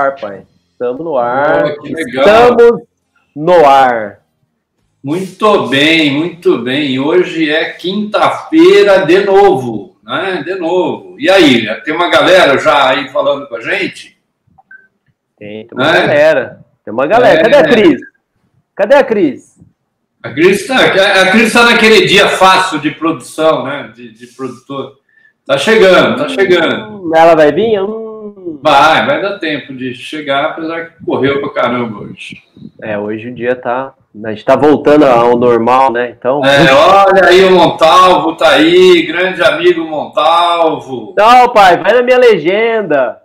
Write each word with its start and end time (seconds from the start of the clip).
ar, 0.00 0.16
pai. 0.16 0.42
Estamos 0.72 1.04
no 1.04 1.16
ar. 1.18 1.74
Oh. 1.78 1.86
Estamos 1.86 2.82
no 3.36 3.66
ar. 3.66 4.20
Muito 5.02 5.68
bem, 5.68 6.12
muito 6.12 6.58
bem. 6.58 6.98
Hoje 6.98 7.50
é 7.50 7.70
quinta-feira 7.70 9.04
de 9.06 9.24
novo, 9.24 9.96
né? 10.02 10.42
De 10.44 10.54
novo. 10.56 11.16
E 11.18 11.30
aí, 11.30 11.66
tem 11.84 11.94
uma 11.94 12.10
galera 12.10 12.58
já 12.58 12.90
aí 12.90 13.08
falando 13.10 13.46
com 13.46 13.56
a 13.56 13.60
gente? 13.60 14.18
Tem, 15.38 15.66
tem 15.66 15.78
uma 15.78 15.96
É. 15.96 16.00
galera. 16.06 16.60
Tem 16.84 16.92
uma 16.92 17.06
galera. 17.06 17.40
É. 17.40 17.42
Cadê 17.42 17.56
a 17.56 17.64
Cris? 17.64 18.00
Cadê 18.76 18.94
a 18.94 19.04
Cris? 19.04 19.60
A 20.22 20.30
Cris 20.30 20.60
está 20.62 21.64
tá 21.64 21.70
naquele 21.70 22.06
dia 22.06 22.28
fácil 22.28 22.78
de 22.78 22.90
produção, 22.90 23.64
né? 23.64 23.90
De, 23.94 24.12
de 24.12 24.26
produtor. 24.28 24.98
Tá 25.46 25.56
chegando, 25.56 26.18
tá 26.18 26.28
chegando. 26.28 27.08
Hum, 27.08 27.10
Ela 27.14 27.34
vai 27.34 27.50
vir? 27.52 27.80
Hum. 27.82 28.09
Vai, 28.62 29.06
vai 29.06 29.22
dar 29.22 29.38
tempo 29.38 29.74
de 29.74 29.94
chegar, 29.94 30.46
apesar 30.46 30.86
que 30.90 31.04
correu 31.04 31.40
pra 31.40 31.62
caramba 31.62 32.00
hoje. 32.00 32.42
É, 32.82 32.98
hoje 32.98 33.28
o 33.28 33.34
dia 33.34 33.54
tá. 33.56 33.94
A 34.24 34.30
gente 34.30 34.44
tá 34.44 34.56
voltando 34.56 35.06
ao 35.06 35.36
normal, 35.38 35.92
né? 35.92 36.10
Então. 36.18 36.44
É, 36.44 36.72
olha 36.72 37.24
aí 37.28 37.44
o 37.44 37.52
Montalvo, 37.52 38.36
tá 38.36 38.50
aí, 38.50 39.02
grande 39.06 39.42
amigo 39.42 39.84
Montalvo. 39.84 41.14
Não, 41.16 41.48
pai, 41.52 41.78
vai 41.78 41.92
na 41.94 42.02
minha 42.02 42.18
legenda. 42.18 43.18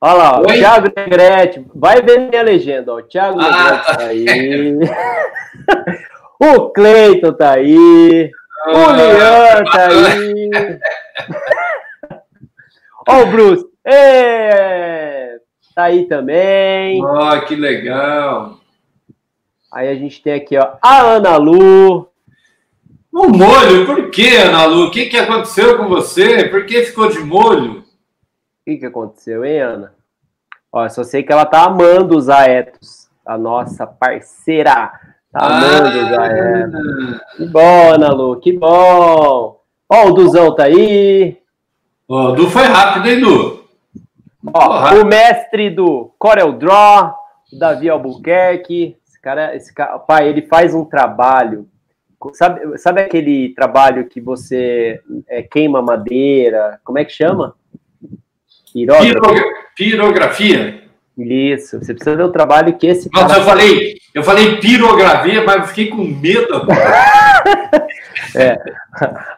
Olha 0.00 0.12
lá, 0.14 0.38
o 0.38 0.50
Oi? 0.50 0.58
Thiago 0.58 0.92
Negrete. 0.94 1.66
Vai 1.74 2.02
ver 2.02 2.20
minha 2.28 2.42
legenda, 2.42 2.92
ó. 2.92 2.96
O 2.98 3.02
Thiago 3.02 3.40
Ah, 3.40 3.44
Negrete 3.50 3.86
tá. 3.86 3.94
tá 3.96 4.04
aí. 4.04 4.78
o 6.56 6.68
Cleiton 6.70 7.32
tá 7.32 7.52
aí. 7.52 8.30
O 8.68 8.76
Ah, 8.76 8.92
Leão 8.92 9.64
tá 9.72 9.88
aí. 9.88 10.50
Ó, 13.08 13.22
o 13.22 13.26
Bruce. 13.26 13.64
É, 13.88 15.38
tá 15.72 15.84
aí 15.84 16.06
também. 16.06 17.00
Ó, 17.04 17.40
que 17.42 17.54
legal. 17.54 18.58
Aí 19.72 19.88
a 19.88 19.94
gente 19.94 20.20
tem 20.20 20.32
aqui, 20.32 20.58
ó, 20.58 20.72
a 20.82 21.02
Ana 21.02 21.36
Lu. 21.36 22.08
O 23.12 23.28
molho, 23.28 23.86
por 23.86 24.10
que, 24.10 24.36
Ana 24.36 24.64
Lu? 24.64 24.86
O 24.86 24.90
que, 24.90 25.06
que 25.06 25.16
aconteceu 25.16 25.78
com 25.78 25.88
você? 25.88 26.48
Por 26.48 26.66
que 26.66 26.82
ficou 26.82 27.08
de 27.08 27.20
molho? 27.20 27.78
O 27.78 27.84
que, 28.64 28.76
que 28.76 28.86
aconteceu, 28.86 29.44
hein, 29.44 29.60
Ana? 29.60 29.94
Ó, 30.72 30.88
só 30.88 31.04
sei 31.04 31.22
que 31.22 31.32
ela 31.32 31.46
tá 31.46 31.64
amando 31.64 32.16
usar 32.16 32.50
Etos. 32.50 33.08
A 33.24 33.38
nossa 33.38 33.86
parceira. 33.86 34.92
Tá 35.32 35.46
amando 35.46 36.06
usar 36.06 36.36
Etos. 36.36 37.20
Que 37.36 37.46
bom, 37.46 37.92
Ana 37.92 38.08
Lu, 38.12 38.40
que 38.40 38.52
bom. 38.52 39.60
Ó, 39.88 40.06
o 40.08 40.12
Duzão 40.12 40.54
tá 40.56 40.64
aí. 40.64 41.38
Ó, 42.08 42.30
o 42.30 42.32
Du 42.32 42.50
foi 42.50 42.64
rápido, 42.64 43.08
hein, 43.08 43.20
Du? 43.20 43.55
Ó, 44.52 44.94
o 44.94 45.04
mestre 45.04 45.70
do 45.70 46.12
Corel 46.18 46.52
Draw, 46.52 47.14
o 47.52 47.58
Davi 47.58 47.88
Albuquerque. 47.88 48.96
Esse 49.06 49.20
cara, 49.20 49.56
esse 49.56 49.74
cara, 49.74 49.98
pai, 49.98 50.28
ele 50.28 50.42
faz 50.42 50.74
um 50.74 50.84
trabalho. 50.84 51.68
Sabe, 52.32 52.78
sabe 52.78 53.02
aquele 53.02 53.54
trabalho 53.54 54.08
que 54.08 54.20
você 54.20 55.00
é, 55.28 55.42
queima 55.42 55.82
madeira? 55.82 56.80
Como 56.82 56.98
é 56.98 57.04
que 57.04 57.12
chama? 57.12 57.54
Pirografia. 59.76 60.82
Isso, 61.18 61.78
você 61.78 61.94
precisa 61.94 62.14
ver 62.14 62.24
o 62.24 62.32
trabalho 62.32 62.76
que 62.76 62.86
esse 62.86 63.08
Nossa, 63.10 63.26
cara 63.28 63.40
eu 63.40 63.44
falei, 63.44 63.94
eu 64.14 64.22
falei 64.22 64.56
pirografia, 64.56 65.42
mas 65.44 65.56
eu 65.56 65.64
fiquei 65.64 65.88
com 65.88 66.04
medo. 66.04 66.66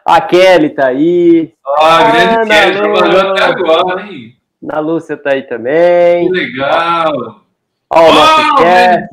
A 0.05 0.19
Kelly 0.21 0.71
tá 0.71 0.87
aí, 0.87 1.53
Ah, 1.77 2.11
grande 2.11 2.35
Ana 2.35 2.45
Kelly, 2.45 2.81
trabalhou 2.81 3.21
até 3.31 3.43
agora, 3.43 4.01
hein? 4.01 4.38
Na 4.61 4.79
Lúcia 4.79 5.15
tá 5.17 5.31
aí 5.33 5.41
Que 5.43 5.47
também. 5.49 6.29
legal. 6.31 7.41
Ó, 7.91 8.09
o 8.09 8.13
nosso 8.13 8.53
Ó, 8.53 8.57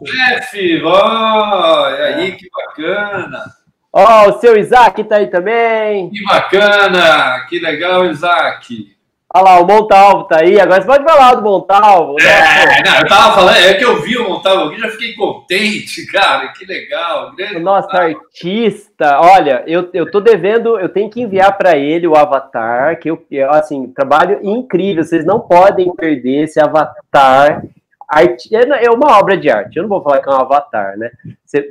chefe. 0.07 0.83
ó, 0.85 1.85
aí, 1.87 2.33
que 2.33 2.49
bacana. 2.51 3.45
Ó, 3.93 4.29
o 4.29 4.33
seu 4.41 4.57
Isaac 4.59 5.03
tá 5.05 5.17
aí 5.17 5.29
também. 5.29 6.11
Que 6.11 6.23
bacana, 6.25 7.47
que 7.49 7.59
legal, 7.59 8.05
Isaac. 8.07 8.95
Olha 9.37 9.43
lá, 9.45 9.61
o 9.61 9.67
Montalvo 9.67 10.25
tá 10.25 10.41
aí. 10.41 10.59
Agora 10.59 10.81
você 10.81 10.87
pode 10.87 11.05
falar 11.05 11.35
do 11.35 11.43
Montalvo. 11.43 12.15
né? 12.15 12.25
É, 12.25 12.83
não, 12.83 12.99
eu 13.01 13.07
tava 13.07 13.35
falando, 13.35 13.57
é 13.57 13.75
que 13.75 13.85
eu 13.85 14.01
vi 14.01 14.17
o 14.17 14.27
Montalvo 14.31 14.71
aqui, 14.71 14.81
já 14.81 14.89
fiquei 14.89 15.13
contente, 15.13 16.07
cara, 16.11 16.49
que 16.49 16.65
legal. 16.65 17.35
Grande 17.37 17.57
O 17.57 17.61
nosso 17.61 17.87
Montalvo. 17.89 18.17
artista, 18.17 19.21
olha, 19.21 19.63
eu, 19.67 19.91
eu 19.93 20.11
tô 20.11 20.21
devendo, 20.21 20.79
eu 20.81 20.89
tenho 20.89 21.11
que 21.11 21.21
enviar 21.21 21.55
para 21.59 21.77
ele 21.77 22.07
o 22.07 22.17
avatar, 22.17 22.99
que 22.99 23.11
eu, 23.11 23.23
assim, 23.51 23.89
trabalho 23.89 24.39
incrível, 24.43 25.05
vocês 25.05 25.27
não 25.27 25.39
podem 25.39 25.95
perder 25.95 26.45
esse 26.45 26.59
avatar. 26.59 27.63
Arte, 28.09 28.55
é 28.55 28.87
é 28.87 28.91
uma 28.91 29.19
obra 29.19 29.37
de 29.37 29.51
arte, 29.51 29.77
eu 29.77 29.83
não 29.83 29.89
vou 29.91 30.01
falar 30.01 30.21
que 30.23 30.29
é 30.29 30.33
um 30.33 30.41
avatar, 30.41 30.97
né? 30.97 31.11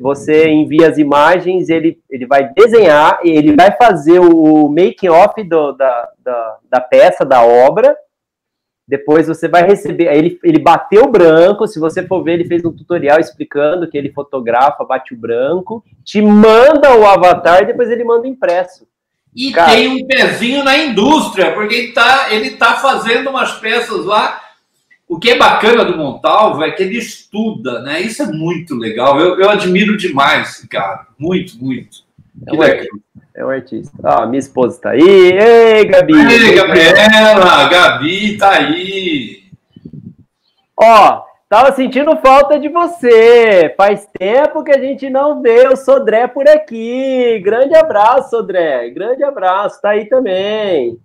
Você, 0.02 0.50
envia 0.50 0.90
as 0.90 0.98
imagens, 0.98 1.70
ele, 1.70 1.98
ele 2.10 2.28
vai 2.28 2.50
desenhar, 2.54 3.20
ele 3.24 3.56
vai 3.56 3.72
fazer 3.72 4.20
o 4.20 4.68
making 4.68 5.08
off 5.10 5.42
do, 5.42 5.72
da, 5.72 6.10
da, 6.26 6.58
da 6.70 6.82
peça, 6.82 7.24
da 7.24 7.44
obra, 7.44 7.96
depois 8.88 9.28
você 9.28 9.48
vai 9.48 9.66
receber. 9.66 10.14
Ele, 10.14 10.40
ele 10.44 10.60
bateu 10.60 11.04
o 11.04 11.12
branco. 11.12 11.68
Se 11.68 11.80
você 11.80 12.06
for 12.06 12.24
ver, 12.24 12.34
ele 12.34 12.46
fez 12.46 12.66
um 12.66 12.72
tutorial 12.72 13.20
explicando 13.20 13.88
que 13.88 13.98
ele 13.98 14.12
fotografa, 14.12 14.84
bate 14.84 15.14
o 15.14 15.18
branco, 15.18 15.84
te 16.04 16.22
manda 16.22 16.96
o 16.96 17.06
avatar 17.06 17.64
e 17.64 17.68
depois 17.68 17.90
ele 17.90 18.04
manda 18.04 18.28
impresso. 18.28 18.88
E 19.34 19.52
Cara. 19.52 19.72
tem 19.72 19.88
um 19.90 20.08
pezinho 20.08 20.64
na 20.64 20.78
indústria, 20.78 21.54
porque 21.54 21.76
ele 21.76 21.92
tá, 21.92 22.28
ele 22.32 22.52
tá 22.52 22.76
fazendo 22.76 23.30
umas 23.30 23.54
peças 23.60 24.06
lá. 24.06 24.42
O 25.08 25.20
que 25.20 25.32
é 25.32 25.38
bacana 25.38 25.84
do 25.84 25.98
Montalvo 25.98 26.64
é 26.64 26.72
que 26.72 26.82
ele 26.82 26.98
estuda, 26.98 27.82
né? 27.82 28.02
Isso 28.02 28.24
é 28.24 28.28
muito 28.28 28.76
legal. 28.76 29.20
Eu, 29.20 29.40
eu 29.40 29.50
admiro 29.50 29.98
demais 29.98 30.50
esse 30.50 30.68
cara. 30.68 31.08
Muito, 31.18 31.58
muito. 31.64 32.05
É 32.48 32.54
um 32.54 32.62
artista. 32.62 32.98
É 33.36 33.46
um 33.46 33.50
artista. 33.50 33.98
Ah, 34.04 34.26
minha 34.26 34.40
esposa 34.40 34.80
tá 34.82 34.90
aí. 34.92 35.02
Ei, 35.02 35.86
Gabi. 35.86 36.14
Ei, 36.14 36.56
Gabriela, 36.56 37.70
Gabi 37.70 38.38
tá 38.38 38.52
aí. 38.52 39.44
Ó, 40.78 41.22
tava 41.50 41.72
sentindo 41.74 42.16
falta 42.18 42.60
de 42.60 42.70
você. 42.70 43.74
Faz 43.78 44.08
tempo 44.18 44.64
que 44.64 44.72
a 44.72 44.80
gente 44.80 45.10
não 45.10 45.42
vê 45.42 45.68
o 45.68 45.76
Sodré 45.76 46.28
por 46.28 46.48
aqui. 46.48 47.40
Grande 47.44 47.76
abraço, 47.76 48.30
Sodré. 48.30 48.90
Grande 48.90 49.24
abraço. 49.24 49.82
Tá 49.82 49.90
aí 49.92 50.06
também. 50.06 50.98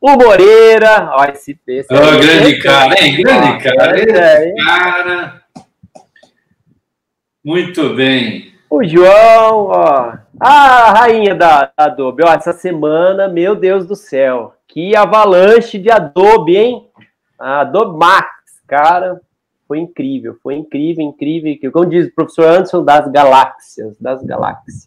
O 0.00 0.10
Moreira. 0.12 1.10
Ó, 1.16 1.24
esse, 1.24 1.58
esse 1.66 1.92
aí, 1.92 2.20
grande 2.20 2.50
esse- 2.52 2.58
cara, 2.62 2.94
hein? 3.04 3.16
Grande 3.16 3.62
cara. 3.64 3.98
Esse 3.98 4.64
cara. 4.64 5.42
Muito 7.44 7.94
bem. 7.94 8.52
O 8.70 8.84
João, 8.84 9.68
ó. 9.68 10.12
Ah, 10.38 10.90
a 10.90 10.92
rainha 10.92 11.34
da 11.34 11.48
da 11.62 11.72
Adobe. 11.76 12.22
Ó, 12.22 12.32
essa 12.32 12.52
semana, 12.52 13.28
meu 13.28 13.54
Deus 13.54 13.86
do 13.86 13.96
céu. 13.96 14.54
Que 14.66 14.94
avalanche 14.94 15.78
de 15.78 15.90
Adobe, 15.90 16.56
hein? 16.56 16.88
A 17.38 17.60
Adobe 17.60 17.98
Max, 17.98 18.28
cara. 18.66 19.20
Foi 19.66 19.78
incrível, 19.78 20.36
foi 20.42 20.54
incrível, 20.54 21.04
incrível. 21.04 21.50
incrível. 21.50 21.72
Como 21.72 21.86
diz 21.86 22.06
o 22.06 22.14
professor 22.14 22.46
Anderson, 22.46 22.84
das 22.84 23.10
galáxias, 23.10 23.96
das 23.98 24.22
galáxias. 24.22 24.86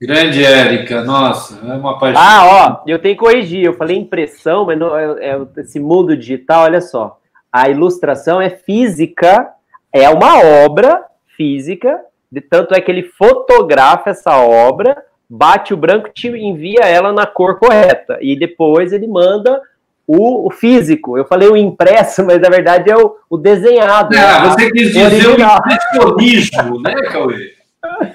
Grande 0.00 0.44
Érica, 0.44 1.02
nossa, 1.02 1.58
é 1.66 1.74
uma 1.74 1.98
paixão. 1.98 2.20
Ah, 2.20 2.82
ó, 2.82 2.82
eu 2.86 2.98
tenho 2.98 3.14
que 3.16 3.20
corrigir. 3.20 3.64
Eu 3.64 3.74
falei 3.74 3.96
impressão, 3.96 4.66
mas 4.66 4.78
não, 4.78 4.96
é, 4.96 5.30
é 5.30 5.46
esse 5.58 5.80
mundo 5.80 6.16
digital, 6.16 6.64
olha 6.64 6.80
só. 6.80 7.18
A 7.50 7.70
ilustração 7.70 8.40
é 8.40 8.50
física, 8.50 9.48
é 9.92 10.08
uma 10.10 10.38
obra 10.64 11.02
física, 11.36 11.98
de 12.36 12.42
tanto 12.42 12.74
é 12.74 12.82
que 12.82 12.90
ele 12.90 13.02
fotografa 13.02 14.10
essa 14.10 14.36
obra, 14.36 15.02
bate 15.26 15.72
o 15.72 15.76
branco, 15.76 16.10
te 16.10 16.28
envia 16.28 16.80
ela 16.82 17.10
na 17.10 17.24
cor 17.24 17.58
correta 17.58 18.18
e 18.20 18.38
depois 18.38 18.92
ele 18.92 19.06
manda 19.06 19.58
o, 20.06 20.46
o 20.46 20.50
físico. 20.50 21.16
Eu 21.16 21.24
falei 21.24 21.48
o 21.48 21.56
impresso, 21.56 22.22
mas 22.26 22.38
na 22.38 22.50
verdade 22.50 22.90
é 22.90 22.96
o, 22.96 23.16
o 23.30 23.38
desenhado. 23.38 24.14
Ah, 24.14 24.42
né? 24.42 24.50
você 24.50 24.70
quis 24.70 24.88
dizer 24.88 25.00
o 25.00 25.06
Original. 25.06 25.58
impressionismo, 25.64 26.82
né, 26.82 26.94
Cauê? 27.10 27.54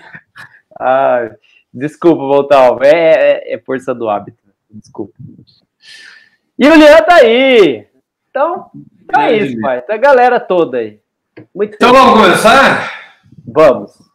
Ah, 0.83 1.29
desculpa, 1.71 2.21
Voltal. 2.23 2.79
É, 2.81 2.89
é, 2.89 3.53
é 3.53 3.59
força 3.59 3.94
do 3.94 4.09
hábito. 4.09 4.38
Desculpa. 4.69 5.13
E 6.57 6.68
o 6.68 6.75
Leandro 6.75 7.06
tá 7.06 7.15
aí. 7.15 7.85
Então, 8.29 8.71
tá 9.12 9.27
Grande 9.27 9.45
isso, 9.45 9.62
pai. 9.62 9.81
Tá 9.81 9.94
a 9.94 9.97
galera 9.97 10.39
toda 10.39 10.79
aí. 10.79 11.00
Muito 11.53 11.75
Então 11.75 11.89
feliz. 11.89 12.03
vamos 12.03 12.21
começar? 12.25 13.01
Vamos. 13.45 14.11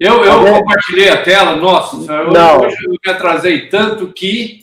Eu, 0.00 0.24
eu 0.24 0.54
compartilhei 0.54 1.10
a 1.10 1.22
tela, 1.22 1.56
nossa, 1.56 1.96
eu- 2.10 2.32
Não. 2.32 2.62
hoje 2.62 2.76
eu 2.86 2.90
me 2.92 3.12
atrasei 3.12 3.68
tanto 3.68 4.06
que. 4.08 4.60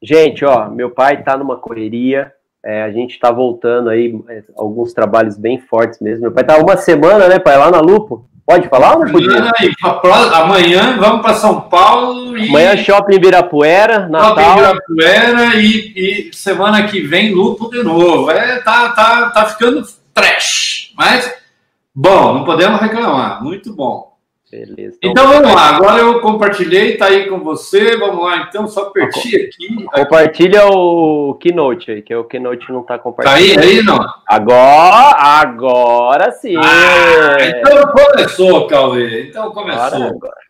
Gente, 0.00 0.44
ó, 0.44 0.68
meu 0.70 0.90
pai 0.90 1.22
tá 1.22 1.36
numa 1.36 1.56
correria. 1.56 2.32
é, 2.64 2.82
a 2.82 2.90
gente 2.90 3.18
tá 3.18 3.30
voltando 3.30 3.88
aí, 3.88 4.14
é, 4.28 4.42
alguns 4.56 4.92
trabalhos 4.92 5.36
bem 5.38 5.58
fortes 5.58 6.00
mesmo. 6.00 6.22
Meu 6.22 6.32
pai 6.32 6.44
tá 6.44 6.58
uma 6.58 6.76
semana, 6.76 7.26
né, 7.28 7.38
pai, 7.38 7.56
lá 7.56 7.70
na 7.70 7.80
Lupo. 7.80 8.28
Pode 8.46 8.68
falar 8.68 8.96
ou 8.96 9.04
não 9.04 9.12
podia? 9.12 9.50
Amanhã 10.34 10.96
vamos 10.98 11.22
para 11.22 11.34
São 11.34 11.60
Paulo. 11.62 12.36
E... 12.36 12.48
Amanhã 12.48 12.76
Shopping 12.76 13.14
Ibirapuera, 13.14 14.08
Natal. 14.08 14.34
Shopping 14.36 14.92
Ibirapuera 14.92 15.56
e, 15.56 16.28
e 16.30 16.34
semana 16.34 16.82
que 16.86 17.00
vem 17.00 17.32
Lupo 17.34 17.68
de 17.70 17.82
novo. 17.82 18.30
É, 18.30 18.58
tá, 18.60 18.88
tá, 18.90 19.30
tá 19.30 19.44
ficando 19.46 19.82
trash. 20.14 20.92
Mas, 20.96 21.32
bom, 21.94 22.34
não 22.34 22.44
podemos 22.44 22.80
reclamar. 22.80 23.42
Muito 23.42 23.74
bom. 23.74 24.07
Beleza. 24.50 24.96
Então, 25.02 25.10
então 25.10 25.28
vamos 25.28 25.54
lá. 25.54 25.76
Agora 25.76 26.00
eu 26.00 26.20
compartilhei, 26.20 26.96
tá 26.96 27.06
aí 27.06 27.28
com 27.28 27.40
você. 27.40 27.96
Vamos 27.98 28.24
lá, 28.24 28.46
então, 28.48 28.66
só 28.66 28.84
aperti 28.84 29.36
aqui. 29.36 29.84
Compartilha 29.84 30.66
o 30.66 31.34
Keynote 31.34 31.90
aí, 31.90 32.02
que 32.02 32.14
o 32.14 32.24
Keynote 32.24 32.72
não 32.72 32.82
tá 32.82 32.98
compartilhando. 32.98 33.54
Tá 33.54 33.60
aí, 33.60 33.78
aí 33.78 33.82
não? 33.82 33.98
Agora, 34.26 35.16
agora 35.18 36.32
sim. 36.32 36.56
Ah, 36.56 37.36
então 37.40 37.92
começou, 37.92 38.66
Cauê. 38.66 39.28
Então 39.28 39.50
começou. 39.52 39.82
Agora, 39.82 40.06
agora. 40.08 40.48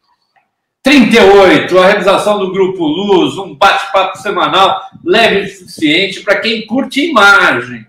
38, 0.89 1.79
a 1.79 1.87
realização 1.87 2.39
do 2.39 2.53
Grupo 2.53 2.83
Luz, 2.87 3.37
um 3.37 3.55
bate-papo 3.55 4.17
semanal 4.19 4.81
leve 5.05 5.41
e 5.41 5.49
suficiente 5.49 6.21
para 6.21 6.41
quem 6.41 6.67
curte 6.67 7.11
imagens. 7.11 7.87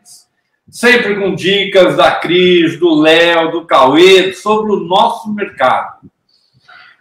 Sempre 0.79 1.17
com 1.17 1.35
dicas 1.35 1.97
da 1.97 2.09
Cris, 2.09 2.79
do 2.79 3.01
Léo, 3.01 3.51
do 3.51 3.65
Cauê 3.65 4.31
sobre 4.31 4.71
o 4.71 4.79
nosso 4.79 5.29
mercado. 5.33 6.09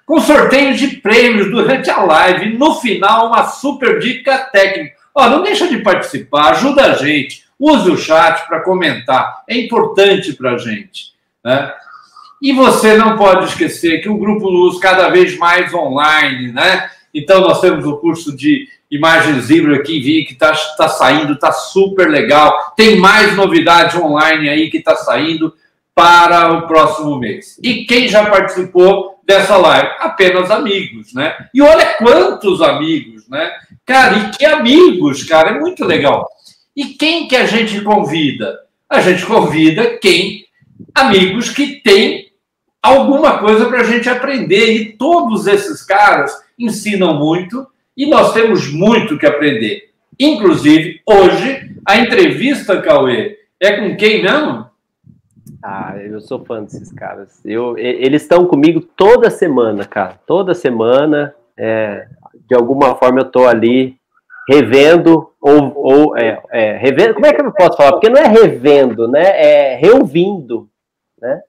Com 0.05 0.21
sorteios 0.21 0.81
de 0.81 0.97
prêmios 0.97 1.49
durante 1.49 1.89
a 1.89 2.03
live. 2.03 2.59
No 2.59 2.75
final, 2.75 3.29
uma 3.29 3.47
super 3.47 4.01
dica 4.01 4.37
técnica. 4.51 4.97
Ó, 5.15 5.29
não 5.29 5.45
deixa 5.45 5.69
de 5.69 5.79
participar, 5.79 6.51
ajuda 6.51 6.87
a 6.87 6.95
gente. 6.95 7.45
Use 7.57 7.89
o 7.89 7.97
chat 7.97 8.49
para 8.49 8.65
comentar. 8.65 9.45
É 9.47 9.57
importante 9.57 10.33
para 10.33 10.55
a 10.55 10.59
gente. 10.59 11.13
Né? 11.45 11.73
E 12.43 12.53
você 12.53 12.97
não 12.97 13.17
pode 13.17 13.45
esquecer 13.45 14.03
que 14.03 14.09
o 14.09 14.19
Grupo 14.19 14.49
Luz 14.49 14.81
cada 14.81 15.09
vez 15.09 15.39
mais 15.39 15.73
online, 15.73 16.51
né? 16.51 16.91
Então 17.15 17.41
nós 17.41 17.61
temos 17.61 17.87
o 17.87 17.99
curso 17.99 18.37
de 18.37 18.67
imagens 18.91 19.51
híbridas 19.51 19.87
que 19.87 20.01
vi 20.01 20.25
que 20.25 20.33
está 20.33 20.53
tá 20.77 20.89
saindo, 20.89 21.35
está 21.35 21.53
super 21.53 22.09
legal. 22.09 22.73
Tem 22.77 22.97
mais 22.97 23.37
novidade 23.37 23.99
online 23.99 24.49
aí 24.49 24.71
que 24.71 24.79
está 24.79 24.97
saindo 24.97 25.53
para 25.95 26.53
o 26.53 26.67
próximo 26.67 27.19
mês. 27.19 27.59
E 27.63 27.85
quem 27.85 28.09
já 28.09 28.25
participou 28.31 29.21
dessa 29.27 29.57
live? 29.57 29.89
Apenas 29.99 30.51
amigos, 30.51 31.13
né? 31.13 31.37
E 31.53 31.61
olha 31.61 31.95
quantos 31.99 32.63
amigos, 32.63 33.29
né? 33.29 33.51
Cara, 33.85 34.17
e 34.17 34.31
que 34.31 34.45
amigos, 34.45 35.25
cara, 35.25 35.51
é 35.51 35.59
muito 35.59 35.85
legal. 35.85 36.27
E 36.75 36.87
quem 36.87 37.27
que 37.27 37.35
a 37.35 37.45
gente 37.45 37.81
convida? 37.81 38.61
A 38.89 39.01
gente 39.01 39.27
convida 39.27 39.99
quem? 39.99 40.47
Amigos 40.95 41.51
que 41.51 41.81
têm 41.83 42.29
alguma 42.81 43.39
coisa 43.39 43.67
para 43.67 43.81
a 43.81 43.85
gente 43.85 44.09
aprender. 44.09 44.73
E 44.73 44.93
todos 44.93 45.47
esses 45.47 45.83
caras 45.83 46.33
ensinam 46.59 47.15
muito 47.15 47.67
e 47.99 48.07
nós 48.07 48.33
temos 48.33 48.73
muito 48.73 49.19
que 49.19 49.27
aprender. 49.27 49.91
Inclusive, 50.19 51.01
hoje, 51.05 51.77
a 51.85 51.99
entrevista, 51.99 52.81
Cauê, 52.81 53.37
é 53.61 53.77
com 53.77 53.97
quem 53.97 54.23
mesmo? 54.23 54.69
Ah, 55.61 55.97
eu 55.97 56.21
sou 56.21 56.45
fã 56.45 56.63
desses 56.63 56.93
caras. 56.93 57.45
Eu, 57.45 57.77
eles 57.77 58.23
estão 58.23 58.47
comigo 58.47 58.81
toda 58.81 59.29
semana, 59.31 59.85
cara. 59.85 60.15
Toda 60.25 60.55
semana. 60.55 61.35
É, 61.57 62.07
de 62.49 62.55
alguma 62.55 62.95
forma 62.95 63.19
eu 63.19 63.27
estou 63.27 63.49
ali 63.49 63.97
revendo 64.49 65.33
ou, 65.41 65.73
ou 65.77 66.17
é, 66.17 66.41
é, 66.51 66.77
revendo. 66.77 67.15
Como 67.15 67.27
é 67.27 67.33
que 67.33 67.41
eu 67.41 67.53
posso 67.53 67.77
falar? 67.77 67.93
Porque 67.93 68.09
não 68.09 68.21
é 68.21 68.29
revendo, 68.29 69.09
né? 69.09 69.25
É 69.25 69.75
reouvindo, 69.75 70.69
né? 71.21 71.43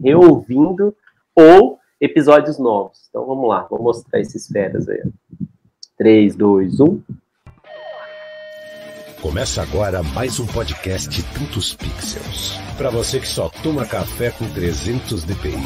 Reouvindo 0.00 0.94
ou 1.34 1.78
episódios 2.00 2.56
novos. 2.58 3.08
Então 3.08 3.26
vamos 3.26 3.48
lá, 3.48 3.66
vou 3.68 3.82
mostrar 3.82 4.20
esses 4.20 4.46
feras 4.46 4.88
aí. 4.88 5.02
3, 5.98 6.36
2, 6.36 6.78
1. 6.78 7.00
Começa 9.20 9.60
agora 9.60 10.00
mais 10.00 10.38
um 10.38 10.46
podcast 10.46 11.20
Tantos 11.34 11.74
Pixels. 11.74 12.56
Para 12.76 12.88
você 12.88 13.18
que 13.18 13.26
só 13.26 13.48
toma 13.64 13.84
café 13.84 14.30
com 14.30 14.48
300 14.48 15.24
dpi, 15.24 15.56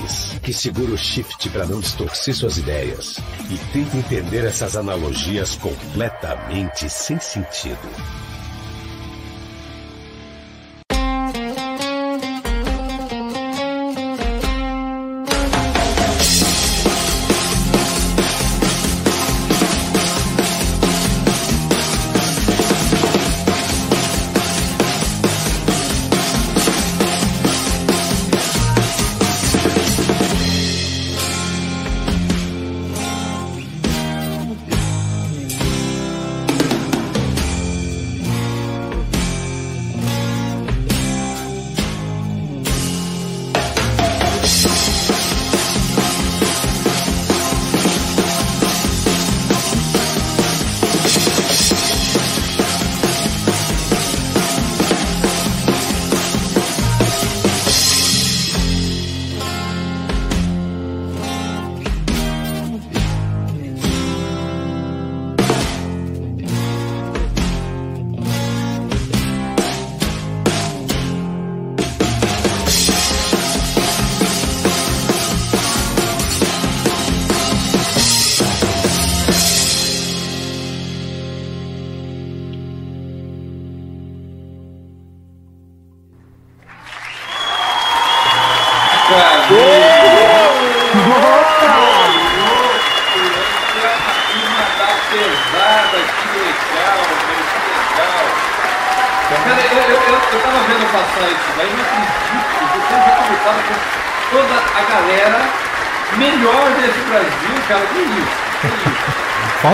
que 0.43 0.55
segura 0.55 0.93
o 0.93 0.97
shift 0.97 1.51
para 1.51 1.67
não 1.67 1.81
distorcer 1.81 2.35
suas 2.35 2.57
ideias 2.57 3.19
e 3.51 3.59
tenta 3.75 3.99
entender 3.99 4.47
essas 4.47 4.75
analogias 4.75 5.55
completamente 5.57 6.89
sem 6.89 7.21
sentido. 7.21 8.32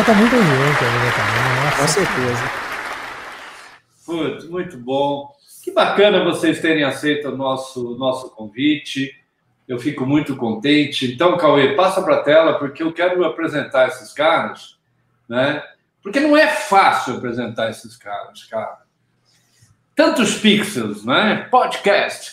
Falta 0.08 0.20
muita 0.22 0.36
gente 0.36 0.84
ainda 0.84 1.10
também, 1.12 1.64
né? 1.64 1.70
com 1.76 1.86
certeza. 1.86 2.50
Putz, 4.06 4.48
muito 4.48 4.78
bom. 4.78 5.34
Que 5.62 5.70
bacana 5.70 6.24
vocês 6.24 6.62
terem 6.62 6.82
aceito 6.82 7.28
o 7.28 7.36
nosso, 7.36 7.94
nosso 7.98 8.30
convite. 8.30 9.12
Eu 9.68 9.78
fico 9.78 10.06
muito 10.06 10.34
contente. 10.34 11.12
Então, 11.12 11.36
Cauê, 11.36 11.74
passa 11.74 12.00
para 12.00 12.14
a 12.14 12.22
tela, 12.22 12.58
porque 12.58 12.82
eu 12.82 12.90
quero 12.90 13.22
apresentar 13.22 13.88
esses 13.88 14.14
caras, 14.14 14.78
né? 15.28 15.62
Porque 16.02 16.20
não 16.20 16.34
é 16.34 16.46
fácil 16.46 17.16
apresentar 17.16 17.68
esses 17.68 17.94
caras, 17.94 18.44
cara. 18.44 18.78
Tantos 19.94 20.38
pixels, 20.38 21.04
né? 21.04 21.46
Podcast. 21.50 22.32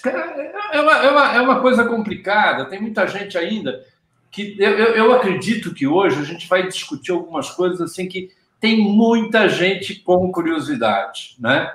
É 0.72 0.80
uma, 0.80 0.94
é, 0.94 1.10
uma, 1.10 1.36
é 1.36 1.42
uma 1.42 1.60
coisa 1.60 1.84
complicada, 1.84 2.64
tem 2.64 2.80
muita 2.80 3.06
gente 3.06 3.38
ainda 3.38 3.84
que 4.36 4.58
eu, 4.60 4.70
eu, 4.70 5.14
acredito 5.14 5.74
que 5.74 5.88
hoje 5.88 6.20
a 6.20 6.24
gente 6.24 6.46
vai 6.50 6.68
discutir 6.68 7.14
algumas 7.14 7.50
coisas 7.50 7.80
assim 7.80 8.06
que 8.06 8.30
tem 8.60 8.78
muita 8.78 9.48
gente 9.48 9.96
com 9.96 10.30
curiosidade, 10.30 11.38
né? 11.40 11.74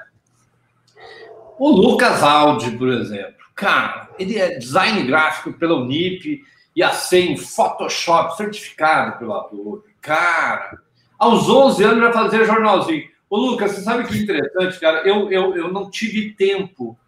O 1.59 1.71
Lucas 1.71 2.23
Aldi, 2.23 2.73
por 2.73 2.89
exemplo, 2.89 3.47
cara, 3.55 4.11
ele 4.19 4.39
é 4.39 4.59
design 4.59 5.03
gráfico 5.05 5.55
pela 5.55 5.75
Unip 5.75 6.43
e 6.77 6.83
a 6.83 6.93
em 7.13 7.37
Photoshop 7.39 8.37
certificado 8.37 9.19
pelo 9.19 9.33
Adobe. 9.33 9.85
Cara, 10.03 10.83
aos 11.19 11.49
11 11.49 11.83
anos 11.83 12.01
já 12.03 12.13
fazia 12.13 12.45
jornalzinho. 12.45 13.09
Ô, 13.31 13.39
Lucas, 13.39 13.73
você 13.73 13.81
sabe 13.81 14.07
que 14.07 14.19
interessante, 14.19 14.79
cara? 14.79 15.09
Eu, 15.09 15.31
eu, 15.33 15.57
eu 15.57 15.73
não 15.73 15.91
tive 15.91 16.33
tempo, 16.33 16.99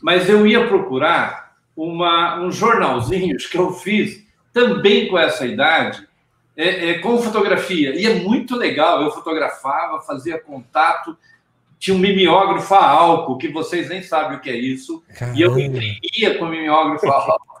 mas 0.00 0.26
eu 0.28 0.46
ia 0.46 0.66
procurar 0.66 1.54
uma, 1.76 2.40
uns 2.40 2.56
jornalzinhos 2.56 3.46
que 3.46 3.58
eu 3.58 3.72
fiz 3.72 4.25
também 4.56 5.06
com 5.06 5.18
essa 5.18 5.44
idade, 5.44 6.08
é, 6.56 6.88
é, 6.88 6.98
com 7.00 7.18
fotografia. 7.18 7.94
E 7.94 8.06
é 8.06 8.14
muito 8.14 8.56
legal. 8.56 9.02
Eu 9.02 9.10
fotografava, 9.10 10.00
fazia 10.00 10.40
contato. 10.40 11.14
Tinha 11.78 11.94
um 11.94 12.00
mimeógrafo 12.00 12.74
a 12.74 12.88
álcool, 12.88 13.36
que 13.36 13.48
vocês 13.48 13.90
nem 13.90 14.02
sabem 14.02 14.38
o 14.38 14.40
que 14.40 14.48
é 14.48 14.56
isso. 14.56 15.04
Caramba. 15.14 15.38
E 15.38 15.42
eu 15.42 15.58
imprimia 15.58 16.38
com 16.38 16.46
mimeógrafo 16.46 17.06
a 17.06 17.16
álcool. 17.20 17.60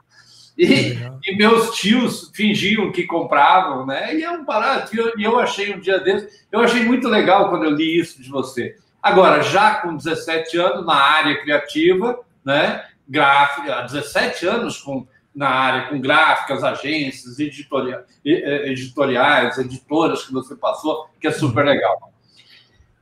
E, 0.56 0.96
e, 1.22 1.36
meus 1.36 1.76
tios 1.76 2.32
fingiam 2.34 2.90
que 2.90 3.02
compravam, 3.02 3.84
né? 3.84 4.16
E 4.16 4.24
é 4.24 4.30
um 4.30 4.42
barato. 4.42 4.96
E 4.96 4.98
eu, 4.98 5.12
eu 5.18 5.38
achei 5.38 5.74
um 5.74 5.78
dia 5.78 6.00
desses, 6.00 6.46
eu 6.50 6.60
achei 6.60 6.82
muito 6.82 7.08
legal 7.08 7.50
quando 7.50 7.64
eu 7.64 7.72
li 7.72 8.00
isso 8.00 8.22
de 8.22 8.30
você. 8.30 8.74
Agora, 9.02 9.42
já 9.42 9.74
com 9.74 9.94
17 9.94 10.56
anos 10.56 10.86
na 10.86 10.94
área 10.94 11.38
criativa, 11.42 12.20
né? 12.42 12.86
Gráfica, 13.06 13.82
17 13.82 14.46
anos 14.46 14.78
com 14.80 15.06
na 15.36 15.50
área 15.50 15.88
com 15.90 16.00
gráficas, 16.00 16.64
agências, 16.64 17.38
editoria, 17.38 18.02
editoriais, 18.24 19.58
editoras 19.58 20.24
que 20.24 20.32
você 20.32 20.56
passou, 20.56 21.10
que 21.20 21.28
é 21.28 21.30
super 21.30 21.62
uhum. 21.62 21.70
legal. 21.70 22.12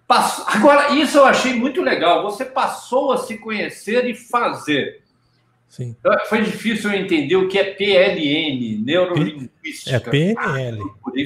Passou, 0.05 0.45
agora, 0.49 0.95
isso 0.97 1.17
eu 1.17 1.25
achei 1.25 1.55
muito 1.55 1.81
legal. 1.81 2.25
Você 2.25 2.45
passou 2.45 3.13
a 3.13 3.19
se 3.19 3.39
conhecer 3.39 4.05
e 4.07 4.15
fazer. 4.15 5.03
Sim. 5.69 5.97
Foi 6.29 6.43
difícil 6.43 6.91
eu 6.91 7.01
entender 7.01 7.37
o 7.37 7.49
que 7.49 7.59
é 7.59 7.73
PLN, 7.73 8.83
neurolinguística. 8.85 9.97
É 9.97 10.01
PNL. 10.01 10.79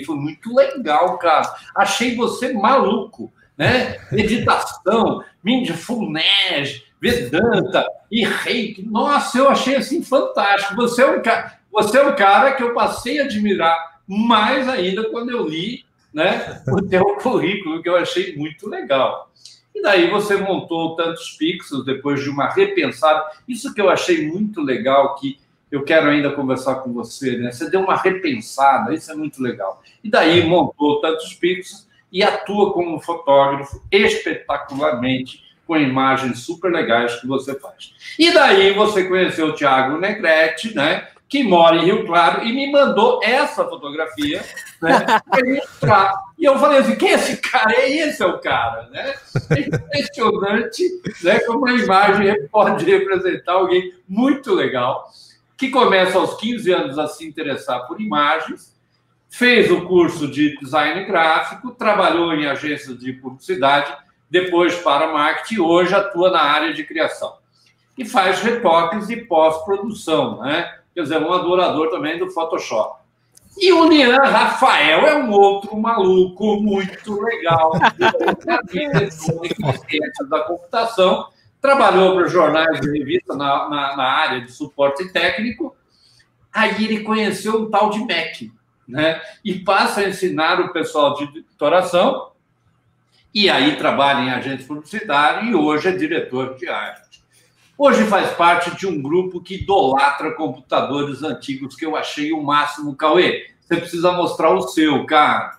Foi 0.05 0.17
muito 0.17 0.55
legal, 0.55 1.19
cara. 1.19 1.55
Achei 1.75 2.15
você 2.15 2.53
maluco, 2.53 3.33
né? 3.57 3.99
Meditação, 4.13 5.25
mindfulness, 5.43 6.83
Vedanta 7.01 7.87
e 8.11 8.25
Reiki. 8.25 8.83
Nossa, 8.83 9.39
eu 9.39 9.49
achei 9.49 9.77
assim 9.77 10.03
fantástico. 10.03 10.75
Você 10.77 11.03
é 11.03 11.07
um 11.07 11.23
cara, 11.23 11.59
você 11.71 11.99
é 11.99 12.07
um 12.07 12.17
cara 12.17 12.53
que 12.53 12.63
eu 12.63 12.75
passei 12.75 13.21
a 13.21 13.25
admirar 13.25 14.01
mais 14.07 14.69
ainda 14.69 15.09
quando 15.11 15.31
eu 15.31 15.47
li, 15.47 15.85
né, 16.13 16.63
o 16.69 16.83
teu 16.83 17.05
currículo, 17.17 17.83
que 17.83 17.89
eu 17.89 17.97
achei 17.97 18.37
muito 18.37 18.69
legal. 18.69 19.31
E 19.75 19.83
daí 19.83 20.11
você 20.11 20.37
montou 20.37 20.97
tantos 20.97 21.31
pixels 21.39 21.85
depois 21.85 22.23
de 22.23 22.29
uma 22.29 22.49
repensada. 22.49 23.25
Isso 23.47 23.73
que 23.73 23.81
eu 23.81 23.89
achei 23.89 24.27
muito 24.27 24.61
legal 24.61 25.15
que 25.15 25.39
eu 25.71 25.85
quero 25.85 26.09
ainda 26.09 26.33
conversar 26.33 26.77
com 26.77 26.93
você, 26.93 27.37
né? 27.37 27.53
Você 27.53 27.71
deu 27.71 27.81
uma 27.81 27.95
repensada, 27.95 28.93
isso 28.93 29.13
é 29.13 29.15
muito 29.15 29.41
legal. 29.41 29.83
E 30.03 30.11
daí 30.11 30.45
montou 30.45 31.01
tantos 31.01 31.35
pixels 31.35 31.87
e 32.11 32.23
atua 32.23 32.73
como 32.73 32.99
fotógrafo 32.99 33.81
espetacularmente 33.93 35.48
com 35.69 35.77
imagens 35.77 36.41
super 36.41 36.73
legais 36.73 37.21
que 37.21 37.27
você 37.27 37.55
faz. 37.61 37.93
E 38.19 38.33
daí 38.33 38.73
você 38.73 39.05
conheceu 39.05 39.49
o 39.49 39.53
Thiago 39.53 39.99
Negrete, 39.99 40.75
né? 40.75 41.09
Que 41.29 41.45
mora 41.45 41.77
em 41.77 41.85
Rio 41.85 42.07
Claro 42.07 42.43
e 42.43 42.55
me 42.55 42.73
mandou 42.73 43.21
essa 43.23 43.67
fotografia, 43.67 44.43
né? 44.81 45.05
E 46.39 46.45
eu 46.45 46.57
falei 46.57 46.79
assim: 46.79 46.95
quem 46.95 47.11
é 47.11 47.15
esse 47.15 47.37
cara? 47.39 47.73
É 47.73 47.91
esse 47.91 48.23
é 48.23 48.27
o 48.27 48.39
cara, 48.39 48.89
né? 48.91 49.13
É 49.51 49.61
impressionante, 49.61 50.85
né? 51.23 51.41
Como 51.41 51.59
uma 51.59 51.73
imagem 51.73 52.47
pode 52.47 52.85
representar 52.85 53.55
alguém 53.55 53.93
muito 54.09 54.55
legal, 54.55 55.11
que 55.57 55.69
começa 55.69 56.17
aos 56.17 56.35
15 56.35 56.73
anos 56.73 56.99
a 56.99 57.09
se 57.09 57.27
interessar 57.27 57.89
por 57.89 58.01
imagens, 58.01 58.73
fez 59.29 59.69
o 59.71 59.83
curso 59.83 60.29
de 60.29 60.57
design 60.61 61.05
gráfico, 61.05 61.73
trabalhou 61.73 62.33
em 62.33 62.47
agências 62.47 62.97
de 62.97 63.13
publicidade 63.15 63.93
depois 64.31 64.75
para 64.77 65.13
marketing, 65.13 65.61
hoje 65.61 65.95
atua 65.95 66.31
na 66.31 66.41
área 66.41 66.73
de 66.73 66.85
criação. 66.85 67.37
E 67.97 68.05
faz 68.05 68.41
retoques 68.41 69.09
e 69.11 69.17
pós-produção, 69.17 70.41
né? 70.43 70.79
Quer 70.95 71.03
dizer, 71.03 71.19
um 71.19 71.33
adorador 71.33 71.91
também 71.91 72.19
do 72.19 72.31
Photoshop. 72.31 72.99
E 73.57 73.73
o 73.73 73.89
Lian 73.89 74.19
Rafael 74.19 75.07
é 75.07 75.17
um 75.17 75.33
outro 75.33 75.77
maluco 75.77 76.61
muito 76.61 77.21
legal, 77.21 77.73
da 80.29 80.41
computação, 80.45 81.27
trabalhou 81.61 82.15
para 82.15 82.29
jornais 82.29 82.79
e 82.85 82.99
revistas 82.99 83.37
na, 83.37 83.69
na, 83.69 83.97
na, 83.97 84.05
área 84.05 84.41
de 84.43 84.53
suporte 84.53 85.13
técnico. 85.13 85.77
Aí 86.53 86.85
ele 86.85 87.01
conheceu 87.01 87.63
um 87.63 87.71
tal 87.71 87.91
de 87.91 87.99
Mac, 88.01 88.43
né? 88.87 89.21
E 89.45 89.59
passa 89.59 90.03
a 90.03 90.09
ensinar 90.09 90.61
o 90.61 90.73
pessoal 90.73 91.15
de 91.15 91.25
editoração 91.25 92.31
e 93.35 93.51
aí 93.51 93.77
trabalha 93.77 94.25
em 94.25 94.31
agente 94.31 94.65
publicitário 94.65 95.51
e 95.51 95.55
hoje 95.55 95.89
é 95.89 95.93
diretor 95.93 96.57
de 96.57 96.69
arte. 96.69 97.23
Hoje 97.77 98.05
faz 98.05 98.31
parte 98.33 98.77
de 98.77 98.87
um 98.87 99.01
grupo 99.01 99.41
que 99.41 99.63
idolatra 99.63 100.35
computadores 100.35 101.23
antigos, 101.23 101.77
que 101.77 101.87
eu 101.87 101.95
achei 101.95 102.33
o 102.33 102.43
máximo, 102.43 102.97
Cauê. 102.97 103.47
Você 103.61 103.77
precisa 103.77 104.13
mostrar 104.13 104.51
o 104.51 104.63
seu, 104.63 105.07
cara. 105.07 105.59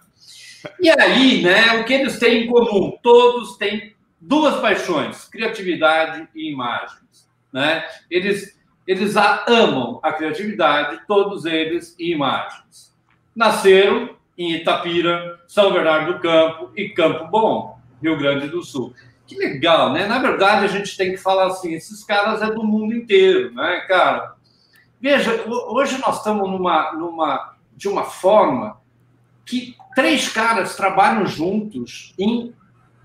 E 0.81 0.89
aí, 0.89 1.41
né, 1.41 1.79
o 1.79 1.85
que 1.85 1.93
eles 1.93 2.19
têm 2.19 2.43
em 2.43 2.47
comum? 2.47 2.97
Todos 3.01 3.55
têm 3.55 3.95
duas 4.19 4.59
paixões, 4.59 5.29
criatividade 5.29 6.27
e 6.35 6.51
imagens. 6.51 7.29
Né? 7.53 7.85
Eles, 8.11 8.59
eles 8.85 9.15
amam 9.47 10.01
a 10.03 10.11
criatividade, 10.11 11.01
todos 11.07 11.45
eles, 11.45 11.95
e 11.97 12.11
imagens. 12.11 12.93
Nasceram 13.33 14.18
em 14.39 14.53
Itapira, 14.53 15.37
São 15.49 15.73
Bernardo 15.73 16.13
do 16.13 16.19
Campo 16.19 16.71
e 16.73 16.87
Campo 16.89 17.27
Bom, 17.27 17.77
Rio 18.01 18.17
Grande 18.17 18.47
do 18.47 18.63
Sul. 18.63 18.93
Que 19.27 19.35
legal, 19.35 19.91
né? 19.91 20.07
Na 20.07 20.17
verdade, 20.17 20.63
a 20.63 20.67
gente 20.69 20.95
tem 20.95 21.11
que 21.11 21.17
falar 21.17 21.47
assim: 21.47 21.73
esses 21.73 22.05
caras 22.05 22.41
é 22.41 22.49
do 22.49 22.63
mundo 22.63 22.95
inteiro, 22.95 23.53
né, 23.53 23.81
cara? 23.81 24.33
Veja, 25.01 25.43
hoje 25.45 25.99
nós 25.99 26.17
estamos 26.17 26.49
numa, 26.49 26.93
numa, 26.93 27.55
de 27.75 27.89
uma 27.89 28.05
forma 28.05 28.77
que 29.45 29.75
três 29.93 30.29
caras 30.29 30.75
trabalham 30.75 31.25
juntos 31.25 32.13
em 32.17 32.53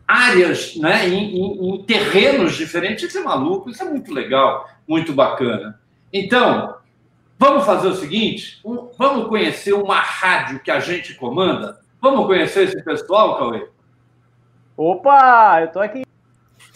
áreas, 0.07 0.77
né, 0.77 1.09
em, 1.09 1.37
em, 1.37 1.75
em 1.75 1.83
terrenos 1.85 2.55
diferentes. 2.57 3.05
Isso 3.05 3.19
é 3.19 3.23
maluco, 3.23 3.71
isso 3.71 3.83
é 3.83 3.87
muito 3.89 4.13
legal, 4.13 4.69
muito 4.87 5.13
bacana. 5.13 5.81
Então, 6.13 6.77
Vamos 7.39 7.65
fazer 7.65 7.89
o 7.89 7.95
seguinte: 7.95 8.61
um, 8.65 8.91
vamos 8.97 9.29
conhecer 9.29 9.73
uma 9.73 10.01
rádio 10.01 10.61
que 10.61 10.71
a 10.71 10.81
gente 10.81 11.15
comanda? 11.15 11.81
Vamos 12.01 12.27
conhecer 12.27 12.65
esse 12.65 12.83
pessoal, 12.83 13.39
Cauê? 13.39 13.69
Opa, 14.77 15.61
eu 15.63 15.73
tô 15.73 15.81
aqui. 15.81 16.05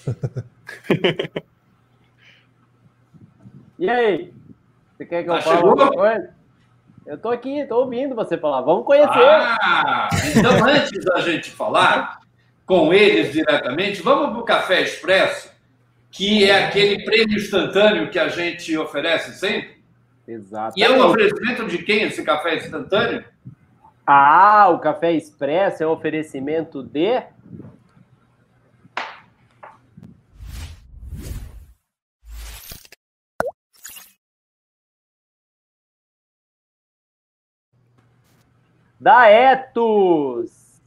e 3.78 3.90
aí? 3.90 4.32
Você 4.96 5.06
quer 5.06 5.22
que 5.22 5.30
eu 5.30 5.34
ah, 5.34 5.42
fale 5.42 5.58
alguma 5.58 5.90
coisa? 5.90 6.34
Eu 7.06 7.16
tô 7.16 7.30
aqui, 7.30 7.64
tô 7.66 7.80
ouvindo 7.80 8.14
você 8.14 8.36
falar. 8.36 8.60
Vamos 8.62 8.84
conhecer. 8.84 9.08
Ah, 9.08 10.08
então 10.36 10.52
antes 10.66 11.04
da 11.04 11.20
gente 11.20 11.50
falar 11.50 12.20
com 12.66 12.92
eles 12.92 13.32
diretamente, 13.32 14.02
vamos 14.02 14.30
para 14.30 14.40
o 14.40 14.44
Café 14.44 14.82
Expresso, 14.82 15.50
que 16.10 16.44
é 16.44 16.66
aquele 16.66 17.02
prêmio 17.04 17.38
instantâneo 17.38 18.10
que 18.10 18.18
a 18.18 18.28
gente 18.28 18.76
oferece 18.76 19.38
sempre. 19.38 19.77
Exato. 20.28 20.78
E 20.78 20.82
é 20.82 20.90
um 20.90 21.02
oferecimento 21.06 21.66
de 21.66 21.78
quem 21.78 22.02
esse 22.02 22.22
café 22.22 22.56
instantâneo? 22.56 23.24
Ah, 24.06 24.68
o 24.68 24.78
café 24.78 25.12
expresso 25.12 25.82
é 25.82 25.86
um 25.86 25.92
oferecimento 25.92 26.82
de. 26.82 27.22
Da 39.00 39.30
Etos! 39.30 40.78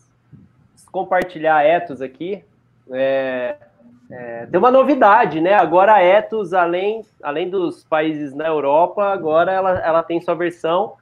Compartilhar 0.91 1.55
a 1.55 1.63
Etos 1.63 1.99
aqui. 1.99 2.43
É, 2.91 3.57
é, 4.11 4.45
tem 4.45 4.59
uma 4.59 4.71
novidade, 4.71 5.39
né? 5.39 5.53
Agora 5.53 5.93
a 5.93 6.01
Etos, 6.01 6.53
além, 6.53 7.05
além 7.23 7.49
dos 7.49 7.83
países 7.83 8.33
na 8.33 8.47
Europa, 8.47 9.05
agora 9.05 9.51
ela, 9.51 9.79
ela 9.79 10.03
tem 10.03 10.19
sua 10.19 10.35
versão 10.35 10.95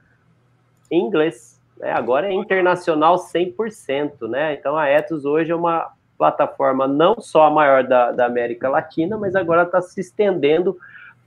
em 0.92 1.06
inglês. 1.06 1.60
Né? 1.78 1.92
Agora 1.92 2.28
é 2.28 2.34
internacional 2.34 3.16
100%, 3.16 4.28
né? 4.30 4.54
Então 4.54 4.78
a 4.78 4.88
Etos 4.88 5.26
hoje 5.26 5.52
é 5.52 5.56
uma 5.56 5.92
plataforma 6.18 6.88
não 6.88 7.20
só 7.20 7.46
a 7.46 7.52
maior 7.52 7.84
da, 7.84 8.12
da 8.12 8.26
América 8.26 8.70
Latina, 8.70 9.18
mas 9.18 9.36
agora 9.36 9.64
está 9.64 9.82
se 9.82 10.02
estendendo 10.02 10.78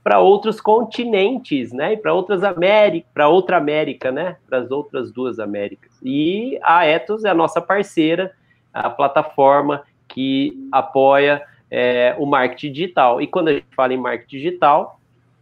para 0.03 0.19
outros 0.19 0.61
continentes, 0.61 1.73
né? 1.73 1.93
E 1.93 1.97
para 1.97 2.13
outras 2.13 2.43
Américas, 2.43 3.09
para 3.13 3.27
outra 3.27 3.57
América, 3.57 4.11
né? 4.11 4.37
Para 4.47 4.59
as 4.59 4.71
outras 4.71 5.11
duas 5.11 5.39
Américas. 5.39 5.91
E 6.01 6.59
a 6.63 6.85
Etos 6.85 7.25
é 7.25 7.29
a 7.29 7.33
nossa 7.33 7.59
parceira, 7.59 8.31
a 8.73 8.89
plataforma 8.89 9.83
que 10.07 10.67
apoia 10.71 11.41
é, 11.75 12.15
o 12.19 12.25
marketing 12.27 12.71
digital. 12.71 13.19
E 13.19 13.25
quando 13.25 13.47
a 13.47 13.53
gente 13.53 13.65
fala 13.75 13.91
em 13.91 13.97
marketing 13.97 14.37
digital, 14.37 14.99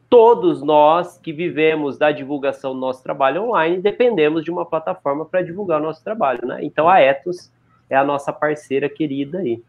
todos 0.10 0.64
nós 0.64 1.18
que 1.18 1.34
vivemos 1.34 1.98
da 1.98 2.10
divulgação 2.10 2.74
do 2.74 2.80
nosso 2.80 3.04
trabalho 3.04 3.50
online 3.50 3.80
dependemos 3.80 4.42
de 4.42 4.50
uma 4.50 4.66
plataforma 4.66 5.26
para 5.26 5.42
divulgar 5.42 5.82
o 5.82 5.84
nosso 5.84 6.02
trabalho, 6.02 6.48
né? 6.48 6.60
Então 6.62 6.88
a 6.88 7.02
Etos 7.02 7.52
é 7.90 7.98
a 7.98 8.04
nossa 8.06 8.32
parceira 8.32 8.88
querida 8.88 9.40
aí. 9.40 9.62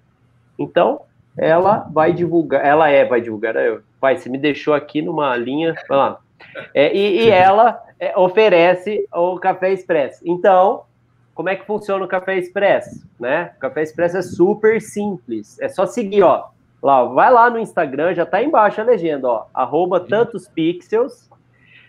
Então, 0.57 1.00
ela 1.37 1.88
vai 1.92 2.12
divulgar, 2.12 2.64
ela 2.64 2.88
é, 2.88 3.04
vai 3.04 3.21
divulgar, 3.21 3.57
eu, 3.57 3.83
pai, 4.00 4.16
você 4.16 4.28
me 4.28 4.38
deixou 4.38 4.73
aqui 4.73 5.02
numa 5.02 5.35
linha, 5.37 5.75
lá. 5.90 6.21
É, 6.73 6.95
e, 6.95 7.23
e, 7.23 7.31
ela 7.31 7.83
é, 7.99 8.16
oferece 8.16 9.04
o 9.12 9.37
café 9.40 9.73
expresso. 9.73 10.23
Então, 10.25 10.85
como 11.35 11.49
é 11.49 11.57
que 11.57 11.67
funciona 11.67 12.05
o 12.05 12.09
café 12.09 12.39
expresso? 12.39 13.07
Né? 13.19 13.53
O 13.57 13.61
café 13.61 13.83
expresso 13.83 14.17
é 14.17 14.23
super 14.23 14.81
simples, 14.81 15.59
é 15.61 15.69
só 15.69 15.87
seguir, 15.87 16.23
ó, 16.23 16.49
lá, 16.83 17.05
vai 17.05 17.31
lá 17.31 17.49
no 17.49 17.59
Instagram, 17.59 18.15
já 18.15 18.27
tá 18.27 18.43
embaixo 18.43 18.81
a 18.81 18.85
legenda, 18.85 19.29
ó, 19.29 19.47
arroba 19.55 20.01
tantos 20.01 20.49
pixels, 20.49 21.31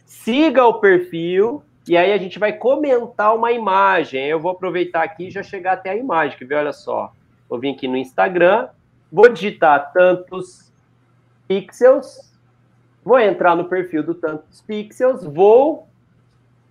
siga 0.06 0.66
o 0.66 0.76
perfil, 0.76 1.64
e 1.88 1.98
aí 1.98 2.14
a 2.14 2.18
gente 2.18 2.40
vai 2.40 2.54
comentar 2.54 3.36
uma 3.36 3.52
imagem. 3.52 4.26
Eu 4.26 4.40
vou 4.40 4.52
aproveitar 4.52 5.04
aqui 5.04 5.28
e 5.28 5.32
já 5.32 5.44
chegar 5.44 5.74
até 5.74 5.90
a 5.90 5.96
imagem, 5.96 6.38
que 6.38 6.46
vê, 6.46 6.56
olha 6.56 6.72
só. 6.72 7.12
Vou 7.50 7.60
vir 7.60 7.72
aqui 7.72 7.88
no 7.88 7.98
Instagram, 7.98 8.70
vou 9.12 9.28
digitar 9.28 9.92
tantos 9.92 10.72
pixels, 11.48 12.34
vou 13.04 13.20
entrar 13.20 13.56
no 13.56 13.66
perfil 13.66 14.02
do 14.02 14.16
tantos 14.16 14.62
pixels, 14.62 15.26
vou 15.26 15.88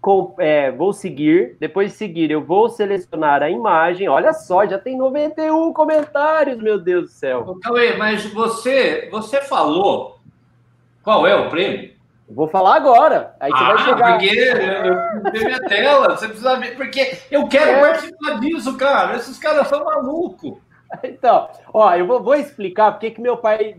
com, 0.02 0.34
é, 0.38 0.72
vou 0.72 0.92
seguir, 0.92 1.56
depois 1.60 1.92
de 1.92 1.96
seguir 1.96 2.28
eu 2.28 2.44
vou 2.44 2.68
selecionar 2.68 3.40
a 3.40 3.48
imagem, 3.48 4.08
olha 4.08 4.32
só, 4.32 4.66
já 4.66 4.76
tem 4.76 4.98
91 4.98 5.72
comentários, 5.72 6.58
meu 6.58 6.76
Deus 6.76 7.04
do 7.04 7.10
céu. 7.10 7.56
Cauê, 7.62 7.96
mas 7.96 8.26
você, 8.26 9.08
você 9.12 9.40
falou 9.40 10.18
qual 11.04 11.24
é 11.24 11.36
o 11.36 11.48
prêmio? 11.48 11.92
Vou 12.28 12.48
falar 12.48 12.76
agora. 12.76 13.36
Aí 13.38 13.50
você 13.50 13.62
ah, 13.62 13.74
vai 13.74 13.84
chegar. 13.84 14.18
Porque 14.18 14.38
eu 15.24 15.32
vi 15.32 15.44
minha 15.44 15.60
tela, 15.60 16.16
você 16.16 16.26
precisa 16.26 16.56
ver, 16.56 16.76
porque 16.76 17.18
eu 17.30 17.46
quero 17.46 17.70
é. 17.70 17.80
participar 17.80 18.40
disso, 18.40 18.76
cara. 18.76 19.16
Esses 19.16 19.38
caras 19.38 19.68
são 19.68 19.84
malucos. 19.84 20.58
Então, 21.04 21.48
ó, 21.72 21.94
eu 21.94 22.06
vou, 22.06 22.22
vou 22.22 22.34
explicar 22.34 22.92
porque 22.92 23.10
que 23.12 23.20
meu 23.20 23.36
pai 23.36 23.76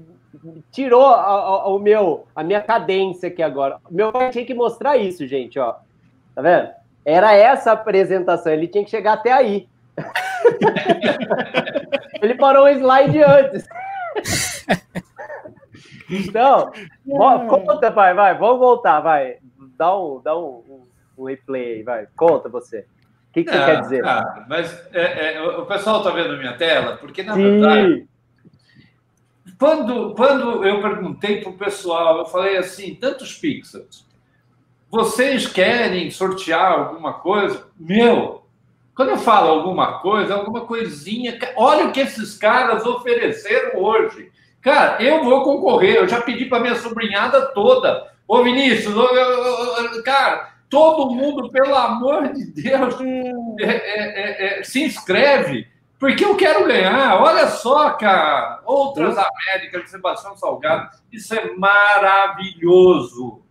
tirou 0.72 1.06
a, 1.06 1.22
a, 1.22 1.68
o 1.68 1.78
meu, 1.78 2.26
a 2.36 2.44
minha 2.44 2.62
cadência 2.62 3.30
aqui 3.30 3.44
agora. 3.44 3.78
Meu 3.92 4.12
pai 4.12 4.30
tinha 4.30 4.46
que 4.46 4.54
mostrar 4.54 4.98
isso, 4.98 5.28
gente, 5.28 5.60
ó. 5.60 5.76
Tá 6.36 6.42
vendo? 6.42 6.70
Era 7.06 7.34
essa 7.34 7.72
a 7.72 7.74
apresentação, 7.74 8.52
ele 8.52 8.68
tinha 8.68 8.84
que 8.84 8.90
chegar 8.90 9.14
até 9.14 9.32
aí. 9.32 9.68
ele 12.22 12.36
parou 12.36 12.66
um 12.66 12.70
slide 12.70 13.22
antes. 13.22 13.68
Então, 16.10 16.72
conta, 17.08 17.90
vai, 17.90 18.14
vai, 18.14 18.38
vamos 18.38 18.60
voltar, 18.60 19.00
vai. 19.00 19.38
Dá 19.78 19.98
um, 19.98 20.22
dá 20.24 20.38
um, 20.38 20.86
um, 21.18 21.26
replay 21.26 21.76
aí, 21.76 21.84
vai. 21.84 22.08
Conta 22.16 22.50
você. 22.50 22.86
O 23.30 23.34
que, 23.34 23.44
que 23.44 23.52
você 23.52 23.66
quer 23.66 23.82
dizer? 23.82 24.06
Ah, 24.06 24.46
mas 24.48 24.88
é, 24.94 25.34
é, 25.34 25.42
o 25.42 25.66
pessoal 25.66 25.98
está 25.98 26.12
vendo 26.12 26.38
minha 26.38 26.56
tela, 26.56 26.98
porque 26.98 27.24
na 27.24 27.34
Sim. 27.34 27.42
verdade, 27.42 28.08
quando, 29.58 30.14
quando 30.14 30.66
eu 30.66 30.82
perguntei 30.82 31.42
para 31.42 31.50
o 31.50 31.58
pessoal, 31.58 32.20
eu 32.20 32.26
falei 32.26 32.58
assim: 32.58 32.96
tantos 32.96 33.36
pixels, 33.36 34.06
vocês 34.94 35.48
querem 35.48 36.12
sortear 36.12 36.72
alguma 36.72 37.14
coisa? 37.14 37.66
Meu, 37.80 38.44
quando 38.96 39.10
eu 39.10 39.18
falo 39.18 39.50
alguma 39.50 39.98
coisa, 39.98 40.36
alguma 40.36 40.68
coisinha, 40.68 41.36
olha 41.56 41.86
o 41.86 41.92
que 41.92 42.02
esses 42.02 42.38
caras 42.38 42.86
ofereceram 42.86 43.82
hoje. 43.82 44.32
Cara, 44.62 45.02
eu 45.02 45.24
vou 45.24 45.42
concorrer. 45.42 45.96
Eu 45.96 46.08
já 46.08 46.22
pedi 46.22 46.46
para 46.46 46.60
minha 46.60 46.76
sobrinhada 46.76 47.42
toda. 47.56 48.08
Ô, 48.28 48.44
Vinícius, 48.44 48.96
ô, 48.96 49.02
ô, 49.02 49.98
ô, 50.00 50.04
cara, 50.04 50.54
todo 50.70 51.10
mundo, 51.10 51.50
pelo 51.50 51.74
amor 51.74 52.32
de 52.32 52.46
Deus, 52.52 52.96
é, 53.62 53.66
é, 53.66 53.80
é, 53.80 54.60
é, 54.60 54.64
se 54.64 54.84
inscreve, 54.84 55.68
porque 55.98 56.24
eu 56.24 56.36
quero 56.36 56.68
ganhar. 56.68 57.20
Olha 57.20 57.48
só, 57.48 57.90
cara, 57.94 58.62
outras 58.64 59.18
Américas 59.18 59.86
de 59.86 59.90
Sebastião 59.90 60.38
Salgado. 60.38 60.92
Isso 61.12 61.34
é 61.34 61.52
maravilhoso. 61.56 63.43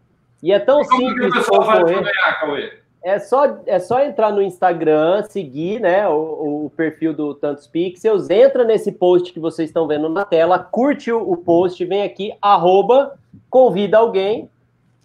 E 0.43 0.53
é 0.53 0.59
tão 0.59 0.83
Como 0.83 1.01
simples. 1.01 1.47
Para 1.47 1.85
ganhar, 1.85 2.41
Cauê? 2.41 2.83
É 3.05 3.19
só, 3.19 3.59
é 3.67 3.81
só 3.81 4.01
entrar 4.01 4.31
no 4.31 4.41
Instagram, 4.41 5.25
seguir 5.25 5.81
né, 5.81 6.09
o, 6.09 6.67
o, 6.67 6.71
perfil 6.77 7.13
do 7.13 7.35
Tantos 7.35 7.67
Pixels, 7.67 8.31
entra 8.31 8.63
nesse 8.63 8.93
post 8.93 9.33
que 9.33 9.41
vocês 9.41 9.69
estão 9.69 9.89
vendo 9.89 10.09
na 10.09 10.25
tela, 10.25 10.57
curte 10.61 11.11
o, 11.11 11.19
o 11.21 11.37
post, 11.37 11.85
vem 11.85 12.05
aqui, 12.05 12.33
arroba, 12.41 13.19
convida 13.51 13.99
alguém, 13.99 14.49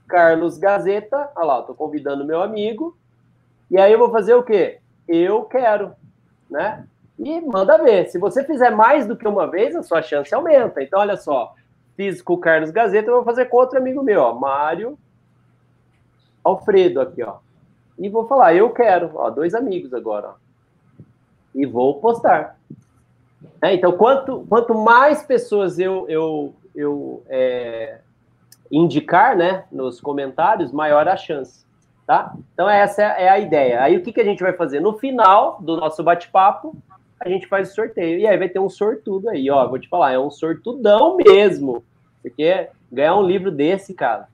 Carlos 0.07 0.59
Gazeta, 0.59 1.31
olha 1.35 1.45
lá, 1.45 1.59
estou 1.61 1.73
convidando 1.73 2.23
meu 2.23 2.39
amigo, 2.39 2.95
e 3.69 3.79
aí 3.79 3.91
eu 3.91 3.97
vou 3.97 4.11
fazer 4.11 4.35
o 4.35 4.43
quê? 4.43 4.77
Eu 5.07 5.41
quero, 5.45 5.93
né? 6.47 6.85
E 7.17 7.41
manda 7.41 7.79
ver. 7.79 8.05
Se 8.09 8.19
você 8.19 8.43
fizer 8.43 8.69
mais 8.69 9.07
do 9.07 9.17
que 9.17 9.27
uma 9.27 9.49
vez, 9.49 9.75
a 9.75 9.81
sua 9.81 10.03
chance 10.03 10.33
aumenta. 10.35 10.83
Então, 10.83 10.99
olha 10.99 11.17
só, 11.17 11.55
fiz 11.95 12.21
com 12.21 12.33
o 12.33 12.37
Carlos 12.37 12.69
Gazeta, 12.69 13.09
eu 13.09 13.15
vou 13.15 13.23
fazer 13.23 13.45
com 13.45 13.57
outro 13.57 13.79
amigo 13.79 14.03
meu, 14.03 14.21
ó, 14.21 14.33
Mário 14.33 14.97
Alfredo 16.47 17.01
aqui, 17.01 17.23
ó 17.23 17.37
e 17.97 18.09
vou 18.09 18.27
falar, 18.27 18.53
eu 18.53 18.69
quero, 18.69 19.11
ó, 19.15 19.29
dois 19.29 19.55
amigos 19.55 19.93
agora, 19.93 20.29
ó, 20.29 20.33
e 21.53 21.65
vou 21.65 21.99
postar. 21.99 22.57
É, 23.61 23.73
então, 23.73 23.91
quanto, 23.93 24.45
quanto 24.47 24.75
mais 24.75 25.23
pessoas 25.23 25.79
eu, 25.79 26.05
eu, 26.07 26.53
eu 26.75 27.23
é, 27.27 27.99
indicar, 28.71 29.35
né, 29.35 29.63
nos 29.71 29.99
comentários, 29.99 30.71
maior 30.71 31.07
a 31.07 31.17
chance, 31.17 31.65
tá? 32.05 32.35
Então, 32.53 32.69
essa 32.69 33.01
é 33.01 33.29
a 33.29 33.39
ideia. 33.39 33.81
Aí, 33.81 33.97
o 33.97 34.03
que, 34.03 34.13
que 34.13 34.21
a 34.21 34.25
gente 34.25 34.43
vai 34.43 34.53
fazer? 34.53 34.79
No 34.79 34.97
final 34.97 35.59
do 35.59 35.75
nosso 35.77 36.03
bate-papo, 36.03 36.75
a 37.19 37.27
gente 37.27 37.47
faz 37.47 37.71
o 37.71 37.73
sorteio. 37.73 38.19
E 38.19 38.27
aí 38.27 38.37
vai 38.37 38.47
ter 38.47 38.59
um 38.59 38.69
sortudo 38.69 39.29
aí, 39.29 39.49
ó, 39.49 39.67
vou 39.67 39.79
te 39.79 39.89
falar, 39.89 40.11
é 40.11 40.19
um 40.19 40.29
sortudão 40.29 41.17
mesmo, 41.17 41.83
porque 42.21 42.69
ganhar 42.91 43.15
um 43.15 43.25
livro 43.25 43.49
desse, 43.49 43.95
cara, 43.95 44.27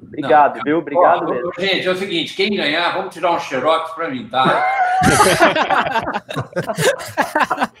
Obrigado, 0.00 0.58
não, 0.58 0.64
viu? 0.64 0.78
Obrigado 0.78 1.24
ó, 1.24 1.30
mesmo. 1.30 1.52
Gente, 1.58 1.86
é 1.86 1.90
o 1.90 1.96
seguinte: 1.96 2.34
quem 2.34 2.54
ganhar, 2.54 2.96
vamos 2.96 3.14
tirar 3.14 3.32
um 3.32 3.40
xerox 3.40 3.92
para 3.92 4.08
mim, 4.08 4.28
tá? 4.28 4.64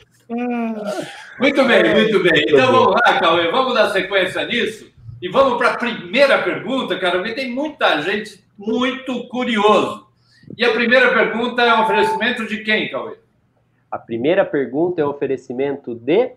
muito 1.38 1.64
bem, 1.64 1.94
muito 1.94 2.22
bem. 2.22 2.44
Então 2.48 2.72
vamos 2.72 2.92
lá, 2.92 3.18
Cauê, 3.18 3.50
vamos 3.50 3.74
dar 3.74 3.90
sequência 3.90 4.44
nisso 4.44 4.90
e 5.20 5.28
vamos 5.28 5.58
para 5.58 5.72
a 5.72 5.76
primeira 5.76 6.42
pergunta, 6.42 6.98
cara, 6.98 7.18
porque 7.18 7.34
tem 7.34 7.50
muita 7.50 8.00
gente 8.02 8.42
muito 8.56 9.26
curioso. 9.28 10.06
E 10.56 10.64
a 10.64 10.72
primeira 10.72 11.12
pergunta 11.12 11.62
é 11.62 11.74
um 11.74 11.82
oferecimento 11.82 12.46
de 12.46 12.58
quem, 12.58 12.90
Cauê? 12.90 13.16
A 13.90 13.98
primeira 13.98 14.44
pergunta 14.44 15.00
é 15.00 15.04
um 15.04 15.10
oferecimento 15.10 15.94
de. 15.94 16.32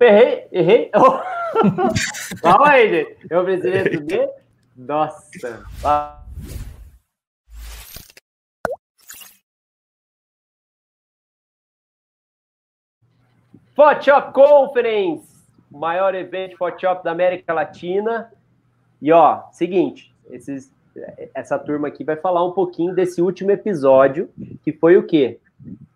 Errei, 0.00 0.46
errei. 0.52 0.90
Calma 2.42 2.70
aí, 2.70 2.88
gente. 2.88 3.16
É 3.30 3.38
um 3.38 3.42
oferecimento 3.42 4.04
de. 4.04 4.28
Nossa. 4.78 5.64
Photoshop 13.74 14.32
Conference, 14.32 15.26
maior 15.68 16.14
evento 16.14 16.56
Photoshop 16.56 17.02
da 17.02 17.10
América 17.10 17.52
Latina. 17.52 18.32
E 19.02 19.10
ó, 19.10 19.42
seguinte, 19.50 20.14
esses, 20.30 20.72
essa 21.34 21.58
turma 21.58 21.88
aqui 21.88 22.04
vai 22.04 22.16
falar 22.16 22.44
um 22.44 22.52
pouquinho 22.52 22.94
desse 22.94 23.20
último 23.20 23.50
episódio, 23.50 24.30
que 24.62 24.72
foi 24.72 24.96
o 24.96 25.02
quê? 25.02 25.40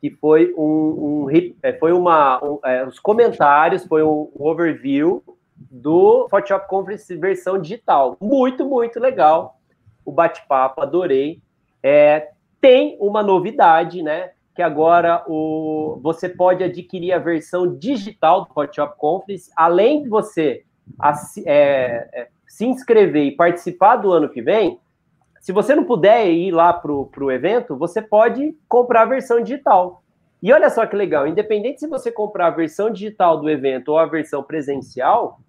Que 0.01 0.11
foi 0.11 0.53
um, 0.57 1.27
um 1.27 1.31
é, 1.63 1.73
foi 1.75 1.93
uma 1.93 2.43
um, 2.45 2.59
é, 2.65 2.85
os 2.85 2.99
comentários, 2.99 3.87
foi 3.87 4.03
um 4.03 4.29
overview 4.35 5.23
do 5.71 6.27
Photoshop 6.29 6.69
Conference 6.69 7.17
versão 7.17 7.59
digital. 7.59 8.17
Muito, 8.21 8.65
muito 8.65 8.99
legal 9.01 9.59
o 10.05 10.13
bate-papo, 10.13 10.81
adorei. 10.81 11.41
É, 11.83 12.31
tem 12.61 12.97
uma 13.01 13.23
novidade, 13.23 14.03
né? 14.03 14.31
Que 14.55 14.63
agora 14.63 15.25
o, 15.27 15.99
você 16.03 16.29
pode 16.29 16.63
adquirir 16.63 17.13
a 17.13 17.19
versão 17.19 17.77
digital 17.77 18.45
do 18.45 18.53
Photoshop 18.53 18.97
Conference, 18.99 19.51
além 19.57 20.03
de 20.03 20.09
você 20.09 20.65
é, 21.47 22.09
é, 22.13 22.29
se 22.47 22.67
inscrever 22.67 23.25
e 23.25 23.37
participar 23.37 23.97
do 23.97 24.13
ano 24.13 24.29
que 24.29 24.43
vem. 24.43 24.79
Se 25.41 25.53
você 25.53 25.75
não 25.75 25.85
puder 25.85 26.31
ir 26.31 26.53
lá 26.53 26.73
para 26.73 26.93
o 26.93 27.33
evento, 27.33 27.77
você 27.77 28.01
pode 28.01 28.57
comprar 28.69 29.03
a 29.03 29.07
versão 29.07 29.43
digital. 29.43 30.03
E 30.41 30.53
olha 30.53 30.69
só 30.71 30.85
que 30.87 30.95
legal, 30.95 31.27
independente 31.27 31.81
se 31.81 31.87
você 31.87 32.11
comprar 32.13 32.49
a 32.49 32.51
versão 32.51 32.91
digital 32.91 33.41
do 33.41 33.49
evento 33.49 33.91
ou 33.91 33.99
a 33.99 34.07
versão 34.07 34.43
presencial, 34.43 35.41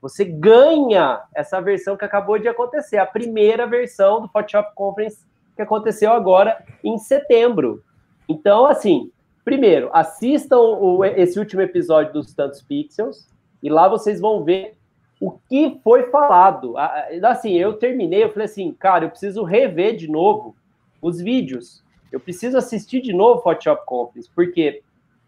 você 0.00 0.24
ganha 0.24 1.22
essa 1.34 1.60
versão 1.60 1.96
que 1.96 2.04
acabou 2.04 2.38
de 2.38 2.48
acontecer, 2.48 2.98
a 2.98 3.06
primeira 3.06 3.66
versão 3.66 4.22
do 4.22 4.28
Photoshop 4.28 4.74
Conference 4.74 5.24
que 5.54 5.62
aconteceu 5.62 6.12
agora 6.12 6.64
em 6.82 6.96
setembro. 6.96 7.82
Então, 8.28 8.64
assim, 8.64 9.10
primeiro, 9.44 9.90
assistam 9.92 10.58
o, 10.58 11.04
esse 11.04 11.38
último 11.38 11.60
episódio 11.60 12.14
dos 12.14 12.32
Tantos 12.32 12.62
Pixels 12.62 13.28
e 13.62 13.68
lá 13.68 13.88
vocês 13.88 14.20
vão 14.20 14.42
ver 14.42 14.74
o 15.20 15.32
que 15.32 15.78
foi 15.84 16.04
falado. 16.04 16.74
Assim, 17.22 17.52
eu 17.52 17.74
terminei, 17.74 18.24
eu 18.24 18.30
falei 18.30 18.46
assim, 18.46 18.72
cara, 18.72 19.04
eu 19.04 19.10
preciso 19.10 19.44
rever 19.44 19.96
de 19.96 20.10
novo 20.10 20.56
os 21.02 21.20
vídeos. 21.20 21.84
Eu 22.10 22.18
preciso 22.18 22.56
assistir 22.56 23.02
de 23.02 23.12
novo 23.12 23.40
o 23.40 23.42
Photoshop 23.42 23.84
Conference, 23.84 24.30
porque 24.34 24.82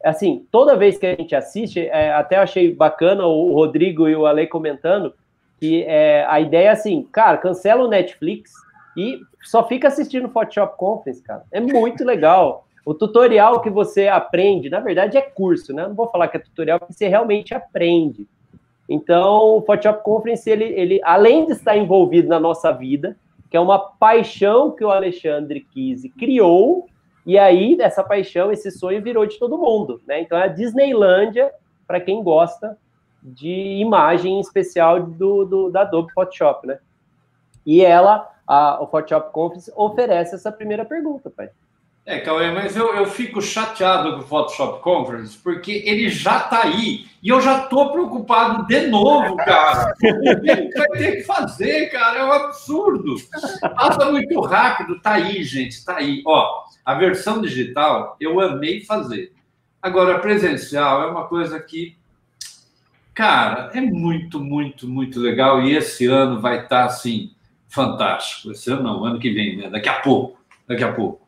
assim, 0.04 0.46
toda 0.50 0.76
vez 0.76 0.98
que 0.98 1.06
a 1.06 1.14
gente 1.14 1.34
assiste, 1.34 1.80
é, 1.80 2.12
até 2.12 2.36
achei 2.36 2.74
bacana 2.74 3.26
o 3.26 3.52
Rodrigo 3.52 4.08
e 4.08 4.16
o 4.16 4.26
Ale 4.26 4.46
comentando 4.46 5.14
que 5.58 5.84
é, 5.84 6.26
a 6.28 6.40
ideia 6.40 6.68
é 6.68 6.70
assim, 6.70 7.06
cara, 7.12 7.38
cancela 7.38 7.84
o 7.84 7.88
Netflix 7.88 8.50
e 8.96 9.20
só 9.44 9.66
fica 9.66 9.86
assistindo 9.86 10.28
Photoshop 10.28 10.76
Conference, 10.76 11.22
cara. 11.22 11.44
É 11.52 11.60
muito 11.60 12.04
legal. 12.04 12.66
O 12.84 12.92
tutorial 12.92 13.60
que 13.60 13.70
você 13.70 14.08
aprende, 14.08 14.68
na 14.68 14.80
verdade, 14.80 15.16
é 15.16 15.22
curso, 15.22 15.72
né? 15.72 15.86
Não 15.86 15.94
vou 15.94 16.08
falar 16.08 16.26
que 16.26 16.36
é 16.36 16.40
tutorial, 16.40 16.80
porque 16.80 16.92
você 16.92 17.06
realmente 17.06 17.54
aprende. 17.54 18.26
Então, 18.88 19.58
o 19.58 19.62
Photoshop 19.62 20.02
Conference, 20.02 20.50
ele, 20.50 20.64
ele, 20.64 21.00
além 21.04 21.46
de 21.46 21.52
estar 21.52 21.76
envolvido 21.76 22.28
na 22.28 22.40
nossa 22.40 22.72
vida, 22.72 23.16
que 23.48 23.56
é 23.56 23.60
uma 23.60 23.78
paixão 23.78 24.72
que 24.72 24.84
o 24.84 24.90
Alexandre 24.90 25.60
Kise 25.60 26.08
criou, 26.08 26.88
e 27.24 27.38
aí, 27.38 27.76
essa 27.80 28.02
paixão, 28.02 28.50
esse 28.50 28.70
sonho 28.70 29.02
virou 29.02 29.24
de 29.26 29.38
todo 29.38 29.58
mundo, 29.58 30.00
né? 30.06 30.20
Então, 30.20 30.36
é 30.36 30.44
a 30.44 30.48
Disneylândia, 30.48 31.52
para 31.86 32.00
quem 32.00 32.22
gosta 32.22 32.76
de 33.22 33.78
imagem 33.80 34.40
especial 34.40 35.00
do, 35.02 35.44
do, 35.44 35.70
da 35.70 35.82
Adobe 35.82 36.12
Photoshop, 36.12 36.66
né? 36.66 36.78
E 37.64 37.84
ela, 37.84 38.28
a, 38.46 38.82
o 38.82 38.88
Photoshop 38.88 39.32
Conference, 39.32 39.72
oferece 39.76 40.34
essa 40.34 40.50
primeira 40.50 40.84
pergunta, 40.84 41.30
pai. 41.30 41.50
É, 42.04 42.18
Cauê, 42.18 42.50
mas 42.50 42.76
eu, 42.76 42.96
eu 42.96 43.06
fico 43.06 43.40
chateado 43.40 44.14
com 44.14 44.18
o 44.18 44.26
Photoshop 44.26 44.82
Conference, 44.82 45.38
porque 45.38 45.84
ele 45.86 46.08
já 46.08 46.38
está 46.38 46.64
aí. 46.64 47.06
E 47.22 47.28
eu 47.28 47.40
já 47.40 47.62
estou 47.62 47.92
preocupado 47.92 48.66
de 48.66 48.88
novo, 48.88 49.36
cara. 49.36 49.94
O 49.94 50.40
que 50.40 50.78
vai 50.78 50.98
ter 50.98 51.16
que 51.16 51.22
fazer, 51.22 51.90
cara? 51.90 52.18
É 52.18 52.24
um 52.24 52.32
absurdo. 52.32 53.14
Passa 53.76 54.10
muito 54.10 54.40
rápido. 54.40 55.00
Tá 55.00 55.12
aí, 55.12 55.44
gente, 55.44 55.84
tá 55.84 55.98
aí. 55.98 56.22
Ó, 56.26 56.64
a 56.84 56.94
versão 56.94 57.40
digital 57.40 58.16
eu 58.20 58.40
amei 58.40 58.84
fazer. 58.84 59.32
Agora, 59.80 60.18
presencial 60.18 61.04
é 61.04 61.06
uma 61.06 61.28
coisa 61.28 61.60
que, 61.60 61.96
cara, 63.14 63.70
é 63.74 63.80
muito, 63.80 64.40
muito, 64.40 64.88
muito 64.88 65.20
legal. 65.20 65.62
E 65.62 65.76
esse 65.76 66.06
ano 66.06 66.40
vai 66.40 66.64
estar, 66.64 66.68
tá, 66.68 66.84
assim, 66.86 67.30
fantástico. 67.68 68.50
Esse 68.50 68.72
ano 68.72 68.82
não, 68.82 69.04
ano 69.04 69.20
que 69.20 69.30
vem, 69.30 69.56
né? 69.56 69.70
Daqui 69.70 69.88
a 69.88 70.00
pouco. 70.00 70.40
Daqui 70.66 70.82
a 70.82 70.92
pouco. 70.92 71.22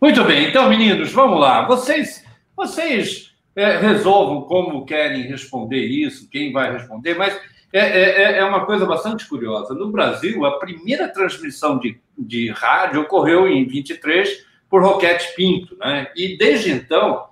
Muito 0.00 0.22
bem, 0.22 0.48
então, 0.48 0.68
meninos, 0.68 1.10
vamos 1.10 1.40
lá. 1.40 1.66
Vocês, 1.66 2.24
vocês 2.56 3.34
é, 3.56 3.78
resolvam 3.78 4.42
como 4.42 4.86
querem 4.86 5.22
responder 5.22 5.84
isso, 5.84 6.30
quem 6.30 6.52
vai 6.52 6.72
responder, 6.72 7.14
mas 7.14 7.34
é, 7.72 7.80
é, 7.80 8.22
é, 8.22 8.38
é 8.38 8.44
uma 8.44 8.64
coisa 8.64 8.86
bastante 8.86 9.28
curiosa. 9.28 9.74
No 9.74 9.90
Brasil, 9.90 10.46
a 10.46 10.56
primeira 10.60 11.08
transmissão 11.08 11.80
de, 11.80 12.00
de 12.16 12.48
rádio 12.50 13.00
ocorreu 13.00 13.48
em 13.48 13.66
23 13.66 14.46
por 14.70 14.84
Roquete 14.84 15.34
Pinto, 15.34 15.76
né? 15.78 16.06
E 16.14 16.38
desde 16.38 16.70
então, 16.70 17.26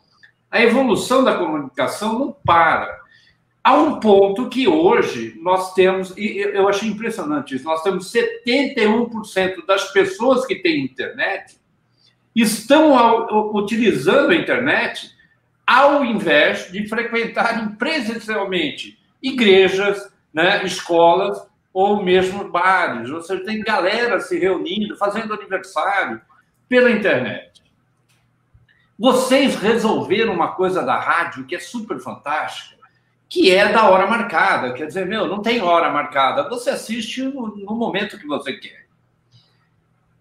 a 0.50 0.60
evolução 0.60 1.22
da 1.22 1.36
comunicação 1.36 2.18
não 2.18 2.36
para. 2.44 2.98
Há 3.62 3.74
um 3.74 4.00
ponto 4.00 4.48
que 4.48 4.66
hoje 4.66 5.38
nós 5.40 5.72
temos, 5.72 6.12
e 6.16 6.38
eu 6.38 6.68
achei 6.68 6.88
impressionante 6.88 7.54
isso, 7.54 7.64
nós 7.64 7.82
temos 7.84 8.12
71% 8.12 9.64
das 9.64 9.92
pessoas 9.92 10.44
que 10.44 10.56
têm 10.56 10.84
internet 10.84 11.56
estão 12.36 12.94
utilizando 13.54 14.30
a 14.30 14.36
internet 14.36 15.10
ao 15.66 16.04
invés 16.04 16.70
de 16.70 16.86
frequentarem 16.86 17.70
presencialmente 17.70 18.98
igrejas, 19.22 20.12
né, 20.32 20.62
escolas 20.64 21.44
ou 21.72 22.02
mesmo 22.02 22.48
bares. 22.48 23.08
Seja, 23.26 23.44
tem 23.44 23.62
galera 23.62 24.20
se 24.20 24.38
reunindo, 24.38 24.96
fazendo 24.96 25.34
aniversário 25.34 26.20
pela 26.68 26.90
internet. 26.90 27.62
Vocês 28.98 29.56
resolveram 29.56 30.32
uma 30.32 30.52
coisa 30.52 30.82
da 30.82 30.98
rádio 30.98 31.44
que 31.44 31.54
é 31.54 31.58
super 31.58 31.98
fantástica, 31.98 32.76
que 33.28 33.50
é 33.50 33.70
da 33.70 33.90
hora 33.90 34.06
marcada. 34.06 34.72
Quer 34.72 34.86
dizer, 34.86 35.06
meu, 35.06 35.26
não 35.26 35.42
tem 35.42 35.60
hora 35.60 35.90
marcada. 35.90 36.48
Você 36.48 36.70
assiste 36.70 37.22
no 37.22 37.74
momento 37.74 38.18
que 38.18 38.26
você 38.26 38.54
quer. 38.54 38.85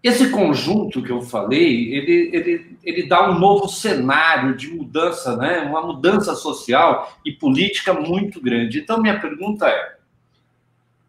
Esse 0.06 0.30
conjunto 0.30 1.02
que 1.02 1.10
eu 1.10 1.20
falei, 1.20 1.92
ele, 1.92 2.30
ele, 2.32 2.78
ele 2.84 3.08
dá 3.08 3.28
um 3.28 3.40
novo 3.40 3.68
cenário 3.68 4.56
de 4.56 4.68
mudança, 4.68 5.36
né? 5.36 5.62
uma 5.62 5.82
mudança 5.82 6.36
social 6.36 7.12
e 7.24 7.32
política 7.32 7.92
muito 7.92 8.40
grande. 8.40 8.78
Então, 8.78 9.02
minha 9.02 9.18
pergunta 9.18 9.66
é: 9.66 9.96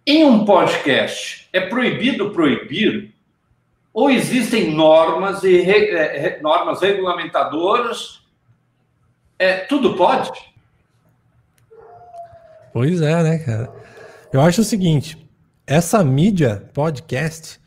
em 0.04 0.26
um 0.26 0.44
podcast, 0.44 1.48
é 1.54 1.60
proibido 1.60 2.32
proibir? 2.32 3.14
Ou 3.94 4.10
existem 4.10 4.72
normas 4.74 5.44
e 5.44 5.62
re, 5.62 5.92
é, 5.92 6.40
normas 6.42 6.82
regulamentadoras? 6.82 8.24
É, 9.38 9.58
tudo 9.58 9.94
pode? 9.94 10.32
Pois 12.74 13.00
é, 13.00 13.22
né, 13.22 13.38
cara? 13.38 13.72
Eu 14.34 14.42
acho 14.42 14.62
o 14.62 14.64
seguinte: 14.64 15.24
essa 15.68 16.04
mídia 16.04 16.68
podcast 16.74 17.60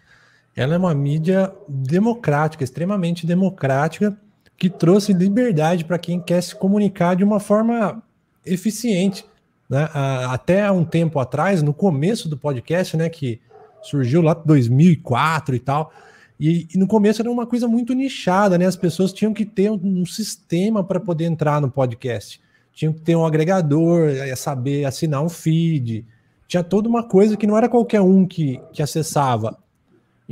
ela 0.57 0.75
é 0.75 0.79
uma 0.79 0.95
mídia 0.95 1.53
democrática, 1.69 2.65
extremamente 2.65 3.27
democrática, 3.27 4.17
que 4.57 4.69
trouxe 4.69 5.13
liberdade 5.13 5.85
para 5.85 5.99
quem 5.99 6.21
quer 6.21 6.43
se 6.43 6.55
comunicar 6.55 7.17
de 7.17 7.25
uma 7.25 7.41
forma 7.41 8.03
eficiente. 8.45 9.25
Né? 9.69 9.89
Até 10.29 10.71
um 10.71 10.85
tempo 10.85 11.19
atrás, 11.19 11.63
no 11.63 11.73
começo 11.73 12.29
do 12.29 12.37
podcast, 12.37 12.97
né, 12.97 13.09
que 13.09 13.41
surgiu 13.83 14.21
lá 14.21 14.33
em 14.33 14.47
2004 14.47 15.55
e 15.55 15.61
tal, 15.61 15.93
e, 16.39 16.67
e, 16.75 16.79
no 16.79 16.87
começo 16.87 17.21
era 17.21 17.31
uma 17.31 17.47
coisa 17.47 17.69
muito 17.69 17.93
nichada, 17.93 18.57
né? 18.57 18.65
As 18.65 18.75
pessoas 18.75 19.13
tinham 19.13 19.35
que 19.35 19.45
ter 19.45 19.71
um, 19.71 19.79
um 19.83 20.07
sistema 20.07 20.83
para 20.83 20.99
poder 20.99 21.27
entrar 21.27 21.61
no 21.61 21.71
podcast. 21.71 22.41
Tinham 22.73 22.95
que 22.95 23.01
ter 23.03 23.15
um 23.15 23.27
agregador, 23.27 24.09
é, 24.09 24.35
saber 24.35 24.87
assinar 24.87 25.23
um 25.23 25.29
feed. 25.29 26.03
Tinha 26.49 26.65
toda 26.65 26.89
uma 26.89 27.03
coisa 27.03 27.37
que 27.37 27.47
não 27.47 27.59
era 27.59 27.69
qualquer 27.69 28.01
um 28.01 28.27
que, 28.27 28.59
que 28.73 28.83
acessava. 28.83 29.59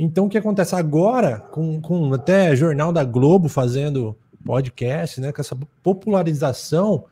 Então, 0.01 0.27
o 0.27 0.29
que 0.29 0.37
acontece 0.37 0.73
agora, 0.73 1.39
com, 1.51 1.81
com 1.81 2.13
até 2.13 2.55
Jornal 2.55 2.93
da 2.93 3.03
Globo 3.03 3.49
fazendo 3.49 4.15
podcast, 4.45 5.19
né, 5.19 5.33
com 5.33 5.41
essa 5.41 5.57
popularização, 5.83 7.03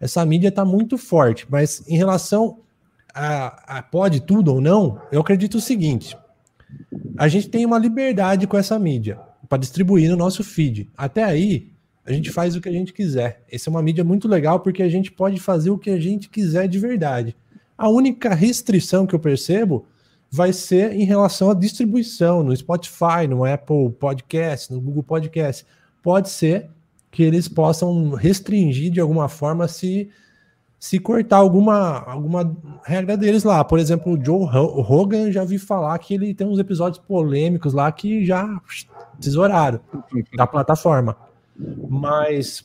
essa 0.00 0.24
mídia 0.24 0.48
está 0.48 0.64
muito 0.64 0.96
forte. 0.96 1.46
Mas 1.50 1.86
em 1.86 1.94
relação 1.94 2.60
a, 3.14 3.78
a 3.78 3.82
pode 3.82 4.20
tudo 4.20 4.54
ou 4.54 4.62
não, 4.62 4.98
eu 5.12 5.20
acredito 5.20 5.56
o 5.56 5.60
seguinte: 5.60 6.16
a 7.18 7.28
gente 7.28 7.50
tem 7.50 7.66
uma 7.66 7.78
liberdade 7.78 8.46
com 8.46 8.56
essa 8.56 8.78
mídia 8.78 9.20
para 9.46 9.58
distribuir 9.58 10.08
no 10.08 10.16
nosso 10.16 10.42
feed. 10.42 10.88
Até 10.96 11.24
aí, 11.24 11.70
a 12.02 12.12
gente 12.14 12.30
faz 12.30 12.56
o 12.56 12.62
que 12.62 12.68
a 12.70 12.72
gente 12.72 12.94
quiser. 12.94 13.42
Essa 13.52 13.68
é 13.68 13.70
uma 13.70 13.82
mídia 13.82 14.04
muito 14.04 14.26
legal 14.26 14.58
porque 14.60 14.82
a 14.82 14.88
gente 14.88 15.12
pode 15.12 15.38
fazer 15.38 15.68
o 15.68 15.76
que 15.76 15.90
a 15.90 16.00
gente 16.00 16.30
quiser 16.30 16.66
de 16.66 16.78
verdade. 16.78 17.36
A 17.76 17.90
única 17.90 18.34
restrição 18.34 19.06
que 19.06 19.14
eu 19.14 19.20
percebo 19.20 19.84
vai 20.32 20.50
ser 20.50 20.94
em 20.94 21.04
relação 21.04 21.50
à 21.50 21.54
distribuição 21.54 22.42
no 22.42 22.56
Spotify, 22.56 23.28
no 23.28 23.44
Apple 23.44 23.90
Podcast, 23.90 24.72
no 24.72 24.80
Google 24.80 25.02
Podcast. 25.02 25.66
Pode 26.02 26.30
ser 26.30 26.70
que 27.10 27.22
eles 27.22 27.46
possam 27.48 28.12
restringir 28.14 28.90
de 28.90 28.98
alguma 28.98 29.28
forma 29.28 29.68
se 29.68 30.08
se 30.80 30.98
cortar 30.98 31.36
alguma, 31.36 32.00
alguma 32.00 32.56
regra 32.82 33.16
deles 33.16 33.44
lá. 33.44 33.62
Por 33.62 33.78
exemplo, 33.78 34.14
o 34.14 34.24
Joe 34.24 34.44
Rogan 34.50 35.30
já 35.30 35.44
vi 35.44 35.56
falar 35.56 35.96
que 36.00 36.14
ele 36.14 36.34
tem 36.34 36.44
uns 36.44 36.58
episódios 36.58 36.98
polêmicos 37.06 37.72
lá 37.72 37.92
que 37.92 38.24
já 38.24 38.60
tesouraram 39.20 39.78
da 40.34 40.44
plataforma. 40.44 41.16
Mas 41.88 42.64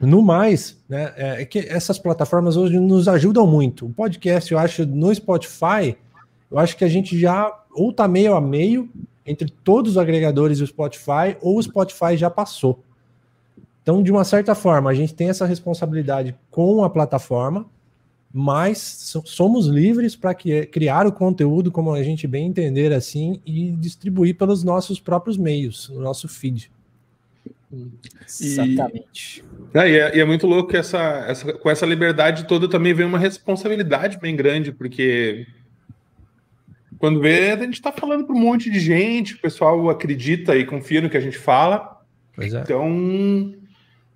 no 0.00 0.22
mais, 0.22 0.82
né, 0.88 1.12
é, 1.16 1.42
é 1.42 1.44
que 1.44 1.58
essas 1.58 1.98
plataformas 1.98 2.56
hoje 2.56 2.78
nos 2.78 3.08
ajudam 3.08 3.46
muito. 3.46 3.84
O 3.84 3.92
podcast, 3.92 4.50
eu 4.50 4.58
acho, 4.58 4.86
no 4.86 5.14
Spotify, 5.14 5.98
eu 6.50 6.58
acho 6.58 6.76
que 6.76 6.84
a 6.84 6.88
gente 6.88 7.18
já 7.18 7.52
ou 7.72 7.92
tá 7.92 8.06
meio 8.06 8.34
a 8.34 8.40
meio 8.40 8.88
entre 9.26 9.50
todos 9.64 9.92
os 9.92 9.98
agregadores 9.98 10.58
do 10.58 10.66
Spotify, 10.66 11.36
ou 11.40 11.58
o 11.58 11.62
Spotify 11.62 12.16
já 12.16 12.28
passou. 12.28 12.82
Então, 13.82 14.02
de 14.02 14.10
uma 14.10 14.24
certa 14.24 14.54
forma, 14.54 14.90
a 14.90 14.94
gente 14.94 15.14
tem 15.14 15.28
essa 15.28 15.46
responsabilidade 15.46 16.34
com 16.50 16.84
a 16.84 16.90
plataforma, 16.90 17.66
mas 18.32 19.14
somos 19.24 19.66
livres 19.66 20.16
para 20.16 20.34
criar 20.34 21.06
o 21.06 21.12
conteúdo 21.12 21.70
como 21.70 21.92
a 21.92 22.02
gente 22.02 22.26
bem 22.26 22.46
entender 22.46 22.92
assim 22.92 23.40
e 23.46 23.70
distribuir 23.72 24.36
pelos 24.36 24.64
nossos 24.64 24.98
próprios 24.98 25.36
meios, 25.36 25.88
no 25.90 26.00
nosso 26.00 26.28
feed. 26.28 26.70
Exatamente. 28.26 29.44
E 29.74 29.78
é, 29.78 29.90
e 29.90 29.98
é, 29.98 30.16
e 30.16 30.20
é 30.20 30.24
muito 30.24 30.46
louco 30.46 30.70
que 30.70 30.76
essa, 30.76 30.98
essa, 31.28 31.52
com 31.52 31.70
essa 31.70 31.86
liberdade 31.86 32.46
toda 32.46 32.68
também 32.68 32.94
vem 32.94 33.06
uma 33.06 33.18
responsabilidade 33.18 34.18
bem 34.18 34.34
grande, 34.34 34.72
porque 34.72 35.46
quando 36.98 37.20
vê, 37.20 37.50
a 37.50 37.56
gente 37.56 37.74
está 37.74 37.92
falando 37.92 38.24
para 38.24 38.34
um 38.34 38.40
monte 38.40 38.70
de 38.70 38.80
gente, 38.80 39.34
o 39.34 39.38
pessoal 39.38 39.88
acredita 39.90 40.56
e 40.56 40.64
confia 40.64 41.00
no 41.00 41.10
que 41.10 41.16
a 41.16 41.20
gente 41.20 41.38
fala. 41.38 42.00
É. 42.38 42.46
Então, 42.46 43.54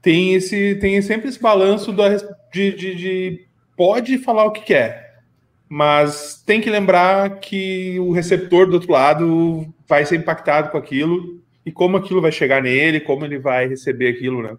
tem, 0.03 0.35
esse, 0.35 0.77
tem 0.77 1.01
sempre 1.03 1.29
esse 1.29 1.41
balanço 1.41 1.93
da, 1.93 2.17
de, 2.53 2.73
de, 2.73 2.95
de 2.95 3.47
pode 3.77 4.19
falar 4.19 4.45
o 4.45 4.53
que 4.53 4.63
quer, 4.63 5.23
mas 5.69 6.43
tem 6.45 6.61
que 6.61 6.71
lembrar 6.71 7.41
que 7.41 7.99
o 8.01 8.13
receptor 8.13 8.67
do 8.67 8.75
outro 8.75 8.93
lado 8.93 9.73
vai 9.87 10.05
ser 10.05 10.17
impactado 10.17 10.71
com 10.71 10.79
aquilo 10.79 11.41
e 11.65 11.71
como 11.71 11.97
aquilo 11.97 12.21
vai 12.21 12.33
chegar 12.33 12.63
nele, 12.63 13.01
como 13.01 13.25
ele 13.25 13.39
vai 13.39 13.69
receber 13.69 14.09
aquilo, 14.09 14.43
né? 14.43 14.57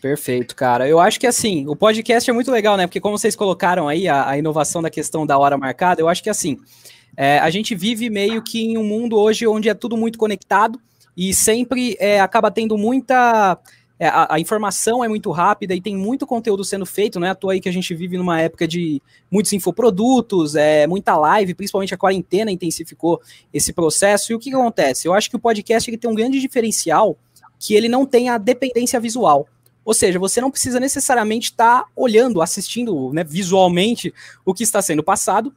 Perfeito, 0.00 0.54
cara. 0.54 0.88
Eu 0.88 1.00
acho 1.00 1.18
que 1.18 1.26
assim, 1.26 1.66
o 1.66 1.74
podcast 1.74 2.28
é 2.28 2.32
muito 2.32 2.50
legal, 2.50 2.76
né? 2.76 2.86
Porque 2.86 3.00
como 3.00 3.18
vocês 3.18 3.34
colocaram 3.34 3.88
aí 3.88 4.08
a, 4.08 4.28
a 4.28 4.38
inovação 4.38 4.80
da 4.80 4.90
questão 4.90 5.26
da 5.26 5.36
hora 5.36 5.58
marcada, 5.58 6.00
eu 6.00 6.08
acho 6.08 6.22
que 6.22 6.30
assim, 6.30 6.58
é, 7.16 7.38
a 7.38 7.48
gente 7.48 7.74
vive 7.74 8.10
meio 8.10 8.42
que 8.42 8.60
em 8.60 8.76
um 8.76 8.84
mundo 8.84 9.16
hoje 9.16 9.46
onde 9.46 9.68
é 9.68 9.74
tudo 9.74 9.96
muito 9.96 10.18
conectado 10.18 10.78
e 11.16 11.32
sempre 11.32 11.96
é, 11.98 12.20
acaba 12.20 12.50
tendo 12.50 12.76
muita. 12.76 13.58
É, 13.98 14.08
a, 14.08 14.34
a, 14.34 14.38
informação 14.40 15.02
é 15.02 15.08
muito 15.08 15.30
rápida 15.30 15.74
e 15.74 15.80
tem 15.80 15.96
muito 15.96 16.26
conteúdo 16.26 16.62
sendo 16.62 16.84
feito, 16.84 17.18
não 17.18 17.26
é 17.26 17.30
à 17.30 17.34
toa 17.34 17.54
aí 17.54 17.60
que 17.62 17.68
a 17.68 17.72
gente 17.72 17.94
vive 17.94 18.18
numa 18.18 18.38
época 18.38 18.68
de 18.68 19.00
muitos 19.30 19.54
infoprodutos, 19.54 20.54
é, 20.54 20.86
muita 20.86 21.16
live, 21.16 21.54
principalmente 21.54 21.94
a 21.94 21.96
quarentena 21.96 22.52
intensificou 22.52 23.22
esse 23.54 23.72
processo. 23.72 24.30
E 24.30 24.34
o 24.34 24.38
que, 24.38 24.50
que 24.50 24.56
acontece? 24.56 25.08
Eu 25.08 25.14
acho 25.14 25.30
que 25.30 25.36
o 25.36 25.38
podcast 25.38 25.88
ele 25.88 25.96
tem 25.96 26.10
um 26.10 26.14
grande 26.14 26.38
diferencial 26.38 27.16
que 27.58 27.74
ele 27.74 27.88
não 27.88 28.04
tem 28.04 28.28
a 28.28 28.36
dependência 28.36 29.00
visual. 29.00 29.48
Ou 29.82 29.94
seja, 29.94 30.18
você 30.18 30.42
não 30.42 30.50
precisa 30.50 30.78
necessariamente 30.78 31.52
estar 31.52 31.82
tá 31.82 31.88
olhando, 31.96 32.42
assistindo 32.42 33.12
né, 33.14 33.24
visualmente 33.24 34.12
o 34.44 34.52
que 34.52 34.62
está 34.62 34.82
sendo 34.82 35.02
passado, 35.02 35.54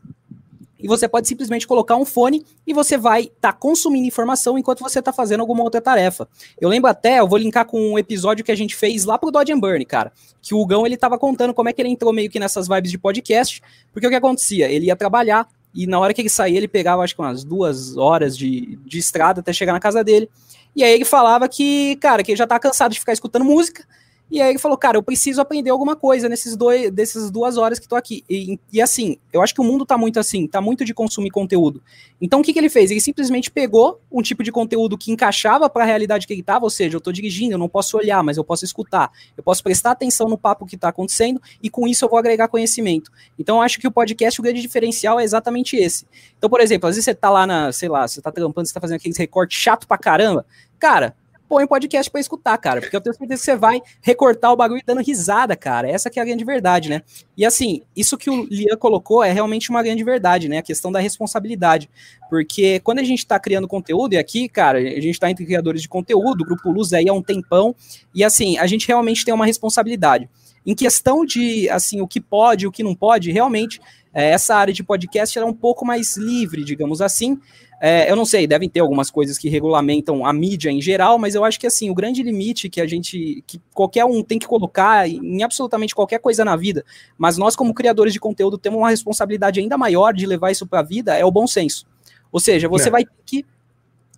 e 0.80 0.88
você 0.88 1.08
pode 1.08 1.28
simplesmente 1.28 1.68
colocar 1.68 1.96
um 1.98 2.06
fone 2.06 2.46
e 2.66 2.74
você 2.74 2.98
vai 2.98 3.24
estar 3.24 3.52
tá 3.52 3.54
consumindo 3.54 4.08
informação 4.08 4.58
enquanto 4.58 4.80
você 4.80 5.00
está 5.00 5.12
fazendo 5.12 5.42
alguma 5.42 5.64
outra 5.64 5.82
tarefa. 5.82 6.28
Eu 6.60 6.70
lembro 6.70 6.90
até, 6.90 7.20
eu 7.20 7.28
vou 7.28 7.38
linkar 7.38 7.66
com 7.66 7.94
um 7.94 8.00
episódio 8.00 8.46
que 8.46 8.52
a 8.52 8.56
gente 8.56 8.76
fez 8.76 9.04
lá 9.04 9.18
pro 9.18 9.32
Dodge 9.32 9.52
and 9.52 9.60
Burn, 9.60 9.84
cara, 9.86 10.12
que 10.42 10.56
o 10.56 10.66
Gão 10.66 10.86
ele 10.86 10.96
tava 10.96 11.18
contando 11.20 11.54
como 11.54 11.68
é 11.70 11.74
que 11.74 11.82
ele 11.82 11.90
entrou 11.90 12.14
meio 12.14 12.30
que 12.30 12.40
nessas 12.40 12.68
vibes 12.68 12.92
de 12.92 12.98
podcast, 12.98 13.62
porque 13.92 14.08
o 14.08 14.10
que 14.10 14.16
acontecia? 14.16 14.72
Ele 14.72 14.86
ia 14.88 14.96
trabalhar 14.96 15.48
e 15.74 15.86
na 15.86 16.00
hora 16.00 16.14
que 16.14 16.22
ele 16.22 16.30
saía, 16.30 16.58
ele 16.58 16.68
pegava 16.68 17.04
acho 17.04 17.16
que 17.16 17.22
umas 17.22 17.44
duas 17.44 17.96
horas 17.98 18.38
de, 18.38 18.78
de 18.86 18.98
estrada 18.98 19.42
até 19.42 19.54
chegar 19.54 19.74
na 19.74 19.80
casa 19.80 20.04
dele. 20.04 20.30
E 20.76 20.84
aí 20.84 20.94
ele 20.94 21.06
falava 21.06 21.48
que, 21.48 21.96
cara, 21.98 22.24
que 22.24 22.32
ele 22.32 22.38
já 22.38 22.48
tá 22.48 22.60
cansado 22.60 22.92
de 22.92 23.00
ficar 23.00 23.14
escutando 23.14 23.46
música, 23.46 23.86
e 24.32 24.40
aí 24.42 24.52
ele 24.52 24.60
falou, 24.60 24.78
cara, 24.78 24.98
eu 24.98 25.02
preciso 25.02 25.42
aprender 25.42 25.72
alguma 25.72 25.96
coisa 25.96 26.30
nesses 26.30 26.56
dois, 26.56 26.92
dessas 26.92 27.32
duas 27.32 27.58
horas 27.58 27.80
que 27.80 27.88
tô 27.88 27.96
aqui. 27.96 28.24
E, 28.30 28.60
e, 28.72 28.80
assim, 28.80 29.18
eu 29.34 29.42
acho 29.42 29.56
que 29.56 29.62
o 29.62 29.64
mundo 29.64 29.86
tá 29.86 29.98
muito 29.98 30.20
assim, 30.20 30.48
tá 30.48 30.62
muito 30.62 30.86
de 30.86 30.94
consumir 30.94 31.32
conteúdo. 31.32 31.82
Então 32.22 32.40
o 32.40 32.44
que, 32.44 32.54
que 32.54 32.60
ele 32.60 32.70
fez? 32.70 32.92
Ele 32.92 33.02
simplesmente 33.02 33.50
pegou 33.50 34.00
um 34.12 34.22
tipo 34.22 34.44
de 34.44 34.52
conteúdo 34.52 34.98
que 34.98 35.12
encaixava 35.12 35.68
para 35.70 35.84
a 35.84 35.88
realidade 35.88 36.28
que 36.28 36.34
ele 36.34 36.44
tava, 36.44 36.66
ou 36.66 36.70
seja, 36.70 36.96
eu 36.96 37.02
tô 37.02 37.12
dirigindo, 37.12 37.54
eu 37.54 37.58
não 37.58 37.68
posso 37.68 37.98
olhar, 37.98 38.24
mas 38.24 38.38
eu 38.38 38.44
posso 38.44 38.64
escutar. 38.64 39.12
Eu 39.36 39.44
posso 39.44 39.64
prestar 39.64 39.92
atenção 39.92 40.30
no 40.30 40.38
papo 40.38 40.66
que 40.66 40.78
tá 40.78 40.90
acontecendo 40.90 41.42
e 41.64 41.70
com 41.70 41.88
isso 41.88 42.06
eu 42.06 42.10
vou 42.10 42.20
agregar 42.20 42.48
conhecimento. 42.48 43.12
Então 43.38 43.58
eu 43.58 43.62
acho 43.64 43.80
que 43.80 43.88
o 43.88 43.92
podcast, 43.92 44.40
o 44.40 44.44
grande 44.44 44.62
diferencial 44.62 45.20
é 45.20 45.24
exatamente 45.24 45.76
esse. 45.76 46.06
Então, 46.38 46.50
por 46.50 46.62
exemplo, 46.62 46.88
às 46.88 46.96
vezes 46.96 47.06
você 47.06 47.16
tá 47.16 47.32
lá 47.32 47.48
na, 47.48 47.72
sei 47.72 47.90
lá, 47.90 48.08
você 48.08 48.22
tá 48.22 48.32
trampando, 48.32 48.68
você 48.68 48.74
tá 48.74 48.82
fazendo 48.82 48.98
aqueles 48.98 49.18
recortes 49.18 49.58
chato 49.58 49.88
pra 49.88 49.98
caramba. 49.98 50.46
Cara, 50.78 51.16
põe 51.50 51.64
um 51.64 51.68
podcast 51.68 52.12
para 52.12 52.22
escutar, 52.22 52.56
cara, 52.60 52.80
porque 52.80 52.96
eu 52.96 53.02
tenho 53.02 53.16
certeza 53.16 53.40
que 53.40 53.46
você 53.46 53.56
vai 53.56 53.82
recortar 54.02 54.54
o 54.54 54.56
bagulho 54.56 54.84
dando 54.86 55.02
risada, 55.02 55.56
cara. 55.56 55.90
Essa 55.90 56.08
que 56.08 56.20
é 56.20 56.22
a 56.22 56.26
grande 56.26 56.46
verdade, 56.46 56.90
né? 56.90 57.02
E 57.36 57.44
assim, 57.44 57.82
isso 57.96 58.16
que 58.20 58.30
o 58.30 58.46
Lian 58.46 58.78
colocou 58.78 59.24
é 59.24 59.32
realmente 59.32 59.72
uma 59.72 59.82
grande 59.82 60.04
verdade, 60.04 60.48
né? 60.48 60.60
A 60.60 60.62
questão 60.62 60.92
da 60.92 61.00
responsabilidade. 61.00 61.90
Porque 62.30 62.80
quando 62.82 63.00
a 63.00 63.04
gente 63.04 63.20
está 63.20 63.40
criando 63.40 63.68
conteúdo, 63.68 64.14
e 64.14 64.18
aqui, 64.18 64.48
cara, 64.48 64.78
a 64.78 65.02
gente 65.02 65.10
está 65.10 65.32
entre 65.32 65.44
criadores 65.44 65.82
de 65.82 65.90
conteúdo, 65.90 66.42
o 66.42 66.46
Grupo 66.46 66.72
Luz 66.72 66.94
aí 66.94 67.10
há 67.10 67.14
um 67.14 67.24
tempão, 67.24 67.76
e 68.14 68.24
assim, 68.24 68.60
a 68.60 68.68
gente 68.68 68.88
realmente 68.88 69.26
tem 69.26 69.34
uma 69.34 69.46
responsabilidade. 69.46 70.30
Em 70.64 70.76
questão 70.76 71.26
de, 71.26 71.68
assim, 71.70 72.00
o 72.00 72.08
que 72.08 72.22
pode, 72.22 72.68
o 72.68 72.72
que 72.72 72.84
não 72.84 72.94
pode, 72.94 73.32
realmente, 73.32 73.82
é, 74.14 74.30
essa 74.32 74.56
área 74.56 74.74
de 74.74 74.84
podcast 74.84 75.38
é 75.38 75.46
um 75.46 75.54
pouco 75.54 75.84
mais 75.84 76.16
livre, 76.16 76.64
digamos 76.64 77.02
assim, 77.02 77.40
é, 77.82 78.12
eu 78.12 78.16
não 78.16 78.26
sei, 78.26 78.46
devem 78.46 78.68
ter 78.68 78.82
algumas 78.82 79.10
coisas 79.10 79.38
que 79.38 79.48
regulamentam 79.48 80.26
a 80.26 80.34
mídia 80.34 80.70
em 80.70 80.82
geral, 80.82 81.18
mas 81.18 81.34
eu 81.34 81.46
acho 81.46 81.58
que 81.58 81.66
assim, 81.66 81.90
o 81.90 81.94
grande 81.94 82.22
limite 82.22 82.70
que 82.70 82.82
a 82.82 82.86
gente, 82.86 83.42
que 83.48 83.62
qualquer 83.74 84.04
um 84.04 84.22
tem 84.22 84.38
que 84.38 84.48
colocar 84.48 85.08
em 85.08 85.44
absolutamente 85.44 85.96
qualquer 85.96 86.20
coisa 86.20 86.44
na 86.44 86.58
vida, 86.58 86.84
mas 87.18 87.38
nós 87.38 87.56
como 87.56 87.74
criadores 87.74 88.12
de 88.12 88.20
conteúdo 88.20 88.58
temos 88.58 88.80
uma 88.80 88.90
responsabilidade 88.90 89.62
ainda 89.62 89.78
maior 89.78 90.14
de 90.14 90.26
levar 90.26 90.52
isso 90.52 90.68
para 90.68 90.80
a 90.80 90.84
vida, 90.84 91.16
é 91.16 91.24
o 91.24 91.32
bom 91.32 91.48
senso. 91.48 91.88
Ou 92.32 92.40
seja, 92.40 92.68
você 92.68 92.90
é. 92.90 92.92
vai 92.92 93.06
ter 93.06 93.12
que 93.26 93.46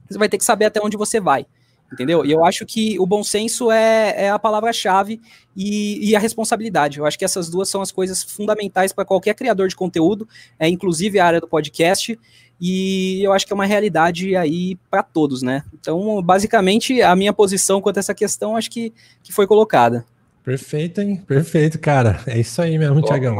você 0.09 0.17
vai 0.17 0.27
ter 0.27 0.37
que 0.37 0.43
saber 0.43 0.65
até 0.65 0.81
onde 0.83 0.97
você 0.97 1.19
vai. 1.19 1.45
Entendeu? 1.91 2.25
E 2.25 2.31
eu 2.31 2.45
acho 2.45 2.65
que 2.65 2.97
o 2.99 3.05
bom 3.05 3.21
senso 3.21 3.69
é, 3.69 4.13
é 4.15 4.29
a 4.29 4.39
palavra-chave 4.39 5.19
e, 5.55 6.09
e, 6.09 6.15
a 6.15 6.19
responsabilidade. 6.19 6.99
Eu 6.99 7.05
acho 7.05 7.19
que 7.19 7.25
essas 7.25 7.49
duas 7.49 7.67
são 7.67 7.81
as 7.81 7.91
coisas 7.91 8.23
fundamentais 8.23 8.93
para 8.93 9.03
qualquer 9.03 9.35
criador 9.35 9.67
de 9.67 9.75
conteúdo, 9.75 10.25
é, 10.57 10.69
inclusive 10.69 11.19
a 11.19 11.25
área 11.25 11.41
do 11.41 11.49
podcast 11.49 12.17
e 12.61 13.23
eu 13.23 13.33
acho 13.33 13.47
que 13.47 13.51
é 13.51 13.55
uma 13.55 13.65
realidade 13.65 14.35
aí 14.35 14.77
para 14.89 15.01
todos, 15.01 15.41
né? 15.41 15.63
Então, 15.73 16.21
basicamente, 16.21 17.01
a 17.01 17.15
minha 17.15 17.33
posição 17.33 17.81
quanto 17.81 17.97
a 17.97 18.01
essa 18.01 18.13
questão 18.13 18.55
acho 18.55 18.69
que, 18.69 18.93
que 19.23 19.33
foi 19.33 19.47
colocada. 19.47 20.05
Perfeito, 20.43 21.01
hein? 21.01 21.15
Perfeito, 21.15 21.79
cara. 21.79 22.21
É 22.27 22.39
isso 22.39 22.61
aí 22.61 22.77
mesmo, 22.77 23.01
Tiagão. 23.01 23.35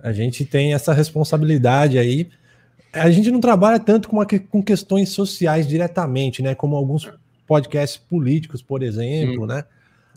A 0.00 0.12
gente 0.12 0.44
tem 0.44 0.72
essa 0.72 0.92
responsabilidade 0.92 1.98
aí. 1.98 2.30
A 2.92 3.10
gente 3.10 3.32
não 3.32 3.40
trabalha 3.40 3.80
tanto 3.80 4.08
com, 4.08 4.18
com 4.48 4.62
questões 4.62 5.08
sociais 5.08 5.66
diretamente, 5.66 6.40
né? 6.40 6.54
Como 6.54 6.76
alguns 6.76 7.10
podcasts 7.48 7.98
políticos, 7.98 8.62
por 8.62 8.80
exemplo, 8.80 9.42
hum. 9.42 9.46
né? 9.46 9.64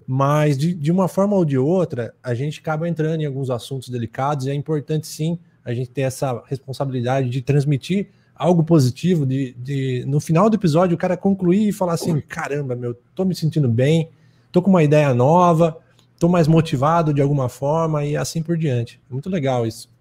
Mas 0.06 0.56
de, 0.56 0.76
de 0.76 0.92
uma 0.92 1.08
forma 1.08 1.36
ou 1.36 1.44
de 1.44 1.58
outra, 1.58 2.14
a 2.22 2.36
gente 2.36 2.60
acaba 2.60 2.88
entrando 2.88 3.22
em 3.22 3.26
alguns 3.26 3.50
assuntos 3.50 3.90
delicados 3.90 4.46
e 4.46 4.52
é 4.52 4.54
importante 4.54 5.08
sim 5.08 5.40
a 5.64 5.74
gente 5.74 5.90
ter 5.90 6.02
essa 6.02 6.44
responsabilidade 6.48 7.30
de 7.30 7.42
transmitir 7.42 8.10
algo 8.36 8.64
positivo, 8.64 9.26
de, 9.26 9.54
de 9.54 10.04
no 10.08 10.20
final 10.20 10.50
do 10.50 10.56
episódio 10.56 10.96
o 10.96 10.98
cara 10.98 11.16
concluir 11.16 11.70
e 11.70 11.74
falar 11.74 11.94
assim: 11.94 12.20
caramba, 12.22 12.76
meu, 12.76 12.96
tô 13.16 13.24
me 13.24 13.36
sentindo 13.36 13.70
bem, 13.70 14.10
tô 14.52 14.62
com 14.62 14.70
uma 14.70 14.84
ideia 14.84 15.14
nova, 15.14 15.78
tô 16.20 16.28
mais 16.28 16.48
motivado 16.48 17.14
de 17.14 17.22
alguma 17.22 17.50
forma 17.50 18.06
e 18.06 18.18
assim 18.18 18.42
por 18.42 18.58
diante. 18.58 19.00
Muito 19.10 19.30
legal 19.30 19.66
isso. 19.66 19.92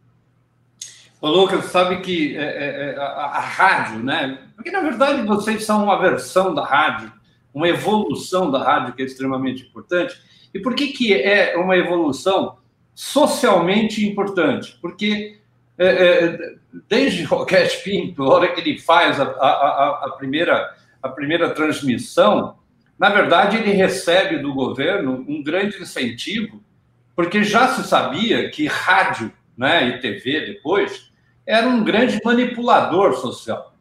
Ô, 1.20 1.28
Lucas, 1.28 1.66
sabe 1.66 2.00
que 2.00 2.36
é, 2.36 2.42
é, 2.42 2.94
é, 2.94 2.96
a, 2.96 3.04
a, 3.04 3.40
rádio, 3.40 4.02
né? 4.02 4.40
Porque 4.56 4.72
na 4.72 4.80
verdade 4.80 5.24
vocês 5.24 5.64
são 5.64 5.84
uma 5.84 5.96
versão 5.96 6.52
da 6.52 6.64
rádio, 6.64 7.12
uma 7.54 7.68
evolução 7.68 8.50
da 8.50 8.62
rádio 8.62 8.94
que 8.94 9.02
é 9.02 9.04
extremamente 9.04 9.62
importante. 9.62 10.20
E 10.52 10.58
por 10.58 10.74
que, 10.74 10.88
que 10.88 11.14
é 11.14 11.56
uma 11.56 11.76
evolução 11.76 12.58
socialmente 12.92 14.04
importante? 14.04 14.76
Porque 14.82 15.38
é, 15.84 16.24
é, 16.24 16.54
desde 16.88 17.24
Roquete 17.24 17.82
Pinto, 17.82 18.24
a 18.24 18.34
hora 18.34 18.48
que 18.48 18.60
ele 18.60 18.78
faz 18.78 19.20
a, 19.20 19.24
a, 19.24 20.06
a, 20.06 20.10
primeira, 20.16 20.74
a 21.02 21.08
primeira 21.08 21.50
transmissão, 21.50 22.56
na 22.98 23.08
verdade, 23.08 23.56
ele 23.56 23.72
recebe 23.72 24.38
do 24.38 24.54
governo 24.54 25.24
um 25.28 25.42
grande 25.42 25.80
incentivo, 25.80 26.62
porque 27.16 27.42
já 27.42 27.68
se 27.68 27.84
sabia 27.84 28.48
que 28.50 28.66
rádio 28.66 29.32
né, 29.56 29.88
e 29.88 30.00
TV 30.00 30.46
depois 30.46 31.10
era 31.46 31.66
um 31.66 31.82
grande 31.82 32.20
manipulador 32.24 33.14
social. 33.14 33.74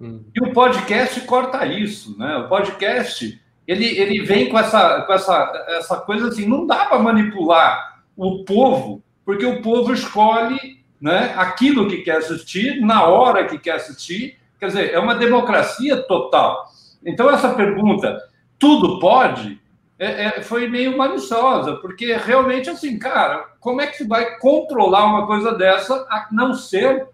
Hum. 0.00 0.24
E 0.34 0.42
o 0.42 0.52
podcast 0.52 1.20
corta 1.22 1.66
isso, 1.66 2.18
né? 2.18 2.38
O 2.38 2.48
podcast 2.48 3.40
ele, 3.66 3.86
ele 3.86 4.22
vem 4.24 4.48
com 4.48 4.58
essa, 4.58 5.02
com 5.02 5.12
essa, 5.12 5.66
essa 5.68 5.96
coisa 6.00 6.28
assim, 6.28 6.46
não 6.46 6.66
dá 6.66 6.86
para 6.86 6.98
manipular 6.98 8.02
o 8.16 8.44
povo, 8.44 9.02
porque 9.24 9.46
o 9.46 9.62
povo 9.62 9.92
escolhe 9.92 10.81
né, 11.02 11.34
aquilo 11.36 11.88
que 11.88 11.98
quer 11.98 12.18
assistir, 12.18 12.80
na 12.80 13.02
hora 13.02 13.44
que 13.48 13.58
quer 13.58 13.72
assistir. 13.72 14.38
Quer 14.60 14.68
dizer, 14.68 14.92
é 14.92 14.98
uma 15.00 15.16
democracia 15.16 15.96
total. 15.96 16.70
Então, 17.04 17.28
essa 17.28 17.52
pergunta, 17.52 18.16
tudo 18.56 19.00
pode, 19.00 19.60
é, 19.98 20.26
é, 20.26 20.42
foi 20.42 20.68
meio 20.68 20.96
maliciosa, 20.96 21.74
porque 21.76 22.14
realmente, 22.14 22.70
assim, 22.70 22.96
cara, 23.00 23.48
como 23.58 23.80
é 23.80 23.88
que 23.88 23.96
se 23.96 24.06
vai 24.06 24.38
controlar 24.38 25.06
uma 25.06 25.26
coisa 25.26 25.52
dessa 25.52 26.06
a 26.08 26.28
não 26.30 26.54
ser 26.54 27.08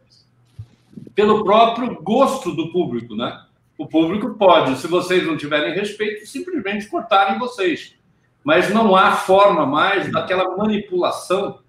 pelo 1.14 1.42
próprio 1.42 2.02
gosto 2.02 2.54
do 2.54 2.70
público, 2.70 3.16
né? 3.16 3.42
O 3.78 3.86
público 3.86 4.34
pode, 4.34 4.76
se 4.76 4.86
vocês 4.86 5.26
não 5.26 5.36
tiverem 5.36 5.72
respeito, 5.72 6.26
simplesmente 6.26 6.88
cortarem 6.88 7.38
vocês. 7.38 7.94
Mas 8.44 8.68
não 8.72 8.94
há 8.94 9.12
forma 9.12 9.64
mais 9.64 10.12
daquela 10.12 10.56
manipulação 10.56 11.60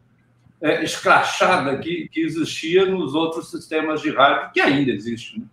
é, 0.61 0.83
escrachada 0.83 1.77
que, 1.77 2.09
que 2.09 2.21
existia 2.21 2.85
nos 2.85 3.13
outros 3.13 3.49
sistemas 3.49 4.01
de 4.01 4.09
rádio, 4.11 4.51
que 4.53 4.61
ainda 4.61 4.91
existe. 4.91 5.39
Né? 5.39 5.45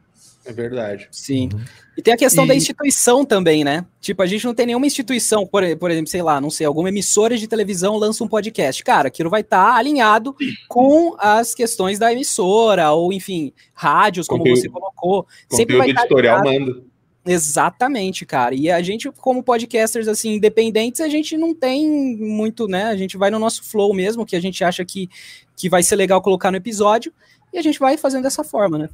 É 0.47 0.53
verdade. 0.53 1.09
Sim. 1.11 1.49
Uhum. 1.53 1.61
E 1.97 2.03
tem 2.03 2.15
a 2.15 2.17
questão 2.17 2.45
e... 2.45 2.49
da 2.49 2.55
instituição 2.55 3.25
também, 3.25 3.65
né? 3.65 3.85
Tipo, 4.01 4.23
a 4.23 4.27
gente 4.27 4.45
não 4.45 4.55
tem 4.55 4.67
nenhuma 4.67 4.87
instituição, 4.87 5.47
por, 5.47 5.63
por 5.77 5.91
exemplo, 5.91 6.09
sei 6.09 6.23
lá, 6.23 6.41
não 6.41 6.51
sei, 6.51 6.67
alguma 6.67 6.89
emissora 6.89 7.37
de 7.37 7.49
televisão 7.49 7.97
lança 7.97 8.23
um 8.23 8.29
podcast. 8.29 8.85
Cara, 8.85 9.09
aquilo 9.09 9.29
vai 9.29 9.41
estar 9.41 9.73
tá 9.73 9.77
alinhado 9.77 10.37
com 10.69 11.17
as 11.19 11.55
questões 11.55 11.99
da 11.99 12.13
emissora, 12.13 12.93
ou 12.93 13.13
enfim, 13.13 13.53
rádios, 13.75 14.29
como 14.29 14.41
conteúdo, 14.41 14.61
você 14.61 14.69
colocou. 14.69 15.27
Sempre 15.51 15.79
vai 15.79 15.93
tá 15.93 16.03
editorial 16.03 16.39
estar 16.39 16.53
manda. 16.53 16.83
Exatamente, 17.27 18.25
cara. 18.25 18.55
E 18.55 18.71
a 18.71 18.81
gente, 18.81 19.11
como 19.11 19.43
podcasters 19.43 20.07
assim, 20.07 20.35
independentes, 20.35 21.01
a 21.01 21.09
gente 21.09 21.37
não 21.37 21.53
tem 21.53 22.17
muito, 22.17 22.69
né? 22.69 22.85
A 22.85 22.97
gente 22.97 23.17
vai 23.17 23.31
no 23.31 23.39
nosso 23.39 23.65
flow 23.65 23.93
mesmo, 23.93 24.25
que 24.25 24.37
a 24.37 24.41
gente 24.41 24.63
acha 24.63 24.85
que, 24.85 25.11
que 25.57 25.69
vai 25.69 25.83
ser 25.83 25.97
legal 25.97 26.23
colocar 26.23 26.53
no 26.53 26.57
episódio, 26.57 27.13
e 27.53 27.59
a 27.59 27.63
gente 27.63 27.81
vai 27.81 27.97
fazendo 27.97 28.23
dessa 28.23 28.45
forma, 28.45 28.79
né? 28.79 28.89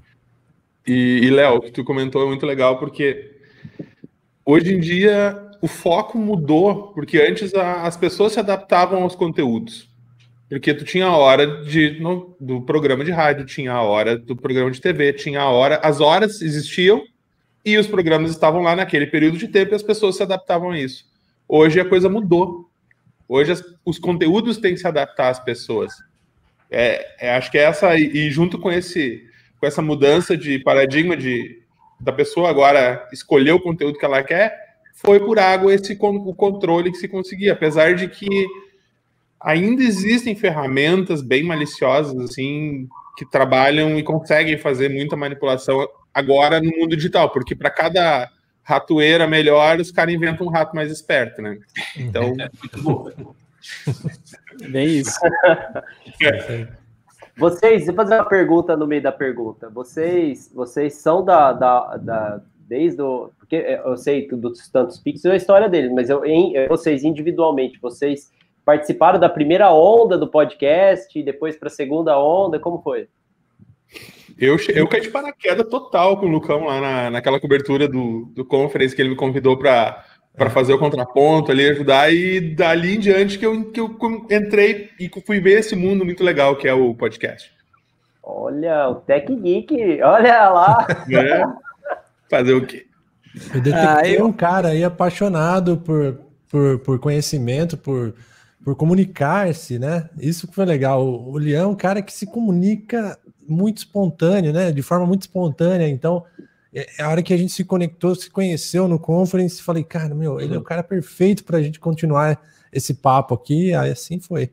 E, 0.87 1.21
e 1.25 1.31
Léo, 1.31 1.57
o 1.57 1.61
que 1.61 1.71
tu 1.71 1.85
comentou 1.85 2.23
é 2.23 2.27
muito 2.27 2.47
legal, 2.47 2.79
porque 2.79 3.37
hoje 4.47 4.75
em 4.75 4.81
dia 4.81 5.51
o 5.61 5.69
foco 5.69 6.17
mudou, 6.17 6.89
porque 6.95 7.19
antes 7.19 7.55
a, 7.55 7.83
as 7.83 7.99
pessoas 7.99 8.33
se 8.33 8.41
adaptavam 8.41 9.03
aos 9.03 9.15
conteúdos. 9.15 9.91
Porque 10.49 10.75
tu 10.75 10.85
tinha 10.85 11.07
a 11.07 11.17
hora 11.17 11.65
de, 11.65 12.01
no, 12.01 12.37
do 12.41 12.63
programa 12.63 13.05
de 13.05 13.11
rádio, 13.11 13.47
tinha 13.47 13.73
a 13.73 13.83
hora 13.83 14.19
do 14.19 14.37
programa 14.37 14.71
de 14.71 14.81
TV, 14.81 15.13
tinha 15.13 15.41
a 15.41 15.51
hora, 15.51 15.81
as 15.83 16.01
horas 16.01 16.43
existiam 16.43 17.03
e 17.65 17.79
os 17.79 17.87
programas 17.87 18.31
estavam 18.31 18.63
lá 18.63 18.75
naquele 18.75 19.07
período 19.07 19.39
de 19.39 19.49
tempo 19.49 19.73
e 19.73 19.77
as 19.77 19.83
pessoas 19.83 20.17
se 20.17 20.23
adaptavam 20.23 20.71
a 20.71 20.79
isso. 20.79 21.05
Hoje 21.49 21.81
a 21.81 21.89
coisa 21.89 22.09
mudou. 22.09 22.69
Hoje 23.29 23.53
as, 23.53 23.65
os 23.85 23.99
conteúdos 23.99 24.59
têm 24.59 24.75
que 24.75 24.81
se 24.81 24.87
adaptar 24.87 25.29
às 25.29 25.41
pessoas. 25.41 25.93
É, 26.71 27.29
é, 27.29 27.35
acho 27.35 27.51
que 27.51 27.59
é 27.59 27.63
essa, 27.63 27.97
e, 27.97 28.05
e 28.05 28.31
junto 28.31 28.59
com, 28.59 28.71
esse, 28.71 29.23
com 29.61 29.67
essa 29.67 29.83
mudança 29.83 30.37
de 30.37 30.59
paradigma 30.59 31.17
de, 31.17 31.63
da 32.01 32.13
pessoa 32.13 32.51
agora 32.51 33.09
escolher 33.13 33.53
o 33.53 33.61
conteúdo 33.61 33.99
que 33.99 34.05
ela 34.05 34.23
quer, 34.23 34.59
foi 34.95 35.21
por 35.21 35.39
água 35.39 35.75
esse 35.75 35.97
o 36.01 36.35
controle 36.35 36.91
que 36.91 36.99
se 36.99 37.09
conseguia, 37.09 37.53
apesar 37.53 37.95
de 37.95 38.09
que 38.09 38.47
ainda 39.41 39.83
existem 39.83 40.35
ferramentas 40.35 41.21
bem 41.21 41.43
maliciosas 41.43 42.19
assim 42.19 42.89
que 43.17 43.29
trabalham 43.29 43.99
e 43.99 44.03
conseguem 44.03 44.57
fazer 44.57 44.89
muita 44.89 45.17
manipulação 45.17 45.87
agora 46.13 46.61
no 46.61 46.71
mundo 46.71 46.97
digital, 46.97 47.31
porque 47.31 47.55
para 47.55 47.71
cada 47.71 48.31
ratoeira 48.63 49.27
melhor, 49.27 49.81
os 49.81 49.91
caras 49.91 50.15
inventam 50.15 50.47
um 50.47 50.51
rato 50.51 50.75
mais 50.75 50.91
esperto, 50.91 51.43
né? 51.43 51.59
Então, 51.97 52.35
bem 54.71 54.87
isso. 54.87 55.19
É. 56.23 56.69
Vocês, 57.37 57.87
vou 57.87 57.95
fazer 57.95 58.15
uma 58.15 58.29
pergunta 58.29 58.77
no 58.77 58.87
meio 58.87 59.03
da 59.03 59.13
pergunta. 59.13 59.69
Vocês, 59.71 60.51
vocês 60.55 60.95
são 60.95 61.25
da, 61.25 61.53
da, 61.53 61.97
da 61.97 62.41
desde 62.69 63.03
o 63.03 63.31
porque 63.53 63.81
eu 63.85 63.97
sei 63.99 64.27
dos 64.29 64.67
tantos 64.71 64.99
Pix 64.99 65.23
é 65.27 65.33
a 65.33 65.37
história 65.37 65.69
deles, 65.69 65.93
mas 65.93 66.09
eu, 66.09 66.25
em, 66.25 66.55
vocês 66.69 67.05
individualmente, 67.05 67.79
vocês 67.79 68.33
participaram 68.65 69.21
da 69.21 69.29
primeira 69.29 69.71
onda 69.71 70.17
do 70.17 70.27
podcast, 70.27 71.23
depois 71.23 71.55
para 71.57 71.69
a 71.69 71.71
segunda 71.71 72.19
onda, 72.19 72.59
como 72.59 72.81
foi? 72.81 73.09
Eu, 74.39 74.57
eu 74.75 74.89
caí 74.89 75.01
de 75.01 75.11
paraquedas 75.11 75.69
total 75.69 76.19
com 76.19 76.27
o 76.27 76.31
Lucão 76.31 76.65
lá 76.65 76.81
na, 76.81 77.11
naquela 77.11 77.41
cobertura 77.41 77.89
do, 77.89 78.27
do 78.35 78.45
conference 78.45 78.95
que 78.95 79.03
ele 79.03 79.11
me 79.11 79.17
convidou 79.17 79.57
para 79.57 80.05
para 80.35 80.49
fazer 80.49 80.73
o 80.73 80.79
contraponto 80.79 81.53
ali, 81.53 81.69
ajudar, 81.69 82.13
e 82.13 82.41
dali 82.55 82.97
em 82.97 82.99
diante 82.99 83.39
que 83.39 83.45
eu, 83.45 83.71
que 83.71 83.79
eu 83.79 83.99
entrei 84.31 84.91
e 84.99 85.11
fui 85.27 85.41
ver 85.41 85.61
esse 85.61 85.77
mundo 85.77 86.05
muito 86.05 86.25
legal 86.25 86.57
que 86.57 86.67
é 86.67 86.73
o 86.73 86.95
podcast. 86.95 87.53
Olha, 88.23 88.89
o 88.89 88.95
Tech 88.97 89.27
Geek, 89.35 90.01
olha 90.03 90.49
lá. 90.49 90.87
É, 91.13 91.45
fazer 92.31 92.55
o 92.55 92.65
quê? 92.65 92.87
Eu 93.55 93.61
detectei 93.61 94.17
ah, 94.17 94.19
eu... 94.21 94.27
um 94.27 94.33
cara 94.33 94.69
aí 94.69 94.85
apaixonado 94.85 95.79
por, 95.79 96.21
por, 96.49 96.79
por 96.79 96.99
conhecimento, 96.99 97.77
por, 97.77 98.15
por 98.65 98.77
comunicar-se, 98.77 99.79
né? 99.79 100.09
Isso 100.19 100.47
que 100.47 100.55
foi 100.55 100.65
legal. 100.65 101.05
O, 101.05 101.33
o 101.33 101.39
Leão 101.39 101.65
é 101.65 101.67
um 101.67 101.75
cara 101.75 102.01
que 102.01 102.13
se 102.13 102.27
comunica 102.27 103.19
muito 103.53 103.79
espontâneo, 103.79 104.53
né? 104.53 104.73
De 104.73 104.83
forma 104.83 105.07
muito 105.07 105.23
espontânea. 105.23 105.89
Então, 105.89 106.25
é, 106.75 106.87
é 106.99 107.03
a 107.03 107.09
hora 107.09 107.23
que 107.23 107.33
a 107.33 107.37
gente 107.37 107.53
se 107.53 107.65
conectou, 107.65 108.15
se 108.15 108.31
conheceu 108.31 108.89
no 108.89 108.99
conference, 108.99 109.63
falei, 109.63 109.85
cara, 109.85 110.15
meu, 110.15 110.41
ele 110.41 110.55
é 110.55 110.59
o 110.59 110.63
cara 110.63 110.83
perfeito 110.83 111.45
para 111.45 111.59
a 111.59 111.63
gente 111.63 111.79
continuar 111.79 112.41
esse 112.73 112.95
papo 112.95 113.35
aqui. 113.35 113.75
Aí 113.75 113.91
assim 113.91 114.19
foi. 114.19 114.51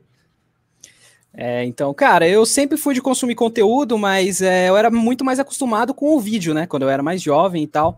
É, 1.32 1.64
então, 1.64 1.94
cara, 1.94 2.28
eu 2.28 2.44
sempre 2.44 2.76
fui 2.76 2.92
de 2.92 3.00
consumir 3.00 3.34
conteúdo, 3.34 3.96
mas 3.96 4.42
é, 4.42 4.68
eu 4.68 4.76
era 4.76 4.90
muito 4.90 5.24
mais 5.24 5.38
acostumado 5.38 5.94
com 5.94 6.16
o 6.16 6.20
vídeo, 6.20 6.52
né? 6.52 6.66
Quando 6.66 6.82
eu 6.82 6.90
era 6.90 7.02
mais 7.02 7.22
jovem 7.22 7.62
e 7.62 7.66
tal. 7.66 7.96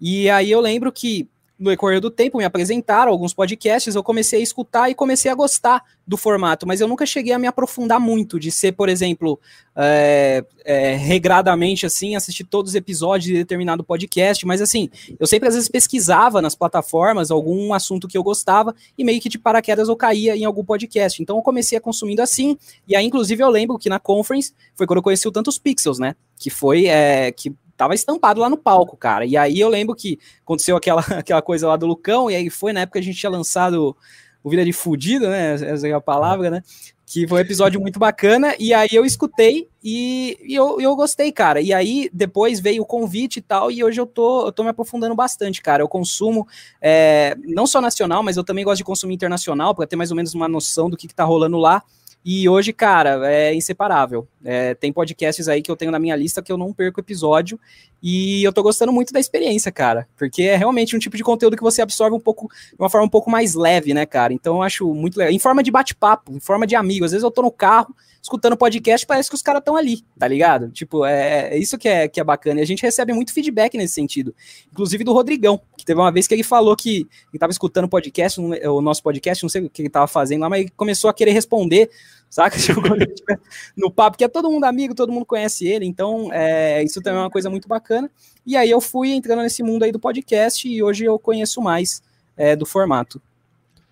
E 0.00 0.28
aí 0.28 0.50
eu 0.50 0.60
lembro 0.60 0.92
que 0.92 1.28
no 1.58 1.70
decorrer 1.70 2.00
do 2.00 2.10
tempo 2.10 2.38
me 2.38 2.44
apresentaram 2.44 3.12
alguns 3.12 3.32
podcasts, 3.32 3.94
eu 3.94 4.02
comecei 4.02 4.40
a 4.40 4.42
escutar 4.42 4.90
e 4.90 4.94
comecei 4.94 5.30
a 5.30 5.34
gostar 5.34 5.82
do 6.06 6.16
formato, 6.16 6.66
mas 6.66 6.80
eu 6.80 6.88
nunca 6.88 7.06
cheguei 7.06 7.32
a 7.32 7.38
me 7.38 7.46
aprofundar 7.46 8.00
muito, 8.00 8.38
de 8.38 8.50
ser, 8.50 8.72
por 8.72 8.88
exemplo, 8.88 9.38
é, 9.74 10.44
é, 10.64 10.96
regradamente 10.96 11.86
assim, 11.86 12.16
assistir 12.16 12.44
todos 12.44 12.72
os 12.72 12.74
episódios 12.74 13.26
de 13.26 13.34
determinado 13.34 13.84
podcast, 13.84 14.44
mas 14.44 14.60
assim, 14.60 14.90
eu 15.18 15.26
sempre 15.26 15.48
às 15.48 15.54
vezes 15.54 15.68
pesquisava 15.68 16.42
nas 16.42 16.54
plataformas 16.54 17.30
algum 17.30 17.72
assunto 17.72 18.08
que 18.08 18.18
eu 18.18 18.22
gostava 18.22 18.74
e 18.98 19.04
meio 19.04 19.20
que 19.20 19.28
de 19.28 19.38
paraquedas 19.38 19.88
eu 19.88 19.96
caía 19.96 20.36
em 20.36 20.44
algum 20.44 20.64
podcast. 20.64 21.22
Então 21.22 21.36
eu 21.36 21.42
comecei 21.42 21.78
a 21.78 21.80
consumindo 21.80 22.20
assim, 22.20 22.58
e 22.86 22.94
aí 22.96 23.06
inclusive 23.06 23.42
eu 23.42 23.48
lembro 23.48 23.78
que 23.78 23.88
na 23.88 24.00
conference 24.00 24.52
foi 24.74 24.86
quando 24.86 24.98
eu 24.98 25.02
conheci 25.02 25.26
o 25.28 25.32
Tantos 25.32 25.58
Pixels, 25.58 25.98
né? 25.98 26.16
Que 26.36 26.50
foi 26.50 26.86
é, 26.86 27.32
que 27.32 27.54
tava 27.84 27.94
estampado 27.94 28.40
lá 28.40 28.48
no 28.48 28.56
palco, 28.56 28.96
cara. 28.96 29.26
E 29.26 29.36
aí 29.36 29.60
eu 29.60 29.68
lembro 29.68 29.94
que 29.94 30.18
aconteceu 30.42 30.76
aquela, 30.76 31.02
aquela 31.18 31.42
coisa 31.42 31.68
lá 31.68 31.76
do 31.76 31.86
Lucão, 31.86 32.30
e 32.30 32.34
aí 32.34 32.50
foi 32.50 32.72
na 32.72 32.80
época 32.80 32.98
que 32.98 33.02
a 33.02 33.06
gente 33.06 33.18
tinha 33.18 33.30
lançado 33.30 33.96
o 34.42 34.50
Vida 34.50 34.64
de 34.64 34.72
Fudido, 34.72 35.28
né? 35.28 35.54
Essa 35.54 35.88
é 35.88 35.92
a 35.92 36.00
palavra, 36.00 36.50
né? 36.50 36.62
Que 37.06 37.28
foi 37.28 37.38
um 37.38 37.40
episódio 37.40 37.80
muito 37.80 37.98
bacana, 37.98 38.54
e 38.58 38.72
aí 38.72 38.88
eu 38.92 39.04
escutei 39.04 39.68
e, 39.82 40.38
e 40.42 40.54
eu, 40.54 40.80
eu 40.80 40.96
gostei, 40.96 41.30
cara. 41.30 41.60
E 41.60 41.72
aí 41.72 42.08
depois 42.12 42.58
veio 42.58 42.82
o 42.82 42.86
convite 42.86 43.38
e 43.38 43.42
tal, 43.42 43.70
e 43.70 43.84
hoje 43.84 44.00
eu 44.00 44.06
tô, 44.06 44.46
eu 44.46 44.52
tô 44.52 44.62
me 44.62 44.70
aprofundando 44.70 45.14
bastante, 45.14 45.60
cara. 45.60 45.82
Eu 45.82 45.88
consumo 45.88 46.46
é, 46.80 47.36
não 47.44 47.66
só 47.66 47.80
nacional, 47.80 48.22
mas 48.22 48.38
eu 48.38 48.44
também 48.44 48.64
gosto 48.64 48.78
de 48.78 48.84
consumir 48.84 49.14
internacional, 49.14 49.74
para 49.74 49.86
ter 49.86 49.96
mais 49.96 50.10
ou 50.10 50.16
menos 50.16 50.34
uma 50.34 50.48
noção 50.48 50.88
do 50.88 50.96
que, 50.96 51.06
que 51.06 51.14
tá 51.14 51.24
rolando 51.24 51.58
lá. 51.58 51.82
E 52.24 52.48
hoje, 52.48 52.72
cara, 52.72 53.30
é 53.30 53.54
inseparável. 53.54 54.26
É, 54.42 54.74
tem 54.74 54.90
podcasts 54.90 55.46
aí 55.46 55.60
que 55.60 55.70
eu 55.70 55.76
tenho 55.76 55.90
na 55.90 55.98
minha 55.98 56.16
lista 56.16 56.42
que 56.42 56.50
eu 56.50 56.56
não 56.56 56.72
perco 56.72 57.00
episódio. 57.00 57.60
E 58.06 58.44
eu 58.44 58.52
tô 58.52 58.62
gostando 58.62 58.92
muito 58.92 59.14
da 59.14 59.18
experiência, 59.18 59.72
cara. 59.72 60.06
Porque 60.14 60.42
é 60.42 60.56
realmente 60.56 60.94
um 60.94 60.98
tipo 60.98 61.16
de 61.16 61.24
conteúdo 61.24 61.56
que 61.56 61.62
você 61.62 61.80
absorve 61.80 62.14
um 62.14 62.20
pouco, 62.20 62.48
de 62.48 62.76
uma 62.78 62.90
forma 62.90 63.06
um 63.06 63.08
pouco 63.08 63.30
mais 63.30 63.54
leve, 63.54 63.94
né, 63.94 64.04
cara? 64.04 64.30
Então 64.34 64.56
eu 64.56 64.62
acho 64.62 64.92
muito 64.92 65.16
legal. 65.16 65.32
Em 65.32 65.38
forma 65.38 65.62
de 65.62 65.70
bate-papo, 65.70 66.30
em 66.30 66.38
forma 66.38 66.66
de 66.66 66.76
amigo. 66.76 67.06
Às 67.06 67.12
vezes 67.12 67.24
eu 67.24 67.30
tô 67.30 67.40
no 67.40 67.50
carro, 67.50 67.96
escutando 68.22 68.58
podcast, 68.58 69.06
parece 69.06 69.30
que 69.30 69.34
os 69.34 69.40
caras 69.40 69.60
estão 69.60 69.74
ali, 69.74 70.04
tá 70.18 70.28
ligado? 70.28 70.70
Tipo, 70.70 71.06
é, 71.06 71.54
é, 71.54 71.58
isso 71.58 71.78
que 71.78 71.88
é, 71.88 72.06
que 72.06 72.20
é 72.20 72.24
bacana. 72.24 72.60
E 72.60 72.62
a 72.62 72.66
gente 72.66 72.82
recebe 72.82 73.14
muito 73.14 73.32
feedback 73.32 73.74
nesse 73.78 73.94
sentido. 73.94 74.34
Inclusive 74.70 75.02
do 75.02 75.14
Rodrigão, 75.14 75.58
que 75.74 75.84
teve 75.86 75.98
uma 75.98 76.12
vez 76.12 76.28
que 76.28 76.34
ele 76.34 76.42
falou 76.42 76.76
que 76.76 77.08
ele 77.32 77.38
tava 77.38 77.52
escutando 77.52 77.88
podcast, 77.88 78.38
o 78.38 78.82
nosso 78.82 79.02
podcast, 79.02 79.42
não 79.42 79.48
sei 79.48 79.62
o 79.62 79.70
que 79.70 79.80
ele 79.80 79.88
tava 79.88 80.06
fazendo 80.06 80.42
lá, 80.42 80.50
mas 80.50 80.66
começou 80.76 81.08
a 81.08 81.14
querer 81.14 81.32
responder 81.32 81.88
saca? 82.34 82.58
Tipo, 82.58 82.80
no 83.76 83.90
papo, 83.90 84.18
que 84.18 84.24
é 84.24 84.28
todo 84.28 84.50
mundo 84.50 84.64
amigo, 84.64 84.94
todo 84.94 85.12
mundo 85.12 85.24
conhece 85.24 85.68
ele, 85.68 85.86
então 85.86 86.32
é, 86.32 86.82
isso 86.82 87.00
também 87.00 87.20
é 87.20 87.22
uma 87.22 87.30
coisa 87.30 87.48
muito 87.48 87.68
bacana. 87.68 88.10
E 88.44 88.56
aí 88.56 88.68
eu 88.68 88.80
fui 88.80 89.12
entrando 89.12 89.42
nesse 89.42 89.62
mundo 89.62 89.84
aí 89.84 89.92
do 89.92 90.00
podcast 90.00 90.68
e 90.68 90.82
hoje 90.82 91.04
eu 91.04 91.16
conheço 91.16 91.62
mais 91.62 92.02
é, 92.36 92.56
do 92.56 92.66
formato. 92.66 93.22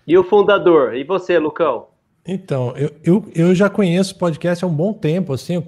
E 0.05 0.19
o 0.19 0.25
fundador? 0.25 0.97
E 0.97 1.05
você, 1.05 1.39
Lucão? 1.39 1.87
Então, 2.27 2.75
eu, 2.77 2.91
eu, 3.05 3.25
eu 3.33 3.55
já 3.55 3.71
conheço 3.71 4.15
o 4.15 4.19
podcast 4.19 4.65
há 4.65 4.69
um 4.69 4.75
bom 4.75 4.93
tempo, 4.93 5.33
assim, 5.33 5.65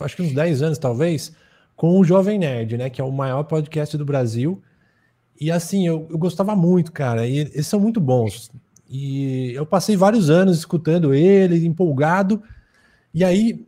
acho 0.00 0.16
que 0.16 0.22
uns 0.22 0.32
10 0.32 0.62
anos 0.62 0.78
talvez, 0.78 1.34
com 1.76 1.98
o 1.98 2.04
Jovem 2.04 2.38
Nerd, 2.38 2.78
né? 2.78 2.88
Que 2.88 3.02
é 3.02 3.04
o 3.04 3.12
maior 3.12 3.44
podcast 3.44 3.96
do 3.98 4.04
Brasil. 4.04 4.62
E 5.38 5.50
assim, 5.50 5.86
eu, 5.86 6.06
eu 6.10 6.18
gostava 6.18 6.56
muito, 6.56 6.90
cara. 6.90 7.26
E 7.26 7.38
eles 7.38 7.66
são 7.66 7.78
muito 7.78 8.00
bons. 8.00 8.50
E 8.88 9.52
eu 9.52 9.66
passei 9.66 9.96
vários 9.96 10.30
anos 10.30 10.58
escutando 10.58 11.12
ele, 11.12 11.66
empolgado. 11.66 12.42
E 13.12 13.22
aí, 13.22 13.66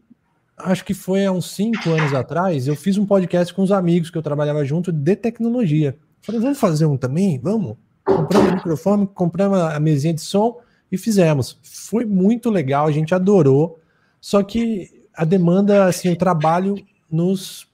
acho 0.56 0.84
que 0.84 0.94
foi 0.94 1.26
há 1.26 1.32
uns 1.32 1.50
cinco 1.50 1.90
anos 1.90 2.14
atrás, 2.14 2.66
eu 2.66 2.74
fiz 2.76 2.96
um 2.96 3.04
podcast 3.04 3.52
com 3.52 3.62
os 3.62 3.72
amigos 3.72 4.10
que 4.10 4.16
eu 4.16 4.22
trabalhava 4.22 4.64
junto 4.64 4.90
de 4.90 5.16
tecnologia. 5.16 5.96
Falei, 6.22 6.40
vamos 6.40 6.58
fazer 6.58 6.86
um 6.86 6.96
também? 6.96 7.38
Vamos. 7.38 7.76
Compramos 8.04 8.52
o 8.52 8.54
microfone, 8.56 9.06
compramos 9.06 9.58
a 9.58 9.78
mesinha 9.78 10.14
de 10.14 10.20
som 10.20 10.58
e 10.90 10.96
fizemos. 10.96 11.58
Foi 11.62 12.04
muito 12.04 12.50
legal, 12.50 12.86
a 12.86 12.92
gente 12.92 13.14
adorou. 13.14 13.78
Só 14.20 14.42
que 14.42 15.06
a 15.14 15.24
demanda, 15.24 15.86
assim, 15.86 16.10
o 16.10 16.16
trabalho 16.16 16.76
nos 17.10 17.66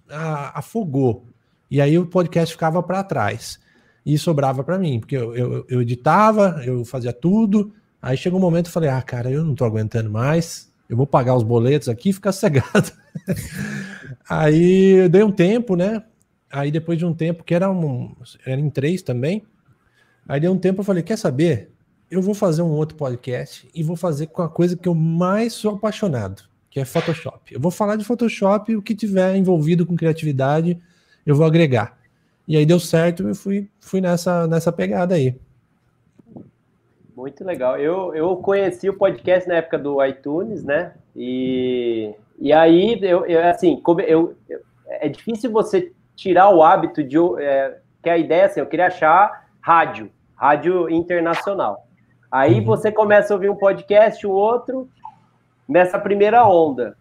afogou. 0.55 1.25
E 1.71 1.81
aí 1.81 1.99
o 1.99 2.07
podcast 2.07 2.55
ficava 2.55 2.83
para 2.83 3.03
trás 3.03 3.59
e 4.07 4.17
sobrava 4.17 4.63
para 4.63 4.79
mim, 4.79 5.01
porque 5.01 5.17
eu, 5.17 5.35
eu, 5.35 5.67
eu, 5.69 5.83
editava, 5.83 6.63
eu 6.65 6.85
fazia 6.85 7.13
tudo. 7.13 7.73
Aí 8.01 8.17
chegou 8.17 8.39
um 8.39 8.43
momento 8.43 8.67
eu 8.67 8.73
falei: 8.73 8.89
ah, 8.89 9.03
cara, 9.03 9.29
eu 9.33 9.45
não 9.45 9.53
tô 9.53 9.65
aguentando 9.65 10.09
mais, 10.09 10.73
eu 10.89 10.97
vou 10.97 11.09
pagar 11.09 11.35
os 11.35 11.43
boletos 11.43 11.89
aqui 11.89 12.11
e 12.11 12.13
ficar 12.13 12.31
cegado. 12.31 12.93
aí 14.31 14.93
eu 14.93 15.09
dei 15.09 15.25
um 15.25 15.33
tempo, 15.33 15.75
né? 15.75 16.05
Aí 16.49 16.71
depois 16.71 16.97
de 16.97 17.05
um 17.05 17.13
tempo, 17.13 17.43
que 17.43 17.53
era, 17.53 17.69
um, 17.69 18.15
era 18.47 18.61
em 18.61 18.71
três 18.71 19.03
também, 19.03 19.43
aí 20.29 20.39
deu 20.39 20.53
um 20.53 20.59
tempo 20.59 20.83
eu 20.83 20.85
falei: 20.85 21.03
quer 21.03 21.19
saber? 21.19 21.73
Eu 22.09 22.23
vou 22.23 22.35
fazer 22.35 22.63
um 22.63 22.71
outro 22.71 22.97
podcast 22.97 23.69
e 23.75 23.83
vou 23.83 23.97
fazer 23.97 24.29
com 24.29 24.41
a 24.41 24.49
coisa 24.49 24.77
que 24.77 24.89
eu 24.89 24.95
mais 24.95 25.53
sou 25.53 25.75
apaixonado, 25.75 26.45
que 26.71 26.79
é 26.79 26.85
Photoshop. 26.85 27.53
Eu 27.53 27.59
vou 27.59 27.73
falar 27.73 27.97
de 27.97 28.05
Photoshop 28.05 28.77
o 28.77 28.81
que 28.81 28.95
tiver 28.95 29.35
envolvido 29.35 29.85
com 29.85 29.97
criatividade, 29.97 30.79
eu 31.27 31.35
vou 31.35 31.45
agregar. 31.45 31.99
E 32.47 32.57
aí 32.57 32.65
deu 32.65 32.79
certo 32.79 33.29
e 33.29 33.35
fui, 33.35 33.69
fui 33.81 34.01
nessa, 34.01 34.47
nessa 34.47 34.71
pegada 34.73 35.15
aí. 35.15 35.35
Muito 37.17 37.45
legal. 37.45 37.79
Eu, 37.79 38.15
eu 38.15 38.37
conheci 38.37 38.89
o 38.89 38.97
podcast 38.97 39.49
na 39.49 39.57
época 39.57 39.79
do 39.79 40.05
iTunes, 40.05 40.63
né? 40.63 40.93
E, 41.15 42.15
e 42.39 42.53
aí, 42.53 42.99
eu, 43.03 43.25
eu 43.25 43.49
assim, 43.49 43.81
como 43.81 44.01
eu, 44.03 44.37
eu, 44.49 44.61
é 44.89 45.09
difícil 45.09 45.51
você 45.51 45.93
tirar 46.15 46.51
o 46.51 46.63
hábito 46.63 47.03
de. 47.03 47.17
É, 47.39 47.79
que 48.03 48.11
a 48.11 48.19
ideia 48.19 48.47
assim, 48.47 48.61
eu 48.61 48.67
queria 48.67 48.87
achar 48.87 49.49
rádio. 49.61 50.11
rádio 50.37 50.89
internacional. 50.91 51.87
Aí 52.31 52.59
Uhum. 52.59 52.65
você 52.65 52.93
começa 52.93 53.33
a 53.33 53.37
ouvir 53.37 53.51
um 53.51 53.57
podcast, 53.57 54.25
o 54.27 54.31
outro, 54.31 54.89
nessa 55.67 55.99
primeira 55.99 56.47
onda, 56.47 56.97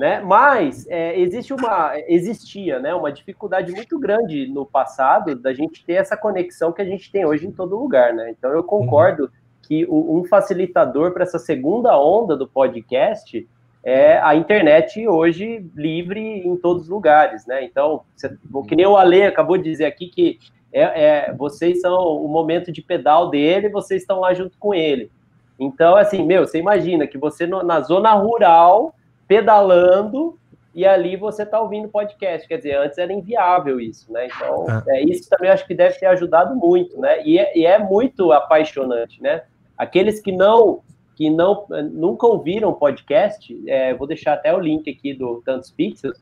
né? 0.00 0.18
Mas 0.24 0.86
é, 0.88 1.20
existe 1.20 1.52
uma, 1.52 1.92
existia, 2.08 2.80
né, 2.80 2.94
uma 2.94 3.12
dificuldade 3.12 3.70
muito 3.70 3.98
grande 3.98 4.46
no 4.48 4.64
passado 4.64 5.34
da 5.36 5.52
gente 5.52 5.84
ter 5.84 5.92
essa 5.92 6.16
conexão 6.16 6.72
que 6.72 6.80
a 6.80 6.86
gente 6.86 7.12
tem 7.12 7.26
hoje 7.26 7.46
em 7.46 7.52
todo 7.52 7.78
lugar, 7.78 8.14
né? 8.14 8.30
Então 8.30 8.50
eu 8.50 8.64
concordo 8.64 9.30
que 9.60 9.84
o- 9.90 10.18
um 10.18 10.24
facilitador 10.24 11.12
para 11.12 11.24
essa 11.24 11.38
segunda 11.38 12.00
onda 12.00 12.34
do 12.34 12.48
podcast 12.48 13.46
é 13.84 14.18
a 14.22 14.34
internet 14.34 15.06
hoje 15.06 15.66
livre 15.76 16.20
em 16.48 16.56
todos 16.56 16.84
os 16.84 16.88
lugares, 16.88 17.46
né? 17.46 17.62
Então, 17.62 18.00
você- 18.16 18.34
que 18.66 18.74
nem 18.74 18.86
o 18.86 18.96
Ale 18.96 19.24
acabou 19.24 19.58
de 19.58 19.64
dizer 19.64 19.84
aqui 19.84 20.06
que 20.08 20.38
é, 20.72 20.82
é, 21.28 21.32
vocês 21.34 21.80
são 21.82 22.24
o 22.24 22.26
momento 22.28 22.72
de 22.72 22.80
pedal 22.80 23.28
dele, 23.28 23.68
vocês 23.68 24.00
estão 24.00 24.20
lá 24.20 24.32
junto 24.32 24.56
com 24.58 24.72
ele. 24.72 25.10
Então, 25.58 25.94
assim, 25.94 26.24
meu, 26.24 26.46
você 26.46 26.58
imagina 26.58 27.06
que 27.06 27.18
você 27.18 27.46
no- 27.46 27.62
na 27.62 27.80
zona 27.82 28.12
rural, 28.14 28.94
pedalando, 29.30 30.36
e 30.74 30.84
ali 30.84 31.16
você 31.16 31.44
está 31.44 31.60
ouvindo 31.60 31.88
podcast. 31.88 32.48
Quer 32.48 32.56
dizer, 32.56 32.74
antes 32.74 32.98
era 32.98 33.12
inviável 33.12 33.78
isso, 33.78 34.12
né? 34.12 34.26
Então, 34.26 34.66
Ah. 34.68 34.82
é, 34.88 35.04
isso 35.04 35.30
também 35.30 35.48
acho 35.48 35.64
que 35.64 35.72
deve 35.72 35.96
ter 36.00 36.06
ajudado 36.06 36.56
muito, 36.56 37.00
né? 37.00 37.24
E 37.24 37.38
é, 37.38 37.56
e 37.56 37.64
é 37.64 37.78
muito 37.78 38.32
apaixonante, 38.32 39.22
né? 39.22 39.42
Aqueles 39.78 40.20
que 40.20 40.32
não 40.32 40.80
que 41.14 41.30
não 41.30 41.64
nunca 41.92 42.26
ouviram 42.26 42.72
podcast, 42.72 43.56
é, 43.68 43.94
vou 43.94 44.08
deixar 44.08 44.32
até 44.32 44.52
o 44.52 44.58
link 44.58 44.90
aqui 44.90 45.14
do 45.14 45.40
Tantos 45.44 45.70
Pixels, 45.70 46.18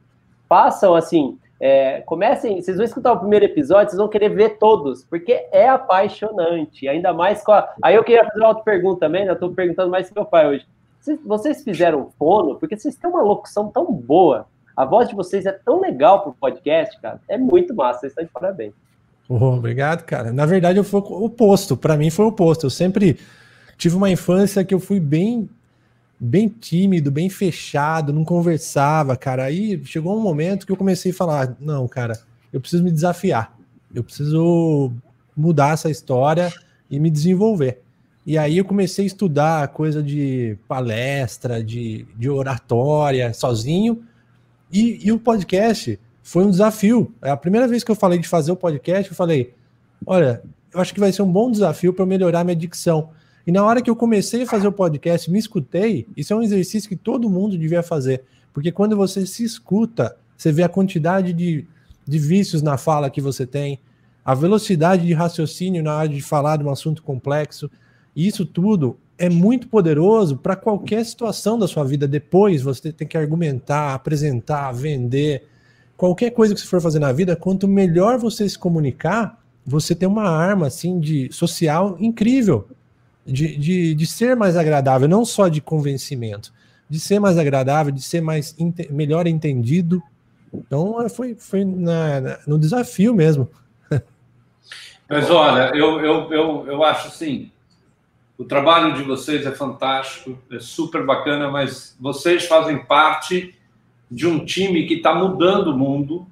façam 0.47 0.95
assim, 0.95 1.39
é, 1.61 2.01
comecem, 2.03 2.61
vocês 2.61 2.77
vão 2.77 2.85
escutar 2.85 3.13
o 3.13 3.21
primeiro 3.21 3.45
episódio, 3.45 3.91
vocês 3.91 3.99
vão 3.99 4.09
querer 4.09 4.31
ver 4.31 4.59
todos, 4.59 5.05
porque 5.05 5.47
é 5.53 5.69
apaixonante, 5.69 6.89
ainda 6.89 7.13
mais 7.13 7.45
com 7.45 7.53
a... 7.53 7.73
Aí 7.81 7.95
eu 7.95 8.03
queria 8.03 8.25
fazer 8.25 8.41
uma 8.41 8.49
outra 8.49 8.65
pergunta 8.65 9.01
também, 9.01 9.25
né? 9.25 9.31
eu 9.31 9.35
estou 9.35 9.55
perguntando 9.55 9.91
mais 9.91 10.11
pro 10.11 10.23
meu 10.23 10.31
pai 10.31 10.49
hoje. 10.49 10.67
Vocês, 11.25 11.63
fizeram 11.63 12.11
fono, 12.19 12.57
porque 12.57 12.77
vocês 12.77 12.97
têm 12.97 13.09
uma 13.09 13.23
locução 13.23 13.69
tão 13.69 13.91
boa, 13.93 14.47
a 14.77 14.85
voz 14.85 15.09
de 15.09 15.15
vocês 15.15 15.47
é 15.47 15.53
tão 15.53 15.81
legal 15.81 16.23
pro 16.23 16.33
podcast, 16.33 17.01
cara, 17.01 17.21
é 17.29 17.39
muito 17.39 17.75
massa, 17.75 18.01
vocês 18.01 18.13
estão 18.13 18.25
de 18.25 18.31
parabéns. 18.31 18.73
Oh, 19.29 19.57
obrigado, 19.57 20.05
cara. 20.05 20.33
Na 20.33 20.47
verdade, 20.47 20.79
eu 20.79 20.85
fui 20.85 21.01
o 21.01 21.25
oposto. 21.25 21.77
Para 21.77 21.97
mim 21.97 22.09
foi 22.09 22.25
o 22.25 22.29
oposto. 22.29 22.65
Eu 22.65 22.71
sempre 22.71 23.19
tive 23.77 23.95
uma 23.95 24.11
infância 24.11 24.65
que 24.65 24.75
eu 24.75 24.81
fui 24.81 24.99
bem 24.99 25.49
bem 26.21 26.49
tímido, 26.49 27.13
bem 27.13 27.31
fechado, 27.31 28.13
não 28.13 28.25
conversava, 28.25 29.17
cara. 29.17 29.45
Aí 29.45 29.81
chegou 29.85 30.17
um 30.17 30.21
momento 30.21 30.67
que 30.67 30.73
eu 30.73 30.77
comecei 30.77 31.13
a 31.13 31.15
falar: 31.15 31.57
"Não, 31.61 31.87
cara, 31.87 32.19
eu 32.53 32.61
preciso 32.61 32.83
me 32.83 32.91
desafiar. 32.91 33.57
Eu 33.95 34.03
preciso 34.03 34.93
mudar 35.37 35.75
essa 35.75 35.91
história 35.91 36.53
e 36.91 36.99
me 36.99 37.11
desenvolver". 37.11 37.83
E 38.29 38.37
aí 38.37 38.59
eu 38.59 38.65
comecei 38.67 39.05
a 39.05 39.07
estudar 39.07 39.69
coisa 39.69 40.03
de 40.03 40.59
palestra, 40.69 41.65
de, 41.65 42.05
de 42.15 42.29
oratória, 42.29 43.33
sozinho. 43.33 44.03
E, 44.71 44.99
e 45.03 45.11
o 45.11 45.19
podcast 45.19 45.99
foi 46.23 46.45
um 46.45 46.51
desafio. 46.51 47.11
É 47.23 47.31
a 47.31 47.39
primeira 47.39 47.67
vez 47.67 47.83
que 47.83 47.91
eu 47.91 47.95
falei 47.95 48.19
de 48.19 48.29
fazer 48.29 48.53
o 48.53 48.57
podcast, 48.57 49.11
eu 49.11 49.17
falei: 49.17 49.55
olha, 50.05 50.43
eu 50.75 50.79
acho 50.79 50.93
que 50.93 51.01
vai 51.01 51.11
ser 51.11 51.23
um 51.23 51.33
bom 51.33 51.51
desafio 51.51 51.95
para 51.95 52.05
melhorar 52.05 52.45
minha 52.45 52.55
dicção. 52.55 53.09
E 53.47 53.51
na 53.51 53.65
hora 53.65 53.81
que 53.81 53.89
eu 53.89 53.97
comecei 53.97 54.43
a 54.43 54.47
fazer 54.47 54.69
o 54.69 54.73
podcast, 54.73 55.31
me 55.31 55.39
escutei, 55.39 56.07
isso 56.15 56.35
é 56.35 56.37
um 56.37 56.43
exercício 56.43 56.87
que 56.87 56.97
todo 56.97 57.31
mundo 57.31 57.57
devia 57.57 57.83
fazer. 57.83 58.25
Porque 58.53 58.71
quando 58.71 58.95
você 58.95 59.25
se 59.25 59.43
escuta, 59.43 60.19
você 60.37 60.53
vê 60.53 60.63
a 60.63 60.69
quantidade 60.69 61.33
de, 61.33 61.67
de 62.07 62.19
vícios 62.19 62.61
na 62.61 62.77
fala 62.77 63.09
que 63.09 63.23
você 63.23 63.47
tem, 63.47 63.81
a 64.23 64.35
velocidade 64.35 65.07
de 65.07 65.15
raciocínio 65.15 65.83
na 65.83 65.97
hora 65.97 66.09
de 66.11 66.21
falar 66.21 66.59
de 66.59 66.65
um 66.65 66.71
assunto 66.71 67.03
complexo. 67.03 67.71
Isso 68.19 68.45
tudo 68.45 68.97
é 69.17 69.29
muito 69.29 69.69
poderoso 69.69 70.37
para 70.37 70.57
qualquer 70.57 71.05
situação 71.05 71.57
da 71.57 71.69
sua 71.69 71.85
vida. 71.85 72.09
Depois 72.09 72.63
você 72.63 72.93
tem 72.93 73.07
que 73.07 73.17
argumentar, 73.17 73.95
apresentar, 73.95 74.73
vender. 74.73 75.47
Qualquer 75.97 76.31
coisa 76.31 76.53
que 76.53 76.61
você 76.61 76.67
for 76.67 76.81
fazer 76.81 76.99
na 76.99 77.13
vida, 77.13 77.37
quanto 77.37 77.69
melhor 77.69 78.19
você 78.19 78.49
se 78.49 78.59
comunicar, 78.59 79.41
você 79.65 79.95
tem 79.95 80.09
uma 80.09 80.29
arma 80.29 80.67
assim 80.67 80.99
de 80.99 81.33
social 81.33 81.97
incrível. 82.01 82.67
De, 83.25 83.57
de, 83.57 83.95
de 83.95 84.07
ser 84.07 84.35
mais 84.35 84.57
agradável, 84.57 85.07
não 85.07 85.25
só 85.25 85.49
de 85.49 85.61
convencimento, 85.61 86.53
de 86.89 86.99
ser 86.99 87.21
mais 87.21 87.37
agradável, 87.39 87.93
de 87.93 88.03
ser 88.03 88.21
mais 88.21 88.55
ente- 88.59 88.91
melhor 88.91 89.27
entendido. 89.29 90.03
Então 90.53 91.01
é, 91.03 91.09
foi, 91.09 91.35
foi 91.35 91.65
na- 91.65 92.21
na- 92.21 92.39
no 92.49 92.59
desafio 92.59 93.15
mesmo. 93.15 93.49
Mas 95.09 95.31
olha, 95.31 95.71
eu, 95.77 96.01
eu, 96.01 96.33
eu, 96.33 96.67
eu 96.67 96.83
acho 96.83 97.09
assim, 97.09 97.51
o 98.39 98.45
trabalho 98.45 98.95
de 98.95 99.03
vocês 99.03 99.45
é 99.45 99.51
fantástico, 99.51 100.39
é 100.53 100.61
super 100.61 101.05
bacana, 101.05 101.51
mas 101.51 101.97
vocês 102.01 102.47
fazem 102.47 102.79
parte 102.85 103.59
de 104.09 104.29
um 104.29 104.45
time 104.45 104.87
que 104.87 104.95
está 104.95 105.13
mudando 105.13 105.73
o 105.73 105.77
mundo 105.77 106.25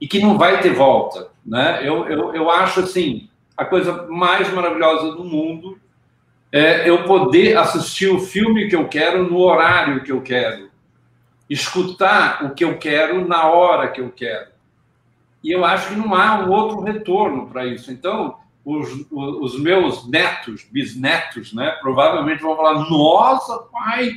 e 0.00 0.08
que 0.08 0.18
não 0.18 0.36
vai 0.36 0.60
ter 0.60 0.74
volta, 0.74 1.28
né? 1.46 1.78
Eu, 1.88 2.08
eu, 2.08 2.34
eu 2.34 2.50
acho 2.50 2.80
assim, 2.80 3.30
a 3.56 3.64
coisa 3.64 4.08
mais 4.08 4.52
maravilhosa 4.52 5.14
do 5.14 5.24
mundo 5.24 5.78
é 6.50 6.90
eu 6.90 7.04
poder 7.04 7.56
assistir 7.56 8.08
o 8.08 8.18
filme 8.18 8.68
que 8.68 8.74
eu 8.74 8.88
quero 8.88 9.30
no 9.30 9.38
horário 9.38 10.02
que 10.02 10.10
eu 10.10 10.20
quero, 10.20 10.68
escutar 11.48 12.44
o 12.44 12.54
que 12.54 12.64
eu 12.64 12.76
quero 12.76 13.26
na 13.26 13.46
hora 13.46 13.88
que 13.88 14.00
eu 14.00 14.10
quero. 14.10 14.48
E 15.44 15.52
eu 15.52 15.64
acho 15.64 15.90
que 15.90 15.94
não 15.94 16.12
há 16.12 16.40
um 16.40 16.50
outro 16.50 16.80
retorno 16.80 17.46
para 17.46 17.64
isso. 17.64 17.92
Então, 17.92 18.36
os, 18.66 19.06
os, 19.12 19.60
meus 19.60 20.08
netos, 20.08 20.66
bisnetos, 20.68 21.52
né, 21.52 21.70
provavelmente 21.80 22.42
vão 22.42 22.56
falar: 22.56 22.90
Nossa, 22.90 23.58
pai, 23.72 24.16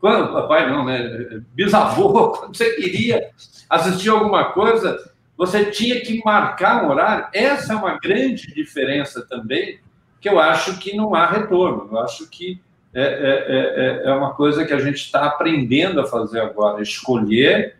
quando, 0.00 0.32
papai 0.32 0.68
não, 0.68 0.84
né? 0.84 1.40
Bisavô, 1.54 2.30
quando 2.34 2.56
você 2.56 2.74
queria 2.74 3.30
assistir 3.70 4.08
alguma 4.08 4.46
coisa, 4.46 4.98
você 5.36 5.66
tinha 5.66 6.00
que 6.00 6.20
marcar 6.24 6.84
um 6.84 6.90
horário. 6.90 7.28
Essa 7.32 7.74
é 7.74 7.76
uma 7.76 7.96
grande 8.00 8.52
diferença 8.52 9.24
também, 9.24 9.78
que 10.20 10.28
eu 10.28 10.40
acho 10.40 10.76
que 10.80 10.96
não 10.96 11.14
há 11.14 11.26
retorno. 11.26 11.88
Eu 11.92 12.00
acho 12.00 12.28
que 12.28 12.60
é, 12.92 13.02
é, 13.02 14.06
é, 14.06 14.10
é 14.10 14.12
uma 14.12 14.34
coisa 14.34 14.64
que 14.64 14.74
a 14.74 14.80
gente 14.80 14.96
está 14.96 15.26
aprendendo 15.26 16.00
a 16.00 16.06
fazer 16.06 16.40
agora, 16.40 16.82
escolher 16.82 17.76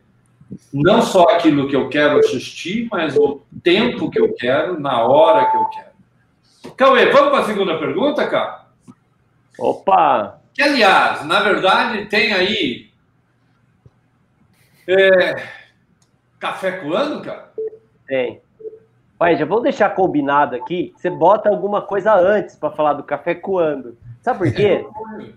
não 0.72 1.02
só 1.02 1.24
aquilo 1.24 1.68
que 1.68 1.76
eu 1.76 1.88
quero 1.88 2.18
assistir, 2.18 2.88
mas 2.90 3.16
o 3.16 3.42
tempo 3.62 4.10
que 4.10 4.20
eu 4.20 4.32
quero, 4.34 4.78
na 4.80 5.02
hora 5.02 5.50
que 5.50 5.56
eu 5.56 5.64
quero. 5.66 5.87
Cauê, 6.76 7.06
vamos 7.10 7.30
para 7.30 7.40
a 7.40 7.44
segunda 7.44 7.78
pergunta, 7.78 8.26
cara? 8.28 8.66
Opa! 9.58 10.40
Que, 10.54 10.62
aliás, 10.62 11.24
na 11.24 11.40
verdade, 11.40 12.06
tem 12.06 12.32
aí. 12.32 12.90
É, 14.86 15.42
café 16.38 16.72
coando, 16.72 17.22
cara? 17.22 17.52
Tem. 18.06 18.40
Pai, 19.18 19.36
já 19.36 19.44
vou 19.44 19.60
deixar 19.60 19.90
combinado 19.90 20.54
aqui. 20.54 20.94
Você 20.96 21.10
bota 21.10 21.48
alguma 21.48 21.82
coisa 21.82 22.14
antes 22.14 22.54
para 22.54 22.70
falar 22.70 22.92
do 22.94 23.02
café 23.02 23.34
coando. 23.34 23.98
Sabe 24.22 24.38
por 24.38 24.52
quê? 24.52 24.86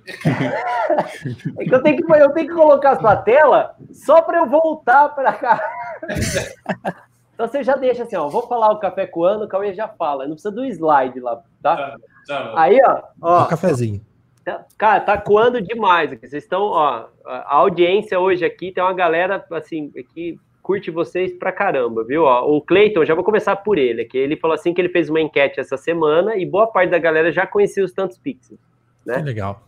é 1.60 1.66
que 1.66 1.74
eu 1.74 1.82
tenho 1.82 1.98
que, 1.98 2.14
eu 2.14 2.30
tenho 2.32 2.48
que 2.48 2.54
colocar 2.54 2.92
a 2.92 3.00
sua 3.00 3.16
tela 3.16 3.76
só 3.92 4.22
para 4.22 4.38
eu 4.40 4.46
voltar 4.46 5.10
para 5.10 5.34
cá. 5.34 5.62
então 7.42 7.48
você 7.48 7.64
já 7.64 7.76
deixa 7.76 8.04
assim, 8.04 8.16
ó. 8.16 8.28
Vou 8.28 8.48
falar 8.48 8.72
o 8.72 8.80
café 8.80 9.08
coando, 9.08 9.46
o 9.46 9.48
Cauê 9.48 9.74
já 9.74 9.88
fala. 9.88 10.26
Não 10.26 10.34
precisa 10.34 10.52
do 10.52 10.64
slide 10.66 11.20
lá, 11.20 11.42
tá? 11.62 11.76
tá, 11.76 11.98
tá 12.28 12.54
Aí, 12.56 12.80
ó. 12.86 13.02
ó 13.22 13.46
cafezinho. 13.46 14.02
Tá, 14.46 14.66
cara, 14.78 15.00
tá 15.00 15.18
coando 15.18 15.62
demais 15.62 16.12
aqui. 16.12 16.28
Vocês 16.28 16.44
estão, 16.44 16.62
ó. 16.64 17.08
A 17.26 17.56
audiência 17.56 18.20
hoje 18.20 18.46
aqui 18.46 18.72
tem 18.72 18.84
uma 18.84 18.94
galera, 18.94 19.44
assim, 19.52 19.92
que 20.14 20.40
curte 20.62 20.92
vocês 20.92 21.34
pra 21.34 21.52
caramba, 21.52 22.04
viu? 22.04 22.24
Ó, 22.24 22.56
o 22.56 22.62
Cleiton, 22.62 23.04
já 23.06 23.16
vou 23.16 23.24
começar 23.24 23.56
por 23.58 23.78
ele 23.78 24.04
aqui. 24.04 24.18
Ele 24.18 24.38
falou 24.38 24.54
assim 24.54 24.74
que 24.74 24.80
ele 24.80 24.90
fez 24.90 25.10
uma 25.10 25.20
enquete 25.20 25.60
essa 25.60 25.78
semana 25.78 26.36
e 26.36 26.46
boa 26.46 26.68
parte 26.68 26.92
da 26.92 27.00
galera 27.00 27.32
já 27.32 27.48
conhecia 27.48 27.84
os 27.84 27.92
tantos 27.92 28.18
pixels. 28.18 28.60
Né? 29.06 29.16
Que 29.16 29.24
legal. 29.24 29.62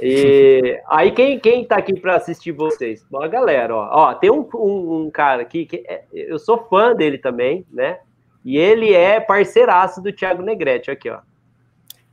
E 0.00 0.80
aí, 0.88 1.10
quem, 1.10 1.38
quem 1.40 1.64
tá 1.64 1.76
aqui 1.76 1.98
para 1.98 2.16
assistir 2.16 2.52
vocês? 2.52 3.04
Bom, 3.10 3.20
a 3.20 3.28
galera, 3.28 3.74
ó. 3.74 3.88
ó 3.90 4.14
tem 4.14 4.30
um, 4.30 4.48
um, 4.54 5.06
um, 5.06 5.10
cara 5.10 5.42
aqui 5.42 5.66
que 5.66 5.84
é, 5.86 6.04
eu 6.12 6.38
sou 6.38 6.66
fã 6.68 6.94
dele 6.94 7.18
também, 7.18 7.66
né? 7.72 7.98
E 8.44 8.56
ele 8.56 8.94
é 8.94 9.18
parceiraço 9.18 10.00
do 10.00 10.12
Thiago 10.12 10.42
Negrete, 10.42 10.90
aqui, 10.90 11.10
ó. 11.10 11.18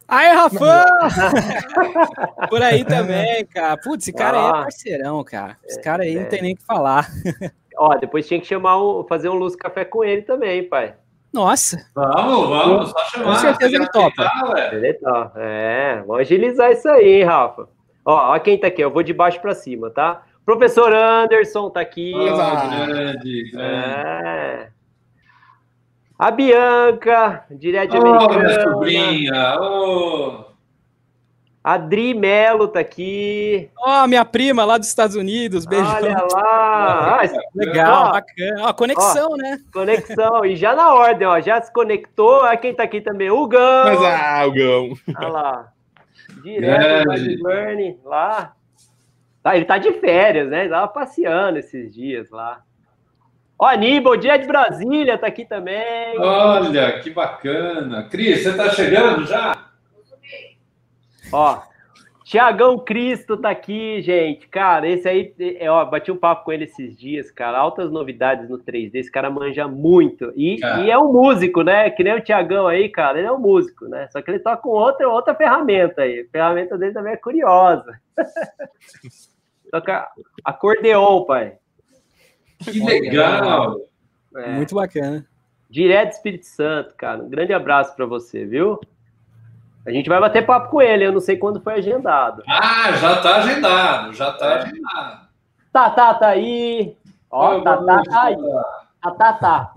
Aí, 0.07 0.33
Rafa! 0.33 0.85
Por 2.49 2.61
aí 2.61 2.83
também, 2.85 3.45
cara. 3.45 3.77
Putz, 3.77 4.03
esse 4.03 4.13
cara 4.13 4.37
ah, 4.37 4.43
aí 4.43 4.49
é 4.49 4.63
parceirão, 4.63 5.23
cara. 5.23 5.57
Esse 5.65 5.81
cara 5.81 6.03
aí 6.03 6.15
é. 6.15 6.19
não 6.19 6.29
tem 6.29 6.41
nem 6.41 6.53
o 6.53 6.57
que 6.57 6.63
falar. 6.63 7.07
Ó, 7.77 7.95
depois 7.97 8.27
tinha 8.27 8.39
que 8.39 8.45
chamar 8.45 8.81
um, 8.81 9.03
fazer 9.03 9.29
um 9.29 9.33
Luz 9.33 9.55
Café 9.55 9.83
com 9.83 10.03
ele 10.03 10.21
também, 10.21 10.63
pai. 10.63 10.95
Nossa. 11.33 11.85
Vamos, 11.93 12.49
vamos, 12.49 12.89
só 12.91 12.99
chamar. 13.05 13.25
Com 13.25 13.35
certeza 13.35 13.75
ele 13.75 13.89
topa. 13.89 14.31
Ele 14.71 14.93
tá. 14.93 15.31
É, 15.35 16.03
vamos 16.07 16.21
agilizar 16.21 16.71
isso 16.71 16.87
aí, 16.87 17.23
Rafa. 17.23 17.67
Ó, 18.05 18.33
ó 18.35 18.39
quem 18.39 18.57
tá 18.57 18.67
aqui, 18.67 18.81
eu 18.83 18.91
vou 18.91 19.01
de 19.03 19.11
baixo 19.13 19.41
para 19.41 19.55
cima, 19.55 19.89
tá? 19.89 20.21
Professor 20.45 20.93
Anderson 20.93 21.69
tá 21.71 21.81
aqui. 21.81 22.13
Oh, 22.15 22.35
grande, 22.35 23.51
grande. 23.51 23.51
É. 23.57 24.67
A 26.17 26.31
Bianca, 26.31 27.43
direto 27.49 27.91
de 27.91 27.97
Ô, 27.97 28.01
minha 28.03 28.15
Americana. 28.15 28.63
sobrinha. 28.63 29.59
Ô. 29.59 30.45
A 31.63 31.77
Dri 31.77 32.13
Melo 32.13 32.67
tá 32.67 32.79
aqui. 32.79 33.71
Ó, 33.79 34.05
minha 34.05 34.23
prima 34.23 34.63
lá 34.63 34.77
dos 34.77 34.87
Estados 34.87 35.15
Unidos, 35.15 35.65
beijo. 35.65 35.83
Olha 35.83 36.15
lá. 36.31 37.17
Ah, 37.17 37.29
Legal, 37.55 38.03
Ó, 38.03 38.11
bacana. 38.11 38.61
Ó, 38.69 38.73
conexão, 38.73 39.29
né? 39.35 39.59
conexão. 39.73 40.45
E 40.45 40.55
já 40.55 40.75
na 40.75 40.93
ordem, 40.93 41.27
ó. 41.27 41.41
Já 41.41 41.59
se 41.59 41.73
conectou. 41.73 42.43
Olha 42.43 42.55
quem 42.55 42.71
tá 42.71 42.83
aqui 42.83 43.01
também. 43.01 43.31
O 43.31 43.47
Gão. 43.47 43.83
Mas, 43.85 43.99
ah, 44.03 44.45
o 44.45 44.51
Gão. 44.51 44.89
Olha 45.17 45.27
lá. 45.27 45.71
Direto 46.45 47.09
do 47.09 47.37
Burn, 47.39 47.99
lá. 48.03 48.55
Tá, 49.41 49.55
ele 49.55 49.65
tá 49.65 49.77
de 49.77 49.91
férias, 49.93 50.47
né? 50.49 50.61
Ele 50.61 50.69
tava 50.69 50.87
passeando 50.87 51.57
esses 51.57 51.93
dias 51.93 52.29
lá. 52.29 52.61
Ó, 53.57 53.65
Aníbal, 53.65 54.17
dia 54.17 54.37
de 54.37 54.45
Brasília, 54.45 55.17
tá 55.17 55.27
aqui 55.27 55.45
também. 55.45 56.19
Olha, 56.19 56.99
que 56.99 57.09
bacana. 57.09 58.03
Cris, 58.09 58.43
você 58.43 58.55
tá 58.55 58.69
chegando 58.69 59.25
já? 59.25 59.69
Ó, 61.31 61.61
Tiagão 62.35 62.77
Cristo 62.77 63.37
tá 63.37 63.49
aqui, 63.49 64.01
gente. 64.01 64.45
Cara, 64.49 64.85
esse 64.89 65.07
aí, 65.07 65.33
é, 65.57 65.71
ó, 65.71 65.85
bati 65.85 66.11
um 66.11 66.17
papo 66.17 66.43
com 66.43 66.51
ele 66.51 66.65
esses 66.65 66.93
dias, 66.93 67.31
cara. 67.31 67.57
Altas 67.57 67.89
novidades 67.89 68.49
no 68.49 68.59
3D. 68.59 68.95
Esse 68.95 69.09
cara 69.09 69.29
manja 69.29 69.69
muito. 69.69 70.33
E, 70.35 70.57
Cara. 70.57 70.81
e 70.81 70.91
é 70.91 70.99
um 70.99 71.13
músico, 71.13 71.61
né? 71.61 71.89
Que 71.89 72.03
nem 72.03 72.13
o 72.13 72.21
Tiagão 72.21 72.67
aí, 72.67 72.89
cara. 72.89 73.19
Ele 73.19 73.27
é 73.27 73.31
um 73.31 73.39
músico, 73.39 73.87
né? 73.87 74.09
Só 74.11 74.21
que 74.21 74.29
ele 74.29 74.39
toca 74.39 74.57
com 74.63 74.67
outra, 74.67 75.07
outra 75.07 75.33
ferramenta 75.33 76.01
aí. 76.01 76.25
A 76.27 76.29
ferramenta 76.29 76.77
dele 76.77 76.91
também 76.91 77.13
é 77.13 77.17
curiosa. 77.17 77.97
Toca 79.71 80.05
acordeon, 80.43 81.23
pai. 81.23 81.57
Que 82.59 82.83
legal. 82.83 83.79
É, 84.35 84.51
Muito 84.51 84.75
bacana. 84.75 85.25
Direto 85.69 86.09
do 86.09 86.13
Espírito 86.15 86.45
Santo, 86.47 86.93
cara. 86.95 87.23
Um 87.23 87.29
grande 87.29 87.53
abraço 87.53 87.95
pra 87.95 88.05
você, 88.05 88.43
viu? 88.43 88.77
A 89.85 89.91
gente 89.91 90.09
vai 90.09 90.19
bater 90.19 90.45
papo 90.45 90.69
com 90.71 90.81
ele. 90.81 91.05
Eu 91.05 91.11
não 91.11 91.19
sei 91.19 91.37
quando 91.37 91.61
foi 91.61 91.73
agendado. 91.75 92.41
Ah, 92.47 92.91
já 92.93 93.21
tá 93.21 93.35
agendado, 93.37 94.13
já 94.13 94.31
tá 94.33 94.55
agendado. 94.55 95.27
Tatá 95.71 96.13
tá 96.13 96.27
aí. 96.29 96.95
Ó, 97.29 97.59
Tatá 97.61 97.81
boa 97.81 98.03
tá 98.03 98.21
aí. 98.23 98.35
noite. 98.37 98.65
Tatá 99.01 99.33
tá. 99.33 99.73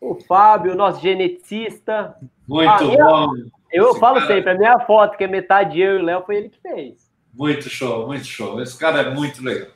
O 0.00 0.14
Fábio, 0.14 0.74
nosso 0.74 1.00
geneticista. 1.00 2.16
Muito 2.48 2.68
Ah, 2.70 2.78
bom. 2.78 3.32
Eu 3.72 3.94
falo 3.96 4.16
cara- 4.20 4.26
sempre, 4.26 4.50
a 4.50 4.54
minha 4.58 4.78
foto, 4.80 5.16
que 5.16 5.24
é 5.24 5.28
metade 5.28 5.80
eu 5.80 5.98
e 5.98 6.02
o 6.02 6.04
Léo, 6.04 6.22
foi 6.24 6.36
ele 6.36 6.48
que 6.48 6.60
fez. 6.60 7.10
Muito 7.32 7.68
show, 7.68 8.06
muito 8.06 8.24
show. 8.26 8.60
Esse 8.60 8.78
cara 8.78 9.00
é 9.00 9.10
muito 9.10 9.42
legal. 9.42 9.68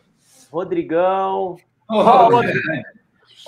Rodrigão. 0.52 1.56
Ô, 1.88 1.94
Ó, 1.96 2.28
Rodrigo, 2.30 2.58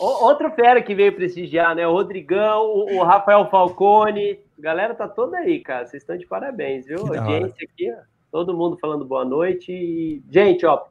O- 0.01 0.24
Outro 0.26 0.51
fera 0.53 0.80
que 0.80 0.94
veio 0.94 1.14
prestigiar, 1.14 1.74
né? 1.74 1.86
O 1.86 1.92
Rodrigão, 1.92 2.64
o 2.66 3.03
Rafael 3.03 3.49
Falcone. 3.51 4.38
A 4.59 4.63
galera 4.63 4.95
tá 4.95 5.07
toda 5.07 5.39
aí, 5.39 5.61
cara. 5.61 5.87
Vocês 5.87 6.03
estão 6.03 6.17
de 6.17 6.27
parabéns, 6.27 6.87
viu? 6.87 7.05
Que 7.09 7.17
Audiência 7.17 7.69
aqui, 7.73 7.93
ó. 7.93 7.97
Todo 8.31 8.57
mundo 8.57 8.77
falando 8.79 9.05
boa 9.05 9.25
noite. 9.25 9.73
E, 9.73 10.23
gente, 10.31 10.67
ó, 10.67 10.85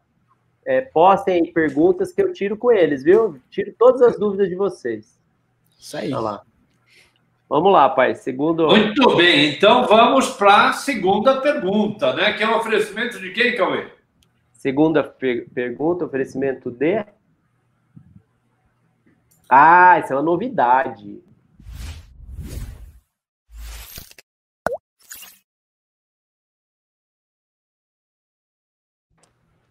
é, 0.65 0.81
postem 0.81 1.35
aí 1.45 1.51
perguntas 1.51 2.11
que 2.11 2.21
eu 2.21 2.31
tiro 2.33 2.55
com 2.57 2.71
eles, 2.71 3.03
viu? 3.03 3.39
Tiro 3.49 3.73
todas 3.77 4.01
as 4.01 4.17
dúvidas 4.17 4.47
de 4.49 4.55
vocês. 4.55 5.19
Isso 5.77 5.97
aí. 5.97 6.07
Olha 6.13 6.19
lá. 6.19 6.41
Vamos 7.49 7.71
lá, 7.71 7.89
pai. 7.89 8.15
Segundo. 8.15 8.67
Muito 8.67 9.15
bem, 9.15 9.49
então 9.53 9.85
vamos 9.85 10.29
para 10.31 10.69
a 10.69 10.73
segunda 10.73 11.39
pergunta, 11.39 12.13
né? 12.13 12.33
Que 12.33 12.43
é 12.43 12.47
um 12.49 12.57
oferecimento 12.57 13.19
de 13.19 13.31
quem, 13.31 13.55
Cauê? 13.55 13.87
Segunda 14.53 15.03
per- 15.03 15.47
pergunta, 15.53 16.05
oferecimento 16.05 16.71
de. 16.71 17.05
Ah, 19.49 19.99
isso 19.99 20.11
é 20.11 20.15
uma 20.15 20.21
novidade. 20.23 21.21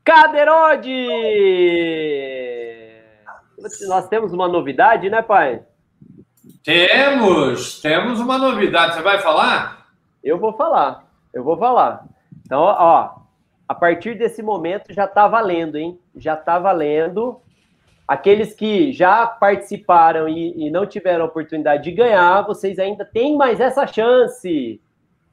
Caderode! 0.07 1.09
Nós 3.89 4.09
temos 4.09 4.33
uma 4.33 4.47
novidade, 4.47 5.11
né, 5.11 5.21
pai? 5.21 5.65
Temos, 6.63 7.81
temos 7.81 8.21
uma 8.21 8.39
novidade. 8.39 8.95
Você 8.95 9.03
vai 9.03 9.19
falar? 9.19 9.89
Eu 10.23 10.39
vou 10.39 10.53
falar. 10.53 11.05
Eu 11.35 11.43
vou 11.43 11.59
falar. 11.59 12.07
Então, 12.45 12.61
ó, 12.61 13.17
a 13.69 13.75
partir 13.75 14.17
desse 14.17 14.45
momento 14.45 14.93
já 14.93 15.09
tá 15.09 15.27
valendo, 15.27 15.77
hein? 15.77 15.99
Já 16.15 16.37
tá 16.37 16.57
valendo. 16.57 17.41
Aqueles 18.07 18.55
que 18.55 18.93
já 18.93 19.27
participaram 19.27 20.29
e, 20.29 20.69
e 20.69 20.71
não 20.71 20.87
tiveram 20.87 21.25
a 21.25 21.29
oportunidade 21.29 21.83
de 21.83 21.91
ganhar, 21.91 22.43
vocês 22.43 22.79
ainda 22.79 23.05
têm 23.05 23.37
mais 23.37 23.59
essa 23.59 23.85
chance. 23.89 24.81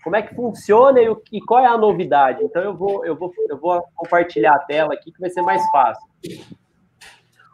Como 0.04 0.16
é 0.16 0.22
que 0.22 0.36
funciona 0.36 1.00
e, 1.00 1.16
e 1.32 1.42
qual 1.42 1.64
é 1.64 1.68
a 1.68 1.78
novidade? 1.78 2.44
Então 2.44 2.62
eu 2.62 2.76
vou, 2.76 3.06
eu 3.06 3.16
vou, 3.16 3.32
eu 3.50 3.58
vou 3.58 3.84
compartilhar 3.96 4.56
a 4.56 4.60
tela 4.60 4.94
aqui 4.94 5.12
que 5.12 5.20
vai 5.20 5.30
ser 5.30 5.42
mais 5.42 5.64
fácil. 5.72 6.08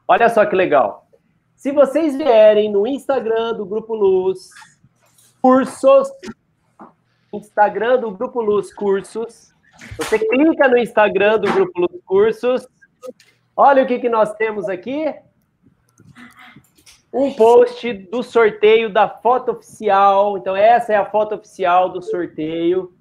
Olha 0.08 0.28
só 0.30 0.46
que 0.46 0.56
legal. 0.56 1.08
Se 1.56 1.72
vocês 1.72 2.16
vierem 2.16 2.72
no 2.72 2.88
Instagram 2.88 3.54
do 3.54 3.66
Grupo 3.66 3.94
Luz, 3.94 4.50
cursos, 5.42 6.10
Instagram 7.34 8.00
do 8.00 8.12
Grupo 8.12 8.42
Luz 8.42 8.74
Cursos. 8.74 9.54
Você 9.98 10.20
clica 10.20 10.68
no 10.68 10.78
Instagram 10.78 11.40
do 11.40 11.52
Grupo 11.52 11.82
Luz 11.82 12.04
Cursos. 12.06 12.68
Olha 13.56 13.84
o 13.84 13.88
que, 13.88 14.00
que 14.00 14.10
nós 14.10 14.34
temos 14.34 14.68
aqui. 14.68 15.14
Um 17.12 17.34
post 17.34 17.92
do 17.94 18.22
sorteio 18.22 18.90
da 18.90 19.10
foto 19.10 19.52
oficial. 19.52 20.38
Então, 20.38 20.56
essa 20.56 20.94
é 20.94 20.96
a 20.96 21.06
foto 21.06 21.36
oficial 21.36 21.90
do 21.90 22.02
sorteio. 22.02 22.94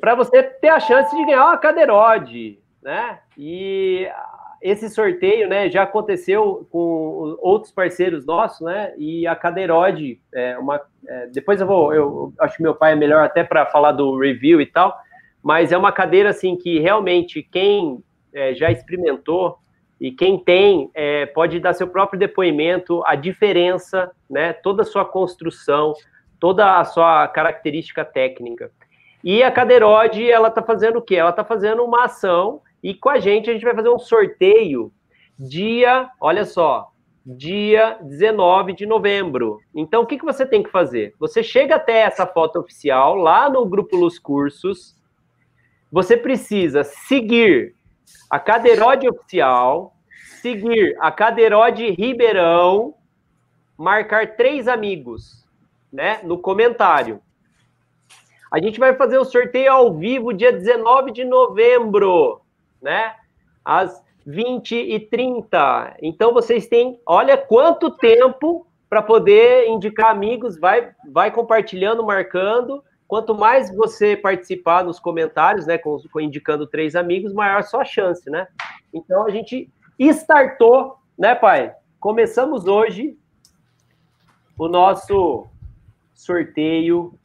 Para 0.00 0.14
você 0.14 0.42
ter 0.42 0.68
a 0.68 0.80
chance 0.80 1.14
de 1.16 1.24
ganhar 1.24 1.46
uma 1.46 1.56
cadeirode, 1.56 2.58
né? 2.82 3.20
E 3.38 4.06
esse 4.64 4.88
sorteio, 4.88 5.46
né, 5.46 5.68
já 5.68 5.82
aconteceu 5.82 6.66
com 6.70 7.36
outros 7.42 7.70
parceiros 7.70 8.24
nossos, 8.24 8.62
né? 8.62 8.94
E 8.96 9.26
a 9.26 9.36
cadeirode, 9.36 10.18
é 10.32 10.56
uma, 10.56 10.80
é, 11.06 11.26
depois 11.26 11.60
eu 11.60 11.66
vou, 11.66 11.92
eu 11.92 12.32
acho 12.40 12.56
que 12.56 12.62
meu 12.62 12.74
pai 12.74 12.92
é 12.92 12.96
melhor 12.96 13.22
até 13.24 13.44
para 13.44 13.66
falar 13.66 13.92
do 13.92 14.18
review 14.18 14.62
e 14.62 14.66
tal, 14.66 14.98
mas 15.42 15.70
é 15.70 15.76
uma 15.76 15.92
cadeira 15.92 16.30
assim 16.30 16.56
que 16.56 16.78
realmente 16.78 17.42
quem 17.42 18.02
é, 18.32 18.54
já 18.54 18.70
experimentou 18.70 19.58
e 20.00 20.10
quem 20.10 20.38
tem 20.38 20.90
é, 20.94 21.26
pode 21.26 21.60
dar 21.60 21.72
seu 21.72 21.86
próprio 21.86 22.18
depoimento, 22.18 23.02
a 23.06 23.14
diferença, 23.14 24.10
né? 24.28 24.52
Toda 24.52 24.82
a 24.82 24.84
sua 24.84 25.04
construção, 25.04 25.94
toda 26.40 26.78
a 26.78 26.84
sua 26.84 27.28
característica 27.28 28.04
técnica. 28.04 28.70
E 29.22 29.42
a 29.42 29.50
Cadeirode, 29.50 30.30
ela 30.30 30.48
está 30.48 30.62
fazendo 30.62 30.98
o 30.98 31.02
quê? 31.02 31.16
Ela 31.16 31.30
está 31.30 31.44
fazendo 31.44 31.82
uma 31.82 32.04
ação 32.04 32.60
e 32.82 32.92
com 32.92 33.08
a 33.08 33.18
gente 33.18 33.48
a 33.48 33.52
gente 33.54 33.64
vai 33.64 33.74
fazer 33.74 33.88
um 33.88 33.98
sorteio 33.98 34.92
dia, 35.38 36.10
olha 36.20 36.44
só, 36.44 36.92
dia 37.24 37.96
19 38.02 38.74
de 38.74 38.84
novembro. 38.84 39.58
Então, 39.74 40.02
o 40.02 40.06
que, 40.06 40.18
que 40.18 40.24
você 40.24 40.44
tem 40.44 40.62
que 40.62 40.70
fazer? 40.70 41.14
Você 41.18 41.42
chega 41.42 41.76
até 41.76 42.00
essa 42.00 42.26
foto 42.26 42.58
oficial 42.58 43.14
lá 43.14 43.48
no 43.48 43.64
Grupo 43.64 43.96
Luz 43.96 44.18
Cursos, 44.18 44.94
você 45.90 46.16
precisa 46.16 46.84
seguir 46.84 47.74
a 48.30 48.38
Cadeirode 48.38 49.08
Oficial, 49.08 49.94
seguir 50.40 50.96
a 51.00 51.10
Cadeirode 51.10 51.90
Ribeirão, 51.90 52.94
marcar 53.76 54.36
três 54.36 54.68
amigos, 54.68 55.44
né, 55.92 56.20
no 56.22 56.38
comentário. 56.38 57.20
A 58.52 58.60
gente 58.60 58.78
vai 58.78 58.94
fazer 58.94 59.18
o 59.18 59.24
sorteio 59.24 59.72
ao 59.72 59.94
vivo 59.94 60.32
dia 60.32 60.52
19 60.52 61.10
de 61.10 61.24
novembro, 61.24 62.40
né? 62.80 63.16
Às 63.64 64.00
20h30. 64.26 65.96
Então 66.00 66.32
vocês 66.32 66.66
têm, 66.66 67.00
olha 67.04 67.36
quanto 67.36 67.90
tempo 67.90 68.66
para 68.88 69.02
poder 69.02 69.66
indicar 69.68 70.10
amigos, 70.10 70.56
vai, 70.56 70.92
vai 71.10 71.30
compartilhando, 71.30 72.04
marcando. 72.04 72.82
Quanto 73.06 73.34
mais 73.34 73.74
você 73.74 74.16
participar 74.16 74.84
nos 74.84 74.98
comentários, 74.98 75.66
né, 75.66 75.78
com, 75.78 75.98
com 76.10 76.20
indicando 76.20 76.66
três 76.66 76.96
amigos, 76.96 77.32
maior 77.32 77.62
sua 77.62 77.84
chance, 77.84 78.28
né? 78.30 78.46
Então 78.92 79.26
a 79.26 79.30
gente 79.30 79.70
startou, 79.98 80.96
né, 81.18 81.34
pai? 81.34 81.72
Começamos 82.00 82.66
hoje 82.66 83.16
o 84.58 84.68
nosso 84.68 85.46
sorteio 86.14 87.18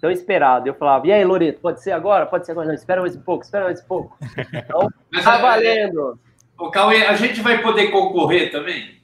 tão 0.00 0.10
esperado. 0.10 0.68
Eu 0.68 0.74
falava, 0.74 1.06
e 1.06 1.12
aí, 1.12 1.24
Loreto, 1.24 1.60
pode 1.60 1.82
ser 1.82 1.92
agora? 1.92 2.26
Pode 2.26 2.46
ser 2.46 2.52
agora? 2.52 2.68
Não, 2.68 2.74
espera 2.74 3.00
mais 3.00 3.14
um 3.14 3.20
pouco, 3.20 3.44
espera 3.44 3.66
mais 3.66 3.82
um 3.82 3.86
pouco. 3.86 4.18
Então, 4.52 4.88
tá 5.22 5.38
valendo. 5.38 6.18
Ô, 6.58 6.70
Cauê, 6.70 7.04
a 7.06 7.14
gente 7.14 7.40
vai 7.40 7.62
poder 7.62 7.90
concorrer 7.90 8.50
também? 8.50 8.99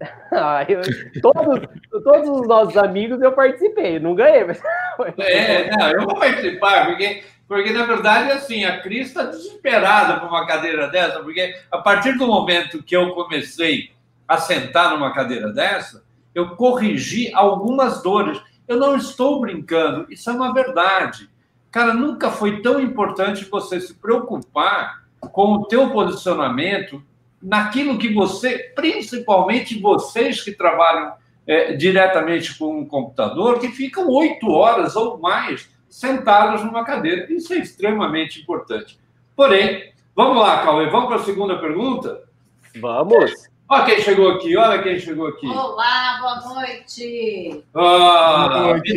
Ah, 0.32 0.66
eu- 0.68 0.80
todos, 1.22 1.60
todos 2.02 2.28
os 2.28 2.48
nossos 2.48 2.76
amigos 2.76 3.20
eu 3.22 3.32
participei, 3.32 3.98
não 3.98 4.14
ganhei, 4.14 4.44
mas. 4.44 4.60
É, 5.18 5.70
não, 5.70 5.90
eu 5.90 6.02
vou 6.02 6.18
participar, 6.18 6.86
porque, 6.86 7.24
porque 7.48 7.72
na 7.72 7.84
verdade, 7.84 8.30
assim, 8.32 8.64
a 8.64 8.80
Cris 8.80 9.08
está 9.08 9.24
desesperada 9.24 10.20
por 10.20 10.28
uma 10.28 10.46
cadeira 10.46 10.88
dessa, 10.88 11.20
porque 11.20 11.54
a 11.70 11.78
partir 11.78 12.12
do 12.18 12.26
momento 12.26 12.82
que 12.82 12.96
eu 12.96 13.10
comecei 13.14 13.90
a 14.26 14.36
sentar 14.38 14.90
numa 14.90 15.12
cadeira 15.12 15.52
dessa, 15.52 16.04
eu 16.34 16.56
corrigi 16.56 17.32
algumas 17.34 18.02
dores. 18.02 18.40
Eu 18.66 18.76
não 18.78 18.96
estou 18.96 19.40
brincando, 19.40 20.06
isso 20.10 20.30
é 20.30 20.32
uma 20.32 20.52
verdade. 20.54 21.28
Cara, 21.70 21.92
nunca 21.92 22.30
foi 22.30 22.62
tão 22.62 22.80
importante 22.80 23.44
você 23.44 23.80
se 23.80 23.94
preocupar 23.94 25.04
com 25.20 25.54
o 25.54 25.64
teu 25.66 25.90
posicionamento 25.90 27.02
naquilo 27.44 27.98
que 27.98 28.12
você, 28.12 28.72
principalmente 28.74 29.78
vocês 29.78 30.42
que 30.42 30.52
trabalham 30.52 31.12
é, 31.46 31.74
diretamente 31.74 32.56
com 32.58 32.80
um 32.80 32.86
computador, 32.86 33.60
que 33.60 33.68
ficam 33.68 34.08
oito 34.08 34.50
horas 34.50 34.96
ou 34.96 35.18
mais 35.18 35.70
sentados 35.88 36.64
numa 36.64 36.84
cadeira. 36.84 37.30
Isso 37.30 37.52
é 37.52 37.58
extremamente 37.58 38.40
importante. 38.40 38.98
Porém, 39.36 39.92
vamos 40.16 40.38
lá, 40.38 40.62
Cauê, 40.62 40.88
vamos 40.88 41.08
para 41.08 41.16
a 41.16 41.24
segunda 41.24 41.58
pergunta? 41.58 42.22
Vamos. 42.80 43.53
Olha 43.66 43.84
quem 43.86 44.00
chegou 44.02 44.30
aqui, 44.30 44.56
olha 44.56 44.82
quem 44.82 44.98
chegou 44.98 45.26
aqui. 45.26 45.46
Olá, 45.46 46.18
boa 46.20 46.54
noite. 46.54 47.64
Boa 47.72 48.48
noite. 48.48 48.94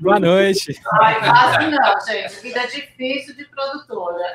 Boa 0.00 0.20
noite. 0.20 0.80
Ai, 1.00 1.20
fácil 1.20 1.70
não, 1.70 2.00
gente. 2.00 2.42
Vida 2.42 2.66
difícil 2.66 3.36
de 3.36 3.44
produtora. 3.44 4.34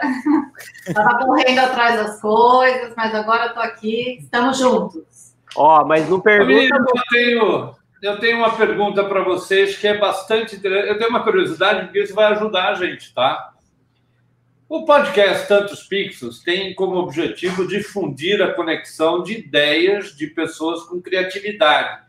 Tava 0.94 1.26
correndo 1.26 1.60
atrás 1.60 1.96
das 1.96 2.22
coisas, 2.22 2.94
mas 2.96 3.14
agora 3.14 3.48
eu 3.48 3.54
tô 3.54 3.60
aqui. 3.60 4.20
Estamos 4.22 4.58
juntos. 4.58 5.36
Ó, 5.58 5.84
mas 5.84 6.08
não 6.08 6.22
pergunta. 6.22 6.74
eu 6.74 7.04
tenho, 7.10 7.76
eu 8.02 8.20
tenho 8.20 8.38
uma 8.38 8.56
pergunta 8.56 9.04
para 9.04 9.22
vocês 9.22 9.78
que 9.78 9.86
é 9.86 9.98
bastante 9.98 10.56
interessante. 10.56 10.88
Eu 10.88 10.98
tenho 10.98 11.10
uma 11.10 11.24
curiosidade, 11.24 11.84
porque 11.84 12.04
isso 12.04 12.16
vai 12.16 12.32
ajudar 12.32 12.70
a 12.70 12.76
gente, 12.76 13.14
tá? 13.14 13.51
O 14.74 14.86
podcast 14.86 15.50
Tantos 15.50 15.84
Pixels 15.84 16.40
tem 16.40 16.74
como 16.74 16.96
objetivo 16.96 17.68
difundir 17.68 18.42
a 18.42 18.54
conexão 18.54 19.22
de 19.22 19.34
ideias 19.34 20.16
de 20.16 20.28
pessoas 20.28 20.84
com 20.84 21.02
criatividade, 21.02 22.04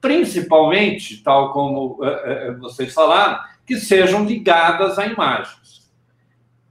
principalmente, 0.00 1.22
tal 1.22 1.52
como 1.52 2.04
eh, 2.04 2.22
eh, 2.24 2.52
vocês 2.54 2.92
falaram, 2.92 3.38
que 3.64 3.76
sejam 3.76 4.24
ligadas 4.24 4.98
a 4.98 5.06
imagens. 5.06 5.88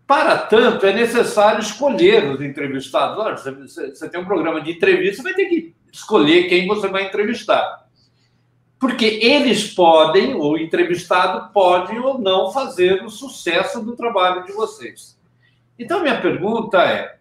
Para 0.06 0.38
tanto, 0.38 0.86
é 0.86 0.92
necessário 0.92 1.62
escolher 1.62 2.30
os 2.30 2.42
entrevistados. 2.42 3.18
Olha, 3.18 3.38
você, 3.38 4.10
tem 4.10 4.20
um 4.20 4.26
programa 4.26 4.60
de 4.60 4.74
entrevista, 4.74 5.24
vai 5.24 5.34
ter 5.34 5.46
que 5.46 5.74
escolher 5.94 6.50
quem 6.50 6.68
você 6.68 6.90
vai 6.90 7.06
entrevistar. 7.06 7.88
Porque 8.78 9.06
eles 9.06 9.74
podem, 9.74 10.34
ou 10.34 10.56
o 10.56 10.60
entrevistado 10.60 11.54
pode 11.54 11.98
ou 11.98 12.20
não 12.20 12.52
fazer 12.52 13.02
o 13.02 13.10
sucesso 13.10 13.82
do 13.82 13.96
trabalho 13.96 14.44
de 14.44 14.52
vocês. 14.52 15.17
Então, 15.78 16.02
minha 16.02 16.20
pergunta 16.20 16.82
é: 16.82 17.18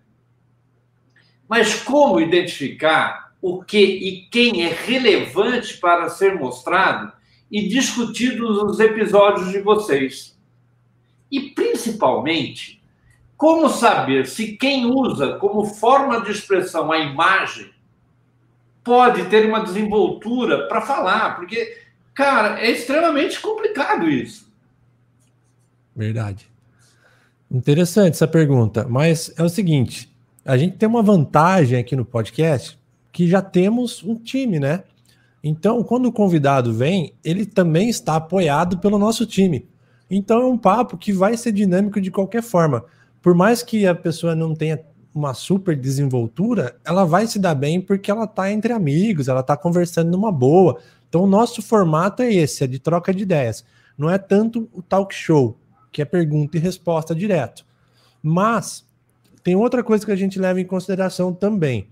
mas 1.49 1.83
como 1.83 2.21
identificar 2.21 3.33
o 3.41 3.63
que 3.63 3.79
e 3.79 4.23
quem 4.29 4.65
é 4.65 4.69
relevante 4.69 5.77
para 5.79 6.09
ser 6.09 6.35
mostrado 6.35 7.13
e 7.51 7.69
discutido 7.69 8.65
nos 8.65 8.81
episódios 8.81 9.51
de 9.51 9.61
vocês? 9.61 10.37
E, 11.31 11.51
principalmente, 11.51 12.83
como 13.37 13.69
saber 13.69 14.27
se 14.27 14.57
quem 14.57 14.87
usa 14.87 15.37
como 15.37 15.65
forma 15.65 16.23
de 16.23 16.33
expressão 16.33 16.91
a 16.91 16.99
imagem 16.99 17.71
pode 18.83 19.25
ter 19.27 19.47
uma 19.47 19.63
desenvoltura 19.63 20.67
para 20.69 20.81
falar? 20.81 21.37
Porque, 21.37 21.83
cara, 22.15 22.61
é 22.61 22.71
extremamente 22.71 23.41
complicado 23.41 24.09
isso. 24.09 24.51
Verdade. 25.95 26.49
Interessante 27.51 28.15
essa 28.15 28.27
pergunta, 28.27 28.87
mas 28.89 29.33
é 29.37 29.43
o 29.43 29.49
seguinte: 29.49 30.13
a 30.45 30.57
gente 30.57 30.77
tem 30.77 30.89
uma 30.89 31.03
vantagem 31.03 31.79
aqui 31.79 31.95
no 31.95 32.05
podcast 32.05 32.79
que 33.13 33.27
já 33.29 33.41
temos 33.41 34.03
um 34.03 34.17
time, 34.17 34.59
né? 34.59 34.83
Então, 35.43 35.83
quando 35.85 36.07
o 36.07 36.13
convidado 36.13 36.73
vem, 36.73 37.15
ele 37.25 37.47
também 37.47 37.89
está 37.89 38.17
apoiado 38.17 38.79
pelo 38.79 38.99
nosso 38.99 39.25
time. 39.25 39.67
Então, 40.11 40.41
é 40.43 40.45
um 40.45 40.59
papo 40.59 40.99
que 40.99 41.13
vai 41.13 41.37
ser 41.37 41.53
dinâmico 41.53 42.01
de 42.01 42.11
qualquer 42.11 42.43
forma. 42.43 42.85
Por 43.23 43.35
mais 43.35 43.63
que 43.63 43.87
a 43.87 43.95
pessoa 43.95 44.35
não 44.35 44.55
tenha 44.55 44.81
uma 45.15 45.35
super 45.35 45.77
desenvoltura, 45.77 46.77
ela 46.85 47.05
vai 47.05 47.27
se 47.27 47.39
dar 47.39 47.55
bem 47.55 47.81
porque 47.81 48.11
ela 48.11 48.25
está 48.25 48.51
entre 48.51 48.73
amigos, 48.73 49.29
ela 49.29 49.41
está 49.41 49.57
conversando 49.57 50.11
numa 50.11 50.31
boa. 50.33 50.79
Então, 51.09 51.23
o 51.23 51.27
nosso 51.27 51.63
formato 51.63 52.23
é 52.23 52.33
esse, 52.33 52.65
é 52.65 52.67
de 52.67 52.79
troca 52.79 53.15
de 53.15 53.23
ideias. 53.23 53.65
Não 53.97 54.11
é 54.11 54.19
tanto 54.19 54.69
o 54.73 54.83
talk 54.83 55.15
show, 55.15 55.57
que 55.97 56.03
é 56.03 56.05
pergunta 56.05 56.59
e 56.59 56.61
resposta 56.61 57.15
direto. 57.15 57.65
Mas 58.23 58.87
tem 59.43 59.57
outra 59.57 59.83
coisa 59.83 60.05
que 60.05 60.13
a 60.13 60.17
gente 60.17 60.39
leva 60.39 60.61
em 60.61 60.65
consideração 60.67 61.33
também. 61.33 61.89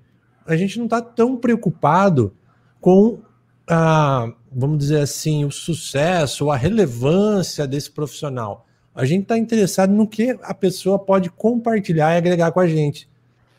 A 0.47 0.55
gente 0.57 0.77
não 0.77 0.85
está 0.85 1.01
tão 1.01 1.39
preocupado 1.39 2.37
com 2.83 3.21
a, 3.67 4.31
vamos 4.53 4.77
dizer 4.77 5.01
assim, 5.01 5.47
o 5.47 5.51
sucesso 5.51 6.45
ou 6.45 6.53
a 6.53 6.57
relevância 6.57 7.67
desse 7.67 7.91
profissional. 7.91 8.67
A 8.95 9.07
gente 9.07 9.23
está 9.23 9.39
interessado 9.39 9.91
no 9.95 10.07
que 10.07 10.37
a 10.43 10.53
pessoa 10.53 10.99
pode 10.99 11.31
compartilhar 11.31 12.13
e 12.13 12.19
agregar 12.19 12.53
com 12.53 12.61
a 12.61 12.69
gente, 12.69 13.09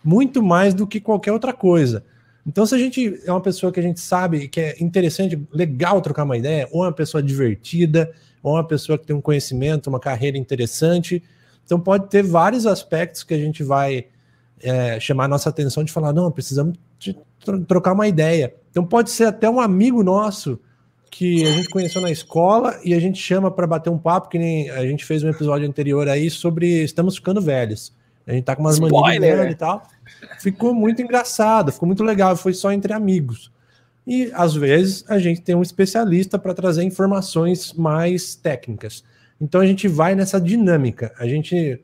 muito 0.03 0.43
mais 0.43 0.75
do 0.75 0.85
que 0.85 1.01
qualquer 1.01 1.31
outra 1.31 1.53
coisa. 1.53 2.05
Então, 2.45 2.67
se 2.67 2.75
a 2.75 2.77
gente 2.77 3.19
é 3.25 3.31
uma 3.31 3.41
pessoa 3.41 3.71
que 3.71 3.79
a 3.79 3.83
gente 3.83 3.99
sabe 3.99 4.47
que 4.47 4.61
é 4.61 4.75
interessante, 4.79 5.41
legal 5.51 5.99
trocar 6.01 6.23
uma 6.23 6.37
ideia, 6.37 6.69
ou 6.71 6.83
é 6.83 6.87
uma 6.89 6.93
pessoa 6.93 7.23
divertida, 7.23 8.13
ou 8.45 8.53
uma 8.53 8.63
pessoa 8.63 8.95
que 8.95 9.07
tem 9.07 9.15
um 9.15 9.21
conhecimento, 9.21 9.87
uma 9.87 9.99
carreira 9.99 10.37
interessante, 10.37 11.23
então 11.65 11.79
pode 11.79 12.09
ter 12.09 12.21
vários 12.21 12.67
aspectos 12.67 13.23
que 13.23 13.33
a 13.33 13.39
gente 13.39 13.63
vai 13.63 14.05
é, 14.61 14.99
chamar 14.99 15.25
a 15.25 15.27
nossa 15.27 15.49
atenção 15.49 15.83
de 15.83 15.91
falar, 15.91 16.13
não, 16.13 16.31
precisamos 16.31 16.77
trocar 17.67 17.93
uma 17.93 18.07
ideia. 18.07 18.53
Então 18.69 18.85
pode 18.85 19.09
ser 19.09 19.25
até 19.25 19.49
um 19.49 19.59
amigo 19.59 20.03
nosso 20.03 20.59
que 21.09 21.43
a 21.43 21.51
gente 21.53 21.69
conheceu 21.69 22.01
na 22.01 22.11
escola 22.11 22.79
e 22.83 22.93
a 22.93 22.99
gente 22.99 23.17
chama 23.17 23.49
para 23.49 23.65
bater 23.65 23.89
um 23.89 23.97
papo, 23.97 24.29
que 24.29 24.37
nem 24.37 24.69
a 24.69 24.85
gente 24.85 25.03
fez 25.03 25.23
um 25.23 25.29
episódio 25.29 25.67
anterior 25.67 26.07
aí 26.07 26.29
sobre 26.29 26.83
estamos 26.83 27.15
ficando 27.15 27.41
velhos. 27.41 27.93
A 28.27 28.33
gente 28.33 28.43
tá 28.43 28.55
com 28.55 28.61
umas 28.61 28.79
manias 28.79 29.51
e 29.51 29.55
tal. 29.55 29.87
Ficou 30.39 30.71
muito 30.71 31.01
engraçado, 31.01 31.71
ficou 31.71 31.87
muito 31.87 32.03
legal, 32.03 32.35
foi 32.35 32.53
só 32.53 32.71
entre 32.71 32.93
amigos. 32.93 33.51
E 34.05 34.31
às 34.33 34.53
vezes 34.53 35.03
a 35.07 35.17
gente 35.17 35.41
tem 35.41 35.55
um 35.55 35.61
especialista 35.61 36.37
para 36.37 36.53
trazer 36.53 36.83
informações 36.83 37.73
mais 37.73 38.35
técnicas. 38.35 39.03
Então 39.39 39.59
a 39.59 39.65
gente 39.65 39.87
vai 39.87 40.15
nessa 40.15 40.39
dinâmica. 40.39 41.13
A 41.17 41.27
gente, 41.27 41.83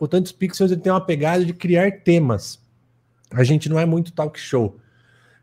o 0.00 0.08
Tantos 0.08 0.32
Pixels 0.32 0.70
ele 0.70 0.80
tem 0.80 0.92
uma 0.92 1.04
pegada 1.04 1.44
de 1.44 1.54
criar 1.54 2.00
temas. 2.02 2.60
A 3.30 3.44
gente 3.44 3.68
não 3.68 3.78
é 3.78 3.86
muito 3.86 4.12
talk 4.12 4.38
show. 4.38 4.78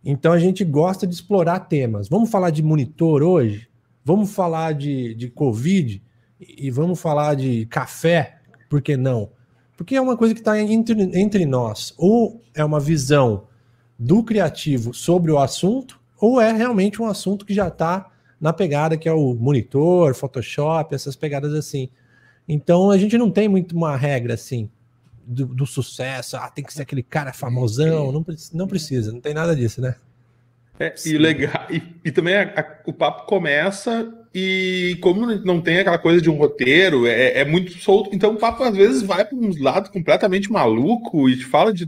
Então 0.03 0.33
a 0.33 0.39
gente 0.39 0.63
gosta 0.65 1.07
de 1.07 1.13
explorar 1.13 1.61
temas. 1.61 2.09
Vamos 2.09 2.29
falar 2.29 2.49
de 2.49 2.61
monitor 2.61 3.23
hoje? 3.23 3.67
Vamos 4.03 4.33
falar 4.33 4.73
de, 4.73 5.13
de 5.15 5.29
Covid? 5.29 6.01
E 6.39 6.71
vamos 6.71 6.99
falar 6.99 7.35
de 7.35 7.65
café? 7.67 8.39
Por 8.69 8.81
que 8.81 8.97
não? 8.97 9.29
Porque 9.77 9.95
é 9.95 10.01
uma 10.01 10.17
coisa 10.17 10.33
que 10.33 10.41
está 10.41 10.59
entre, 10.59 11.19
entre 11.19 11.45
nós. 11.45 11.93
Ou 11.97 12.41
é 12.53 12.65
uma 12.65 12.79
visão 12.79 13.47
do 13.97 14.23
criativo 14.23 14.93
sobre 14.93 15.31
o 15.31 15.37
assunto, 15.37 16.00
ou 16.21 16.39
é 16.39 16.53
realmente 16.53 17.01
um 17.01 17.05
assunto 17.05 17.45
que 17.45 17.53
já 17.53 17.67
está 17.67 18.09
na 18.39 18.53
pegada 18.53 18.97
que 18.97 19.09
é 19.09 19.13
o 19.13 19.33
monitor, 19.33 20.15
Photoshop, 20.15 20.95
essas 20.95 21.15
pegadas 21.15 21.53
assim. 21.53 21.89
Então 22.47 22.91
a 22.91 22.97
gente 22.97 23.17
não 23.17 23.29
tem 23.31 23.47
muito 23.49 23.75
uma 23.75 23.95
regra 23.97 24.33
assim 24.35 24.69
do, 25.25 25.45
do 25.45 25.65
sucesso, 25.65 26.37
ah, 26.37 26.49
tem 26.49 26.63
que 26.63 26.73
ser 26.73 26.81
aquele 26.83 27.03
cara 27.03 27.33
famosão, 27.33 28.11
não, 28.11 28.25
não 28.53 28.67
precisa, 28.67 29.11
não 29.11 29.21
tem 29.21 29.33
nada 29.33 29.55
disso, 29.55 29.81
né? 29.81 29.95
É, 30.79 30.93
e 31.05 31.17
legal, 31.17 31.67
e, 31.69 31.81
e 32.03 32.11
também 32.11 32.33
a- 32.35 32.53
a- 32.57 32.79
o 32.87 32.93
papo 32.93 33.27
começa 33.27 34.11
e 34.33 34.97
como 35.01 35.27
não 35.27 35.61
tem 35.61 35.79
aquela 35.79 35.99
coisa 35.99 36.19
de 36.19 36.29
um 36.29 36.35
roteiro, 36.37 37.05
é, 37.05 37.39
é 37.41 37.45
muito 37.45 37.71
solto, 37.77 38.09
então 38.15 38.33
o 38.33 38.37
papo 38.37 38.63
às 38.63 38.75
vezes 38.75 39.03
vai 39.03 39.23
para 39.23 39.37
uns 39.37 39.59
lados 39.59 39.91
completamente 39.91 40.51
maluco 40.51 41.29
e 41.29 41.37
te 41.37 41.45
fala 41.45 41.71
de, 41.71 41.87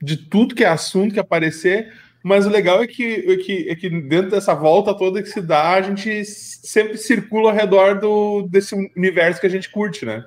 de 0.00 0.16
tudo 0.16 0.54
que 0.54 0.62
é 0.62 0.68
assunto 0.68 1.12
que 1.14 1.18
aparecer, 1.20 1.92
mas 2.26 2.46
o 2.46 2.48
legal 2.48 2.82
é 2.82 2.86
que, 2.86 3.04
é, 3.04 3.36
que, 3.36 3.68
é 3.68 3.74
que 3.74 3.90
dentro 3.90 4.30
dessa 4.30 4.54
volta 4.54 4.96
toda 4.96 5.22
que 5.22 5.28
se 5.28 5.42
dá, 5.42 5.74
a 5.74 5.82
gente 5.82 6.24
sempre 6.24 6.96
circula 6.96 7.50
ao 7.50 7.54
redor 7.54 8.00
do, 8.00 8.48
desse 8.48 8.74
universo 8.96 9.42
que 9.42 9.46
a 9.46 9.50
gente 9.50 9.70
curte, 9.70 10.06
né? 10.06 10.24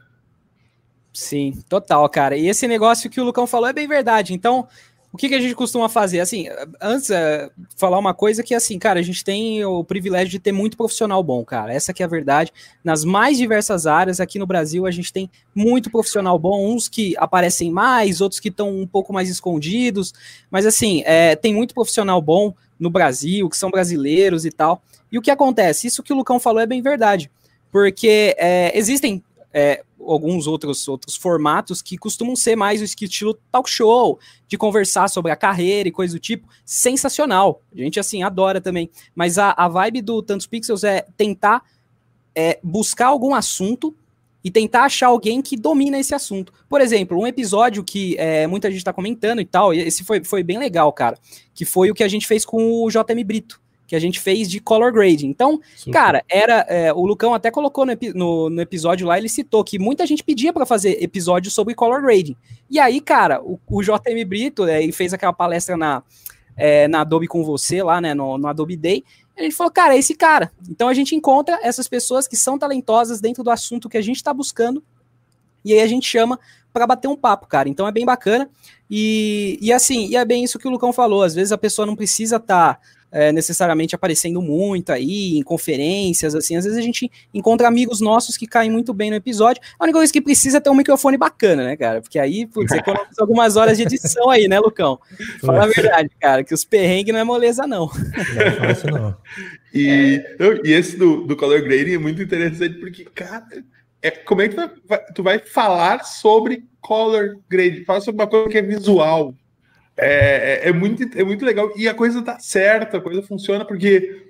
Sim, 1.12 1.60
total, 1.68 2.08
cara. 2.08 2.38
E 2.38 2.48
esse 2.48 2.68
negócio 2.68 3.10
que 3.10 3.20
o 3.20 3.24
Lucão 3.24 3.48
falou 3.48 3.68
é 3.68 3.74
bem 3.74 3.88
verdade. 3.88 4.32
Então, 4.32 4.68
o 5.12 5.18
que, 5.18 5.30
que 5.30 5.36
a 5.36 5.40
gente 5.42 5.56
costuma 5.56 5.88
fazer? 5.88 6.20
Assim, 6.20 6.48
antes, 6.82 7.10
é, 7.10 7.50
falar 7.76 7.98
uma 7.98 8.14
coisa 8.14 8.44
que, 8.44 8.54
assim, 8.54 8.78
cara, 8.78 9.00
a 9.00 9.04
gente 9.04 9.24
tem 9.24 9.64
o 9.64 9.84
privilégio 9.84 10.30
de 10.30 10.40
ter 10.40 10.52
muito 10.52 10.76
profissional 10.76 11.24
bom, 11.24 11.44
cara. 11.46 11.74
Essa 11.74 11.94
que 11.94 12.04
é 12.04 12.06
a 12.06 12.10
verdade. 12.10 12.52
Nas 12.84 13.06
mais 13.06 13.38
diversas 13.38 13.88
áreas, 13.88 14.20
aqui 14.20 14.38
no 14.38 14.46
Brasil, 14.46 14.86
a 14.86 14.92
gente 14.92 15.12
tem 15.12 15.30
muito 15.56 15.90
profissional 15.90 16.38
bom. 16.38 16.74
Uns 16.74 16.90
que 16.90 17.16
aparecem 17.18 17.72
mais, 17.72 18.20
outros 18.20 18.40
que 18.40 18.50
estão 18.50 18.70
um 18.70 18.86
pouco 18.86 19.14
mais 19.14 19.30
escondidos. 19.30 20.14
Mas, 20.52 20.66
assim, 20.66 21.02
é, 21.06 21.36
tem 21.36 21.54
muito 21.54 21.74
profissional 21.74 22.22
bom 22.22 22.54
no 22.78 22.90
Brasil, 22.90 23.50
que 23.50 23.58
são 23.58 23.72
brasileiros 23.72 24.46
e 24.46 24.52
tal. 24.52 24.84
E 25.12 25.18
o 25.18 25.22
que 25.22 25.32
acontece? 25.32 25.88
Isso 25.88 26.04
que 26.04 26.12
o 26.12 26.16
Lucão 26.18 26.40
falou 26.40 26.62
é 26.62 26.68
bem 26.68 26.82
verdade. 26.82 27.32
Porque 27.72 28.36
é, 28.38 28.78
existem 28.78 29.24
é, 29.60 29.84
alguns 30.00 30.46
outros, 30.46 30.88
outros 30.88 31.16
formatos 31.16 31.82
que 31.82 31.98
costumam 31.98 32.36
ser 32.36 32.56
mais 32.56 32.80
o 32.80 32.84
estilo 32.84 33.36
talk 33.52 33.68
show, 33.68 34.20
de 34.48 34.56
conversar 34.56 35.08
sobre 35.08 35.32
a 35.32 35.36
carreira 35.36 35.90
e 35.90 35.92
coisa 35.92 36.14
do 36.14 36.20
tipo. 36.20 36.48
Sensacional. 36.64 37.60
A 37.74 37.80
gente, 37.80 38.00
assim, 38.00 38.22
adora 38.22 38.62
também. 38.62 38.88
Mas 39.16 39.40
a, 39.40 39.56
a 39.58 39.68
vibe 39.68 40.04
do 40.04 40.22
Tantos 40.22 40.46
Pixels 40.46 40.84
é 40.84 41.08
tentar 41.18 41.64
é, 42.36 42.60
buscar 42.62 43.08
algum 43.08 43.34
assunto 43.34 43.96
e 44.44 44.52
tentar 44.52 44.84
achar 44.84 45.08
alguém 45.08 45.42
que 45.42 45.58
domina 45.58 45.98
esse 45.98 46.14
assunto. 46.14 46.54
Por 46.70 46.80
exemplo, 46.80 47.18
um 47.18 47.26
episódio 47.26 47.84
que 47.84 48.16
é, 48.20 48.46
muita 48.46 48.70
gente 48.70 48.78
está 48.78 48.94
comentando 48.94 49.42
e 49.42 49.46
tal, 49.46 49.74
esse 49.74 50.04
foi, 50.04 50.24
foi 50.24 50.44
bem 50.44 50.60
legal, 50.60 50.94
cara, 50.94 51.18
que 51.56 51.66
foi 51.66 51.90
o 51.90 51.96
que 51.96 52.04
a 52.04 52.08
gente 52.08 52.28
fez 52.28 52.46
com 52.46 52.84
o 52.84 52.90
JM 52.92 53.24
Brito, 53.26 53.60
que 53.88 53.96
a 53.96 54.00
gente 54.00 54.20
fez 54.20 54.50
de 54.50 54.60
color 54.60 54.92
grading. 54.92 55.28
Então, 55.28 55.60
cara, 55.92 56.24
era 56.30 56.66
é, 56.68 56.92
o 56.94 57.06
Lucão 57.06 57.34
até 57.34 57.50
colocou 57.50 57.86
no, 57.86 57.94
no, 58.14 58.50
no, 58.50 58.62
episódio 58.62 59.08
lá, 59.08 59.18
ele 59.18 59.30
citou 59.30 59.64
que 59.64 59.80
muita 59.80 60.06
gente 60.06 60.24
pedia 60.24 60.52
para 60.52 60.66
fazer 60.66 61.02
episódios 61.02 61.54
sobre 61.54 61.74
color 61.74 62.02
grading. 62.02 62.36
E 62.70 62.80
aí, 62.80 63.00
cara, 63.00 63.42
o, 63.42 63.60
o 63.66 63.82
JM 63.82 64.26
Brito 64.28 64.66
é, 64.66 64.92
fez 64.92 65.14
aquela 65.14 65.34
palestra 65.34 65.78
na, 65.78 66.04
é, 66.58 66.88
na 66.88 67.02
Adobe 67.02 67.28
com 67.28 67.44
você 67.44 67.82
lá, 67.82 68.02
né, 68.02 68.14
no, 68.14 68.38
no 68.38 68.48
Adobe 68.48 68.76
Day, 68.76 69.04
a 69.38 69.44
gente 69.44 69.56
falou, 69.56 69.72
cara, 69.72 69.96
é 69.96 70.00
esse 70.00 70.16
cara. 70.16 70.52
Então 70.68 70.88
a 70.88 70.94
gente 70.94 71.16
encontra 71.16 71.60
essas 71.62 71.88
pessoas 71.88 72.28
que 72.28 72.36
são 72.36 72.58
talentosas 72.58 73.22
dentro 73.22 73.44
do 73.44 73.52
assunto 73.52 73.88
que 73.88 73.98
a 73.98 74.02
gente 74.02 74.16
está 74.16 74.34
buscando, 74.34 74.84
e 75.64 75.74
aí 75.74 75.80
a 75.80 75.88
gente 75.88 76.08
chama 76.08 76.40
para 76.74 76.88
bater 76.88 77.08
um 77.08 77.16
papo, 77.16 77.48
cara. 77.48 77.70
Então 77.70 77.88
é 77.88 77.92
bem 77.92 78.06
bacana. 78.06 78.50
E, 78.90 79.58
e 79.62 79.72
assim, 79.72 80.08
e 80.08 80.16
é 80.16 80.24
bem 80.24 80.44
isso 80.44 80.58
que 80.58 80.68
o 80.68 80.72
Lucão 80.72 80.94
falou. 80.94 81.24
Às 81.24 81.36
vezes 81.36 81.52
a 81.52 81.58
pessoa 81.58 81.86
não 81.86 81.96
precisa 81.96 82.38
estar 82.38 82.76
tá 82.76 82.82
é, 83.12 83.32
necessariamente 83.32 83.96
aparecendo 83.96 84.42
muito 84.42 84.92
aí, 84.92 85.38
em 85.38 85.44
conferências, 85.44 86.36
assim. 86.36 86.56
Às 86.56 86.66
vezes 86.66 86.78
a 86.78 86.82
gente 86.82 87.10
encontra 87.34 87.68
amigos 87.68 88.02
nossos 88.02 88.38
que 88.38 88.48
caem 88.48 88.72
muito 88.72 88.94
bem 88.94 89.10
no 89.10 89.16
episódio. 89.16 89.62
A 89.80 89.84
única 89.84 90.00
coisa 90.00 90.12
que 90.12 90.22
precisa 90.22 90.58
é 90.58 90.60
ter 90.60 90.70
um 90.70 90.76
microfone 90.76 91.18
bacana, 91.18 91.64
né, 91.64 91.78
cara? 91.78 92.02
Porque 92.02 92.20
aí, 92.20 92.46
putz, 92.46 92.72
economiza 92.74 93.22
algumas 93.22 93.56
horas 93.56 93.78
de 93.78 93.84
edição 93.84 94.30
aí, 94.30 94.48
né, 94.48 94.60
Lucão? 94.60 95.00
Fala 95.42 95.64
a 95.64 95.68
verdade, 95.68 96.10
cara, 96.20 96.44
que 96.44 96.54
os 96.54 96.66
perrengues 96.66 97.14
não 97.14 97.20
é 97.20 97.24
moleza, 97.24 97.66
não. 97.66 97.90
Não, 97.90 98.72
isso 98.72 98.88
não. 98.88 99.18
E, 99.74 100.24
é. 100.40 100.62
e 100.64 100.74
esse 100.74 100.98
do, 100.98 101.24
do 101.24 101.36
color 101.36 101.62
grading 101.62 101.94
é 101.94 101.98
muito 101.98 102.22
interessante 102.22 102.80
porque, 102.80 103.06
cara, 103.06 103.46
é, 104.02 104.12
como 104.12 104.42
é 104.42 104.50
que 104.50 104.56
tu 104.56 104.62
vai, 104.88 105.06
tu 105.14 105.24
vai 105.24 105.40
falar 105.40 106.04
sobre 106.04 106.64
color 106.82 107.40
grading? 107.50 107.84
Fala 107.84 108.02
sobre 108.02 108.22
uma 108.22 108.30
coisa 108.30 108.50
que 108.50 108.58
é 108.58 108.62
visual, 108.62 109.34
é, 109.98 110.62
é, 110.66 110.70
é, 110.70 110.72
muito, 110.72 111.04
é 111.18 111.24
muito 111.24 111.44
legal. 111.44 111.72
E 111.76 111.88
a 111.88 111.94
coisa 111.94 112.22
tá 112.22 112.40
certa, 112.40 112.98
a 112.98 113.02
coisa 113.02 113.22
funciona, 113.24 113.66
porque 113.66 114.28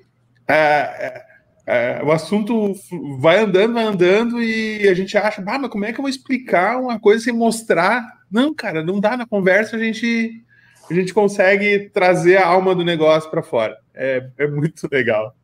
é, 0.48 1.24
é, 1.66 2.02
o 2.04 2.12
assunto 2.12 2.74
vai 3.20 3.40
andando, 3.40 3.74
vai 3.74 3.84
andando, 3.84 4.42
e 4.42 4.88
a 4.88 4.94
gente 4.94 5.18
acha, 5.18 5.44
ah, 5.46 5.60
mas 5.60 5.70
como 5.70 5.86
é 5.86 5.92
que 5.92 6.00
eu 6.00 6.04
vou 6.04 6.10
explicar 6.10 6.80
uma 6.80 7.00
coisa 7.00 7.26
sem 7.26 7.34
mostrar? 7.34 8.02
Não, 8.32 8.54
cara, 8.54 8.84
não 8.84 9.00
dá. 9.00 9.18
Na 9.18 9.28
conversa 9.28 9.76
a 9.76 9.80
gente, 9.80 10.44
a 10.90 10.94
gente 10.94 11.14
consegue 11.14 11.90
trazer 11.90 12.38
a 12.38 12.48
alma 12.48 12.74
do 12.74 12.86
negócio 12.86 13.30
para 13.30 13.44
fora. 13.44 13.78
É, 13.94 14.30
é 14.38 14.48
muito 14.48 14.88
legal. 14.92 15.36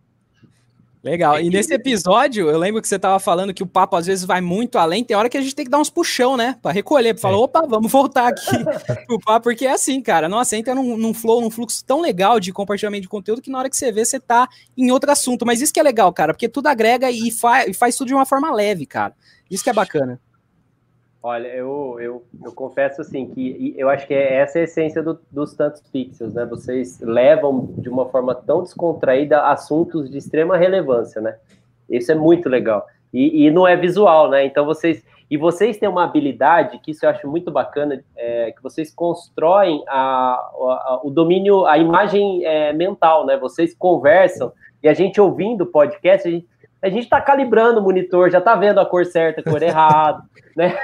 Legal. 1.04 1.38
E 1.42 1.50
nesse 1.50 1.74
episódio, 1.74 2.50
eu 2.50 2.58
lembro 2.58 2.82
que 2.82 2.88
você 2.88 2.96
estava 2.96 3.20
falando 3.20 3.54
que 3.54 3.62
o 3.62 3.68
papo 3.68 3.98
às 3.98 4.06
vezes 4.06 4.24
vai 4.24 4.40
muito 4.40 4.78
além. 4.78 5.04
Tem 5.04 5.18
hora 5.18 5.28
que 5.28 5.38
a 5.38 5.42
gente 5.42 5.54
tem 5.54 5.66
que 5.66 5.72
dar 5.72 5.80
uns 5.80 5.90
puxão, 5.90 6.38
né? 6.38 6.58
Para 6.62 6.72
recolher, 6.72 7.14
para 7.14 7.22
falar, 7.22 7.38
opa, 7.38 7.66
vamos 7.68 7.92
voltar 7.92 8.30
aqui 8.30 8.56
o 9.12 9.20
papo, 9.20 9.44
porque 9.44 9.66
é 9.66 9.74
assim, 9.74 10.00
cara. 10.02 10.30
Nossa, 10.30 10.56
entra 10.56 10.74
num, 10.74 10.96
num, 10.96 11.14
flow, 11.14 11.42
num 11.42 11.52
fluxo 11.52 11.84
tão 11.84 12.00
legal 12.00 12.40
de 12.40 12.54
compartilhamento 12.54 13.02
de 13.02 13.10
conteúdo 13.10 13.42
que 13.42 13.52
na 13.52 13.60
hora 13.60 13.70
que 13.70 13.76
você 13.76 13.92
vê, 13.92 14.06
você 14.06 14.18
tá 14.18 14.48
em 14.78 14.92
outro 14.92 15.12
assunto. 15.12 15.46
Mas 15.46 15.60
isso 15.60 15.74
que 15.74 15.80
é 15.80 15.84
legal, 15.84 16.14
cara, 16.14 16.34
porque 16.34 16.48
tudo 16.48 16.68
agrega 16.68 17.12
e, 17.12 17.30
fa 17.32 17.68
e 17.68 17.74
faz 17.74 17.98
tudo 17.98 18.08
de 18.08 18.14
uma 18.14 18.26
forma 18.26 18.50
leve, 18.54 18.86
cara. 18.86 19.14
Isso 19.52 19.62
que 19.62 19.70
é 19.70 19.74
bacana. 19.74 20.22
Olha, 21.26 21.48
eu, 21.48 21.98
eu, 22.02 22.24
eu 22.44 22.52
confesso 22.52 23.00
assim 23.00 23.26
que 23.28 23.74
eu 23.78 23.90
acho 23.90 24.06
que 24.06 24.14
é 24.14 24.34
essa 24.42 24.60
a 24.60 24.64
essência 24.64 25.02
do, 25.02 25.18
dos 25.32 25.54
tantos 25.54 25.82
pixels, 25.90 26.34
né? 26.34 26.44
Vocês 26.44 27.00
levam 27.00 27.74
de 27.78 27.88
uma 27.88 28.10
forma 28.10 28.36
tão 28.36 28.62
descontraída 28.62 29.42
assuntos 29.44 30.12
de 30.12 30.18
extrema 30.18 30.58
relevância, 30.58 31.22
né? 31.22 31.38
Isso 31.90 32.12
é 32.12 32.16
muito 32.16 32.50
legal. 32.50 32.86
E, 33.14 33.46
e 33.46 33.52
não 33.52 33.66
é 33.66 33.78
visual, 33.78 34.30
né? 34.30 34.46
Então 34.46 34.66
vocês 34.66 35.02
e 35.32 35.38
vocês 35.38 35.78
têm 35.78 35.88
uma 35.88 36.04
habilidade 36.04 36.78
que 36.80 36.92
isso 36.92 37.06
eu 37.06 37.10
acho 37.10 37.26
muito 37.26 37.50
bacana, 37.50 38.04
é, 38.18 38.52
que 38.52 38.62
vocês 38.62 38.94
constroem 38.94 39.82
a, 39.88 40.34
a, 40.34 41.00
o 41.06 41.10
domínio, 41.10 41.66
a 41.66 41.78
imagem 41.78 42.46
é, 42.46 42.74
mental, 42.74 43.26
né? 43.26 43.38
Vocês 43.38 43.74
conversam 43.74 44.52
e 44.84 44.90
a 44.90 44.94
gente 44.94 45.22
ouvindo 45.22 45.62
o 45.62 45.68
podcast, 45.68 46.28
a 46.28 46.32
gente 46.32 46.48
a 46.84 46.90
gente 46.90 47.06
está 47.06 47.22
calibrando 47.22 47.80
o 47.80 47.84
monitor, 47.84 48.30
já 48.30 48.40
está 48.40 48.56
vendo 48.56 48.78
a 48.78 48.86
cor 48.86 49.06
certa, 49.06 49.40
a 49.40 49.44
cor 49.44 49.64
errada, 49.64 50.22
né? 50.54 50.76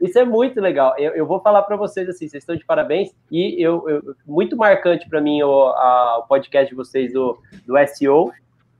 Isso 0.00 0.18
é 0.18 0.24
muito 0.24 0.60
legal. 0.60 0.94
Eu, 0.98 1.12
eu 1.12 1.24
vou 1.24 1.40
falar 1.40 1.62
para 1.62 1.76
vocês 1.76 2.08
assim, 2.08 2.26
vocês 2.26 2.42
estão 2.42 2.56
de 2.56 2.64
parabéns 2.64 3.14
e 3.30 3.54
eu, 3.62 3.88
eu 3.88 4.16
muito 4.26 4.56
marcante 4.56 5.08
para 5.08 5.20
mim 5.20 5.40
o, 5.42 5.68
a, 5.68 6.18
o 6.18 6.26
podcast 6.26 6.68
de 6.68 6.74
vocês 6.74 7.12
do, 7.12 7.38
do 7.64 7.74
SEO 7.86 8.32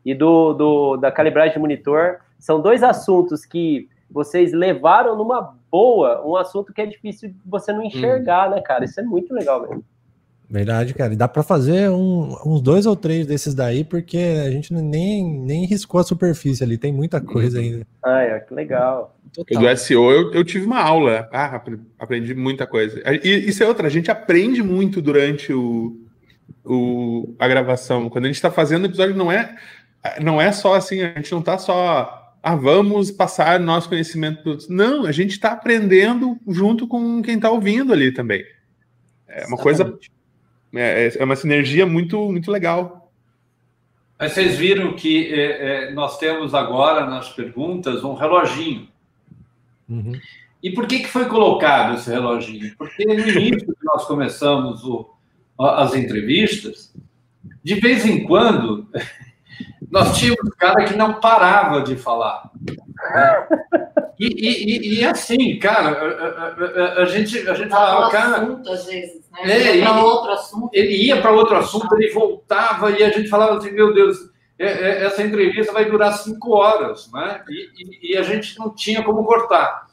e 0.04 0.12
do, 0.14 0.52
do 0.52 0.96
da 0.96 1.12
calibragem 1.12 1.52
de 1.52 1.60
monitor. 1.60 2.18
São 2.40 2.60
dois 2.60 2.82
assuntos 2.82 3.44
que 3.46 3.88
vocês 4.10 4.52
levaram 4.52 5.16
numa 5.16 5.54
boa, 5.70 6.26
um 6.26 6.34
assunto 6.34 6.72
que 6.72 6.80
é 6.80 6.86
difícil 6.86 7.32
você 7.46 7.72
não 7.72 7.84
enxergar, 7.84 8.48
hum. 8.48 8.56
né, 8.56 8.60
cara? 8.60 8.84
Isso 8.84 8.98
é 8.98 9.02
muito 9.04 9.32
legal 9.32 9.62
mesmo. 9.62 9.84
Verdade, 10.50 10.94
cara. 10.94 11.12
E 11.12 11.16
dá 11.16 11.28
para 11.28 11.42
fazer 11.42 11.90
um, 11.90 12.34
uns 12.46 12.62
dois 12.62 12.86
ou 12.86 12.96
três 12.96 13.26
desses 13.26 13.54
daí, 13.54 13.84
porque 13.84 14.16
a 14.16 14.50
gente 14.50 14.72
nem, 14.72 15.22
nem 15.22 15.66
riscou 15.66 16.00
a 16.00 16.04
superfície 16.04 16.64
ali, 16.64 16.78
tem 16.78 16.90
muita 16.90 17.20
coisa 17.20 17.60
ainda. 17.60 17.86
Ah, 18.02 18.22
é, 18.22 18.40
que 18.40 18.54
legal. 18.54 19.14
Total. 19.34 19.60
Do 19.60 19.76
SEO 19.76 20.10
eu, 20.10 20.32
eu 20.32 20.44
tive 20.44 20.64
uma 20.64 20.80
aula, 20.80 21.28
ah, 21.32 21.62
aprendi 21.98 22.34
muita 22.34 22.66
coisa. 22.66 23.00
E 23.22 23.28
isso 23.48 23.62
é 23.62 23.68
outra, 23.68 23.86
a 23.86 23.90
gente 23.90 24.10
aprende 24.10 24.62
muito 24.62 25.02
durante 25.02 25.52
o, 25.52 26.00
o, 26.64 27.34
a 27.38 27.46
gravação. 27.46 28.08
Quando 28.08 28.24
a 28.24 28.28
gente 28.28 28.36
está 28.36 28.50
fazendo 28.50 28.84
o 28.84 28.86
episódio, 28.86 29.14
não 29.14 29.30
é, 29.30 29.54
não 30.18 30.40
é 30.40 30.50
só 30.50 30.74
assim, 30.74 31.02
a 31.02 31.08
gente 31.08 31.30
não 31.30 31.40
está 31.40 31.58
só, 31.58 32.32
ah, 32.42 32.56
vamos 32.56 33.10
passar 33.10 33.60
nosso 33.60 33.90
conhecimento. 33.90 34.56
Não, 34.70 35.04
a 35.04 35.12
gente 35.12 35.32
está 35.32 35.52
aprendendo 35.52 36.38
junto 36.48 36.88
com 36.88 37.20
quem 37.20 37.34
está 37.34 37.50
ouvindo 37.50 37.92
ali 37.92 38.12
também. 38.12 38.42
É 39.28 39.46
uma 39.46 39.58
Exatamente. 39.58 39.62
coisa 39.62 39.98
é, 40.74 41.06
é, 41.06 41.18
é 41.18 41.24
uma 41.24 41.36
sinergia 41.36 41.86
muito, 41.86 42.30
muito 42.30 42.50
legal. 42.50 43.10
Mas 44.18 44.32
vocês 44.32 44.56
viram 44.56 44.94
que 44.94 45.32
é, 45.32 45.88
é, 45.88 45.90
nós 45.92 46.18
temos 46.18 46.54
agora 46.54 47.06
nas 47.06 47.28
perguntas 47.30 48.02
um 48.02 48.14
reloginho. 48.14 48.88
Uhum. 49.88 50.12
E 50.62 50.70
por 50.70 50.86
que, 50.86 51.00
que 51.00 51.08
foi 51.08 51.26
colocado 51.26 51.94
esse 51.94 52.10
reloginho? 52.10 52.74
Porque 52.76 53.04
no 53.04 53.28
início 53.28 53.74
que 53.74 53.84
nós 53.84 54.04
começamos 54.06 54.82
o, 54.84 55.08
as 55.56 55.94
entrevistas, 55.94 56.92
de 57.62 57.74
vez 57.76 58.04
em 58.04 58.24
quando, 58.24 58.88
nós 59.90 60.18
tínhamos 60.18 60.44
um 60.44 60.56
cara 60.56 60.84
que 60.84 60.96
não 60.96 61.14
parava 61.14 61.82
de 61.82 61.96
falar. 61.96 62.50
Né? 62.64 63.46
E, 64.18 64.26
e, 64.26 64.98
e, 65.00 65.04
assim, 65.04 65.58
cara, 65.58 65.90
a, 65.90 67.00
a, 67.00 67.02
a 67.02 67.04
gente, 67.06 67.48
a 67.48 67.54
gente 67.54 67.70
falava, 67.70 68.10
cara. 68.10 68.42
Assunto, 68.42 68.70
às 68.70 68.84
vezes, 68.86 69.22
né? 69.30 69.50
É, 69.50 69.76
ele, 69.76 69.88
outro 69.88 70.32
assunto. 70.32 70.70
ele 70.72 71.06
ia 71.06 71.20
para 71.20 71.30
outro 71.30 71.56
assunto, 71.56 71.94
ele 71.94 72.12
voltava 72.12 72.90
e 72.90 73.02
a 73.04 73.10
gente 73.10 73.28
falava 73.28 73.56
assim, 73.56 73.70
meu 73.70 73.94
Deus, 73.94 74.18
é, 74.58 74.66
é, 74.66 75.04
essa 75.04 75.22
entrevista 75.22 75.72
vai 75.72 75.84
durar 75.88 76.12
cinco 76.14 76.50
horas, 76.50 77.08
né? 77.12 77.42
E, 77.48 78.12
e, 78.12 78.16
a 78.16 78.22
gente 78.22 78.58
não 78.58 78.74
tinha 78.74 79.02
como 79.02 79.24
cortar. 79.24 79.86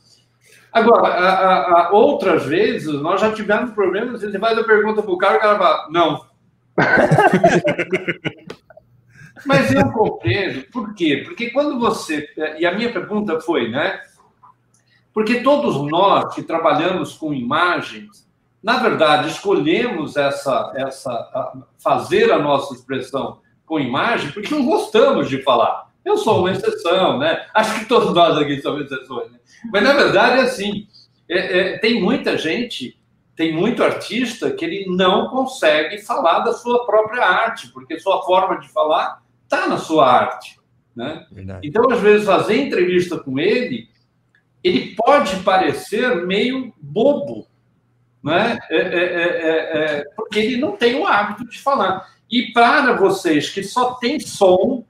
Agora, 0.73 1.07
a, 1.07 1.87
a, 1.87 1.89
outras 1.91 2.45
vezes, 2.45 2.91
nós 2.93 3.21
já 3.21 3.31
tivemos 3.31 3.71
problemas, 3.71 4.21
você 4.21 4.39
faz 4.39 4.57
a 4.57 4.63
pergunta 4.63 5.03
para 5.03 5.11
o 5.11 5.17
cara, 5.17 5.37
o 5.37 5.39
cara 5.39 5.57
fala, 5.57 5.87
não. 5.89 6.25
Mas 9.45 9.71
eu 9.73 9.91
compreendo, 9.91 10.65
por 10.71 10.93
quê? 10.93 11.23
Porque 11.25 11.51
quando 11.51 11.79
você. 11.79 12.27
E 12.57 12.65
a 12.65 12.73
minha 12.73 12.91
pergunta 12.91 13.39
foi, 13.39 13.69
né? 13.69 13.99
Porque 15.13 15.41
todos 15.41 15.89
nós 15.89 16.33
que 16.35 16.43
trabalhamos 16.43 17.13
com 17.13 17.33
imagens, 17.33 18.27
na 18.61 18.77
verdade, 18.77 19.29
escolhemos 19.29 20.17
essa, 20.17 20.73
essa 20.75 21.53
fazer 21.77 22.31
a 22.31 22.39
nossa 22.39 22.73
expressão 22.73 23.39
com 23.65 23.79
imagem 23.79 24.31
porque 24.31 24.53
não 24.53 24.65
gostamos 24.65 25.29
de 25.29 25.41
falar. 25.41 25.89
Eu 26.03 26.17
sou 26.17 26.39
uma 26.39 26.51
exceção, 26.51 27.17
né? 27.17 27.45
Acho 27.53 27.79
que 27.79 27.85
todos 27.85 28.13
nós 28.13 28.37
aqui 28.37 28.61
somos 28.61 28.85
exceções. 28.85 29.31
Né? 29.31 29.39
Mas, 29.71 29.83
na 29.83 29.93
verdade, 29.93 30.39
é 30.39 30.43
assim, 30.43 30.87
é, 31.27 31.59
é, 31.59 31.77
tem 31.79 31.99
muita 32.01 32.37
gente, 32.37 32.99
tem 33.35 33.53
muito 33.53 33.83
artista 33.83 34.51
que 34.51 34.63
ele 34.63 34.85
não 34.95 35.29
consegue 35.29 35.99
falar 35.99 36.39
da 36.39 36.53
sua 36.53 36.85
própria 36.85 37.23
arte, 37.23 37.69
porque 37.69 37.99
sua 37.99 38.23
forma 38.23 38.59
de 38.59 38.69
falar 38.69 39.23
está 39.45 39.67
na 39.67 39.77
sua 39.77 40.11
arte. 40.11 40.59
Né? 40.95 41.25
Então, 41.63 41.89
às 41.89 42.01
vezes, 42.01 42.25
fazer 42.25 42.57
entrevista 42.57 43.17
com 43.17 43.39
ele 43.39 43.89
ele 44.65 44.95
pode 44.95 45.35
parecer 45.43 46.25
meio 46.25 46.73
bobo, 46.81 47.45
né? 48.23 48.57
É, 48.71 48.77
é, 48.77 49.03
é, 49.03 49.77
é, 49.99 50.03
porque 50.15 50.39
ele 50.39 50.57
não 50.57 50.75
tem 50.75 50.95
o 50.95 51.05
hábito 51.05 51.47
de 51.47 51.61
falar. 51.61 52.09
E 52.31 52.51
para 52.51 52.93
vocês 52.93 53.47
que 53.51 53.63
só 53.63 53.93
tem 53.93 54.19
som, 54.19 54.83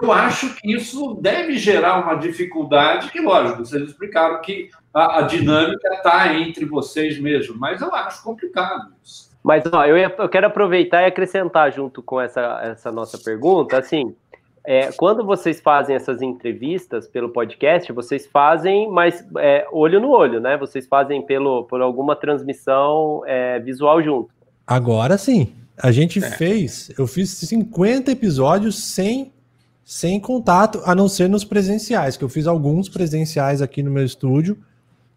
eu 0.00 0.12
acho 0.12 0.54
que 0.54 0.72
isso 0.72 1.18
deve 1.20 1.58
gerar 1.58 2.04
uma 2.04 2.14
dificuldade, 2.14 3.10
que, 3.10 3.20
lógico, 3.20 3.66
vocês 3.66 3.82
explicaram 3.88 4.40
que 4.42 4.70
a, 4.94 5.18
a 5.18 5.22
dinâmica 5.22 5.94
está 5.94 6.32
entre 6.34 6.64
vocês 6.64 7.18
mesmo, 7.18 7.58
mas 7.58 7.80
eu 7.80 7.92
acho 7.92 8.22
complicado 8.22 8.92
isso. 9.04 9.27
Mas 9.48 9.64
ó, 9.72 9.86
eu, 9.86 9.96
eu 9.96 10.28
quero 10.28 10.46
aproveitar 10.46 11.00
e 11.00 11.06
acrescentar 11.06 11.72
junto 11.72 12.02
com 12.02 12.20
essa, 12.20 12.60
essa 12.64 12.92
nossa 12.92 13.16
pergunta, 13.16 13.78
assim, 13.78 14.14
é, 14.62 14.92
quando 14.92 15.24
vocês 15.24 15.58
fazem 15.58 15.96
essas 15.96 16.20
entrevistas 16.20 17.08
pelo 17.08 17.30
podcast, 17.30 17.90
vocês 17.90 18.26
fazem 18.26 18.90
mais 18.90 19.26
é, 19.38 19.66
olho 19.72 20.00
no 20.00 20.10
olho, 20.10 20.38
né? 20.38 20.58
Vocês 20.58 20.86
fazem 20.86 21.22
pelo, 21.24 21.64
por 21.64 21.80
alguma 21.80 22.14
transmissão 22.14 23.22
é, 23.24 23.58
visual 23.58 24.02
junto. 24.02 24.28
Agora 24.66 25.16
sim. 25.16 25.54
A 25.82 25.90
gente 25.92 26.22
é. 26.22 26.30
fez, 26.30 26.92
eu 26.98 27.06
fiz 27.06 27.30
50 27.30 28.10
episódios 28.10 28.78
sem 28.92 29.32
sem 29.82 30.20
contato, 30.20 30.82
a 30.84 30.94
não 30.94 31.08
ser 31.08 31.26
nos 31.30 31.46
presenciais, 31.46 32.18
que 32.18 32.22
eu 32.22 32.28
fiz 32.28 32.46
alguns 32.46 32.90
presenciais 32.90 33.62
aqui 33.62 33.82
no 33.82 33.90
meu 33.90 34.04
estúdio, 34.04 34.58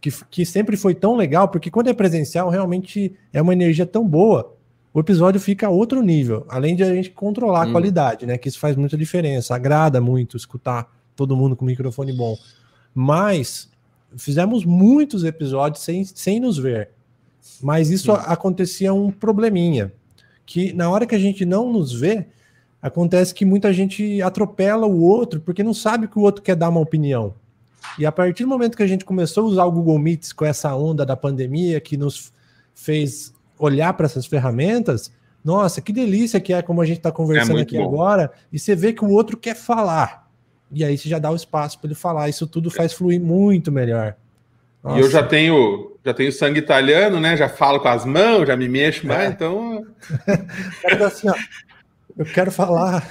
que, 0.02 0.12
que 0.30 0.46
sempre 0.46 0.76
foi 0.76 0.96
tão 0.96 1.16
legal, 1.16 1.48
porque 1.48 1.70
quando 1.70 1.88
é 1.88 1.94
presencial, 1.94 2.50
realmente 2.50 3.14
é 3.32 3.40
uma 3.42 3.54
energia 3.54 3.86
tão 3.86 4.06
boa, 4.06 4.58
o 4.92 5.00
episódio 5.00 5.40
fica 5.40 5.68
a 5.68 5.70
outro 5.70 6.02
nível, 6.02 6.46
além 6.50 6.76
de 6.76 6.84
a 6.84 6.94
gente 6.94 7.12
controlar 7.12 7.64
a 7.64 7.68
hum. 7.68 7.72
qualidade, 7.72 8.26
né? 8.26 8.38
Que 8.38 8.50
isso 8.50 8.60
faz 8.60 8.76
muita 8.76 8.98
diferença, 8.98 9.56
agrada 9.56 10.02
muito 10.02 10.36
escutar 10.36 10.92
todo 11.16 11.38
mundo 11.38 11.56
com 11.56 11.64
microfone 11.64 12.12
bom. 12.12 12.36
Mas 12.94 13.70
fizemos 14.18 14.66
muitos 14.66 15.24
episódios 15.24 15.84
sem, 15.84 16.04
sem 16.04 16.40
nos 16.40 16.58
ver. 16.58 16.90
Mas 17.62 17.90
isso 17.90 18.12
acontecia 18.12 18.94
um 18.94 19.12
probleminha, 19.12 19.94
que 20.46 20.74
na 20.74 20.90
hora 20.90 21.06
que 21.06 21.16
a 21.16 21.20
gente 21.20 21.46
não 21.46 21.72
nos 21.72 21.94
vê, 21.94 22.26
acontece 22.82 23.34
que 23.34 23.46
muita 23.46 23.72
gente 23.72 24.22
atropela 24.22 24.86
o 24.88 25.02
outro 25.02 25.40
porque 25.40 25.64
não 25.64 25.74
sabe 25.74 26.08
que 26.08 26.20
o 26.20 26.22
outro 26.22 26.42
quer 26.42 26.56
dar 26.56 26.70
uma 26.70 26.80
opinião. 26.80 27.34
E 27.98 28.06
a 28.06 28.12
partir 28.12 28.44
do 28.44 28.50
momento 28.50 28.78
que 28.78 28.84
a 28.84 28.88
gente 28.88 29.06
começou 29.06 29.46
a 29.46 29.48
usar 29.48 29.66
o 29.66 29.72
Google 29.72 30.00
Meets 30.00 30.34
com 30.34 30.46
essa 30.46 30.76
onda 30.76 31.06
da 31.06 31.16
pandemia 31.16 31.80
que 31.80 31.98
nos 31.98 32.32
fez 32.74 33.34
olhar 33.58 33.94
para 33.94 34.06
essas 34.06 34.26
ferramentas, 34.26 35.12
nossa, 35.44 35.82
que 35.82 35.92
delícia 35.92 36.40
que 36.40 36.54
é 36.54 36.62
como 36.62 36.82
a 36.82 36.86
gente 36.86 36.98
está 36.98 37.12
conversando 37.12 37.60
é 37.60 37.64
aqui 37.64 37.78
bom. 37.78 37.86
agora, 37.86 38.32
e 38.52 38.60
você 38.60 38.76
vê 38.76 38.94
que 38.94 39.04
o 39.04 39.10
outro 39.10 39.38
quer 39.38 39.56
falar. 39.56 40.30
E 40.72 40.86
aí 40.86 40.98
você 40.98 41.10
já 41.10 41.20
dá 41.20 41.30
o 41.30 41.36
espaço 41.36 41.80
para 41.80 41.88
ele 41.88 41.96
falar. 41.96 42.30
Isso 42.30 42.48
tudo 42.48 42.72
faz 42.72 42.94
fluir 42.94 43.20
muito 43.20 43.72
melhor. 43.72 44.16
Nossa. 44.84 44.98
E 44.98 45.02
eu 45.02 45.10
já 45.10 45.22
tenho, 45.22 45.98
já 46.04 46.14
tenho 46.14 46.32
sangue 46.32 46.60
italiano, 46.60 47.20
né? 47.20 47.36
Já 47.36 47.50
falo 47.50 47.80
com 47.80 47.88
as 47.88 48.06
mãos, 48.06 48.48
já 48.48 48.56
me 48.56 48.70
mexo 48.70 49.06
mais, 49.06 49.30
é. 49.30 49.34
então. 49.34 49.86
assim, 51.06 51.30
ó. 51.30 51.36
Eu 52.18 52.26
quero 52.26 52.52
falar. 52.52 53.08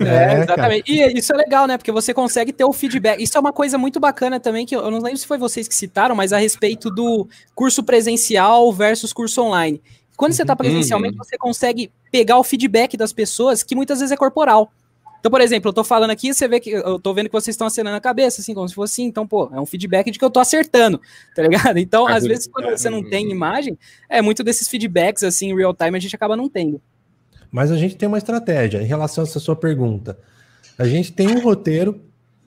é, 0.00 0.42
exatamente. 0.42 0.90
E 0.90 1.18
isso 1.18 1.32
é 1.32 1.36
legal, 1.36 1.66
né? 1.66 1.76
Porque 1.76 1.92
você 1.92 2.12
consegue 2.14 2.52
ter 2.52 2.64
o 2.64 2.72
feedback. 2.72 3.22
Isso 3.22 3.36
é 3.36 3.40
uma 3.40 3.52
coisa 3.52 3.78
muito 3.78 3.98
bacana 4.00 4.38
também, 4.40 4.66
que 4.66 4.74
eu 4.74 4.90
não 4.90 4.98
lembro 4.98 5.18
se 5.18 5.26
foi 5.26 5.38
vocês 5.38 5.66
que 5.68 5.74
citaram, 5.74 6.14
mas 6.14 6.32
a 6.32 6.38
respeito 6.38 6.90
do 6.90 7.28
curso 7.54 7.82
presencial 7.82 8.72
versus 8.72 9.12
curso 9.12 9.42
online. 9.42 9.80
Quando 10.16 10.32
você 10.34 10.42
está 10.42 10.54
presencialmente, 10.54 11.16
uhum. 11.16 11.24
você 11.24 11.36
consegue 11.36 11.90
pegar 12.10 12.38
o 12.38 12.44
feedback 12.44 12.96
das 12.96 13.12
pessoas, 13.12 13.62
que 13.62 13.74
muitas 13.74 13.98
vezes 13.98 14.12
é 14.12 14.16
corporal. 14.16 14.70
Então, 15.22 15.30
por 15.30 15.40
exemplo, 15.40 15.68
eu 15.68 15.72
tô 15.72 15.84
falando 15.84 16.10
aqui, 16.10 16.34
você 16.34 16.48
vê 16.48 16.58
que 16.58 16.70
eu 16.70 16.98
tô 16.98 17.14
vendo 17.14 17.26
que 17.26 17.32
vocês 17.32 17.54
estão 17.54 17.68
acenando 17.68 17.96
a 17.96 18.00
cabeça, 18.00 18.40
assim, 18.40 18.52
como 18.52 18.68
se 18.68 18.74
fosse 18.74 18.94
assim. 18.94 19.04
Então, 19.04 19.24
pô, 19.24 19.48
é 19.54 19.60
um 19.60 19.64
feedback 19.64 20.10
de 20.10 20.18
que 20.18 20.24
eu 20.24 20.30
tô 20.30 20.40
acertando, 20.40 21.00
tá 21.32 21.42
ligado? 21.44 21.78
Então, 21.78 22.08
às 22.08 22.24
vezes, 22.24 22.48
quando 22.48 22.70
você 22.70 22.90
não 22.90 23.08
tem 23.08 23.30
imagem, 23.30 23.78
é 24.10 24.20
muito 24.20 24.42
desses 24.42 24.68
feedbacks, 24.68 25.22
assim, 25.22 25.50
em 25.50 25.56
real 25.56 25.72
time, 25.72 25.96
a 25.96 26.00
gente 26.00 26.16
acaba 26.16 26.36
não 26.36 26.48
tendo. 26.48 26.82
Mas 27.52 27.70
a 27.70 27.76
gente 27.76 27.94
tem 27.94 28.08
uma 28.08 28.18
estratégia 28.18 28.82
em 28.82 28.84
relação 28.84 29.22
a 29.22 29.26
essa 29.28 29.38
sua 29.38 29.54
pergunta. 29.54 30.18
A 30.76 30.88
gente 30.88 31.12
tem 31.12 31.28
um 31.28 31.38
roteiro, 31.38 32.02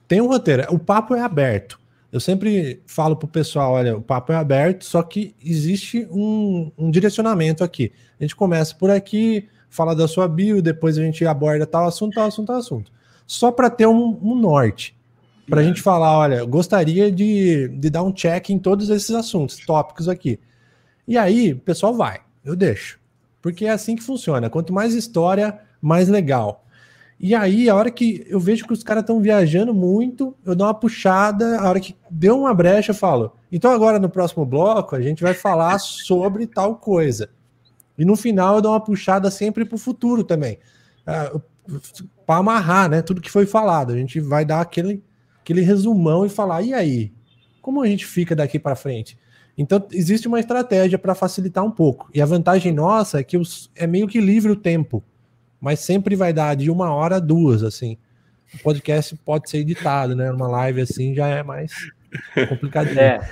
tem 0.05 0.19
um 0.19 0.27
roteiro, 0.27 0.65
o 0.69 0.77
papo 0.77 1.15
é 1.15 1.21
aberto. 1.21 1.79
Eu 2.11 2.19
sempre 2.19 2.81
falo 2.85 3.15
pro 3.15 3.25
pessoal, 3.25 3.71
olha, 3.71 3.95
o 3.95 4.01
papo 4.01 4.33
é 4.33 4.35
aberto, 4.35 4.83
só 4.83 5.01
que 5.01 5.33
existe 5.41 6.05
um, 6.11 6.73
um 6.77 6.91
direcionamento 6.91 7.63
aqui. 7.63 7.93
A 8.19 8.23
gente 8.23 8.35
começa 8.35 8.75
por 8.75 8.89
aqui, 8.89 9.47
fala 9.69 9.95
da 9.95 10.07
sua 10.07 10.27
bio, 10.27 10.61
depois 10.61 10.97
a 10.97 11.01
gente 11.01 11.25
aborda 11.25 11.65
tal 11.65 11.85
assunto, 11.85 12.15
tal 12.15 12.27
assunto, 12.27 12.47
tal 12.47 12.57
assunto. 12.57 12.91
Só 13.25 13.51
para 13.51 13.69
ter 13.69 13.87
um, 13.87 14.17
um 14.21 14.35
norte. 14.35 14.95
Para 15.47 15.61
a 15.61 15.63
gente 15.63 15.81
falar, 15.81 16.17
olha, 16.17 16.43
gostaria 16.43 17.11
de, 17.11 17.67
de 17.69 17.89
dar 17.89 18.03
um 18.03 18.11
check 18.11 18.49
em 18.49 18.57
todos 18.57 18.89
esses 18.89 19.11
assuntos, 19.11 19.57
tópicos 19.65 20.09
aqui. 20.09 20.39
E 21.07 21.17
aí, 21.17 21.53
o 21.53 21.59
pessoal 21.59 21.93
vai, 21.93 22.21
eu 22.43 22.55
deixo. 22.55 22.99
Porque 23.41 23.65
é 23.65 23.69
assim 23.69 23.95
que 23.95 24.01
funciona. 24.01 24.49
Quanto 24.49 24.73
mais 24.73 24.95
história, 24.95 25.59
mais 25.79 26.09
legal. 26.09 26.65
E 27.19 27.33
aí, 27.33 27.69
a 27.69 27.75
hora 27.75 27.91
que 27.91 28.25
eu 28.27 28.39
vejo 28.39 28.65
que 28.65 28.73
os 28.73 28.83
caras 28.83 29.03
estão 29.03 29.21
viajando 29.21 29.73
muito, 29.73 30.35
eu 30.43 30.55
dou 30.55 30.67
uma 30.67 30.73
puxada, 30.73 31.59
a 31.59 31.69
hora 31.69 31.79
que 31.79 31.95
deu 32.09 32.39
uma 32.39 32.53
brecha, 32.53 32.91
eu 32.91 32.95
falo. 32.95 33.33
Então, 33.51 33.71
agora 33.71 33.99
no 33.99 34.09
próximo 34.09 34.45
bloco, 34.45 34.95
a 34.95 35.01
gente 35.01 35.23
vai 35.23 35.33
falar 35.33 35.79
sobre 35.79 36.45
tal 36.47 36.75
coisa. 36.75 37.29
E 37.97 38.05
no 38.05 38.15
final 38.15 38.55
eu 38.55 38.61
dou 38.61 38.71
uma 38.71 38.79
puxada 38.79 39.31
sempre 39.31 39.65
para 39.65 39.75
o 39.75 39.79
futuro 39.79 40.23
também. 40.23 40.59
Uh, 41.07 41.41
para 42.25 42.39
amarrar 42.39 42.89
né, 42.89 43.01
tudo 43.01 43.21
que 43.21 43.31
foi 43.31 43.45
falado. 43.45 43.93
A 43.93 43.97
gente 43.97 44.19
vai 44.19 44.45
dar 44.45 44.61
aquele, 44.61 45.03
aquele 45.39 45.61
resumão 45.61 46.25
e 46.25 46.29
falar: 46.29 46.61
e 46.61 46.73
aí? 46.73 47.13
Como 47.61 47.81
a 47.81 47.87
gente 47.87 48.05
fica 48.05 48.35
daqui 48.35 48.59
para 48.59 48.75
frente? 48.75 49.17
Então, 49.57 49.83
existe 49.91 50.27
uma 50.27 50.39
estratégia 50.39 50.99
para 50.99 51.15
facilitar 51.15 51.63
um 51.63 51.71
pouco. 51.71 52.09
E 52.13 52.21
a 52.21 52.25
vantagem 52.25 52.73
nossa 52.73 53.19
é 53.19 53.23
que 53.23 53.37
os, 53.37 53.71
é 53.75 53.87
meio 53.87 54.07
que 54.07 54.19
livre 54.19 54.51
o 54.51 54.55
tempo, 54.55 55.03
mas 55.59 55.79
sempre 55.79 56.15
vai 56.15 56.33
dar 56.33 56.55
de 56.55 56.69
uma 56.69 56.93
hora 56.93 57.15
a 57.15 57.19
duas, 57.19 57.63
assim. 57.63 57.97
O 58.53 58.59
podcast 58.59 59.15
pode 59.25 59.49
ser 59.49 59.59
editado, 59.59 60.15
né? 60.15 60.31
Uma 60.31 60.47
live 60.47 60.81
assim 60.81 61.15
já 61.15 61.27
é 61.27 61.41
mais 61.41 61.71
complicadinho. 62.49 62.99
É. 62.99 63.27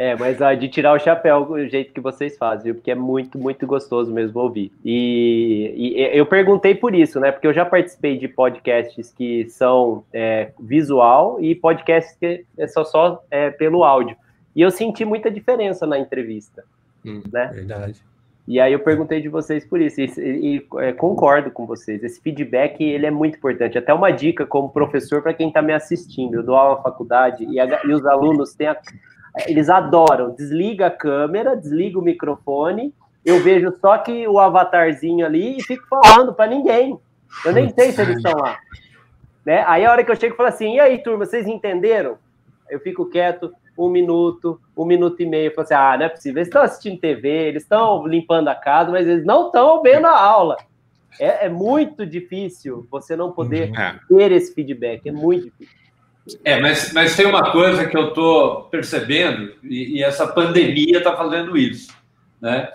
É, 0.00 0.16
mas 0.16 0.40
a 0.40 0.54
de 0.54 0.66
tirar 0.66 0.94
o 0.94 0.98
chapéu 0.98 1.42
o 1.50 1.68
jeito 1.68 1.92
que 1.92 2.00
vocês 2.00 2.38
fazem, 2.38 2.64
viu? 2.64 2.74
Porque 2.76 2.90
é 2.90 2.94
muito, 2.94 3.38
muito 3.38 3.66
gostoso 3.66 4.10
mesmo 4.10 4.40
ouvir. 4.40 4.72
E, 4.82 5.74
e, 5.76 6.18
eu 6.18 6.24
perguntei 6.24 6.74
por 6.74 6.94
isso, 6.94 7.20
né? 7.20 7.30
Porque 7.30 7.46
eu 7.46 7.52
já 7.52 7.66
participei 7.66 8.16
de 8.16 8.26
podcasts 8.26 9.12
que 9.12 9.46
são 9.50 10.02
é, 10.10 10.52
visual 10.58 11.38
e 11.38 11.54
podcasts 11.54 12.16
que 12.18 12.46
é 12.56 12.66
só, 12.66 12.82
só 12.82 13.22
é, 13.30 13.50
pelo 13.50 13.84
áudio. 13.84 14.16
E 14.56 14.62
eu 14.62 14.70
senti 14.70 15.04
muita 15.04 15.30
diferença 15.30 15.86
na 15.86 15.98
entrevista. 15.98 16.64
Hum, 17.04 17.22
né? 17.30 17.50
Verdade. 17.52 18.02
E 18.48 18.58
aí 18.58 18.72
eu 18.72 18.80
perguntei 18.80 19.20
de 19.20 19.28
vocês 19.28 19.66
por 19.66 19.82
isso, 19.82 20.00
e, 20.00 20.06
e, 20.16 20.56
e 20.56 20.66
é, 20.78 20.94
concordo 20.94 21.50
com 21.50 21.66
vocês. 21.66 22.02
Esse 22.02 22.22
feedback 22.22 22.82
ele 22.82 23.04
é 23.04 23.10
muito 23.10 23.36
importante. 23.36 23.76
Até 23.76 23.92
uma 23.92 24.10
dica 24.10 24.46
como 24.46 24.70
professor 24.70 25.22
para 25.22 25.34
quem 25.34 25.48
está 25.48 25.60
me 25.60 25.74
assistindo. 25.74 26.36
Eu 26.36 26.42
dou 26.42 26.56
aula 26.56 26.76
na 26.76 26.82
faculdade 26.82 27.44
e, 27.44 27.60
a, 27.60 27.82
e 27.84 27.92
os 27.92 28.06
alunos 28.06 28.54
têm 28.54 28.68
a, 28.68 28.76
eles 29.46 29.68
adoram. 29.68 30.34
Desliga 30.34 30.86
a 30.86 30.90
câmera, 30.90 31.56
desliga 31.56 31.98
o 31.98 32.02
microfone. 32.02 32.94
Eu 33.24 33.42
vejo 33.42 33.72
só 33.80 33.98
que 33.98 34.26
o 34.26 34.38
avatarzinho 34.38 35.26
ali 35.26 35.58
e 35.58 35.62
fico 35.62 35.86
falando 35.88 36.34
para 36.34 36.50
ninguém. 36.50 36.98
Eu 37.44 37.52
nem 37.52 37.68
sei 37.70 37.92
se 37.92 38.00
eles 38.00 38.16
estão 38.16 38.36
lá. 38.38 38.58
Né? 39.44 39.64
Aí 39.66 39.84
a 39.84 39.92
hora 39.92 40.04
que 40.04 40.10
eu 40.10 40.16
chego, 40.16 40.32
eu 40.32 40.36
falo 40.36 40.48
assim: 40.48 40.76
e 40.76 40.80
aí, 40.80 41.02
turma, 41.02 41.24
vocês 41.24 41.46
entenderam? 41.46 42.18
Eu 42.68 42.80
fico 42.80 43.06
quieto 43.06 43.52
um 43.76 43.88
minuto, 43.88 44.60
um 44.76 44.84
minuto 44.84 45.20
e 45.20 45.26
meio. 45.26 45.50
Eu 45.50 45.54
falo 45.54 45.64
assim: 45.64 45.74
ah, 45.74 45.96
não 45.98 46.06
é 46.06 46.08
possível. 46.08 46.38
Eles 46.38 46.48
estão 46.48 46.62
assistindo 46.62 47.00
TV, 47.00 47.28
eles 47.28 47.62
estão 47.62 48.06
limpando 48.06 48.48
a 48.48 48.54
casa, 48.54 48.90
mas 48.90 49.06
eles 49.06 49.24
não 49.24 49.46
estão 49.46 49.82
vendo 49.82 50.06
a 50.06 50.20
aula. 50.20 50.56
É, 51.18 51.46
é, 51.46 51.48
muito 51.48 52.06
difícil 52.06 52.86
você 52.90 53.16
não 53.16 53.32
poder 53.32 53.70
uhum. 53.70 54.16
ter 54.16 54.32
esse 54.32 54.54
feedback. 54.54 55.08
É 55.08 55.12
muito 55.12 55.44
difícil. 55.44 55.79
É, 56.44 56.60
mas, 56.60 56.92
mas 56.92 57.16
tem 57.16 57.26
uma 57.26 57.50
coisa 57.50 57.86
que 57.86 57.96
eu 57.96 58.08
estou 58.08 58.64
percebendo, 58.64 59.54
e, 59.62 59.98
e, 59.98 60.02
essa 60.02 60.26
pandemia 60.26 60.98
está 60.98 61.16
fazendo 61.16 61.56
isso. 61.56 61.92
Né? 62.40 62.68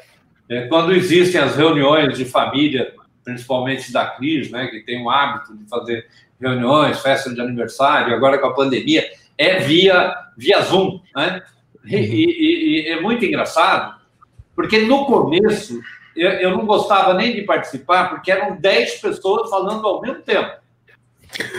É, 0.49 0.67
quando 0.67 0.93
existem 0.93 1.39
as 1.39 1.55
reuniões 1.55 2.17
de 2.17 2.25
família, 2.25 2.93
principalmente 3.23 3.91
da 3.91 4.05
Cris, 4.07 4.51
né, 4.51 4.67
que 4.67 4.81
tem 4.81 5.03
o 5.03 5.09
hábito 5.09 5.55
de 5.57 5.67
fazer 5.69 6.07
reuniões, 6.39 6.99
festa 7.01 7.33
de 7.33 7.41
aniversário, 7.41 8.13
agora 8.13 8.37
com 8.37 8.47
a 8.47 8.53
pandemia, 8.53 9.09
é 9.37 9.59
via, 9.59 10.13
via 10.37 10.61
Zoom. 10.61 10.99
Né? 11.15 11.41
E, 11.85 11.95
e, 11.95 12.81
e 12.81 12.87
é 12.89 13.01
muito 13.01 13.23
engraçado, 13.23 13.99
porque 14.55 14.79
no 14.79 15.05
começo 15.05 15.79
eu, 16.15 16.29
eu 16.31 16.51
não 16.51 16.65
gostava 16.65 17.13
nem 17.13 17.35
de 17.35 17.41
participar, 17.41 18.09
porque 18.09 18.31
eram 18.31 18.55
10 18.55 19.01
pessoas 19.01 19.49
falando 19.49 19.85
ao 19.85 20.01
mesmo 20.01 20.21
tempo. 20.21 20.64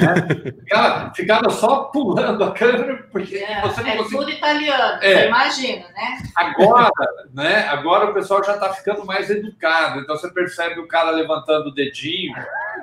Né? 0.01 0.53
Ficava, 0.61 1.15
ficava, 1.15 1.51
só 1.51 1.85
pulando 1.85 2.45
a 2.45 2.53
câmera, 2.53 3.07
porque 3.11 3.37
é, 3.37 3.61
você 3.63 3.83
não 3.83 3.91
é 3.91 3.97
conseguia... 3.97 4.19
tudo 4.19 4.31
italiano, 4.31 5.03
é. 5.03 5.27
imagina, 5.29 5.87
né? 5.89 6.23
Agora, 6.35 6.91
né? 7.33 7.69
Agora 7.69 8.11
o 8.11 8.15
pessoal 8.15 8.43
já 8.45 8.55
está 8.55 8.73
ficando 8.73 9.05
mais 9.05 9.29
educado, 9.29 10.01
então 10.01 10.17
você 10.17 10.31
percebe 10.31 10.81
o 10.81 10.89
cara 10.89 11.11
levantando 11.11 11.69
o 11.69 11.75
dedinho, 11.75 12.35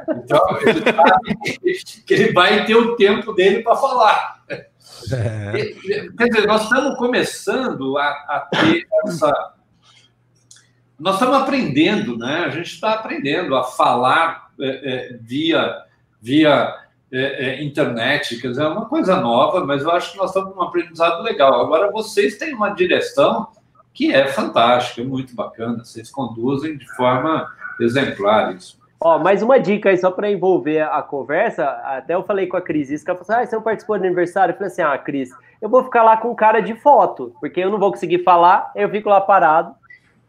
então 0.10 0.42
ele 0.62 0.84
sabe 0.84 1.74
que 2.06 2.14
ele 2.14 2.34
vai 2.34 2.66
ter 2.66 2.76
o 2.76 2.96
tempo 2.96 3.34
dele 3.34 3.64
para 3.64 3.76
falar. 3.76 4.44
É. 4.50 4.68
Quer 6.18 6.26
dizer, 6.30 6.48
nós 6.48 6.64
estamos 6.64 6.98
começando 6.98 7.98
a, 7.98 8.08
a 8.08 8.48
ter 8.52 8.88
essa, 9.06 9.54
nós 11.00 11.16
estamos 11.16 11.36
aprendendo, 11.36 12.18
né? 12.18 12.46
A 12.46 12.50
gente 12.50 12.74
está 12.74 12.94
aprendendo 12.94 13.56
a 13.56 13.64
falar 13.64 14.50
é, 14.60 14.68
é, 14.68 15.18
via, 15.20 15.76
via 16.24 16.74
é, 17.12 17.48
é, 17.48 17.64
internet, 17.64 18.40
quer 18.40 18.48
dizer, 18.48 18.64
é 18.64 18.68
uma 18.68 18.86
coisa 18.86 19.18
nova, 19.18 19.66
mas 19.66 19.84
eu 19.84 19.92
acho 19.92 20.14
que 20.14 20.18
nós 20.18 20.30
estamos 20.30 20.56
num 20.56 20.62
aprendizado 20.62 21.22
legal. 21.22 21.60
Agora, 21.60 21.92
vocês 21.92 22.38
têm 22.38 22.54
uma 22.54 22.70
direção 22.70 23.50
que 23.94 24.14
é 24.14 24.26
fantástica, 24.28 25.04
muito 25.04 25.36
bacana, 25.36 25.84
vocês 25.84 26.10
conduzem 26.10 26.78
de 26.78 26.90
forma 26.96 27.46
exemplar 27.80 28.56
isso. 28.56 28.82
Ó, 29.02 29.20
mais 29.20 29.44
uma 29.44 29.60
dica 29.60 29.90
aí, 29.90 29.98
só 29.98 30.10
para 30.10 30.32
envolver 30.32 30.80
a 30.82 31.02
conversa. 31.02 31.66
Até 31.66 32.16
eu 32.16 32.24
falei 32.24 32.48
com 32.48 32.56
a 32.56 32.62
Cris 32.62 32.90
isso, 32.90 33.04
que 33.04 33.12
ela 33.12 33.20
falou 33.20 33.34
assim: 33.34 33.44
ah, 33.44 33.50
você 33.50 33.56
não 33.58 33.64
participou 33.64 34.00
do 34.00 34.06
aniversário? 34.06 34.54
Eu 34.54 34.58
falei 34.58 34.72
assim: 34.72 34.82
ah, 34.82 34.98
Cris, 34.98 35.30
eu 35.62 35.68
vou 35.68 35.84
ficar 35.84 36.04
lá 36.04 36.16
com 36.16 36.34
cara 36.34 36.62
de 36.62 36.74
foto, 36.76 37.36
porque 37.42 37.60
eu 37.60 37.70
não 37.70 37.78
vou 37.78 37.92
conseguir 37.92 38.24
falar, 38.24 38.72
eu 38.76 38.90
fico 38.90 39.10
lá 39.10 39.20
parado, 39.20 39.76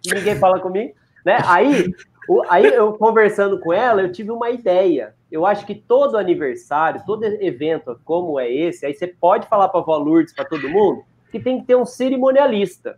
ninguém 0.05 0.37
fala 0.37 0.59
comigo, 0.59 0.93
né? 1.25 1.39
Aí, 1.47 1.95
o, 2.29 2.43
aí 2.49 2.67
eu 2.67 2.95
conversando 2.95 3.61
com 3.61 3.73
ela, 3.73 4.03
eu 4.03 4.11
tive 4.11 4.33
uma 4.33 4.51
ideia. 4.51 5.15
Eu 5.35 5.45
acho 5.45 5.67
que 5.67 5.75
todo 5.75 6.17
aniversário, 6.17 7.03
todo 7.05 7.25
evento 7.25 8.01
como 8.05 8.39
é 8.39 8.49
esse, 8.49 8.87
aí 8.87 8.95
você 8.95 9.09
pode 9.09 9.49
falar 9.49 9.69
para 9.69 9.81
a 9.81 9.97
Lourdes, 9.97 10.33
para 10.33 10.45
todo 10.45 10.69
mundo, 10.69 11.03
que 11.33 11.41
tem 11.41 11.59
que 11.59 11.67
ter 11.67 11.75
um 11.75 11.85
cerimonialista. 11.85 12.97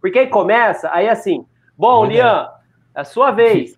Porque 0.00 0.18
aí 0.18 0.26
começa, 0.28 0.88
aí 0.90 1.10
assim, 1.10 1.44
bom, 1.76 2.06
Lian, 2.06 2.48
é 2.94 3.00
a 3.02 3.04
sua 3.04 3.32
vez. 3.32 3.76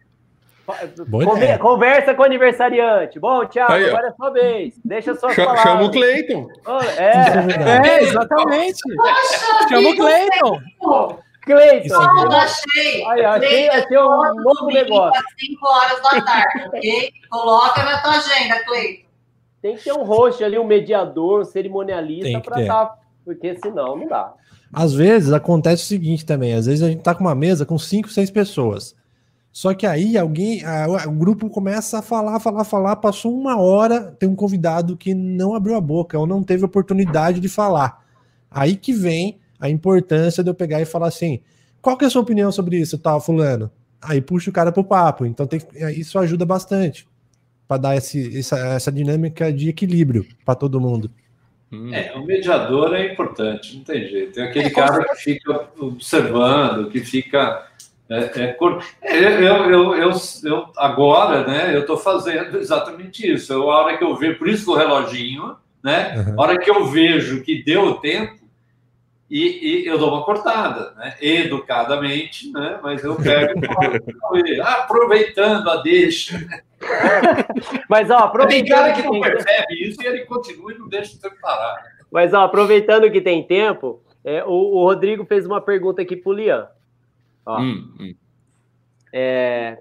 Conver, 1.10 1.58
conversa 1.58 2.14
com 2.14 2.22
o 2.22 2.26
aniversariante. 2.26 3.18
Bom, 3.18 3.44
Thiago, 3.44 3.72
aí, 3.72 3.88
agora 3.88 4.06
é 4.06 4.12
sua 4.12 4.30
vez. 4.30 4.78
Deixa 4.84 5.16
só 5.16 5.28
Chama, 5.30 5.56
chama 5.56 5.82
o 5.82 5.90
Cleiton. 5.90 6.48
É, 6.96 7.88
é, 7.88 8.02
exatamente. 8.04 8.82
Poxa, 8.96 9.66
chama 9.68 9.88
o 9.88 9.96
Cleiton. 9.96 10.60
Cleiton. 11.46 11.94
Oh, 11.94 12.32
achei. 12.32 13.06
Aí, 13.06 13.24
achei, 13.24 13.68
achei 13.70 13.98
um 13.98 14.34
novo 14.34 14.66
negócio. 14.66 15.20
Às 15.20 15.46
5 15.46 15.66
horas 15.66 16.02
da 16.02 16.20
tarde, 16.20 16.66
ok? 16.74 17.12
Coloca 17.30 17.84
na 17.84 18.02
tua 18.02 18.16
agenda, 18.16 18.64
Cleiton. 18.64 19.06
Tem 19.62 19.76
que 19.76 19.84
ter 19.84 19.92
um 19.92 20.02
host 20.04 20.42
ali, 20.42 20.58
um 20.58 20.66
mediador, 20.66 21.40
um 21.40 21.44
cerimonialista 21.44 22.40
para 22.40 22.60
estar, 22.60 22.86
tá, 22.86 22.98
porque 23.24 23.56
senão 23.62 23.96
não 23.96 24.06
dá. 24.06 24.34
Às 24.72 24.92
vezes 24.92 25.32
acontece 25.32 25.84
o 25.84 25.86
seguinte 25.86 26.26
também, 26.26 26.52
às 26.52 26.66
vezes 26.66 26.82
a 26.82 26.88
gente 26.88 27.02
tá 27.02 27.14
com 27.14 27.24
uma 27.24 27.34
mesa 27.34 27.64
com 27.64 27.78
cinco, 27.78 28.08
seis 28.08 28.30
pessoas. 28.30 28.94
Só 29.50 29.72
que 29.72 29.86
aí 29.86 30.18
alguém, 30.18 30.62
a, 30.64 31.08
o 31.08 31.12
grupo 31.12 31.48
começa 31.48 32.00
a 32.00 32.02
falar, 32.02 32.38
falar, 32.40 32.64
falar, 32.64 32.96
passou 32.96 33.32
uma 33.32 33.58
hora, 33.58 34.14
tem 34.18 34.28
um 34.28 34.36
convidado 34.36 34.96
que 34.96 35.14
não 35.14 35.54
abriu 35.54 35.76
a 35.76 35.80
boca 35.80 36.18
ou 36.18 36.26
não 36.26 36.42
teve 36.42 36.64
oportunidade 36.64 37.40
de 37.40 37.48
falar. 37.48 38.04
Aí 38.50 38.76
que 38.76 38.92
vem 38.92 39.40
a 39.60 39.68
importância 39.68 40.42
de 40.42 40.50
eu 40.50 40.54
pegar 40.54 40.80
e 40.80 40.84
falar 40.84 41.08
assim: 41.08 41.40
qual 41.80 41.96
que 41.96 42.04
é 42.04 42.08
a 42.08 42.10
sua 42.10 42.22
opinião 42.22 42.50
sobre 42.50 42.78
isso, 42.78 42.98
tal, 42.98 43.20
fulano? 43.20 43.70
Aí 44.00 44.20
puxa 44.20 44.50
o 44.50 44.52
cara 44.52 44.70
pro 44.70 44.84
papo. 44.84 45.26
Então 45.26 45.46
tem, 45.46 45.60
isso 45.96 46.18
ajuda 46.18 46.44
bastante 46.44 47.06
para 47.66 47.78
dar 47.78 47.96
esse, 47.96 48.38
essa, 48.38 48.58
essa 48.58 48.92
dinâmica 48.92 49.52
de 49.52 49.68
equilíbrio 49.68 50.26
para 50.44 50.54
todo 50.54 50.80
mundo. 50.80 51.10
Hum. 51.72 51.92
É, 51.92 52.12
o 52.14 52.24
mediador 52.24 52.94
é 52.94 53.12
importante, 53.12 53.76
não 53.76 53.82
tem 53.82 54.06
jeito. 54.06 54.34
Tem 54.34 54.44
aquele 54.44 54.66
é, 54.66 54.70
cara 54.70 55.04
que 55.04 55.16
fica 55.16 55.68
observando, 55.78 56.88
que 56.90 57.00
fica 57.00 57.66
é, 58.08 58.18
é, 58.18 58.56
é, 59.02 59.24
eu, 59.24 59.70
eu, 59.70 59.94
eu, 59.96 60.10
eu, 60.44 60.66
agora, 60.76 61.44
né, 61.44 61.74
eu 61.74 61.80
estou 61.80 61.96
fazendo 61.96 62.58
exatamente 62.58 63.28
isso. 63.28 63.52
Eu, 63.52 63.68
a 63.70 63.82
hora 63.82 63.98
que 63.98 64.04
eu 64.04 64.14
vejo, 64.16 64.38
por 64.38 64.48
isso 64.48 64.70
o 64.70 64.76
reloginho, 64.76 65.56
né? 65.82 66.14
Uhum. 66.16 66.40
A 66.40 66.42
hora 66.42 66.58
que 66.58 66.70
eu 66.70 66.86
vejo 66.86 67.42
que 67.42 67.64
deu 67.64 67.94
tempo, 67.94 68.36
e, 69.30 69.82
e 69.82 69.86
eu 69.86 69.98
dou 69.98 70.10
uma 70.10 70.24
cortada, 70.24 70.92
né? 70.92 71.16
Educadamente, 71.20 72.52
né? 72.52 72.78
Mas 72.82 73.02
eu 73.02 73.16
pego 73.16 73.60
aproveitando 74.62 75.68
a 75.68 75.82
deixa. 75.82 76.38
Mas 77.88 78.10
ó, 78.10 78.18
aproveitando. 78.18 78.66
Tem 78.66 78.76
cara 78.76 78.92
que 78.92 79.02
não 79.02 79.20
percebe 79.20 79.74
isso 79.88 80.00
e 80.02 80.06
ele 80.06 80.24
continua 80.26 80.72
e 80.72 80.78
não 80.78 80.88
deixa 80.88 81.16
você 81.16 81.30
parar. 81.40 81.82
Mas 82.10 82.32
ó, 82.32 82.42
aproveitando 82.42 83.10
que 83.10 83.20
tem 83.20 83.42
tempo, 83.42 84.00
é, 84.24 84.44
o, 84.44 84.50
o 84.50 84.84
Rodrigo 84.84 85.24
fez 85.24 85.44
uma 85.44 85.60
pergunta 85.60 86.02
aqui 86.02 86.16
pro 86.16 86.32
Lian. 86.32 86.68
Ó, 87.44 87.60
hum, 87.60 87.94
hum. 87.98 88.14
É 89.12 89.78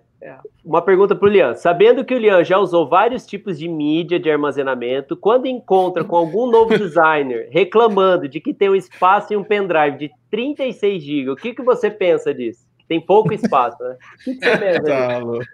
uma 0.64 0.82
pergunta 0.82 1.16
para 1.16 1.28
o 1.28 1.32
Lian. 1.32 1.56
Sabendo 1.56 2.04
que 2.04 2.14
o 2.14 2.18
Lian 2.18 2.44
já 2.44 2.58
usou 2.58 2.88
vários 2.88 3.26
tipos 3.26 3.60
de 3.60 3.68
mídia 3.68 4.20
de 4.20 4.30
armazenamento, 4.30 5.16
quando 5.16 5.46
encontra 5.46 6.04
com 6.04 6.16
algum 6.16 6.50
novo 6.50 6.76
designer 6.78 7.48
reclamando 7.52 8.28
de 8.28 8.40
que 8.40 8.54
tem 8.54 8.70
um 8.70 8.76
espaço 8.76 9.34
em 9.34 9.38
um 9.38 9.44
pendrive 9.44 9.98
de 9.98 10.12
36 10.32 11.04
GB, 11.04 11.30
o 11.30 11.36
que, 11.36 11.54
que 11.54 11.62
você 11.62 11.92
pensa 11.92 12.34
disso? 12.34 12.66
Tem 12.88 13.00
pouco 13.00 13.34
espaço, 13.34 13.82
né? 13.84 13.98
O 14.20 14.24
que, 14.24 14.36
que 14.36 14.46
você 14.46 14.58
pensa 14.58 14.84
tá, 14.84 15.20
disso? 15.20 15.50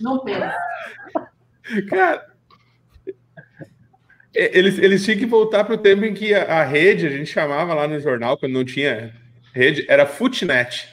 Não 0.00 0.18
pensa. 0.20 0.56
Cara, 1.88 2.26
eles, 4.34 4.78
eles 4.78 5.04
tinham 5.04 5.18
que 5.18 5.26
voltar 5.26 5.64
para 5.64 5.74
o 5.74 5.78
tempo 5.78 6.04
em 6.04 6.14
que 6.14 6.32
a, 6.32 6.60
a, 6.60 6.64
rede, 6.64 7.06
a 7.06 7.10
gente 7.10 7.30
chamava 7.30 7.74
lá 7.74 7.88
no 7.88 7.98
jornal, 7.98 8.38
quando 8.38 8.52
não 8.52 8.64
tinha 8.64 9.12
rede, 9.52 9.84
era 9.88 10.06
Footnet 10.06 10.88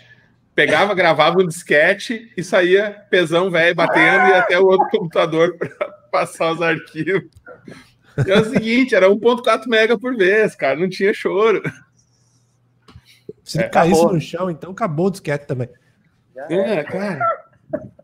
pegava, 0.58 0.95
gravava 0.95 1.39
um 1.39 1.45
disquete 1.45 2.34
e 2.36 2.43
saía 2.43 3.05
pesão 3.12 3.51
velho 3.51 3.76
batendo 3.76 4.30
e 4.30 4.34
até 4.34 4.60
o 4.60 4.66
outro 4.66 4.89
computador 4.89 5.55
para 5.55 5.70
passar 6.12 6.51
os 6.51 6.64
arquivos. 6.64 7.30
E 8.26 8.32
é 8.32 8.39
o 8.39 8.43
seguinte, 8.43 8.95
era 8.95 9.08
1.4 9.08 9.68
mega 9.68 9.99
por 9.99 10.18
vez, 10.18 10.55
cara, 10.55 10.80
não 10.80 10.89
tinha 10.89 11.14
choro. 11.14 11.62
Se 13.43 13.60
é, 13.60 13.70
caísse 13.70 13.99
acabou. 13.99 14.16
no 14.16 14.20
chão, 14.20 14.49
então 14.49 14.72
acabou 14.72 15.05
o 15.05 15.12
disquete 15.12 15.45
também. 15.45 15.70
É, 16.49 16.84
cara. 16.84 17.20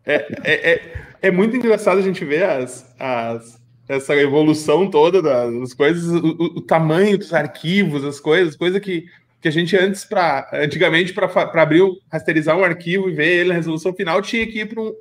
É, 0.05 0.15
é, 0.43 0.71
é, 0.73 0.93
é, 1.23 1.31
muito 1.31 1.57
engraçado 1.57 1.97
a 1.97 2.03
gente 2.03 2.23
ver 2.23 2.43
as, 2.43 2.95
as, 2.99 3.59
essa 3.89 4.15
evolução 4.15 4.91
toda 4.91 5.23
das 5.23 5.73
coisas, 5.73 6.05
o, 6.05 6.27
o 6.57 6.61
tamanho 6.61 7.17
dos 7.17 7.33
arquivos, 7.33 8.03
as 8.03 8.19
coisas, 8.19 8.55
coisa 8.55 8.79
que 8.79 9.07
que 9.43 9.49
a 9.49 9.51
gente 9.51 9.75
antes, 9.75 10.05
para 10.05 10.49
antigamente, 10.53 11.11
para 11.11 11.61
abrir, 11.61 11.83
rasterizar 12.09 12.57
um 12.57 12.63
arquivo 12.63 13.09
e 13.09 13.13
ver 13.13 13.27
ele 13.27 13.49
na 13.49 13.55
resolução 13.55 13.93
final, 13.93 14.21
tinha 14.21 14.47
que 14.47 14.61
ir 14.61 14.69
para 14.69 14.81
um, 14.81 14.93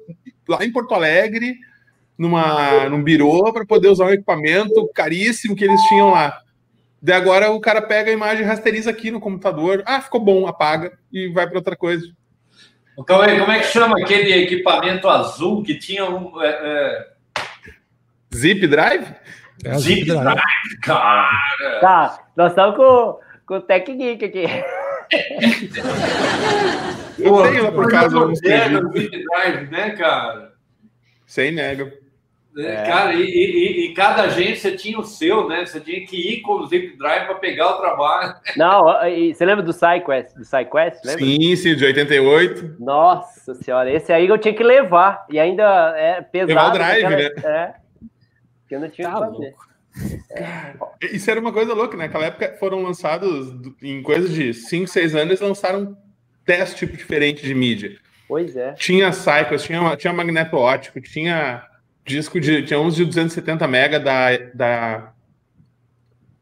lá 0.49 0.64
em 0.64 0.72
Porto 0.72 0.93
Alegre, 0.95 1.55
numa, 2.18 2.88
num 2.88 3.05
birô, 3.05 3.53
para 3.53 3.64
poder 3.64 3.86
usar 3.86 4.07
um 4.07 4.11
equipamento 4.11 4.90
caríssimo 4.93 5.55
que 5.55 5.64
eles 5.64 5.80
tinham 5.82 6.11
lá. 6.11 6.40
Daí 7.01 7.14
agora 7.14 7.53
o 7.53 7.61
cara 7.61 7.80
pega 7.80 8.11
a 8.11 8.14
imagem 8.14 8.43
e 8.43 8.47
rasteriza 8.47 8.90
aqui 8.90 9.12
no 9.12 9.20
computador. 9.20 9.84
Ah, 9.86 10.01
ficou 10.01 10.20
bom, 10.20 10.49
apaga 10.49 10.99
e 11.12 11.28
vai 11.28 11.47
para 11.47 11.59
outra 11.59 11.76
coisa. 11.76 12.05
Aí, 12.99 13.38
como 13.38 13.53
é 13.53 13.61
que 13.61 13.66
chama 13.66 13.97
aquele 14.01 14.32
equipamento 14.43 15.09
azul 15.09 15.62
que 15.62 15.78
tinha 15.78 16.05
um. 16.05 16.43
É, 16.43 16.49
é... 16.49 17.07
Zip 18.34 18.66
Drive? 18.66 19.07
É, 19.64 19.78
Zip 19.78 20.05
Drive, 20.05 20.80
cara! 20.82 21.30
Tá, 21.80 22.24
nós 22.36 22.51
estamos 22.51 22.76
com 22.76 23.20
com 23.47 23.55
o 23.55 23.61
Tech 23.61 23.93
Geek 23.93 24.24
aqui. 24.24 24.45
Eu 27.18 27.43
tenho 27.43 27.64
lá 27.64 27.72
por 27.72 27.90
casa 27.90 28.16
alguns 28.16 28.40
Drive, 28.40 29.70
né, 29.70 29.90
cara? 29.90 30.53
Sem 31.26 31.53
nega. 31.53 31.93
É, 32.57 32.66
é. 32.66 32.82
Cara, 32.82 33.14
e, 33.14 33.22
e, 33.22 33.86
e, 33.86 33.95
cada 33.95 34.24
agência 34.24 34.76
tinha 34.76 34.99
o 34.99 35.05
seu, 35.05 35.49
né? 35.49 35.64
Você 35.64 35.80
tinha 35.80 36.05
que 36.07 36.16
ir 36.16 36.43
com 36.43 36.53
o 36.53 36.66
Zip 36.66 36.97
Drive 36.99 37.24
para 37.24 37.36
pegar 37.36 37.70
o 37.70 37.80
trabalho. 37.80 38.34
Não, 38.57 38.82
você 39.32 39.45
lembra 39.45 39.62
do 39.62 39.72
SciQuest? 39.72 40.36
Do 40.36 40.45
SciQuest 40.45 41.03
lembra? 41.05 41.24
Sim, 41.24 41.57
sim, 41.57 41.74
de 41.74 41.84
88. 41.86 42.76
Nossa 42.78 43.55
senhora, 43.55 43.90
esse 43.90 44.12
aí 44.12 44.28
eu 44.28 44.36
tinha 44.36 44.55
que 44.55 44.62
levar. 44.62 45.24
E 45.30 45.38
ainda 45.38 45.95
é 45.97 46.20
pesado. 46.20 46.49
Levar 46.49 46.68
o 46.68 46.72
drive, 46.72 47.05
aquela... 47.05 47.16
né? 47.16 47.30
É. 47.45 47.74
Que 48.68 48.74
eu 48.74 48.80
não 48.80 48.90
tinha 48.90 49.09
tá 49.09 49.14
que 49.14 49.20
fazer. 49.20 49.36
Louco. 49.36 49.71
Isso 51.12 51.30
era 51.30 51.40
uma 51.40 51.53
coisa 51.53 51.74
louca, 51.74 51.97
né? 51.97 52.05
Naquela 52.05 52.26
época 52.26 52.57
foram 52.59 52.82
lançados, 52.82 53.55
em 53.82 54.03
coisa 54.03 54.28
de 54.28 54.55
5, 54.55 54.86
6 54.86 55.14
anos, 55.14 55.40
lançaram 55.40 55.97
10 56.47 56.74
tipos 56.74 56.99
diferentes 56.99 57.43
de 57.43 57.55
mídia. 57.55 57.99
Pois 58.26 58.57
é. 58.57 58.72
Tinha 58.72 59.12
Cycles, 59.12 59.62
tinha, 59.62 59.97
tinha 59.97 60.12
magneto 60.12 60.57
ótico, 60.57 61.01
tinha 61.01 61.66
disco 62.05 62.40
de. 62.40 62.62
Tinha 62.62 62.80
uns 62.80 62.97
de 62.97 63.05
270 63.05 63.66
mega 63.68 64.01
da, 64.01 64.36
da. 64.55 65.12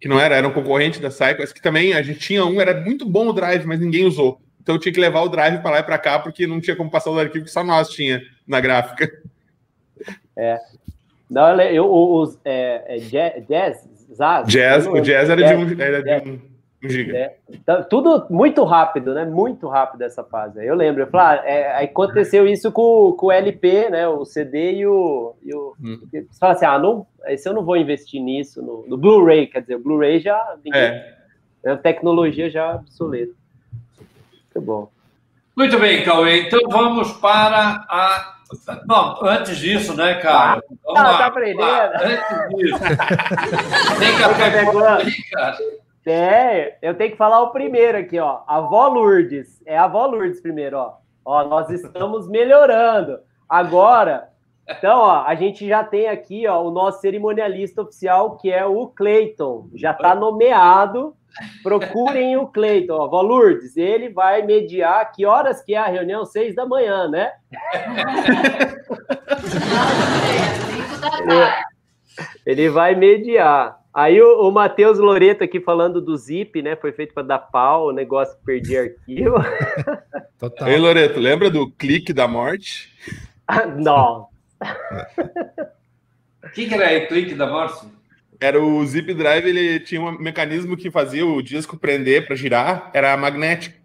Que 0.00 0.08
não 0.08 0.18
era, 0.18 0.36
era 0.36 0.46
um 0.46 0.52
concorrente 0.52 1.00
da 1.00 1.10
Cycles, 1.10 1.52
que 1.52 1.60
também 1.60 1.92
a 1.92 2.02
gente 2.02 2.20
tinha 2.20 2.44
um, 2.44 2.60
era 2.60 2.80
muito 2.80 3.04
bom 3.04 3.28
o 3.28 3.32
drive, 3.32 3.66
mas 3.66 3.80
ninguém 3.80 4.06
usou. 4.06 4.40
Então 4.62 4.76
eu 4.76 4.80
tinha 4.80 4.92
que 4.92 5.00
levar 5.00 5.22
o 5.22 5.28
drive 5.28 5.60
para 5.60 5.70
lá 5.70 5.78
e 5.80 5.82
para 5.82 5.98
cá, 5.98 6.18
porque 6.18 6.46
não 6.46 6.60
tinha 6.60 6.76
como 6.76 6.90
passar 6.90 7.10
o 7.10 7.18
arquivo 7.18 7.44
que 7.44 7.50
só 7.50 7.64
nós 7.64 7.88
tinha 7.88 8.22
na 8.46 8.60
gráfica. 8.60 9.10
É. 10.36 10.58
Não, 11.30 11.60
eu, 11.60 11.90
os, 11.90 12.38
é, 12.44 12.96
é, 12.96 13.40
jazz, 13.40 13.88
Zaz, 14.12 14.48
jazz, 14.48 14.86
o 14.88 15.00
jazz 15.00 15.30
era 15.30 15.42
de 15.42 15.54
um, 15.54 15.80
era 15.80 16.02
de 16.02 16.28
um, 16.28 16.40
um 16.84 16.88
giga. 16.88 17.16
É, 17.16 17.36
então, 17.48 17.84
tudo 17.88 18.26
muito 18.28 18.64
rápido, 18.64 19.14
né? 19.14 19.24
Muito 19.24 19.68
rápido 19.68 20.02
essa 20.02 20.24
fase. 20.24 20.64
Eu 20.64 20.74
lembro, 20.74 21.02
eu 21.02 21.06
falei, 21.06 21.38
ah, 21.38 21.42
é, 21.46 21.84
aconteceu 21.84 22.48
isso 22.48 22.72
com, 22.72 23.12
com 23.12 23.26
o 23.26 23.32
LP, 23.32 23.90
né? 23.90 24.08
O 24.08 24.24
CD 24.24 24.72
e 24.78 24.86
o. 24.86 25.36
E 25.42 25.54
o 25.54 25.74
hum. 25.80 26.00
Você 26.10 26.26
fala 26.40 26.54
assim, 26.54 26.66
ah, 26.66 26.78
não, 26.78 27.06
esse 27.26 27.48
eu 27.48 27.54
não 27.54 27.64
vou 27.64 27.76
investir 27.76 28.20
nisso, 28.20 28.60
no, 28.60 28.84
no 28.88 28.96
Blu-ray, 28.96 29.46
quer 29.46 29.60
dizer, 29.60 29.76
o 29.76 29.82
Blu-ray 29.82 30.18
já. 30.18 30.56
Ninguém, 30.64 30.80
é. 30.80 31.16
é 31.64 31.76
tecnologia 31.76 32.50
já 32.50 32.74
obsoleta. 32.74 33.32
Muito 34.52 34.66
bom. 34.66 34.90
Muito 35.56 35.78
bem, 35.78 36.02
Cauê. 36.02 36.46
Então 36.46 36.60
vamos 36.68 37.12
para 37.12 37.84
a. 37.88 38.39
Não, 38.86 39.18
antes 39.24 39.56
disso, 39.58 39.94
né, 39.96 40.14
cara? 40.14 40.62
Vamos 40.84 41.00
Ah, 41.00 41.02
lá, 41.04 41.18
tá 41.18 41.30
vamos 41.30 41.58
lá. 41.60 41.86
aprendendo. 41.86 41.94
Antes 41.94 42.56
disso. 42.56 42.78
Tem 43.98 44.18
café 44.18 44.64
com 44.66 44.78
aí, 44.84 45.12
cara? 45.32 45.56
É, 46.06 46.76
eu 46.82 46.94
tenho 46.94 47.10
que 47.12 47.16
falar 47.16 47.42
o 47.42 47.50
primeiro 47.50 47.98
aqui, 47.98 48.18
ó. 48.18 48.40
A 48.46 48.56
avó 48.56 48.88
Lourdes. 48.88 49.62
É 49.66 49.76
a 49.78 49.84
avó 49.84 50.06
Lourdes 50.06 50.40
primeiro, 50.40 50.76
ó. 50.78 50.94
Ó, 51.24 51.44
nós 51.44 51.68
estamos 51.70 52.26
melhorando. 52.28 53.20
Agora, 53.48 54.28
então, 54.68 54.98
ó, 54.98 55.24
a 55.26 55.34
gente 55.34 55.66
já 55.66 55.82
tem 55.82 56.08
aqui, 56.08 56.46
ó, 56.46 56.62
o 56.62 56.70
nosso 56.70 57.00
cerimonialista 57.00 57.82
oficial, 57.82 58.36
que 58.36 58.50
é 58.50 58.64
o 58.64 58.86
Cleiton. 58.86 59.68
Já 59.74 59.92
tá 59.92 60.14
nomeado. 60.14 61.14
Procurem 61.62 62.36
o 62.36 62.46
Cleiton, 62.46 62.94
ó. 62.94 63.08
Vó 63.08 63.20
Lourdes, 63.20 63.76
ele 63.76 64.08
vai 64.08 64.42
mediar. 64.42 65.12
Que 65.12 65.26
horas 65.26 65.62
que 65.62 65.74
é 65.74 65.78
a 65.78 65.86
reunião? 65.86 66.24
Seis 66.24 66.54
da 66.54 66.66
manhã, 66.66 67.08
né? 67.08 67.32
Ele 72.46 72.68
vai 72.68 72.94
mediar. 72.94 73.80
Aí 73.92 74.20
o, 74.22 74.48
o 74.48 74.52
Matheus 74.52 74.98
Loreto 74.98 75.42
aqui 75.42 75.60
falando 75.60 76.00
do 76.00 76.16
Zip, 76.16 76.62
né? 76.62 76.76
Foi 76.76 76.92
feito 76.92 77.12
para 77.12 77.24
dar 77.24 77.38
pau, 77.38 77.88
o 77.88 77.92
negócio 77.92 78.38
perdi 78.44 78.76
arquivo. 78.76 79.34
Total. 80.38 80.68
Ei, 80.68 80.78
Loreto, 80.78 81.18
lembra 81.18 81.50
do 81.50 81.70
clique 81.72 82.12
da 82.12 82.28
morte? 82.28 82.88
Não. 83.76 84.29
O 86.44 86.48
que, 86.50 86.66
que 86.66 86.74
era 86.74 86.88
aí, 86.88 87.06
clique 87.06 87.34
da 87.34 87.46
morte? 87.46 87.86
Era 88.40 88.60
o 88.62 88.84
Zip 88.86 89.12
Drive, 89.12 89.46
ele 89.46 89.80
tinha 89.80 90.00
um 90.00 90.18
mecanismo 90.18 90.76
que 90.76 90.90
fazia 90.90 91.26
o 91.26 91.42
disco 91.42 91.76
prender 91.76 92.26
para 92.26 92.34
girar, 92.36 92.90
era 92.94 93.16
magnético. 93.16 93.76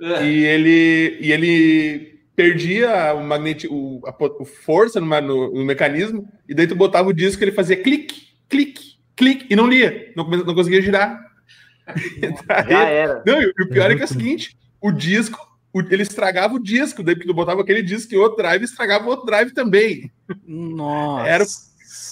É. 0.00 0.24
E 0.24 0.44
ele, 0.44 1.18
e 1.20 1.32
ele 1.32 2.20
perdia 2.36 3.12
o 3.14 3.22
magneti, 3.24 3.66
o, 3.68 4.00
a 4.06 4.12
po- 4.12 4.44
força 4.44 5.00
no, 5.00 5.06
no- 5.20 5.52
no 5.54 5.64
mecanismo, 5.64 6.28
e 6.48 6.54
daí 6.54 6.68
tu 6.68 6.76
botava 6.76 7.08
o 7.08 7.12
disco 7.12 7.42
ele 7.42 7.50
fazia 7.50 7.76
clique, 7.76 8.28
clique, 8.48 8.96
clique, 9.16 9.46
e 9.50 9.56
não 9.56 9.66
lia, 9.66 10.12
não, 10.16 10.24
não 10.30 10.54
conseguia 10.54 10.80
girar. 10.80 11.20
Daí- 12.46 12.68
Já 12.70 12.84
era. 12.88 13.22
não, 13.26 13.42
e 13.42 13.46
o 13.46 13.68
pior 13.68 13.90
é 13.90 13.96
que 13.96 14.02
é 14.02 14.04
o 14.04 14.08
seguinte: 14.08 14.56
o 14.80 14.92
disco, 14.92 15.36
o- 15.72 15.80
ele 15.80 16.02
estragava 16.02 16.54
o 16.54 16.62
disco, 16.62 17.02
daí 17.02 17.14
porque 17.14 17.28
tu 17.28 17.34
botava 17.34 17.60
aquele 17.62 17.82
disco 17.82 18.14
em 18.14 18.18
outro 18.18 18.38
drive, 18.38 18.62
estragava 18.64 19.04
o 19.06 19.08
outro 19.08 19.26
drive 19.26 19.52
também. 19.52 20.10
Nossa. 20.46 21.28
Era- 21.28 21.44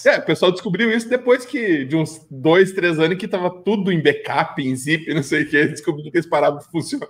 É, 0.05 0.19
o 0.19 0.25
pessoal 0.25 0.51
descobriu 0.51 0.91
isso 0.91 1.09
depois 1.09 1.45
que, 1.45 1.83
de 1.85 1.95
uns 1.95 2.25
dois, 2.31 2.71
três 2.71 2.99
anos, 2.99 3.17
que 3.17 3.27
tava 3.27 3.49
tudo 3.49 3.91
em 3.91 4.01
backup, 4.01 4.61
em 4.61 4.75
zip, 4.75 5.13
não 5.13 5.23
sei 5.23 5.43
o 5.43 5.49
que, 5.49 5.67
descobriu 5.67 6.09
que 6.11 6.17
eles 6.17 6.29
paravam 6.29 6.59
de 6.59 6.65
funcionar. 6.65 7.07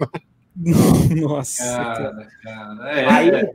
Nossa. 1.15 1.63
Cara, 1.63 2.27
cara. 2.43 2.89
É, 2.91 3.05
Aí, 3.07 3.29
é. 3.29 3.51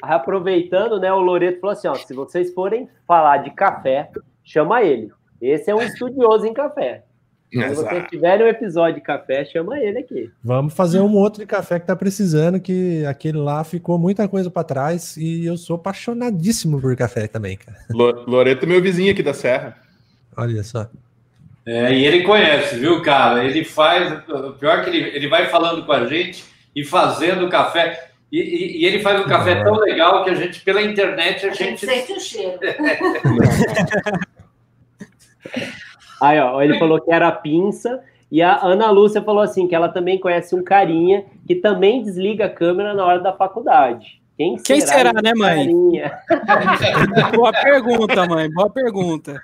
aproveitando, 0.00 1.00
né, 1.00 1.12
o 1.12 1.20
Loreto 1.20 1.60
falou 1.60 1.72
assim, 1.72 1.88
ó, 1.88 1.94
se 1.94 2.14
vocês 2.14 2.52
forem 2.52 2.88
falar 3.06 3.38
de 3.38 3.50
café, 3.50 4.10
chama 4.44 4.82
ele. 4.82 5.10
Esse 5.40 5.70
é 5.70 5.74
um 5.74 5.82
estudioso 5.82 6.46
em 6.46 6.54
café. 6.54 7.04
Se 7.54 7.74
vocês 7.74 7.78
Exato. 7.92 8.10
tiverem 8.10 8.46
um 8.46 8.48
episódio 8.48 8.94
de 8.96 9.00
café, 9.00 9.44
chama 9.44 9.78
ele 9.78 9.98
aqui. 10.00 10.30
Vamos 10.42 10.74
fazer 10.74 11.00
um 11.00 11.14
outro 11.14 11.40
de 11.40 11.46
café 11.46 11.78
que 11.78 11.86
tá 11.86 11.94
precisando, 11.94 12.58
que 12.58 13.04
aquele 13.06 13.38
lá 13.38 13.62
ficou 13.62 13.96
muita 13.98 14.26
coisa 14.26 14.50
para 14.50 14.64
trás 14.64 15.16
e 15.16 15.44
eu 15.46 15.56
sou 15.56 15.76
apaixonadíssimo 15.76 16.80
por 16.80 16.96
café 16.96 17.28
também, 17.28 17.56
cara. 17.56 17.78
Lo- 17.90 18.24
Loreto 18.26 18.64
é 18.64 18.68
meu 18.68 18.82
vizinho 18.82 19.12
aqui 19.12 19.22
da 19.22 19.32
Serra. 19.32 19.76
Olha 20.36 20.62
só. 20.64 20.88
É, 21.66 21.94
e 21.94 22.04
ele 22.04 22.24
conhece, 22.24 22.76
viu, 22.76 23.00
cara? 23.02 23.44
Ele 23.44 23.64
faz. 23.64 24.12
O 24.28 24.52
pior 24.54 24.80
é 24.80 24.82
que 24.84 24.90
ele, 24.90 25.16
ele 25.16 25.28
vai 25.28 25.46
falando 25.46 25.86
com 25.86 25.92
a 25.92 26.04
gente 26.06 26.44
e 26.74 26.84
fazendo 26.84 27.48
café. 27.48 28.08
E, 28.32 28.40
e- 28.40 28.82
e 28.82 28.84
ele 28.84 28.98
faz 28.98 29.20
um 29.20 29.28
café 29.28 29.62
tão 29.62 29.76
legal 29.76 30.24
que 30.24 30.30
a 30.30 30.34
gente, 30.34 30.60
pela 30.62 30.82
internet, 30.82 31.46
a 31.46 31.50
A 31.50 31.54
gente 31.54 31.86
gente. 31.86 31.86
sente 31.86 32.12
o 32.12 32.20
cheiro. 32.20 32.58
Aí, 36.20 36.38
ó, 36.40 36.60
ele 36.62 36.78
falou 36.78 37.00
que 37.00 37.12
era 37.12 37.28
a 37.28 37.32
pinça. 37.32 38.00
E 38.30 38.42
a 38.42 38.58
Ana 38.64 38.90
Lúcia 38.90 39.22
falou 39.22 39.42
assim, 39.42 39.68
que 39.68 39.74
ela 39.74 39.88
também 39.88 40.18
conhece 40.18 40.54
um 40.56 40.64
carinha 40.64 41.24
que 41.46 41.54
também 41.54 42.02
desliga 42.02 42.46
a 42.46 42.50
câmera 42.50 42.92
na 42.94 43.04
hora 43.04 43.20
da 43.20 43.32
faculdade. 43.32 44.20
Quem 44.36 44.58
será, 44.58 44.64
Quem 44.64 44.80
será, 44.80 45.12
né, 45.12 45.32
mãe? 45.36 45.56
carinha? 45.64 46.12
Boa 47.36 47.52
pergunta, 47.52 48.26
mãe. 48.26 48.50
Boa 48.50 48.68
pergunta. 48.70 49.40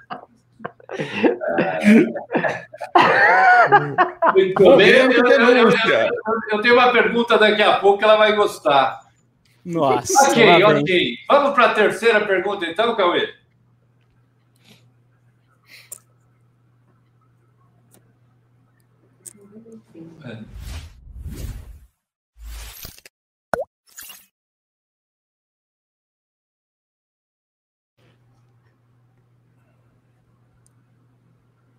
Muito 4.35 4.77
bem. 4.77 4.89
Eu, 4.89 5.13
eu- 5.13 5.57
eu- 5.57 5.71
eu- 6.53 6.63
tenho 6.63 6.75
uma 6.75 6.91
pergunta 6.93 7.39
daqui 7.39 7.63
a 7.63 7.75
pouco 7.79 7.99
que 7.99 8.05
ela 8.05 8.17
vai 8.17 8.35
gostar. 8.35 9.01
Nossa. 9.65 10.31
Ok, 10.31 10.65
ok. 10.65 11.15
Vamos 11.29 11.55
para 11.55 11.67
a 11.67 11.75
terceira 11.75 12.21
pergunta, 12.27 12.65
então, 12.67 12.97
Cauê? 12.97 13.29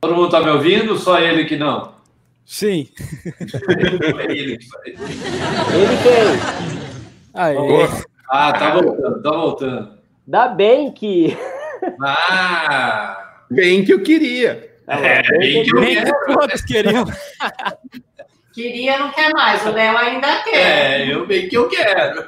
Todo 0.01 0.15
mundo 0.15 0.25
está 0.25 0.41
me 0.41 0.49
ouvindo? 0.49 0.97
Só 0.97 1.19
ele 1.19 1.45
que 1.45 1.55
não? 1.57 1.93
Sim. 2.43 2.89
Ele. 4.27 4.57
Ele 4.57 5.97
quem? 6.01 7.31
Aí. 7.35 7.55
Pô, 7.55 7.87
Ah, 8.27 8.51
tá 8.51 8.73
voltando, 8.73 9.21
tá 9.21 9.29
voltando. 9.31 9.97
Dá 10.25 10.47
bem 10.47 10.91
que... 10.91 11.37
Ah! 12.01 13.43
bem 13.51 13.85
que 13.85 13.93
eu 13.93 14.01
queria. 14.01 14.71
É, 14.87 15.21
bem 15.37 15.63
que 15.63 15.69
eu 15.75 15.79
Bem 15.79 16.03
que 16.03 16.33
todos 16.33 16.61
queriam. 16.63 17.05
Queria, 18.53 18.97
não 18.97 19.11
quer 19.11 19.31
mais. 19.33 19.63
O 19.65 19.71
Léo 19.71 19.97
ainda 19.97 20.41
quer. 20.43 21.01
É, 21.01 21.13
eu 21.13 21.27
bem 21.27 21.47
que 21.47 21.55
eu 21.55 21.69
quero. 21.69 22.25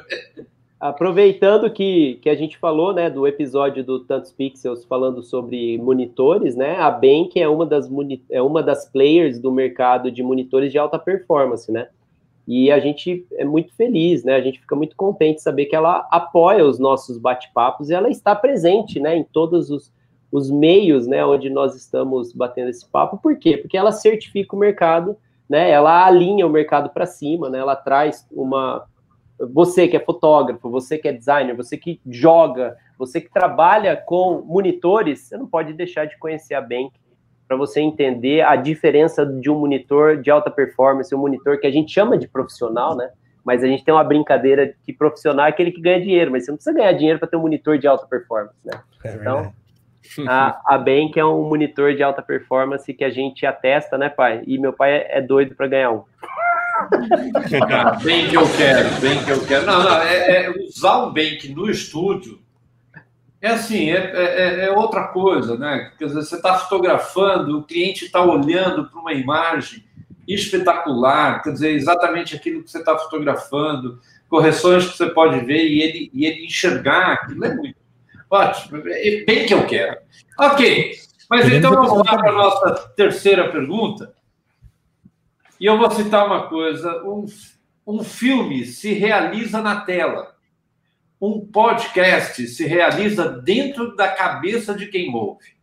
Aproveitando 0.84 1.70
que, 1.70 2.16
que 2.16 2.28
a 2.28 2.34
gente 2.34 2.58
falou, 2.58 2.92
né, 2.92 3.08
do 3.08 3.26
episódio 3.26 3.82
do 3.82 4.00
Tantos 4.00 4.30
Pixels 4.30 4.84
falando 4.84 5.22
sobre 5.22 5.78
monitores, 5.78 6.54
né, 6.54 6.76
a 6.78 6.90
Bank 6.90 7.40
é 7.40 7.48
uma 7.48 7.64
das, 7.64 7.88
é 8.30 8.42
uma 8.42 8.62
das 8.62 8.86
players 8.90 9.38
do 9.38 9.50
mercado 9.50 10.10
de 10.10 10.22
monitores 10.22 10.70
de 10.70 10.76
alta 10.76 10.98
performance, 10.98 11.72
né, 11.72 11.88
e 12.46 12.70
a 12.70 12.78
gente 12.80 13.26
é 13.32 13.46
muito 13.46 13.74
feliz, 13.74 14.24
né, 14.24 14.34
a 14.34 14.42
gente 14.42 14.60
fica 14.60 14.76
muito 14.76 14.94
contente 14.94 15.36
de 15.36 15.42
saber 15.42 15.64
que 15.64 15.74
ela 15.74 16.06
apoia 16.10 16.66
os 16.66 16.78
nossos 16.78 17.16
bate-papos 17.16 17.88
e 17.88 17.94
ela 17.94 18.10
está 18.10 18.36
presente, 18.36 19.00
né, 19.00 19.16
em 19.16 19.24
todos 19.24 19.70
os, 19.70 19.90
os 20.30 20.50
meios, 20.50 21.06
né, 21.06 21.24
onde 21.24 21.48
nós 21.48 21.74
estamos 21.74 22.30
batendo 22.30 22.68
esse 22.68 22.86
papo, 22.86 23.16
por 23.16 23.38
quê? 23.38 23.56
Porque 23.56 23.78
ela 23.78 23.90
certifica 23.90 24.54
o 24.54 24.58
mercado, 24.58 25.16
né, 25.48 25.70
ela 25.70 26.04
alinha 26.04 26.46
o 26.46 26.50
mercado 26.50 26.90
para 26.90 27.06
cima, 27.06 27.48
né, 27.48 27.58
ela 27.58 27.74
traz 27.74 28.28
uma 28.30 28.84
você 29.38 29.88
que 29.88 29.96
é 29.96 30.00
fotógrafo, 30.00 30.70
você 30.70 30.98
que 30.98 31.08
é 31.08 31.12
designer, 31.12 31.56
você 31.56 31.76
que 31.76 32.00
joga, 32.06 32.76
você 32.98 33.20
que 33.20 33.30
trabalha 33.30 33.96
com 33.96 34.42
monitores, 34.42 35.20
você 35.20 35.36
não 35.36 35.46
pode 35.46 35.72
deixar 35.72 36.06
de 36.06 36.16
conhecer 36.18 36.54
a 36.54 36.60
Bank 36.60 36.92
para 37.46 37.56
você 37.56 37.80
entender 37.80 38.40
a 38.42 38.56
diferença 38.56 39.26
de 39.26 39.50
um 39.50 39.58
monitor 39.58 40.16
de 40.16 40.30
alta 40.30 40.50
performance, 40.50 41.14
um 41.14 41.18
monitor 41.18 41.58
que 41.58 41.66
a 41.66 41.70
gente 41.70 41.92
chama 41.92 42.16
de 42.16 42.26
profissional, 42.26 42.96
né? 42.96 43.10
Mas 43.44 43.62
a 43.62 43.66
gente 43.66 43.84
tem 43.84 43.92
uma 43.92 44.04
brincadeira 44.04 44.74
que 44.82 44.92
profissional 44.92 45.44
é 45.44 45.50
aquele 45.50 45.70
que 45.70 45.80
ganha 45.80 46.00
dinheiro, 46.00 46.30
mas 46.30 46.44
você 46.44 46.50
não 46.50 46.56
precisa 46.56 46.74
ganhar 46.74 46.92
dinheiro 46.92 47.18
para 47.18 47.28
ter 47.28 47.36
um 47.36 47.42
monitor 47.42 47.76
de 47.76 47.86
alta 47.86 48.06
performance, 48.06 48.56
né? 48.64 48.80
É 49.04 49.14
Então. 49.14 49.52
A, 50.26 50.74
a 50.74 50.78
Bank 50.78 51.18
é 51.18 51.24
um 51.24 51.48
monitor 51.48 51.94
de 51.94 52.02
alta 52.02 52.22
performance 52.22 52.92
que 52.92 53.04
a 53.04 53.10
gente 53.10 53.44
atesta, 53.46 53.96
né, 53.96 54.08
pai? 54.08 54.42
E 54.46 54.58
meu 54.58 54.72
pai 54.72 54.92
é, 54.92 55.18
é 55.18 55.20
doido 55.20 55.54
para 55.54 55.66
ganhar 55.66 55.90
um. 55.90 56.04
Bem 58.02 58.28
que 58.28 58.36
eu 58.36 58.56
quero, 58.56 59.00
bem 59.00 59.24
que 59.24 59.30
eu 59.30 59.46
quero. 59.46 59.66
Não, 59.66 59.82
não, 59.82 59.96
é, 60.02 60.46
é 60.46 60.50
usar 60.50 60.98
o 60.98 61.12
Bank 61.12 61.48
no 61.54 61.70
estúdio 61.70 62.44
é 63.44 63.48
assim, 63.50 63.90
é, 63.90 63.96
é- 63.96 64.64
é 64.64 64.70
outra 64.70 65.08
coisa, 65.08 65.58
né? 65.58 65.92
Quer 65.98 66.06
dizer, 66.06 66.22
você 66.22 66.36
está 66.36 66.54
fotografando, 66.54 67.58
o 67.58 67.62
cliente 67.62 68.06
está 68.06 68.24
olhando 68.24 68.88
para 68.88 68.98
uma 68.98 69.12
imagem 69.12 69.84
espetacular, 70.26 71.42
quer 71.42 71.52
dizer, 71.52 71.72
exatamente 71.74 72.34
aquilo 72.34 72.62
que 72.62 72.70
você 72.70 72.78
está 72.78 72.96
fotografando, 72.96 74.00
correções 74.30 74.86
que 74.86 74.96
você 74.96 75.10
pode 75.10 75.44
ver 75.44 75.62
e 75.62 75.82
ele, 75.82 76.10
e 76.14 76.24
ele 76.24 76.46
enxergar 76.46 77.12
aquilo 77.12 77.44
é 77.44 77.54
muito 77.54 77.76
ótimo, 78.30 78.82
é 78.86 79.24
bem 79.26 79.44
que 79.44 79.52
eu 79.52 79.66
quero. 79.66 79.98
Ok, 80.40 80.92
mas 81.28 81.46
então 81.52 81.70
vamos 81.70 81.98
lá 81.98 82.16
para 82.16 82.30
a 82.30 82.32
nossa 82.32 82.72
terceira 82.96 83.50
pergunta. 83.52 84.14
E 85.60 85.66
eu 85.66 85.78
vou 85.78 85.90
citar 85.90 86.26
uma 86.26 86.48
coisa: 86.48 87.02
um, 87.04 87.26
um 87.86 88.02
filme 88.02 88.64
se 88.64 88.92
realiza 88.92 89.60
na 89.60 89.80
tela, 89.80 90.34
um 91.20 91.46
podcast 91.46 92.46
se 92.48 92.66
realiza 92.66 93.28
dentro 93.28 93.94
da 93.96 94.08
cabeça 94.08 94.74
de 94.74 94.86
quem 94.86 95.14
ouve. 95.14 95.54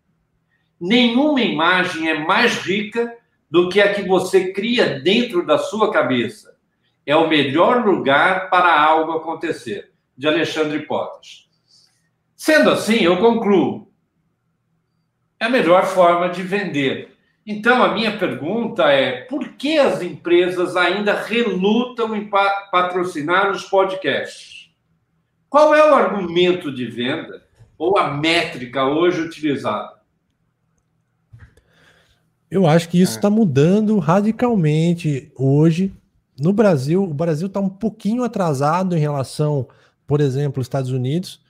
Nenhuma 0.79 1.41
imagem 1.41 2.09
é 2.09 2.19
mais 2.19 2.55
rica 2.57 3.15
do 3.49 3.69
que 3.69 3.81
a 3.81 3.93
que 3.93 4.03
você 4.03 4.53
cria 4.53 4.99
dentro 4.99 5.45
da 5.45 5.57
sua 5.57 5.91
cabeça. 5.91 6.57
é 7.05 7.15
o 7.15 7.27
melhor 7.27 7.83
lugar 7.83 8.49
para 8.49 8.79
algo 8.79 9.11
acontecer, 9.13 9.91
de 10.15 10.27
Alexandre 10.27 10.85
Potas. 10.85 11.49
Sendo 12.35 12.69
assim, 12.69 13.03
eu 13.03 13.17
concluo. 13.17 13.91
É 15.39 15.45
a 15.45 15.49
melhor 15.49 15.85
forma 15.85 16.29
de 16.29 16.43
vender. 16.43 17.10
Então, 17.45 17.83
a 17.83 17.93
minha 17.93 18.17
pergunta 18.17 18.83
é: 18.91 19.21
por 19.21 19.49
que 19.53 19.77
as 19.77 20.01
empresas 20.01 20.75
ainda 20.75 21.13
relutam 21.13 22.15
em 22.15 22.29
patrocinar 22.71 23.51
os 23.51 23.63
podcasts? 23.63 24.71
Qual 25.49 25.75
é 25.75 25.91
o 25.91 25.95
argumento 25.95 26.73
de 26.73 26.85
venda 26.85 27.43
ou 27.77 27.97
a 27.97 28.11
métrica 28.11 28.85
hoje 28.85 29.21
utilizada? 29.21 29.99
Eu 32.49 32.67
acho 32.67 32.89
que 32.89 33.01
isso 33.01 33.15
está 33.15 33.27
é. 33.27 33.31
mudando 33.31 33.97
radicalmente 33.97 35.31
hoje. 35.35 35.93
No 36.39 36.53
Brasil, 36.53 37.03
o 37.03 37.13
Brasil 37.13 37.47
está 37.47 37.59
um 37.59 37.69
pouquinho 37.69 38.23
atrasado 38.23 38.95
em 38.95 38.99
relação, 38.99 39.67
por 40.05 40.21
exemplo, 40.21 40.59
aos 40.59 40.65
Estados 40.65 40.91
Unidos, 40.91 41.41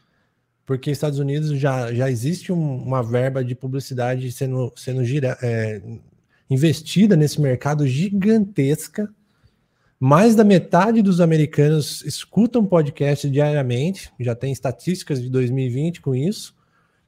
porque 0.72 0.90
Estados 0.90 1.20
Unidos 1.20 1.50
já, 1.60 1.94
já 1.94 2.10
existe 2.10 2.50
um, 2.50 2.78
uma 2.78 3.04
verba 3.04 3.44
de 3.44 3.54
publicidade 3.54 4.32
sendo, 4.32 4.72
sendo 4.74 5.04
gira, 5.04 5.38
é, 5.42 5.82
investida 6.50 7.18
nesse 7.18 7.42
mercado 7.42 7.86
gigantesca. 7.86 9.14
Mais 10.00 10.34
da 10.34 10.46
metade 10.46 11.02
dos 11.02 11.20
americanos 11.20 12.06
escutam 12.06 12.66
podcast 12.66 13.30
diariamente, 13.30 14.14
já 14.18 14.34
tem 14.34 14.54
estatísticas 14.54 15.22
de 15.22 15.30
2020 15.30 16.00
com 16.00 16.16
isso. 16.16 16.56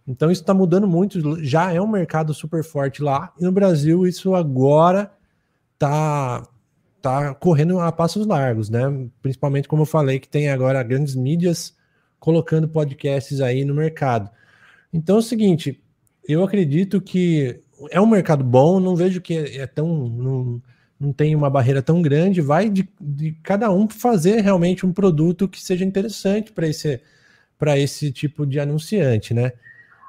Então 0.05 0.29
isso 0.29 0.41
está 0.41 0.53
mudando 0.53 0.85
muito, 0.85 1.41
já 1.41 1.71
é 1.71 1.79
um 1.79 1.87
mercado 1.87 2.33
super 2.33 2.65
forte 2.65 3.01
lá, 3.01 3.31
e 3.39 3.45
no 3.45 3.51
Brasil 3.53 4.05
isso 4.05 4.35
agora 4.35 5.09
está 5.75 6.45
tá 7.01 7.33
correndo 7.33 7.79
a 7.79 7.93
passos 7.93 8.27
largos, 8.27 8.69
né? 8.69 9.07
Principalmente 9.21 9.69
como 9.69 9.83
eu 9.83 9.87
falei, 9.87 10.19
que 10.19 10.27
tem 10.27 10.49
agora 10.49 10.83
grandes 10.83 11.15
mídias 11.15 11.73
colocando 12.23 12.69
podcasts 12.69 13.41
aí 13.41 13.65
no 13.65 13.75
mercado. 13.75 14.29
Então 14.93 15.17
é 15.17 15.19
o 15.19 15.21
seguinte, 15.21 15.83
eu 16.25 16.41
acredito 16.41 17.01
que 17.01 17.59
é 17.91 17.99
um 17.99 18.05
mercado 18.05 18.45
bom, 18.45 18.79
não 18.79 18.95
vejo 18.95 19.19
que 19.19 19.35
é 19.35 19.67
tão. 19.67 20.07
Não, 20.07 20.61
não 20.97 21.11
tem 21.11 21.35
uma 21.35 21.49
barreira 21.49 21.81
tão 21.81 22.01
grande, 22.01 22.39
vai 22.39 22.69
de, 22.69 22.87
de 23.01 23.33
cada 23.43 23.69
um 23.69 23.89
fazer 23.89 24.39
realmente 24.39 24.85
um 24.85 24.93
produto 24.93 25.49
que 25.49 25.61
seja 25.61 25.83
interessante 25.83 26.53
para 26.53 26.65
esse, 26.65 27.01
esse 27.75 28.09
tipo 28.09 28.45
de 28.45 28.57
anunciante, 28.57 29.33
né? 29.33 29.51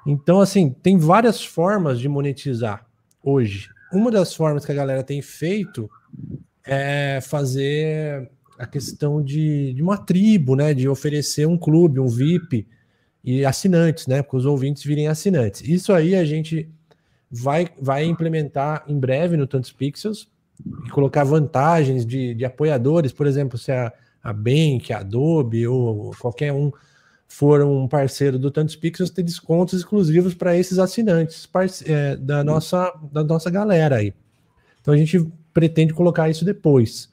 Então, 0.07 0.41
assim, 0.41 0.71
tem 0.71 0.97
várias 0.97 1.45
formas 1.45 1.99
de 1.99 2.09
monetizar 2.09 2.87
hoje. 3.25 3.71
Uma 3.93 4.13
das 4.13 4.33
formas 4.33 4.65
que 4.65 4.71
a 4.71 4.77
galera 4.77 5.03
tem 5.03 5.21
feito 5.21 5.91
é 6.65 7.19
fazer 7.21 8.31
a 8.59 8.67
questão 8.67 9.23
de, 9.23 9.73
de 9.75 9.83
uma 9.83 9.97
tribo, 9.97 10.55
né? 10.55 10.75
De 10.75 10.89
oferecer 10.89 11.47
um 11.47 11.57
clube, 11.57 12.01
um 12.01 12.09
VIP 12.09 12.67
e 13.23 13.45
assinantes, 13.45 14.07
né? 14.07 14.23
Para 14.23 14.37
os 14.37 14.47
ouvintes 14.47 14.85
virem 14.85 15.09
assinantes. 15.09 15.63
Isso 15.63 15.93
aí 15.93 16.15
a 16.15 16.25
gente 16.25 16.69
vai, 17.31 17.69
vai 17.81 18.05
implementar 18.05 18.85
em 18.87 18.99
breve 18.99 19.37
no 19.37 19.47
Tantos 19.47 19.73
Pixels 19.73 20.29
e 20.87 20.91
colocar 20.91 21.25
vantagens 21.25 22.07
de, 22.07 22.35
de 22.35 22.45
apoiadores, 22.45 23.13
por 23.13 23.27
exemplo, 23.27 23.59
se 23.59 23.73
a, 23.73 23.93
a 24.23 24.33
Bank, 24.33 24.93
a 24.93 24.99
Adobe 24.99 25.67
ou 25.67 26.13
qualquer 26.19 26.53
um 26.53 26.71
for 27.27 27.63
um 27.63 27.89
parceiro 27.89 28.39
do 28.39 28.51
Tantos 28.51 28.77
Pixels, 28.77 29.11
ter 29.11 29.25
descontos 29.25 29.75
exclusivos 29.75 30.35
para 30.35 30.57
esses 30.57 30.79
assinantes 30.79 31.49
é, 31.85 32.17
da, 32.17 32.45
nossa, 32.45 32.93
da 33.11 33.25
nossa 33.25 33.51
galera 33.51 33.97
aí. 33.97 34.15
Então 34.81 34.95
a 34.95 34.97
gente 34.97 35.27
pretende 35.53 35.93
colocar 35.93 36.29
isso 36.29 36.45
depois. 36.45 37.11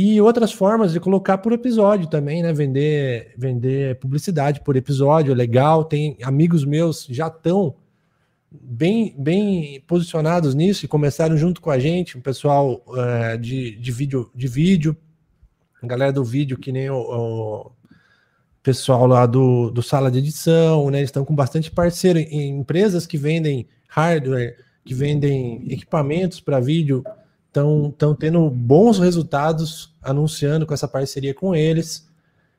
E 0.00 0.20
outras 0.20 0.52
formas 0.52 0.92
de 0.92 1.00
colocar 1.00 1.38
por 1.38 1.52
episódio 1.52 2.06
também, 2.06 2.40
né? 2.40 2.52
Vender, 2.52 3.34
vender 3.36 3.98
publicidade 3.98 4.60
por 4.60 4.76
episódio, 4.76 5.34
legal. 5.34 5.84
Tem 5.84 6.16
amigos 6.22 6.64
meus 6.64 7.04
já 7.10 7.26
estão 7.26 7.74
bem, 8.48 9.12
bem 9.18 9.80
posicionados 9.88 10.54
nisso 10.54 10.84
e 10.84 10.88
começaram 10.88 11.36
junto 11.36 11.60
com 11.60 11.68
a 11.68 11.80
gente, 11.80 12.16
o 12.16 12.20
pessoal 12.20 12.80
é, 12.96 13.36
de, 13.36 13.74
de, 13.74 13.90
vídeo, 13.90 14.30
de 14.32 14.46
vídeo, 14.46 14.96
a 15.82 15.86
galera 15.88 16.12
do 16.12 16.22
vídeo, 16.22 16.56
que 16.56 16.70
nem 16.70 16.88
o, 16.88 17.00
o 17.00 17.72
pessoal 18.62 19.04
lá 19.04 19.26
do, 19.26 19.68
do 19.68 19.82
sala 19.82 20.12
de 20.12 20.18
edição, 20.18 20.90
né? 20.90 20.98
Eles 20.98 21.08
estão 21.08 21.24
com 21.24 21.34
bastante 21.34 21.72
parceiro 21.72 22.20
em 22.20 22.60
empresas 22.60 23.04
que 23.04 23.18
vendem 23.18 23.66
hardware, 23.88 24.58
que 24.84 24.94
vendem 24.94 25.66
equipamentos 25.72 26.38
para 26.38 26.60
vídeo, 26.60 27.02
estão 27.48 28.14
tendo 28.14 28.48
bons 28.50 28.98
resultados 28.98 29.94
anunciando 30.02 30.66
com 30.66 30.74
essa 30.74 30.86
parceria 30.86 31.34
com 31.34 31.54
eles. 31.54 32.06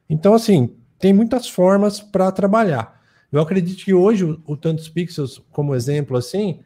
Então, 0.10 0.34
assim, 0.34 0.76
tem 0.98 1.14
muitas 1.14 1.48
formas 1.48 2.00
para 2.00 2.32
trabalhar. 2.32 3.00
Eu 3.32 3.40
acredito 3.40 3.84
que 3.84 3.94
hoje 3.94 4.26
o, 4.46 4.58
Tantos 4.58 4.90
Pixels, 4.90 5.42
como 5.52 5.76
exemplo, 5.76 6.18
assim, 6.18 6.60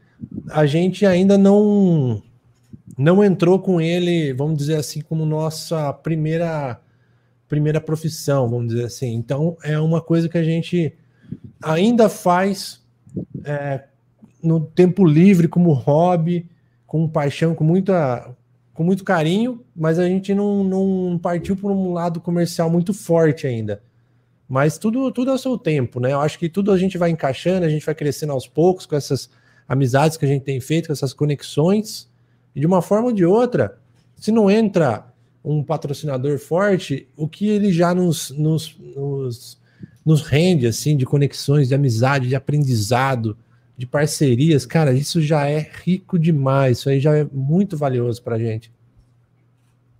a 0.49 0.65
gente 0.65 1.05
ainda 1.05 1.37
não 1.37 2.21
não 2.97 3.23
entrou 3.23 3.59
com 3.59 3.81
ele, 3.81 4.33
vamos 4.33 4.57
dizer 4.57 4.75
assim, 4.75 5.01
como 5.01 5.25
nossa 5.25 5.91
primeira 5.91 6.79
primeira 7.49 7.81
profissão, 7.81 8.49
vamos 8.49 8.69
dizer 8.69 8.85
assim. 8.85 9.13
Então 9.13 9.57
é 9.63 9.79
uma 9.79 10.01
coisa 10.01 10.29
que 10.29 10.37
a 10.37 10.43
gente 10.43 10.93
ainda 11.61 12.07
faz 12.07 12.81
é, 13.43 13.83
no 14.41 14.61
tempo 14.61 15.05
livre, 15.05 15.47
como 15.47 15.73
hobby, 15.73 16.49
com 16.93 17.07
paixão, 17.07 17.55
com 17.55 17.63
muita 17.63 18.35
com 18.71 18.83
muito 18.83 19.03
carinho, 19.03 19.65
mas 19.75 19.97
a 19.97 20.07
gente 20.07 20.35
não, 20.35 20.63
não 20.63 21.17
partiu 21.17 21.55
por 21.55 21.71
um 21.71 21.91
lado 21.91 22.21
comercial 22.21 22.69
muito 22.69 22.93
forte 22.93 23.47
ainda. 23.47 23.81
Mas 24.47 24.77
tudo, 24.77 25.11
tudo 25.11 25.31
ao 25.31 25.37
seu 25.39 25.57
tempo, 25.57 25.99
né? 25.99 26.11
Eu 26.11 26.19
acho 26.19 26.37
que 26.37 26.47
tudo 26.47 26.71
a 26.71 26.77
gente 26.77 26.95
vai 26.95 27.09
encaixando, 27.09 27.65
a 27.65 27.69
gente 27.69 27.83
vai 27.83 27.95
crescendo 27.95 28.31
aos 28.31 28.47
poucos 28.47 28.85
com 28.85 28.95
essas 28.95 29.27
amizades 29.67 30.17
que 30.17 30.25
a 30.25 30.27
gente 30.27 30.43
tem 30.43 30.59
feito, 30.59 30.85
com 30.87 30.93
essas 30.93 31.13
conexões. 31.13 32.07
E 32.55 32.59
de 32.59 32.67
uma 32.67 32.81
forma 32.81 33.07
ou 33.07 33.13
de 33.13 33.25
outra, 33.25 33.79
se 34.15 34.31
não 34.31 34.49
entra 34.49 35.03
um 35.43 35.63
patrocinador 35.63 36.37
forte, 36.37 37.07
o 37.17 37.27
que 37.27 37.47
ele 37.47 37.71
já 37.71 37.95
nos, 37.95 38.29
nos, 38.29 38.77
nos, 38.95 39.59
nos 40.05 40.21
rende, 40.21 40.67
assim, 40.67 40.95
de 40.95 41.07
conexões, 41.07 41.69
de 41.69 41.73
amizade, 41.73 42.27
de 42.27 42.35
aprendizado, 42.35 43.35
de 43.83 43.87
parcerias, 43.87 44.65
cara, 44.65 44.93
isso 44.93 45.21
já 45.21 45.45
é 45.45 45.69
rico 45.83 46.17
demais. 46.17 46.79
Isso 46.79 46.89
aí 46.89 47.01
já 47.01 47.17
é 47.17 47.27
muito 47.31 47.75
valioso 47.75 48.23
para 48.23 48.37
a 48.37 48.39
gente. 48.39 48.71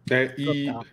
É, 0.10 0.34
e 0.38 0.66
Total. 0.66 0.86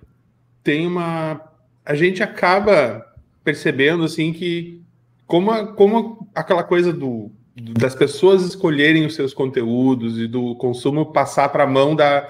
tem 0.63 0.87
uma. 0.87 1.41
A 1.85 1.95
gente 1.95 2.23
acaba 2.23 3.07
percebendo 3.45 4.03
assim 4.03 4.33
que 4.33 4.83
como, 5.27 5.51
a, 5.53 5.73
como 5.73 6.29
aquela 6.35 6.65
coisa 6.65 6.93
do, 6.93 7.31
das 7.79 7.95
pessoas 7.95 8.43
escolherem 8.43 9.07
os 9.07 9.15
seus 9.15 9.33
conteúdos 9.33 10.19
e 10.19 10.27
do 10.27 10.57
consumo 10.57 11.13
passar 11.13 11.49
para 11.49 11.65
a 11.65 11.69
mão 11.69 11.95
da, 11.95 12.29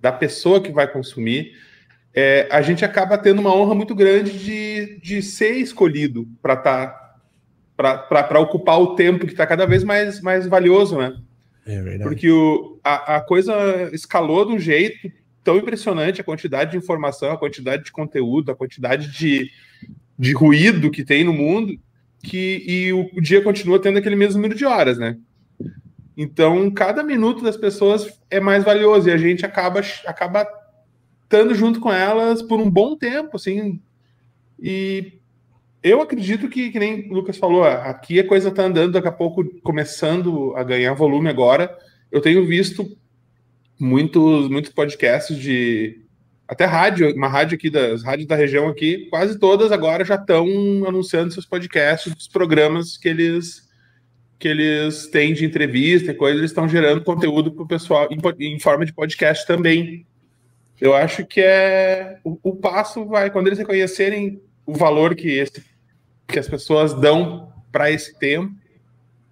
da 0.00 0.12
pessoa 0.12 0.60
que 0.60 0.70
vai 0.70 0.86
consumir, 0.90 1.52
é, 2.14 2.48
a 2.50 2.62
gente 2.62 2.84
acaba 2.84 3.18
tendo 3.18 3.40
uma 3.40 3.54
honra 3.54 3.74
muito 3.74 3.94
grande 3.94 4.38
de, 4.38 5.00
de 5.00 5.20
ser 5.20 5.56
escolhido 5.56 6.28
para 6.40 6.54
estar 6.54 6.86
tá, 6.86 7.05
para 7.76 8.40
ocupar 8.40 8.80
o 8.80 8.94
tempo 8.94 9.26
que 9.26 9.32
está 9.32 9.46
cada 9.46 9.66
vez 9.66 9.84
mais, 9.84 10.20
mais 10.20 10.46
valioso, 10.46 10.96
né? 10.96 11.16
É 11.66 11.82
verdade. 11.82 12.02
Porque 12.04 12.30
o, 12.30 12.78
a, 12.82 13.16
a 13.16 13.20
coisa 13.20 13.54
escalou 13.92 14.46
de 14.46 14.52
um 14.52 14.58
jeito 14.58 15.10
tão 15.44 15.58
impressionante 15.58 16.20
a 16.20 16.24
quantidade 16.24 16.72
de 16.72 16.76
informação, 16.76 17.30
a 17.30 17.38
quantidade 17.38 17.84
de 17.84 17.92
conteúdo, 17.92 18.50
a 18.50 18.56
quantidade 18.56 19.12
de, 19.12 19.50
de 20.18 20.32
ruído 20.32 20.90
que 20.90 21.04
tem 21.04 21.22
no 21.22 21.32
mundo, 21.32 21.78
que 22.22 22.64
e 22.66 22.92
o, 22.92 23.10
o 23.14 23.20
dia 23.20 23.42
continua 23.42 23.78
tendo 23.78 23.98
aquele 23.98 24.16
mesmo 24.16 24.40
número 24.40 24.58
de 24.58 24.64
horas, 24.64 24.98
né? 24.98 25.16
Então, 26.16 26.70
cada 26.70 27.02
minuto 27.02 27.44
das 27.44 27.56
pessoas 27.56 28.20
é 28.30 28.40
mais 28.40 28.64
valioso 28.64 29.08
e 29.08 29.12
a 29.12 29.18
gente 29.18 29.44
acaba 29.44 29.82
acaba 30.06 30.48
estando 31.22 31.54
junto 31.54 31.78
com 31.78 31.92
elas 31.92 32.40
por 32.40 32.58
um 32.58 32.70
bom 32.70 32.96
tempo, 32.96 33.36
assim. 33.36 33.80
E 34.58 35.20
eu 35.86 36.00
acredito 36.02 36.48
que, 36.48 36.70
que 36.70 36.78
nem 36.78 37.08
o 37.08 37.14
Lucas 37.14 37.36
falou, 37.36 37.64
aqui 37.64 38.18
a 38.18 38.26
coisa 38.26 38.48
está 38.48 38.64
andando, 38.64 38.92
daqui 38.92 39.06
a 39.06 39.12
pouco 39.12 39.44
começando 39.60 40.52
a 40.56 40.64
ganhar 40.64 40.92
volume 40.94 41.28
agora. 41.28 41.76
Eu 42.10 42.20
tenho 42.20 42.44
visto 42.44 42.84
muitos, 43.78 44.48
muitos 44.48 44.72
podcasts 44.72 45.38
de 45.38 46.02
até 46.48 46.64
rádio, 46.64 47.14
uma 47.14 47.28
rádio 47.28 47.56
aqui 47.56 47.70
das 47.70 48.02
rádios 48.02 48.26
da 48.26 48.34
região 48.34 48.68
aqui, 48.68 49.06
quase 49.10 49.38
todas 49.38 49.70
agora 49.70 50.04
já 50.04 50.16
estão 50.16 50.46
anunciando 50.86 51.32
seus 51.32 51.46
podcasts, 51.46 52.12
os 52.12 52.28
programas 52.28 52.96
que 52.96 53.08
eles 53.08 53.66
que 54.38 54.48
eles 54.48 55.06
têm 55.06 55.32
de 55.32 55.46
entrevista 55.46 56.10
e 56.10 56.14
coisas, 56.14 56.38
eles 56.38 56.50
estão 56.50 56.68
gerando 56.68 57.02
conteúdo 57.02 57.50
para 57.52 57.64
o 57.64 57.66
pessoal 57.66 58.06
em, 58.10 58.54
em, 58.54 58.60
forma 58.60 58.84
de 58.84 58.92
podcast 58.92 59.46
também. 59.46 60.06
Eu 60.78 60.94
acho 60.94 61.24
que 61.24 61.40
é 61.40 62.18
o, 62.22 62.38
o, 62.42 62.54
passo 62.54 63.06
vai 63.06 63.30
quando 63.30 63.46
eles 63.46 63.58
reconhecerem 63.58 64.42
o 64.66 64.74
valor 64.74 65.14
que 65.14 65.30
esse, 65.30 65.64
que 66.26 66.38
as 66.38 66.48
pessoas 66.48 66.94
dão 66.94 67.52
para 67.70 67.90
esse 67.90 68.18
tempo 68.18 68.54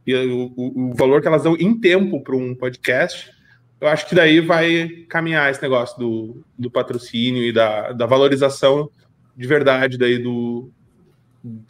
e 0.07 0.15
o, 0.15 0.53
o, 0.57 0.95
valor 0.95 1.23
que 1.23 1.29
elas 1.29 1.43
dão 1.43 1.57
em 1.57 1.79
tempo 1.81 2.23
para 2.23 2.37
um 2.37 2.55
podcast, 2.55 3.33
eu 3.81 3.89
acho 3.89 4.07
que 4.07 4.15
daí 4.15 4.41
vai 4.41 4.89
caminhar 5.09 5.51
esse 5.51 5.63
negócio 5.63 5.99
do, 5.99 6.45
do 6.59 6.71
patrocínio 6.71 7.43
e 7.43 7.53
da, 7.53 7.93
da 7.93 8.07
valorização 8.07 8.91
de 9.37 9.47
verdade 9.47 9.97
daí 9.97 10.19
do, 10.19 10.71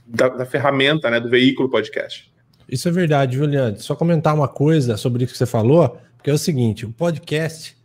da, 0.07 0.29
da, 0.29 0.47
ferramenta, 0.47 1.09
né, 1.11 1.21
do 1.21 1.31
veículo 1.31 1.69
podcast. 1.69 2.33
Isso 2.69 2.89
é 2.89 2.93
verdade, 2.93 3.37
Juliano. 3.37 3.79
Só 3.79 3.95
comentar 3.95 4.35
uma 4.35 4.49
coisa 4.49 4.97
sobre 4.97 5.25
isso 5.25 5.33
que 5.33 5.39
você 5.39 5.47
falou, 5.47 5.99
porque 6.17 6.31
é 6.31 6.35
o 6.35 6.39
seguinte, 6.39 6.87
o 6.87 6.93
podcast, 6.93 7.77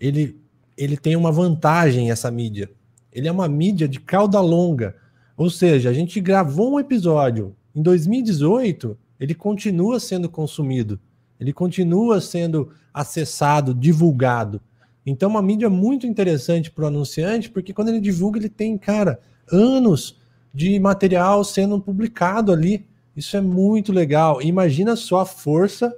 ele, 0.00 0.36
ele 0.76 0.96
tem 0.96 1.16
uma 1.16 1.30
vantagem, 1.30 2.10
essa 2.10 2.30
mídia. 2.30 2.70
Ele 3.12 3.28
é 3.28 3.32
uma 3.32 3.48
mídia 3.48 3.88
de 3.88 4.00
cauda 4.00 4.40
longa. 4.40 4.94
Ou 5.36 5.50
seja, 5.50 5.90
a 5.90 5.92
gente 5.92 6.20
gravou 6.20 6.74
um 6.74 6.80
episódio 6.80 7.54
em 7.74 7.82
2018, 7.82 8.96
ele 9.20 9.34
continua 9.34 10.00
sendo 10.00 10.28
consumido, 10.30 10.98
ele 11.38 11.52
continua 11.52 12.20
sendo 12.20 12.70
acessado, 12.92 13.74
divulgado. 13.74 14.60
Então, 15.04 15.28
uma 15.28 15.42
mídia 15.42 15.68
muito 15.68 16.06
interessante 16.06 16.70
para 16.70 16.84
o 16.84 16.86
anunciante, 16.88 17.50
porque 17.50 17.72
quando 17.72 17.88
ele 17.88 18.00
divulga, 18.00 18.38
ele 18.38 18.48
tem, 18.48 18.78
cara, 18.78 19.20
anos 19.52 20.18
de 20.52 20.80
material 20.80 21.44
sendo 21.44 21.78
publicado 21.78 22.50
ali. 22.50 22.86
Isso 23.14 23.36
é 23.36 23.40
muito 23.40 23.92
legal. 23.92 24.40
Imagina 24.40 24.96
só 24.96 25.20
a 25.20 25.26
força 25.26 25.94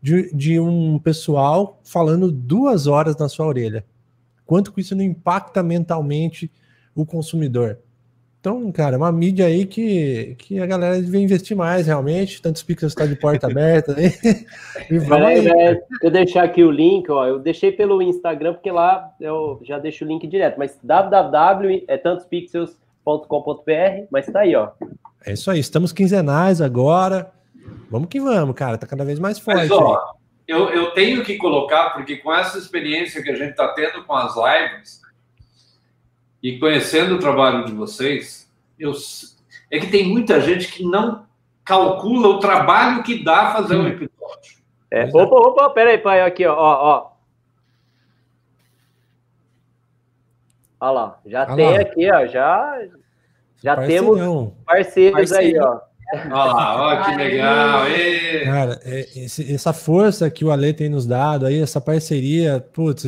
de, 0.00 0.30
de 0.34 0.60
um 0.60 0.98
pessoal 0.98 1.80
falando 1.82 2.30
duas 2.30 2.86
horas 2.86 3.16
na 3.16 3.28
sua 3.28 3.46
orelha. 3.46 3.84
Quanto 4.44 4.72
que 4.72 4.82
isso 4.82 4.94
não 4.94 5.02
impacta 5.02 5.62
mentalmente 5.62 6.52
o 6.94 7.06
consumidor? 7.06 7.78
Então, 8.44 8.70
cara, 8.70 8.96
é 8.96 8.98
uma 8.98 9.10
mídia 9.10 9.46
aí 9.46 9.64
que, 9.64 10.36
que 10.38 10.60
a 10.60 10.66
galera 10.66 11.00
devia 11.00 11.18
investir 11.18 11.56
mais, 11.56 11.86
realmente. 11.86 12.42
Tantos 12.42 12.62
pixels 12.62 12.92
está 12.92 13.06
de 13.06 13.16
porta 13.16 13.46
aberta. 13.46 13.94
Né? 13.94 14.12
e 14.90 14.98
vamos 14.98 15.26
aí. 15.26 15.48
É, 15.48 15.80
eu 16.02 16.10
deixar 16.10 16.44
aqui 16.44 16.62
o 16.62 16.70
link, 16.70 17.10
ó. 17.10 17.26
Eu 17.26 17.38
deixei 17.38 17.72
pelo 17.72 18.02
Instagram, 18.02 18.52
porque 18.52 18.70
lá 18.70 19.10
eu 19.18 19.58
já 19.64 19.78
deixo 19.78 20.04
o 20.04 20.08
link 20.08 20.26
direto. 20.26 20.58
Mas 20.58 20.78
www 20.82 21.86
é 21.88 21.96
tantospixels.com.br, 21.96 24.06
mas 24.10 24.26
tá 24.26 24.40
aí, 24.40 24.54
ó. 24.54 24.72
É 25.24 25.32
isso 25.32 25.50
aí, 25.50 25.58
estamos 25.58 25.90
quinzenais 25.90 26.60
agora. 26.60 27.32
Vamos 27.90 28.10
que 28.10 28.20
vamos, 28.20 28.54
cara. 28.54 28.76
Tá 28.76 28.86
cada 28.86 29.06
vez 29.06 29.18
mais 29.18 29.38
forte. 29.38 29.56
Mas, 29.56 29.70
ó, 29.70 30.12
eu, 30.46 30.68
eu 30.68 30.90
tenho 30.90 31.24
que 31.24 31.38
colocar, 31.38 31.94
porque 31.94 32.18
com 32.18 32.30
essa 32.30 32.58
experiência 32.58 33.22
que 33.22 33.30
a 33.30 33.36
gente 33.36 33.52
está 33.52 33.68
tendo 33.68 34.04
com 34.04 34.12
as 34.12 34.34
lives, 34.36 35.02
e 36.44 36.58
conhecendo 36.58 37.14
o 37.14 37.18
trabalho 37.18 37.64
de 37.64 37.72
vocês, 37.72 38.52
eu, 38.78 38.92
é 39.70 39.80
que 39.80 39.86
tem 39.86 40.06
muita 40.06 40.42
gente 40.42 40.70
que 40.70 40.84
não 40.84 41.24
calcula 41.64 42.28
o 42.28 42.38
trabalho 42.38 43.02
que 43.02 43.24
dá 43.24 43.54
fazer 43.54 43.76
um 43.76 43.88
episódio. 43.88 44.58
É, 44.90 45.06
opa, 45.06 45.36
opa, 45.36 45.70
peraí, 45.70 45.96
pai, 45.96 46.20
aqui, 46.20 46.44
ó, 46.44 46.54
ó. 46.54 47.12
Olha 50.78 50.90
lá, 50.90 51.20
já 51.24 51.46
Olha 51.46 51.56
tem 51.56 51.70
lá. 51.70 51.80
aqui, 51.80 52.12
ó, 52.12 52.26
já, 52.26 52.78
já 53.62 53.76
temos 53.86 54.52
parceiros 54.66 55.32
aí, 55.32 55.58
ó. 55.58 55.80
Olha 56.12 56.28
lá, 56.28 56.76
ó, 56.76 57.04
que 57.04 57.16
legal. 57.16 57.86
Ei. 57.86 58.44
Cara, 58.44 58.80
é, 58.84 59.00
esse, 59.16 59.50
essa 59.50 59.72
força 59.72 60.30
que 60.30 60.44
o 60.44 60.50
Ale 60.50 60.74
tem 60.74 60.90
nos 60.90 61.06
dado 61.06 61.46
aí, 61.46 61.58
essa 61.58 61.80
parceria, 61.80 62.60
putz, 62.74 63.06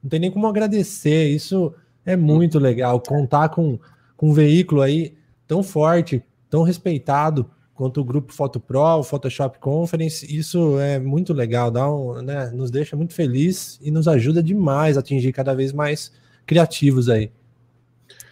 não 0.00 0.08
tem 0.08 0.20
nem 0.20 0.30
como 0.30 0.46
agradecer. 0.46 1.24
Isso 1.24 1.74
é 2.08 2.16
muito 2.16 2.58
legal 2.58 2.98
contar 3.00 3.50
com, 3.50 3.78
com 4.16 4.30
um 4.30 4.32
veículo 4.32 4.80
aí 4.80 5.14
tão 5.46 5.62
forte, 5.62 6.22
tão 6.48 6.62
respeitado 6.62 7.48
quanto 7.74 8.00
o 8.00 8.04
grupo 8.04 8.32
Foto 8.32 8.58
Pro, 8.58 8.80
o 8.98 9.04
Photoshop 9.04 9.58
Conference. 9.58 10.26
Isso 10.34 10.80
é 10.80 10.98
muito 10.98 11.34
legal, 11.34 11.70
dá 11.70 11.88
um, 11.88 12.22
né, 12.22 12.50
nos 12.52 12.70
deixa 12.70 12.96
muito 12.96 13.12
feliz 13.12 13.78
e 13.82 13.90
nos 13.90 14.08
ajuda 14.08 14.42
demais 14.42 14.96
a 14.96 15.00
atingir 15.00 15.32
cada 15.32 15.54
vez 15.54 15.70
mais 15.70 16.10
criativos 16.46 17.10
aí. 17.10 17.30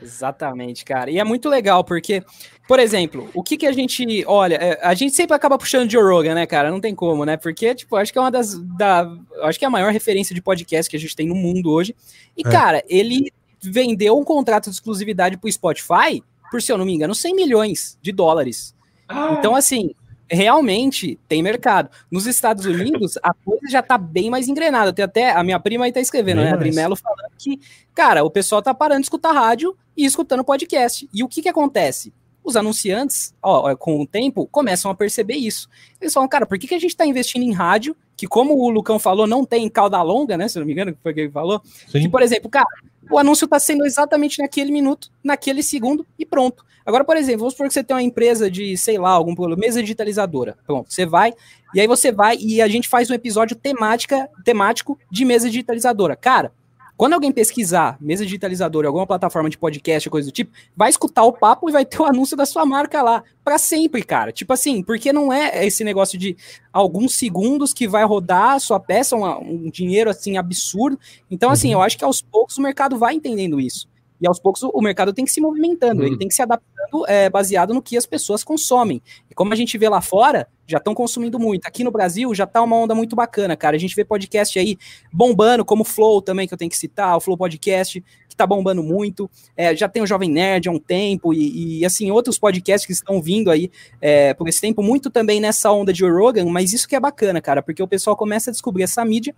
Exatamente, 0.03 0.85
cara. 0.85 1.11
E 1.11 1.19
é 1.19 1.25
muito 1.25 1.49
legal, 1.49 1.85
porque, 1.85 2.23
por 2.67 2.79
exemplo, 2.79 3.31
o 3.35 3.43
que 3.43 3.57
que 3.57 3.67
a 3.67 3.73
gente. 3.73 4.25
Olha, 4.27 4.57
é, 4.57 4.79
a 4.83 4.95
gente 4.95 5.15
sempre 5.15 5.35
acaba 5.35 5.59
puxando 5.59 5.91
Joe 5.91 6.03
Rogan, 6.03 6.35
né, 6.35 6.47
cara? 6.47 6.71
Não 6.71 6.81
tem 6.81 6.95
como, 6.95 7.25
né? 7.25 7.37
Porque, 7.37 7.75
tipo, 7.75 7.97
acho 7.97 8.13
que 8.13 8.19
é 8.19 8.21
uma 8.21 8.31
das. 8.31 8.59
Da, 8.77 9.11
acho 9.43 9.59
que 9.59 9.65
é 9.65 9.69
a 9.69 9.71
maior 9.71 9.93
referência 9.93 10.35
de 10.35 10.43
podcast 10.43 10.91
que 10.91 10.97
a 10.97 11.01
gente 11.01 11.17
tem 11.17 11.27
no 11.29 11.35
mundo 11.35 11.71
hoje. 11.71 11.95
E, 12.37 12.47
é. 12.47 12.51
cara, 12.51 12.85
ele 12.89 13.33
vendeu 13.63 14.19
um 14.19 14.25
contrato 14.25 14.71
de 14.71 14.77
exclusividade 14.77 15.37
para 15.37 15.49
o 15.49 15.53
Spotify 15.53 16.23
por, 16.51 16.63
se 16.63 16.73
eu 16.73 16.79
não 16.79 16.85
me 16.85 16.95
engano, 16.95 17.15
100 17.15 17.35
milhões 17.35 17.99
de 18.01 18.13
dólares. 18.13 18.75
Ah. 19.09 19.37
Então, 19.39 19.55
assim, 19.55 19.95
realmente 20.29 21.19
tem 21.29 21.43
mercado. 21.43 21.91
Nos 22.11 22.27
Estados 22.27 22.65
Unidos, 22.65 23.19
a 23.23 23.33
coisa 23.33 23.69
já 23.69 23.83
tá 23.83 23.97
bem 23.97 24.31
mais 24.31 24.49
engrenada. 24.49 24.93
Tem 24.93 25.05
até 25.05 25.31
a 25.31 25.43
minha 25.43 25.61
prima 25.61 25.85
aí 25.85 25.93
tá 25.93 26.01
escrevendo, 26.01 26.37
bem 26.37 26.47
né? 26.47 26.51
A 26.53 26.55
Adri 26.55 26.73
falando 26.73 27.31
que, 27.39 27.61
cara, 27.95 28.25
o 28.25 28.31
pessoal 28.31 28.63
tá 28.63 28.75
parando 28.75 29.01
de 29.01 29.07
escutar 29.07 29.33
rádio 29.33 29.77
e 29.97 30.05
escutando 30.05 30.45
podcast. 30.45 31.09
E 31.13 31.23
o 31.23 31.29
que 31.29 31.43
que 31.43 31.49
acontece? 31.49 32.13
Os 32.45 32.57
anunciantes, 32.57 33.35
ó, 33.43 33.75
com 33.75 34.01
o 34.01 34.07
tempo, 34.07 34.47
começam 34.47 34.91
a 34.91 34.95
perceber 34.95 35.35
isso. 35.35 35.69
Eles 36.01 36.13
falam, 36.13 36.29
cara, 36.29 36.47
por 36.47 36.59
que, 36.59 36.69
que 36.69 36.75
a 36.75 36.79
gente 36.79 36.91
está 36.91 37.05
investindo 37.05 37.43
em 37.43 37.53
rádio, 37.53 37.97
que 38.17 38.27
como 38.27 38.55
o 38.55 38.71
Lucão 38.71 38.99
falou, 38.99 39.27
não 39.27 39.45
tem 39.45 39.69
cauda 39.69 40.01
longa, 40.03 40.37
né? 40.37 40.49
Se 40.49 40.59
não 40.59 40.67
me 40.67 40.73
engano, 40.73 40.93
que 40.93 40.99
foi 41.03 41.13
o 41.13 41.15
que 41.15 41.21
ele 41.23 41.31
falou. 41.31 41.61
Sim. 41.87 42.01
Que, 42.01 42.09
por 42.09 42.23
exemplo, 42.23 42.49
cara, 42.49 42.67
o 43.11 43.19
anúncio 43.19 43.45
está 43.45 43.59
sendo 43.59 43.85
exatamente 43.85 44.41
naquele 44.41 44.73
minuto, 44.73 45.11
naquele 45.23 45.63
segundo 45.63 46.07
e 46.19 46.25
pronto. 46.25 46.65
Agora, 46.85 47.05
por 47.05 47.17
exemplo, 47.17 47.41
vamos 47.41 47.55
supor 47.55 47.67
que 47.67 47.75
você 47.75 47.83
tem 47.83 47.97
uma 47.97 48.03
empresa 48.03 48.51
de, 48.51 48.77
sei 48.77 48.97
lá, 48.97 49.11
algum 49.11 49.35
mesa 49.57 49.83
digitalizadora. 49.83 50.57
Pronto, 50.65 50.93
você 50.93 51.05
vai, 51.05 51.35
e 51.75 51.81
aí 51.81 51.87
você 51.87 52.13
vai 52.13 52.37
e 52.39 52.63
a 52.63 52.69
gente 52.69 52.89
faz 52.89 53.11
um 53.11 53.15
episódio 53.15 53.57
temática, 53.57 54.29
temático 54.45 54.99
de 55.11 55.25
mesa 55.25 55.49
digitalizadora. 55.51 56.15
Cara, 56.17 56.53
quando 56.97 57.13
alguém 57.13 57.31
pesquisar 57.31 57.97
mesa 58.01 58.25
digitalizadora, 58.25 58.89
alguma 58.89 59.07
plataforma 59.07 59.51
de 59.51 59.59
podcast, 59.59 60.09
coisa 60.09 60.29
do 60.29 60.33
tipo, 60.33 60.51
vai 60.75 60.89
escutar 60.89 61.25
o 61.25 61.33
papo 61.33 61.69
e 61.69 61.73
vai 61.73 61.85
ter 61.85 62.01
o 62.01 62.05
anúncio 62.05 62.37
da 62.37 62.47
sua 62.47 62.65
marca 62.65 63.03
lá. 63.03 63.23
para 63.45 63.59
sempre, 63.59 64.03
cara. 64.03 64.33
Tipo 64.33 64.53
assim, 64.53 64.83
porque 64.83 65.13
não 65.13 65.33
é 65.33 65.67
esse 65.67 65.85
negócio 65.85 66.19
de 66.19 66.37
alguns 66.73 67.15
segundos 67.15 67.73
que 67.73 67.87
vai 67.87 68.05
rodar 68.05 68.53
a 68.53 68.59
sua 68.59 68.81
peça, 68.81 69.15
uma, 69.15 69.39
um 69.39 69.71
dinheiro 69.71 70.11
assim 70.11 70.37
absurdo. 70.37 70.99
Então, 71.31 71.51
assim, 71.51 71.69
uhum. 71.69 71.75
eu 71.75 71.83
acho 71.83 71.99
que 71.99 72.05
aos 72.05 72.23
poucos 72.23 72.57
o 72.59 72.63
mercado 72.63 72.99
vai 72.99 73.15
entendendo 73.15 73.61
isso. 73.61 73.89
E 74.21 74.27
aos 74.27 74.39
poucos 74.39 74.63
o 74.63 74.81
mercado 74.81 75.13
tem 75.13 75.25
que 75.25 75.31
se 75.31 75.41
movimentando, 75.41 76.01
uhum. 76.01 76.09
ele 76.09 76.19
tem 76.19 76.29
que 76.29 76.35
se 76.35 76.43
adaptando 76.43 77.07
é, 77.07 77.29
baseado 77.29 77.75
no 77.75 77.83
que 77.83 77.97
as 77.97 78.07
pessoas 78.07 78.43
consomem. 78.43 79.03
E 79.31 79.35
como 79.35 79.53
a 79.53 79.57
gente 79.57 79.77
vê 79.77 79.89
lá 79.89 80.01
fora, 80.01 80.49
já 80.67 80.79
estão 80.79 80.95
consumindo 80.95 81.39
muito. 81.39 81.67
Aqui 81.67 81.85
no 81.85 81.91
Brasil 81.91 82.35
já 82.35 82.47
tá 82.47 82.63
uma 82.63 82.77
onda 82.77 82.95
muito 82.95 83.15
bacana, 83.15 83.57
cara. 83.57 83.77
A 83.77 83.79
gente 83.79 83.95
vê 83.95 84.05
podcast 84.05 84.59
aí 84.59 84.77
bombando, 85.13 85.65
como 85.65 85.83
o 85.83 85.85
Flow 85.85 86.21
também, 86.21 86.49
que 86.49 86.55
eu 86.55 86.59
tenho 86.59 86.71
que 86.71 86.77
citar, 86.77 87.17
o 87.17 87.21
Flow 87.21 87.37
Podcast, 87.37 88.03
que 88.29 88.37
tá 88.37 88.47
bombando 88.47 88.83
muito. 88.83 89.31
É, 89.57 89.75
já 89.77 89.89
tem 89.89 90.03
o 90.03 90.07
Jovem 90.07 90.31
Nerd 90.31 90.69
há 90.69 90.73
um 90.73 90.79
tempo, 90.79 91.33
e, 91.33 91.79
e 91.81 91.85
assim, 91.85 92.11
outros 92.11 92.39
podcasts 92.39 92.87
que 92.87 92.93
estão 92.93 93.23
vindo 93.23 93.51
aí 93.51 93.71
é, 94.01 94.35
por 94.35 94.49
esse 94.49 94.61
tempo, 94.61 94.83
muito 94.83 95.11
também 95.11 95.41
nessa 95.41 95.71
onda 95.71 95.93
de 95.93 96.05
Rogan, 96.05 96.47
mas 96.47 96.73
isso 96.73 96.89
que 96.89 96.97
é 96.97 97.01
bacana, 97.01 97.41
cara, 97.41 97.63
porque 97.63 97.83
o 97.83 97.89
pessoal 97.89 98.17
começa 98.17 98.51
a 98.51 98.53
descobrir 98.53 98.83
essa 98.83 99.05
mídia 99.05 99.35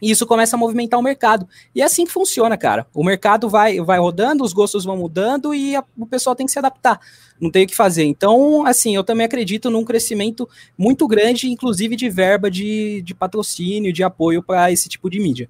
e 0.00 0.10
isso 0.10 0.26
começa 0.26 0.56
a 0.56 0.58
movimentar 0.58 0.98
o 0.98 1.02
mercado. 1.02 1.48
E 1.74 1.80
é 1.80 1.84
assim 1.84 2.04
que 2.04 2.12
funciona, 2.12 2.56
cara. 2.56 2.86
O 2.92 3.04
mercado 3.04 3.48
vai, 3.48 3.80
vai 3.80 3.98
rodando, 3.98 4.44
os 4.44 4.52
gostos 4.52 4.84
vão 4.84 4.96
mudando 4.96 5.54
e 5.54 5.74
a, 5.76 5.84
o 5.96 6.06
pessoal 6.06 6.36
tem 6.36 6.46
que 6.46 6.52
se 6.52 6.58
adaptar. 6.58 7.00
Não 7.40 7.50
tem 7.50 7.64
o 7.64 7.66
que 7.66 7.74
fazer. 7.74 8.04
Então, 8.04 8.66
assim, 8.66 8.94
eu 8.94 9.04
também 9.04 9.26
acredito 9.26 9.70
num 9.70 9.84
crescimento 9.84 10.48
muito 10.76 11.06
grande, 11.06 11.50
inclusive 11.50 11.96
de 11.96 12.08
verba 12.08 12.50
de, 12.50 13.02
de 13.02 13.14
patrocínio, 13.14 13.92
de 13.92 14.02
apoio 14.02 14.42
para 14.42 14.70
esse 14.70 14.88
tipo 14.88 15.08
de 15.08 15.20
mídia. 15.20 15.48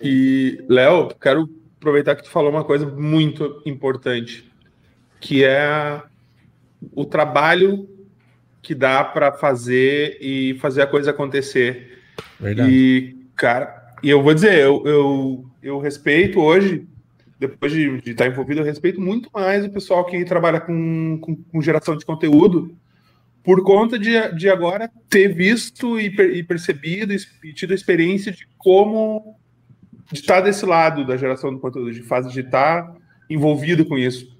E, 0.00 0.64
Léo, 0.68 1.08
quero 1.20 1.48
aproveitar 1.78 2.14
que 2.16 2.24
tu 2.24 2.30
falou 2.30 2.50
uma 2.50 2.64
coisa 2.64 2.86
muito 2.86 3.62
importante, 3.64 4.50
que 5.20 5.44
é 5.44 6.02
o 6.94 7.04
trabalho 7.04 7.88
que 8.62 8.74
dá 8.74 9.02
para 9.04 9.32
fazer 9.32 10.18
e 10.20 10.54
fazer 10.60 10.82
a 10.82 10.86
coisa 10.86 11.10
acontecer. 11.10 11.99
Verdade. 12.38 12.70
E, 12.72 13.16
cara, 13.36 13.94
e 14.02 14.10
eu 14.10 14.22
vou 14.22 14.34
dizer, 14.34 14.58
eu, 14.58 14.82
eu, 14.86 15.44
eu 15.62 15.78
respeito 15.78 16.40
hoje, 16.40 16.86
depois 17.38 17.72
de, 17.72 18.00
de 18.00 18.10
estar 18.10 18.26
envolvido, 18.26 18.60
eu 18.60 18.64
respeito 18.64 19.00
muito 19.00 19.30
mais 19.32 19.64
o 19.64 19.70
pessoal 19.70 20.04
que 20.04 20.24
trabalha 20.24 20.60
com, 20.60 21.18
com, 21.20 21.36
com 21.36 21.62
geração 21.62 21.96
de 21.96 22.04
conteúdo, 22.04 22.74
por 23.42 23.62
conta 23.62 23.98
de, 23.98 24.12
de 24.34 24.48
agora 24.48 24.90
ter 25.08 25.28
visto 25.28 25.98
e, 25.98 26.10
per, 26.10 26.36
e 26.36 26.42
percebido 26.42 27.12
e 27.12 27.52
tido 27.52 27.72
a 27.72 27.74
experiência 27.74 28.32
de 28.32 28.46
como 28.58 29.38
de 30.12 30.18
estar 30.18 30.40
desse 30.40 30.66
lado 30.66 31.06
da 31.06 31.16
geração 31.16 31.52
do 31.52 31.60
conteúdo, 31.60 31.92
de 31.92 32.02
fase 32.02 32.30
de 32.32 32.40
estar 32.40 32.94
envolvido 33.28 33.84
com 33.84 33.96
isso. 33.96 34.36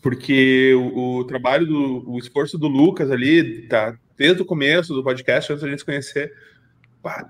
Porque 0.00 0.72
o, 0.74 1.18
o 1.18 1.24
trabalho 1.24 1.66
do 1.66 2.10
o 2.10 2.18
esforço 2.18 2.56
do 2.56 2.68
Lucas 2.68 3.10
ali, 3.10 3.62
tá, 3.62 3.96
desde 4.16 4.42
o 4.42 4.44
começo 4.44 4.94
do 4.94 5.02
podcast, 5.02 5.52
antes 5.52 5.62
da 5.62 5.70
gente 5.70 5.80
se 5.80 5.84
conhecer, 5.84 6.32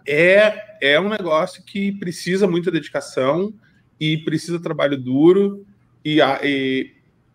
é, 0.07 0.77
é 0.81 1.01
um 1.01 1.09
negócio 1.09 1.63
que 1.65 1.93
precisa 1.93 2.47
muita 2.47 2.71
dedicação 2.71 3.53
e 3.99 4.19
precisa 4.19 4.61
trabalho 4.61 4.97
duro 4.97 5.65
e, 6.05 6.19
e, 6.43 6.93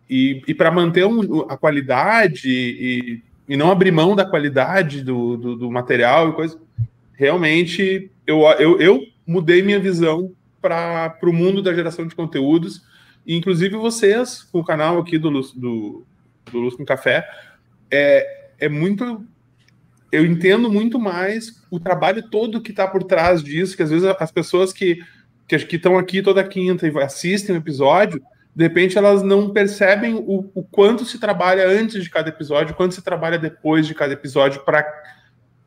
e, 0.08 0.42
e 0.46 0.54
para 0.54 0.70
manter 0.70 1.06
um, 1.06 1.40
a 1.42 1.56
qualidade 1.56 2.48
e, 2.48 3.22
e 3.48 3.56
não 3.56 3.70
abrir 3.70 3.90
mão 3.90 4.14
da 4.14 4.24
qualidade 4.24 5.02
do, 5.02 5.36
do, 5.36 5.56
do 5.56 5.70
material 5.70 6.30
e 6.30 6.32
coisa 6.32 6.58
realmente 7.20 8.10
eu, 8.26 8.42
eu, 8.58 8.80
eu 8.80 9.02
mudei 9.26 9.62
minha 9.62 9.78
visão 9.78 10.32
para 10.60 11.18
o 11.22 11.32
mundo 11.32 11.62
da 11.62 11.74
geração 11.74 12.06
de 12.06 12.14
conteúdos, 12.14 12.82
inclusive 13.26 13.76
vocês, 13.76 14.42
com 14.42 14.60
o 14.60 14.64
canal 14.64 14.98
aqui 14.98 15.18
do 15.18 15.30
do, 15.30 16.04
do 16.50 16.58
Luz 16.58 16.74
com 16.74 16.84
Café, 16.84 17.28
é, 17.90 18.50
é 18.58 18.68
muito. 18.68 19.24
Eu 20.12 20.26
entendo 20.26 20.70
muito 20.70 20.98
mais 20.98 21.62
o 21.70 21.78
trabalho 21.78 22.28
todo 22.28 22.60
que 22.60 22.70
está 22.70 22.86
por 22.86 23.04
trás 23.04 23.42
disso, 23.42 23.76
que 23.76 23.82
às 23.82 23.90
vezes 23.90 24.04
as 24.18 24.30
pessoas 24.30 24.72
que 24.72 25.00
que 25.46 25.74
estão 25.74 25.98
aqui 25.98 26.22
toda 26.22 26.44
quinta 26.44 26.86
e 26.86 26.98
assistem 27.00 27.56
o 27.56 27.58
episódio, 27.58 28.22
de 28.54 28.62
repente 28.62 28.96
elas 28.96 29.20
não 29.20 29.50
percebem 29.50 30.14
o, 30.14 30.48
o 30.54 30.62
quanto 30.62 31.04
se 31.04 31.18
trabalha 31.18 31.68
antes 31.68 32.04
de 32.04 32.08
cada 32.08 32.28
episódio, 32.28 32.76
quanto 32.76 32.94
se 32.94 33.02
trabalha 33.02 33.36
depois 33.36 33.84
de 33.84 33.94
cada 33.94 34.12
episódio 34.12 34.64
para 34.64 34.86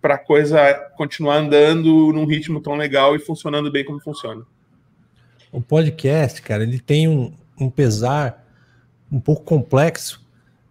para 0.02 0.18
coisa 0.18 0.74
continuar 0.98 1.38
andando 1.38 2.12
num 2.12 2.26
ritmo 2.26 2.60
tão 2.60 2.76
legal 2.76 3.16
e 3.16 3.20
funcionando 3.20 3.72
bem 3.72 3.86
como 3.86 4.02
funciona. 4.02 4.44
O 5.50 5.62
podcast, 5.62 6.42
cara, 6.42 6.64
ele 6.64 6.78
tem 6.78 7.08
um, 7.08 7.32
um 7.58 7.70
pesar 7.70 8.46
um 9.10 9.18
pouco 9.18 9.44
complexo, 9.44 10.22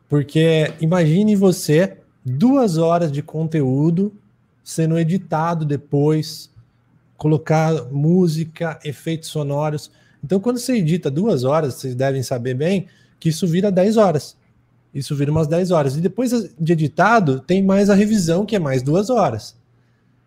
porque 0.07 0.75
imagine 0.83 1.35
você 1.35 1.97
duas 2.25 2.79
horas 2.79 3.11
de 3.11 3.23
conteúdo 3.23 4.13
sendo 4.63 4.99
editado 4.99 5.65
depois, 5.65 6.51
colocar 7.17 7.85
música, 7.91 8.79
efeitos 8.85 9.29
sonoros. 9.29 9.91
Então, 10.23 10.41
quando 10.41 10.59
você 10.59 10.77
edita 10.77 11.11
duas 11.11 11.45
horas, 11.45 11.75
vocês 11.75 11.95
devem 11.95 12.23
saber 12.23 12.55
bem 12.55 12.87
que 13.19 13.29
isso 13.29 13.47
vira 13.47 13.71
10 13.71 13.97
horas. 13.97 14.37
Isso 14.95 15.17
vira 15.17 15.31
umas 15.31 15.47
10 15.47 15.71
horas. 15.71 15.97
E 15.97 16.01
depois 16.01 16.53
de 16.59 16.73
editado, 16.73 17.41
tem 17.41 17.63
mais 17.63 17.91
a 17.91 17.95
revisão, 17.95 18.45
que 18.45 18.57
é 18.57 18.59
mais 18.59 18.83
duas 18.83 19.11
horas. 19.11 19.57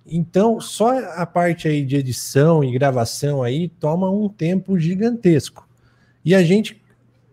Então, 0.06 0.62
só 0.62 0.98
a 1.16 1.26
parte 1.26 1.68
aí 1.68 1.84
de 1.84 1.96
edição 1.96 2.64
e 2.64 2.72
gravação 2.72 3.42
aí 3.42 3.70
toma 3.70 4.10
um 4.10 4.30
tempo 4.30 4.78
gigantesco. 4.80 5.68
E 6.24 6.34
a 6.36 6.44
gente 6.44 6.82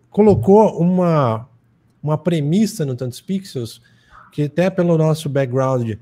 colocou 0.09 0.79
uma, 0.79 1.47
uma 2.01 2.17
premissa 2.17 2.85
no 2.85 2.95
Tantos 2.95 3.21
Pixels, 3.21 3.81
que 4.33 4.43
até 4.43 4.69
pelo 4.69 4.97
nosso 4.97 5.29
background 5.29 5.93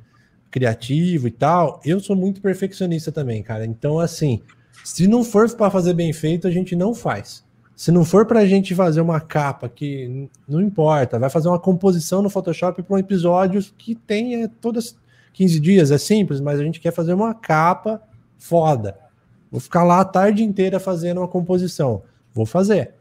criativo 0.49 1.27
e 1.27 1.31
tal, 1.31 1.79
eu 1.85 1.99
sou 1.99 2.15
muito 2.15 2.41
perfeccionista 2.41 3.11
também, 3.11 3.43
cara. 3.43 3.65
Então, 3.65 3.99
assim, 3.99 4.41
se 4.83 5.05
não 5.05 5.23
for 5.23 5.49
para 5.55 5.69
fazer 5.69 5.93
bem 5.93 6.11
feito, 6.13 6.47
a 6.47 6.51
gente 6.51 6.75
não 6.75 6.95
faz. 6.95 7.43
Se 7.75 7.91
não 7.91 8.05
for 8.05 8.25
para 8.25 8.39
a 8.39 8.45
gente 8.45 8.73
fazer 8.73 9.01
uma 9.01 9.19
capa 9.19 9.67
que 9.67 10.29
não 10.47 10.61
importa, 10.61 11.19
vai 11.19 11.29
fazer 11.29 11.49
uma 11.49 11.59
composição 11.59 12.21
no 12.21 12.29
Photoshop 12.29 12.81
para 12.81 12.95
um 12.95 12.99
episódio 12.99 13.61
que 13.77 13.95
tem 13.95 14.43
é, 14.43 14.47
todas 14.47 14.95
15 15.33 15.59
dias, 15.59 15.91
é 15.91 15.97
simples, 15.97 16.39
mas 16.39 16.59
a 16.59 16.63
gente 16.63 16.79
quer 16.79 16.91
fazer 16.91 17.13
uma 17.13 17.33
capa 17.33 18.01
foda. 18.37 18.97
Vou 19.51 19.59
ficar 19.59 19.83
lá 19.83 19.99
a 19.99 20.05
tarde 20.05 20.43
inteira 20.43 20.79
fazendo 20.79 21.19
uma 21.19 21.27
composição. 21.27 22.03
Vou 22.33 22.45
fazer. 22.45 22.93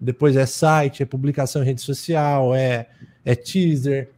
Depois 0.00 0.36
é 0.36 0.46
site, 0.46 1.02
é 1.02 1.06
publicação 1.06 1.62
em 1.62 1.66
rede 1.66 1.80
social, 1.80 2.54
é, 2.54 2.86
é 3.24 3.34
teaser. 3.34 4.10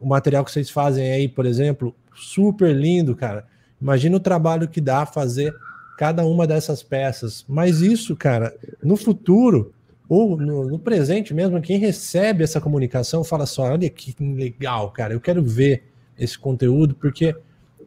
O 0.00 0.06
material 0.06 0.44
que 0.44 0.50
vocês 0.50 0.70
fazem 0.70 1.10
aí, 1.12 1.28
por 1.28 1.46
exemplo, 1.46 1.94
super 2.14 2.74
lindo, 2.74 3.14
cara. 3.14 3.46
Imagina 3.80 4.16
o 4.16 4.20
trabalho 4.20 4.68
que 4.68 4.80
dá 4.80 5.04
fazer 5.04 5.54
cada 5.96 6.24
uma 6.24 6.46
dessas 6.46 6.82
peças. 6.82 7.44
Mas 7.48 7.80
isso, 7.80 8.16
cara, 8.16 8.54
no 8.82 8.96
futuro 8.96 9.72
ou 10.08 10.36
no, 10.36 10.68
no, 10.68 10.78
presente 10.78 11.32
mesmo, 11.32 11.60
quem 11.60 11.78
recebe 11.78 12.44
essa 12.44 12.60
comunicação 12.60 13.24
fala 13.24 13.46
só: 13.46 13.64
olha 13.64 13.88
que 13.88 14.14
legal, 14.20 14.90
cara, 14.90 15.14
eu 15.14 15.20
quero 15.20 15.42
ver 15.42 15.84
esse 16.18 16.38
conteúdo, 16.38 16.94
porque 16.94 17.34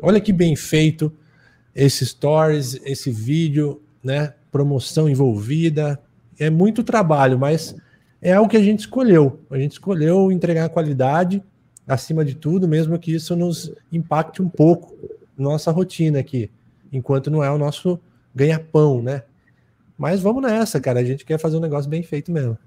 olha 0.02 0.20
que 0.20 0.34
bem 0.34 0.56
feito 0.56 1.12
esse 1.76 2.06
stories, 2.06 2.80
esse 2.84 3.12
vídeo, 3.12 3.82
né? 4.04 4.34
Promoção 4.52 5.08
envolvida. 5.08 6.00
É 6.40 6.50
muito 6.50 6.84
trabalho, 6.84 7.38
mas 7.38 7.76
é 8.22 8.40
o 8.40 8.48
que 8.48 8.58
a 8.58 8.64
gente 8.64 8.82
escolheu. 8.82 9.40
A 9.50 9.58
gente 9.58 9.74
escolheu 9.74 10.32
entregar 10.32 10.70
qualidade 10.70 11.44
acima 11.88 12.26
de 12.26 12.36
tudo, 12.36 12.68
mesmo 12.68 13.00
que 13.00 13.14
isso 13.14 13.36
nos 13.36 13.72
impacte 13.92 14.42
um 14.42 14.50
pouco 14.50 14.94
nossa 15.38 15.72
rotina 15.72 16.20
aqui 16.20 16.50
enquanto 16.92 17.30
não 17.30 17.44
é 17.44 17.52
o 17.52 17.58
nosso 17.58 18.00
ganha-pão, 18.34 19.02
né? 19.02 19.24
Mas 19.98 20.22
vamos 20.22 20.44
nessa, 20.44 20.80
cara. 20.80 21.00
A 21.00 21.04
gente 21.04 21.26
quer 21.26 21.40
fazer 21.40 21.58
um 21.58 21.62
negócio 21.62 21.90
bem 21.90 22.04
feito 22.04 22.32
mesmo. 22.32 22.58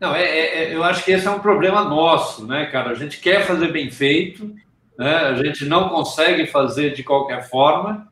Não, 0.00 0.14
é, 0.14 0.22
é, 0.22 0.64
é, 0.64 0.74
eu 0.74 0.84
acho 0.84 1.04
que 1.04 1.10
esse 1.10 1.26
é 1.26 1.30
um 1.30 1.40
problema 1.40 1.84
nosso, 1.84 2.46
né, 2.46 2.66
cara? 2.66 2.90
A 2.90 2.94
gente 2.94 3.20
quer 3.20 3.44
fazer 3.44 3.72
bem 3.72 3.90
feito, 3.90 4.54
né? 4.96 5.14
A 5.16 5.34
gente 5.42 5.64
não 5.64 5.88
consegue 5.88 6.46
fazer 6.46 6.94
de 6.94 7.02
qualquer 7.02 7.48
forma, 7.48 8.08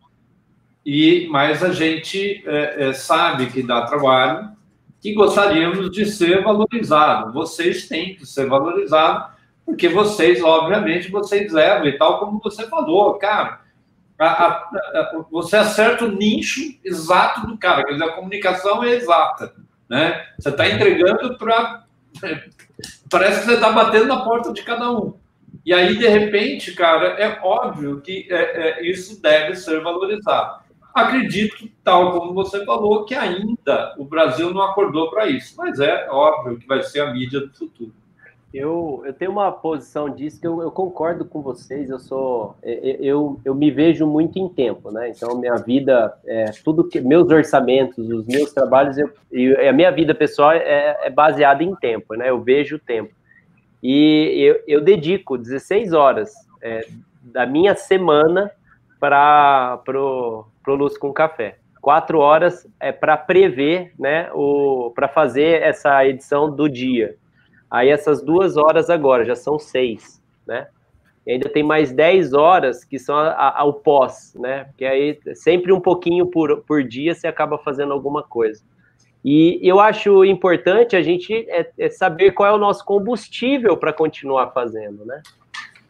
e 0.85 1.29
mas 1.31 1.63
a 1.63 1.73
gente 1.73 2.43
é, 2.47 2.89
é 2.89 2.93
sabe 2.93 3.47
que 3.47 3.63
dá 3.63 3.83
trabalho 3.83 4.51
e 5.05 5.13
gostaríamos 5.13 5.91
de 5.91 6.07
ser 6.07 6.43
valorizado. 6.43 7.33
Vocês 7.33 7.87
têm 7.87 8.15
que 8.15 8.27
ser 8.27 8.49
valorizados, 8.49 9.36
porque 9.67 9.89
vocês, 9.89 10.43
obviamente, 10.43 11.11
vocês 11.11 11.53
levam 11.53 11.87
e 11.87 11.99
tal 11.99 12.21
como 12.21 12.41
você 12.43 12.67
falou, 12.69 13.19
cara 13.19 13.67
a, 14.19 14.27
a, 14.27 14.49
a, 14.49 15.25
você 15.31 15.57
acerta 15.57 16.05
o 16.05 16.13
nicho 16.13 16.61
exato 16.83 17.47
do 17.47 17.59
cara, 17.59 17.85
quer 17.85 17.93
dizer, 17.93 18.05
a 18.05 18.13
comunicação 18.13 18.83
é 18.83 18.95
exata. 18.95 19.55
Né? 19.89 20.25
Você 20.39 20.49
está 20.49 20.69
entregando 20.69 21.37
para. 21.37 21.85
Parece 23.11 23.41
que 23.41 23.47
você 23.47 23.55
está 23.55 23.71
batendo 23.71 24.07
na 24.07 24.25
porta 24.25 24.53
de 24.53 24.63
cada 24.63 24.91
um. 24.91 25.15
E 25.65 25.73
aí, 25.73 25.97
de 25.97 26.07
repente, 26.07 26.73
cara, 26.73 27.09
é 27.21 27.41
óbvio 27.43 28.01
que 28.01 28.27
é, 28.31 28.81
é, 28.81 28.87
isso 28.87 29.21
deve 29.21 29.55
ser 29.57 29.81
valorizado. 29.83 30.65
Acredito, 30.95 31.69
tal 31.85 32.13
como 32.13 32.33
você 32.33 32.65
falou, 32.65 33.05
que 33.05 33.15
ainda 33.15 33.95
o 33.99 34.05
Brasil 34.05 34.53
não 34.53 34.63
acordou 34.63 35.11
para 35.11 35.27
isso, 35.27 35.55
mas 35.57 35.79
é 35.79 36.09
óbvio 36.11 36.59
que 36.59 36.67
vai 36.67 36.83
ser 36.83 37.01
a 37.01 37.13
mídia 37.13 37.41
do 37.41 37.53
futuro. 37.53 37.93
Eu, 38.55 39.03
eu 39.05 39.13
tenho 39.13 39.33
uma 39.33 39.53
posição 39.53 40.09
disso 40.09 40.41
que 40.41 40.47
eu, 40.47 40.63
eu 40.63 40.71
concordo 40.71 41.25
com 41.25 41.43
vocês. 41.43 41.91
Eu 41.91 41.99
sou 41.99 42.57
eu, 42.63 43.39
eu 43.45 43.55
me 43.55 43.71
vejo 43.71 44.07
muito 44.07 44.39
em 44.39 44.49
tempo, 44.49 44.91
né? 44.91 45.11
Então 45.11 45.39
minha 45.39 45.57
vida, 45.57 46.17
é, 46.25 46.47
tudo 46.65 46.89
que 46.89 47.01
meus 47.01 47.29
orçamentos, 47.31 47.99
os 47.99 48.25
meus 48.27 48.53
trabalhos, 48.53 48.97
eu, 48.97 49.11
a 49.69 49.73
minha 49.73 49.91
vida 49.91 50.15
pessoal 50.15 50.53
é, 50.53 50.97
é 51.03 51.11
baseada 51.11 51.63
em 51.63 51.75
tempo, 51.75 52.15
né? 52.15 52.31
Eu 52.31 52.41
vejo 52.41 52.77
o 52.77 52.79
tempo 52.81 53.13
e 53.83 54.43
eu, 54.43 54.63
eu 54.67 54.81
dedico 54.81 55.37
16 55.37 55.93
horas 55.93 56.33
é, 56.63 56.87
da 57.23 57.47
minha 57.47 57.75
semana 57.75 58.51
para 58.99 59.81
pro, 59.85 60.47
pro 60.65 60.75
Luz 60.75 60.97
com 60.97 61.13
Café. 61.13 61.59
Quatro 61.81 62.19
horas 62.19 62.67
é 62.81 62.91
para 62.91 63.17
prever, 63.17 63.93
né? 63.99 64.31
O 64.33 64.93
para 64.95 65.09
fazer 65.09 65.63
essa 65.63 66.05
edição 66.07 66.51
do 66.51 66.69
dia. 66.69 67.17
Aí 67.71 67.89
essas 67.89 68.23
duas 68.23 68.57
horas 68.57 68.89
agora 68.91 69.25
já 69.25 69.35
são 69.35 69.59
seis, 69.59 70.23
né? 70.47 70.69
E 71.27 71.33
ainda 71.33 71.49
tem 71.49 71.63
mais 71.63 71.93
dez 71.93 72.33
horas 72.33 72.85
que 72.85 72.99
são 72.99 73.17
ao 73.17 73.75
pós, 73.75 74.35
né? 74.39 74.65
Porque 74.65 74.85
aí 74.85 75.19
sempre 75.35 75.73
um 75.73 75.81
pouquinho 75.81 76.27
por, 76.27 76.63
por 76.63 76.85
dia 76.85 77.15
você 77.15 77.27
acaba 77.27 77.59
fazendo 77.59 77.93
alguma 77.93 78.23
coisa. 78.23 78.63
E 79.25 79.59
eu 79.61 79.81
acho 79.81 80.25
importante 80.25 80.95
a 80.95 81.03
gente 81.03 81.35
é, 81.51 81.69
é 81.77 81.91
saber 81.91 82.31
qual 82.31 82.49
é 82.49 82.53
o 82.53 82.59
nosso 82.59 82.85
combustível 82.85 83.77
para 83.77 83.93
continuar 83.93 84.53
fazendo, 84.53 85.05
né? 85.05 85.21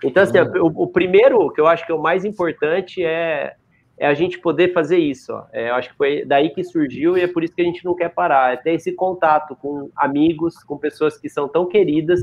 Então, 0.03 0.23
assim, 0.23 0.39
uhum. 0.39 0.73
o, 0.75 0.85
o, 0.85 0.89
primeiro 0.89 1.51
que 1.51 1.61
eu 1.61 1.67
acho 1.67 1.85
que 1.85 1.93
é 1.93 1.95
o 1.95 2.01
mais 2.01 2.25
importante 2.25 3.05
é 3.05 3.55
é 3.99 4.07
a 4.07 4.15
gente 4.15 4.39
poder 4.39 4.73
fazer 4.73 4.99
isso. 4.99 5.33
Ó. 5.33 5.45
É, 5.53 5.71
eu 5.71 5.75
acho 5.75 5.91
que 5.91 5.97
foi 5.97 6.25
daí 6.25 6.51
que 6.51 6.63
surgiu 6.63 7.17
e 7.17 7.23
é 7.23 7.27
por 7.27 7.43
isso 7.43 7.55
que 7.55 7.63
a 7.63 7.65
gente 7.65 7.85
não 7.85 7.95
quer 7.95 8.11
parar. 8.11 8.53
É 8.53 8.57
ter 8.57 8.73
esse 8.73 8.93
contato 8.93 9.57
com 9.57 9.91
amigos, 9.97 10.63
com 10.63 10.77
pessoas 10.77 11.19
que 11.19 11.29
são 11.29 11.49
tão 11.49 11.67
queridas 11.67 12.21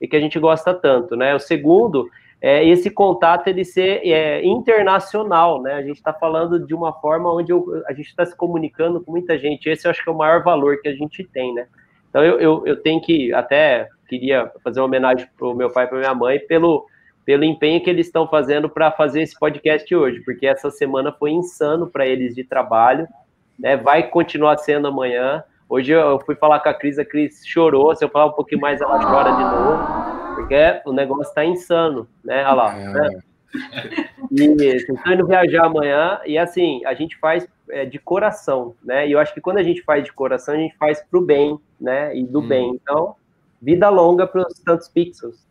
e 0.00 0.06
que 0.06 0.16
a 0.16 0.20
gente 0.20 0.38
gosta 0.38 0.72
tanto, 0.72 1.16
né? 1.16 1.34
O 1.34 1.40
segundo 1.40 2.08
é 2.40 2.64
esse 2.64 2.88
contato 2.88 3.48
ele 3.48 3.64
ser 3.64 4.00
é, 4.06 4.44
internacional, 4.46 5.60
né? 5.60 5.74
A 5.74 5.82
gente 5.82 5.96
está 5.96 6.12
falando 6.12 6.64
de 6.64 6.72
uma 6.72 6.92
forma 6.92 7.32
onde 7.32 7.50
eu, 7.50 7.82
a 7.86 7.92
gente 7.92 8.06
está 8.06 8.24
se 8.24 8.36
comunicando 8.36 9.00
com 9.00 9.10
muita 9.10 9.36
gente. 9.36 9.68
Esse 9.68 9.88
eu 9.88 9.90
acho 9.90 10.02
que 10.02 10.08
é 10.08 10.12
o 10.12 10.16
maior 10.16 10.44
valor 10.44 10.80
que 10.80 10.88
a 10.88 10.94
gente 10.94 11.24
tem, 11.24 11.52
né? 11.52 11.66
Então 12.08 12.24
eu, 12.24 12.38
eu, 12.38 12.66
eu 12.66 12.76
tenho 12.80 13.00
que 13.00 13.32
até 13.34 13.88
queria 14.08 14.50
fazer 14.62 14.80
uma 14.80 14.86
homenagem 14.86 15.26
para 15.36 15.48
o 15.48 15.54
meu 15.54 15.70
pai 15.70 15.84
e 15.84 15.88
para 15.88 15.98
minha 15.98 16.14
mãe 16.14 16.38
pelo 16.38 16.86
pelo 17.28 17.44
empenho 17.44 17.84
que 17.84 17.90
eles 17.90 18.06
estão 18.06 18.26
fazendo 18.26 18.70
para 18.70 18.90
fazer 18.90 19.20
esse 19.20 19.38
podcast 19.38 19.94
hoje, 19.94 20.18
porque 20.20 20.46
essa 20.46 20.70
semana 20.70 21.12
foi 21.12 21.30
insano 21.30 21.86
para 21.86 22.06
eles 22.06 22.34
de 22.34 22.42
trabalho, 22.42 23.06
né? 23.58 23.76
Vai 23.76 24.04
continuar 24.04 24.56
sendo 24.56 24.88
amanhã. 24.88 25.44
Hoje 25.68 25.92
eu 25.92 26.18
fui 26.20 26.34
falar 26.36 26.60
com 26.60 26.70
a 26.70 26.72
Cris, 26.72 26.98
a 26.98 27.04
Cris 27.04 27.46
chorou. 27.46 27.94
Se 27.94 28.02
eu 28.02 28.08
falar 28.08 28.28
um 28.28 28.32
pouquinho 28.32 28.62
mais, 28.62 28.80
ela 28.80 28.98
chora 28.98 29.30
de 29.32 29.42
novo, 29.42 30.36
porque 30.36 30.80
o 30.86 30.92
negócio 30.94 31.28
está 31.28 31.44
insano, 31.44 32.08
né? 32.24 32.46
Olha 32.46 32.54
lá. 32.54 32.74
Né? 32.74 33.20
E 34.32 34.64
estão 34.64 35.12
indo 35.12 35.26
viajar 35.26 35.66
amanhã, 35.66 36.20
e 36.24 36.38
assim, 36.38 36.80
a 36.86 36.94
gente 36.94 37.18
faz 37.18 37.46
é, 37.68 37.84
de 37.84 37.98
coração, 37.98 38.74
né? 38.82 39.06
E 39.06 39.12
eu 39.12 39.18
acho 39.18 39.34
que 39.34 39.40
quando 39.42 39.58
a 39.58 39.62
gente 39.62 39.82
faz 39.82 40.02
de 40.02 40.14
coração, 40.14 40.54
a 40.54 40.58
gente 40.58 40.74
faz 40.78 41.02
para 41.02 41.18
o 41.18 41.22
bem, 41.22 41.60
né? 41.78 42.16
E 42.16 42.24
do 42.24 42.40
hum. 42.40 42.48
bem. 42.48 42.70
Então, 42.70 43.16
vida 43.60 43.90
longa 43.90 44.26
para 44.26 44.46
os 44.46 44.58
tantos 44.60 44.88
pixels. 44.88 45.46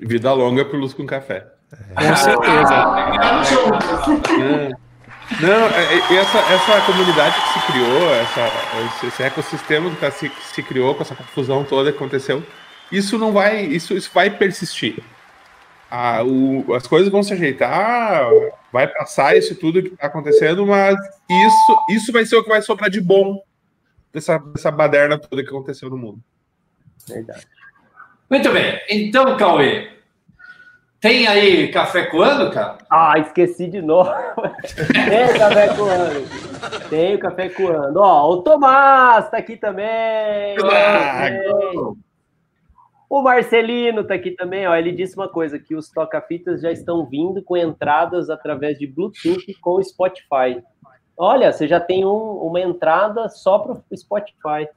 Vida 0.00 0.32
longa 0.32 0.64
pro 0.64 0.78
Luz 0.78 0.92
com 0.94 1.06
Café. 1.06 1.46
Com 1.94 2.16
certeza. 2.16 2.84
Estamos 3.12 3.48
juntos. 3.48 4.30
É. 4.40 4.70
Não, 5.40 5.66
é- 5.66 5.94
é- 5.94 6.16
essa, 6.16 6.38
essa 6.38 6.80
comunidade 6.86 7.36
que 7.40 7.48
se 7.60 7.66
criou, 7.72 8.10
essa, 8.14 8.40
esse, 8.96 9.06
esse 9.06 9.22
ecossistema 9.22 9.88
que, 9.90 9.96
tá 9.96 10.10
se, 10.10 10.28
que 10.28 10.44
se 10.46 10.62
criou 10.62 10.94
com 10.94 11.02
essa 11.02 11.14
confusão 11.14 11.62
toda 11.62 11.92
que 11.92 11.96
aconteceu, 11.96 12.42
isso 12.90 13.16
não 13.16 13.30
vai, 13.32 13.60
isso, 13.64 13.94
isso 13.94 14.10
vai 14.12 14.28
persistir. 14.30 14.98
Ah, 15.88 16.22
o- 16.24 16.74
as 16.74 16.86
coisas 16.86 17.08
vão 17.10 17.22
se 17.22 17.32
ajeitar, 17.32 18.24
vai 18.72 18.88
passar 18.88 19.36
isso 19.36 19.54
tudo 19.54 19.82
que 19.82 19.88
está 19.94 20.06
acontecendo, 20.08 20.66
mas 20.66 20.96
isso, 21.30 21.78
isso 21.90 22.12
vai 22.12 22.24
ser 22.26 22.36
o 22.36 22.42
que 22.42 22.48
vai 22.48 22.62
sobrar 22.62 22.90
de 22.90 23.00
bom 23.00 23.40
dessa, 24.12 24.38
dessa 24.38 24.70
baderna 24.72 25.16
toda 25.18 25.42
que 25.44 25.48
aconteceu 25.48 25.88
no 25.90 25.96
mundo. 25.96 26.20
Verdade. 27.06 27.46
Muito 28.30 28.50
bem. 28.52 28.80
Então, 28.88 29.36
Cauê, 29.36 29.90
tem 31.00 31.26
aí 31.26 31.68
café 31.68 32.04
coando, 32.06 32.50
cara? 32.52 32.78
Ah, 32.88 33.18
esqueci 33.18 33.66
de 33.66 33.80
novo. 33.82 34.10
Tem 35.08 35.38
café 35.38 35.68
coando. 35.74 36.88
Tem 36.90 37.14
o 37.14 37.18
café 37.18 37.48
coando. 37.48 38.00
Ó, 38.00 38.30
o 38.32 38.42
Tomás 38.42 39.30
tá 39.30 39.38
aqui 39.38 39.56
também. 39.56 40.56
Ah. 40.62 41.30
O 43.08 43.22
Marcelino 43.22 44.04
tá 44.04 44.14
aqui 44.14 44.32
também, 44.32 44.66
ó. 44.68 44.76
Ele 44.76 44.92
disse 44.92 45.16
uma 45.16 45.28
coisa: 45.28 45.58
que 45.58 45.74
os 45.74 45.90
toca-fitas 45.90 46.60
já 46.60 46.70
estão 46.70 47.06
vindo 47.06 47.42
com 47.42 47.56
entradas 47.56 48.30
através 48.30 48.78
de 48.78 48.86
Bluetooth 48.86 49.52
com 49.60 49.70
o 49.76 49.82
Spotify. 49.82 50.62
Olha, 51.16 51.52
você 51.52 51.66
já 51.66 51.80
tem 51.80 52.04
um- 52.04 52.36
uma 52.42 52.60
entrada 52.60 53.28
só 53.28 53.58
para 53.58 53.72
o 53.72 53.96
Spotify. 53.96 54.68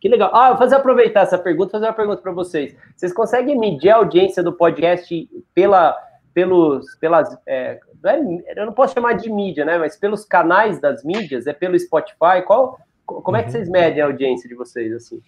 Que 0.00 0.08
legal. 0.08 0.30
Ah, 0.34 0.50
vou 0.50 0.58
fazer 0.58 0.76
aproveitar 0.76 1.22
essa 1.22 1.38
pergunta, 1.38 1.72
fazer 1.72 1.86
uma 1.86 1.92
pergunta 1.92 2.22
para 2.22 2.32
vocês. 2.32 2.76
Vocês 2.96 3.12
conseguem 3.12 3.58
medir 3.58 3.90
a 3.90 3.96
audiência 3.96 4.42
do 4.42 4.52
podcast 4.52 5.28
pela, 5.54 5.96
pelos, 6.32 6.86
pelas, 7.00 7.36
é, 7.46 7.80
não 8.02 8.10
é- 8.10 8.60
eu 8.60 8.66
não 8.66 8.72
posso 8.72 8.94
chamar 8.94 9.14
de 9.14 9.28
mídia, 9.30 9.64
né? 9.64 9.76
Mas 9.76 9.96
pelos 9.96 10.24
canais 10.24 10.80
das 10.80 11.02
mídias, 11.02 11.46
é 11.46 11.52
pelo 11.52 11.78
Spotify. 11.78 12.42
Qual, 12.46 12.78
como 13.04 13.36
é 13.36 13.42
que 13.42 13.50
vocês 13.50 13.68
medem 13.68 14.00
a 14.00 14.06
audiência 14.06 14.48
de 14.48 14.54
vocês 14.54 14.92
assim? 14.92 15.20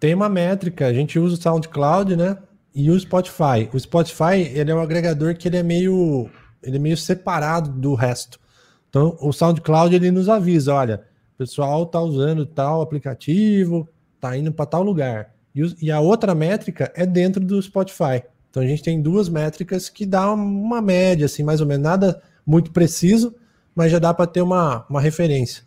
Tem 0.00 0.14
uma 0.14 0.28
métrica, 0.28 0.86
a 0.86 0.92
gente 0.92 1.18
usa 1.18 1.34
o 1.34 1.40
SoundCloud, 1.42 2.16
né? 2.16 2.38
E 2.74 2.90
o 2.90 2.98
Spotify. 2.98 3.68
O 3.72 3.78
Spotify, 3.78 4.40
ele 4.54 4.70
é 4.70 4.74
um 4.74 4.80
agregador 4.80 5.36
que 5.36 5.46
ele 5.48 5.58
é 5.58 5.62
meio, 5.62 6.30
ele 6.62 6.76
é 6.76 6.80
meio 6.80 6.96
separado 6.96 7.70
do 7.70 7.94
resto. 7.94 8.40
Então, 8.88 9.16
o 9.20 9.32
SoundCloud 9.32 9.94
ele 9.94 10.10
nos 10.10 10.28
avisa, 10.28 10.74
olha, 10.74 11.02
o 11.34 11.38
pessoal 11.38 11.86
tá 11.86 12.00
usando 12.00 12.44
tal 12.46 12.82
aplicativo, 12.82 13.88
tá 14.20 14.36
indo 14.36 14.52
para 14.52 14.66
tal 14.66 14.82
lugar. 14.82 15.34
E, 15.80 15.90
a 15.90 16.00
outra 16.00 16.34
métrica 16.34 16.90
é 16.94 17.04
dentro 17.04 17.44
do 17.44 17.60
Spotify. 17.60 18.22
Então 18.50 18.62
a 18.62 18.66
gente 18.66 18.82
tem 18.82 19.00
duas 19.00 19.28
métricas 19.28 19.88
que 19.88 20.04
dá 20.06 20.32
uma 20.32 20.80
média, 20.80 21.26
assim, 21.26 21.42
mais 21.42 21.60
ou 21.60 21.66
menos, 21.66 21.82
nada 21.82 22.22
muito 22.46 22.70
preciso, 22.70 23.34
mas 23.74 23.90
já 23.90 23.98
dá 23.98 24.12
para 24.12 24.26
ter 24.26 24.42
uma, 24.42 24.84
uma 24.88 25.00
referência. 25.00 25.64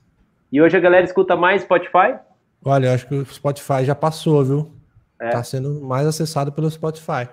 E 0.51 0.61
hoje 0.61 0.77
a 0.77 0.79
galera 0.79 1.05
escuta 1.05 1.35
mais 1.35 1.63
Spotify? 1.63 2.15
Olha, 2.63 2.87
eu 2.87 2.93
acho 2.93 3.07
que 3.07 3.15
o 3.15 3.25
Spotify 3.25 3.83
já 3.83 3.95
passou, 3.95 4.43
viu? 4.43 4.71
É. 5.19 5.29
Tá 5.29 5.43
sendo 5.43 5.81
mais 5.81 6.05
acessado 6.07 6.51
pelo 6.51 6.69
Spotify. 6.69 7.27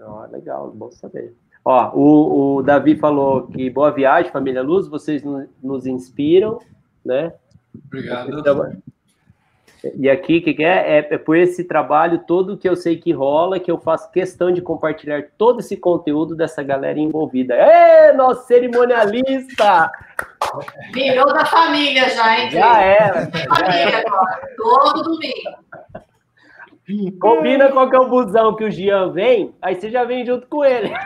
Ó, 0.00 0.26
legal, 0.30 0.70
bom 0.74 0.90
saber. 0.90 1.34
Ó, 1.64 1.92
o, 1.94 2.56
o 2.56 2.62
Davi 2.62 2.96
falou 2.96 3.46
que 3.46 3.70
boa 3.70 3.90
viagem, 3.90 4.30
família 4.30 4.62
Luz, 4.62 4.86
vocês 4.86 5.22
no- 5.22 5.46
nos 5.62 5.86
inspiram, 5.86 6.58
né? 7.04 7.32
Obrigado. 7.86 8.82
E 9.96 10.08
aqui, 10.08 10.38
o 10.38 10.42
que, 10.42 10.54
que 10.54 10.64
é? 10.64 10.98
é? 10.98 11.08
É 11.10 11.18
por 11.18 11.36
esse 11.36 11.64
trabalho 11.64 12.20
todo 12.26 12.56
que 12.56 12.66
eu 12.66 12.74
sei 12.74 12.96
que 12.96 13.12
rola, 13.12 13.60
que 13.60 13.70
eu 13.70 13.76
faço 13.76 14.10
questão 14.10 14.50
de 14.50 14.62
compartilhar 14.62 15.24
todo 15.36 15.60
esse 15.60 15.76
conteúdo 15.76 16.34
dessa 16.34 16.62
galera 16.62 16.98
envolvida. 16.98 17.54
Ê, 17.54 18.12
nosso 18.12 18.46
cerimonialista! 18.46 19.90
Virou 20.92 21.26
da 21.32 21.44
família 21.44 22.08
já, 22.08 22.40
hein? 22.40 22.50
Já 22.50 22.80
era, 22.80 23.30
família 23.30 24.04
agora. 24.06 24.40
Todo 24.56 25.02
domingo. 25.02 25.54
Combina 27.18 27.70
qual 27.70 27.88
que 27.88 27.96
é 27.96 28.00
o 28.00 28.08
busão 28.08 28.56
que 28.56 28.64
o 28.64 28.70
Jean 28.70 29.10
vem, 29.10 29.54
aí 29.60 29.74
você 29.74 29.90
já 29.90 30.04
vem 30.04 30.24
junto 30.24 30.46
com 30.46 30.64
ele. 30.64 30.92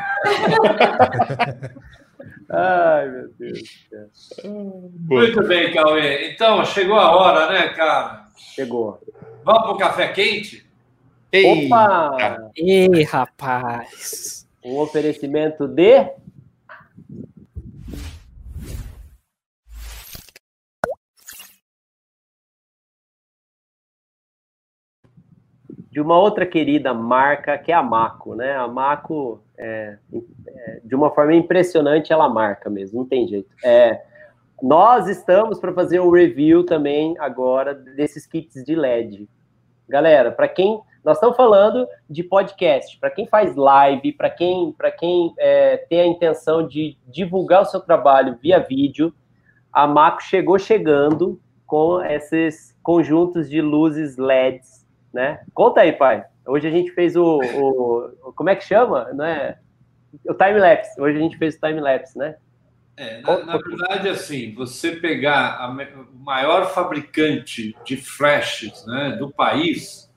Ai, 2.50 3.08
meu 3.08 3.28
Deus. 3.38 3.60
do 3.60 4.08
céu. 4.14 4.50
Muito 4.50 5.46
bem, 5.46 5.72
Cauê. 5.72 6.30
Então, 6.32 6.64
chegou 6.64 6.96
a 6.96 7.14
hora, 7.14 7.52
né, 7.52 7.68
cara? 7.68 8.28
Chegou. 8.36 8.98
Vamos 9.44 9.62
pro 9.64 9.76
café 9.76 10.08
quente? 10.08 10.66
Opa! 11.34 12.50
Ei, 12.56 13.02
rapaz. 13.02 14.46
Um 14.64 14.78
oferecimento 14.78 15.68
de. 15.68 16.06
De 25.98 26.02
uma 26.02 26.16
outra 26.16 26.46
querida 26.46 26.94
marca 26.94 27.58
que 27.58 27.72
é 27.72 27.74
a 27.74 27.82
Maco, 27.82 28.36
né? 28.36 28.54
A 28.54 28.68
Maco, 28.68 29.42
é, 29.58 29.98
é, 30.46 30.80
de 30.84 30.94
uma 30.94 31.10
forma 31.10 31.34
impressionante, 31.34 32.12
ela 32.12 32.28
marca 32.28 32.70
mesmo, 32.70 33.00
não 33.00 33.08
tem 33.08 33.26
jeito. 33.26 33.48
É, 33.64 34.00
nós 34.62 35.08
estamos 35.08 35.58
para 35.58 35.72
fazer 35.72 35.98
o 35.98 36.08
review 36.08 36.62
também 36.62 37.16
agora 37.18 37.74
desses 37.74 38.28
kits 38.28 38.62
de 38.62 38.76
LED. 38.76 39.28
Galera, 39.88 40.30
para 40.30 40.46
quem 40.46 40.80
nós 41.04 41.16
estamos 41.16 41.36
falando 41.36 41.84
de 42.08 42.22
podcast, 42.22 42.96
para 43.00 43.10
quem 43.10 43.26
faz 43.26 43.56
live, 43.56 44.12
para 44.12 44.30
quem, 44.30 44.70
para 44.78 44.92
quem 44.92 45.34
é, 45.36 45.78
tem 45.78 46.00
a 46.00 46.06
intenção 46.06 46.64
de 46.64 46.96
divulgar 47.08 47.62
o 47.62 47.66
seu 47.66 47.80
trabalho 47.80 48.38
via 48.40 48.60
vídeo, 48.60 49.12
a 49.72 49.84
Maco 49.84 50.22
chegou 50.22 50.60
chegando 50.60 51.40
com 51.66 52.00
esses 52.04 52.72
conjuntos 52.84 53.50
de 53.50 53.60
luzes 53.60 54.16
LEDs, 54.16 54.77
né? 55.12 55.40
Conta 55.54 55.80
aí, 55.80 55.92
pai. 55.92 56.24
Hoje 56.46 56.66
a 56.66 56.70
gente 56.70 56.90
fez 56.92 57.16
o, 57.16 57.38
o 57.38 58.32
como 58.34 58.50
é 58.50 58.56
que 58.56 58.64
chama, 58.64 59.04
né? 59.12 59.58
O 60.26 60.34
time 60.34 60.58
lapse. 60.58 61.00
Hoje 61.00 61.18
a 61.18 61.20
gente 61.20 61.36
fez 61.36 61.56
o 61.56 61.60
time 61.60 61.80
lapse, 61.80 62.16
né? 62.16 62.36
É, 62.96 63.20
na, 63.20 63.44
na 63.44 63.56
verdade, 63.58 64.08
assim, 64.08 64.52
você 64.54 64.92
pegar 64.92 65.56
a 65.60 65.68
o 65.70 66.18
maior 66.18 66.72
fabricante 66.72 67.76
de 67.84 67.96
flashes 67.96 68.84
né, 68.86 69.16
do 69.16 69.30
país, 69.30 70.10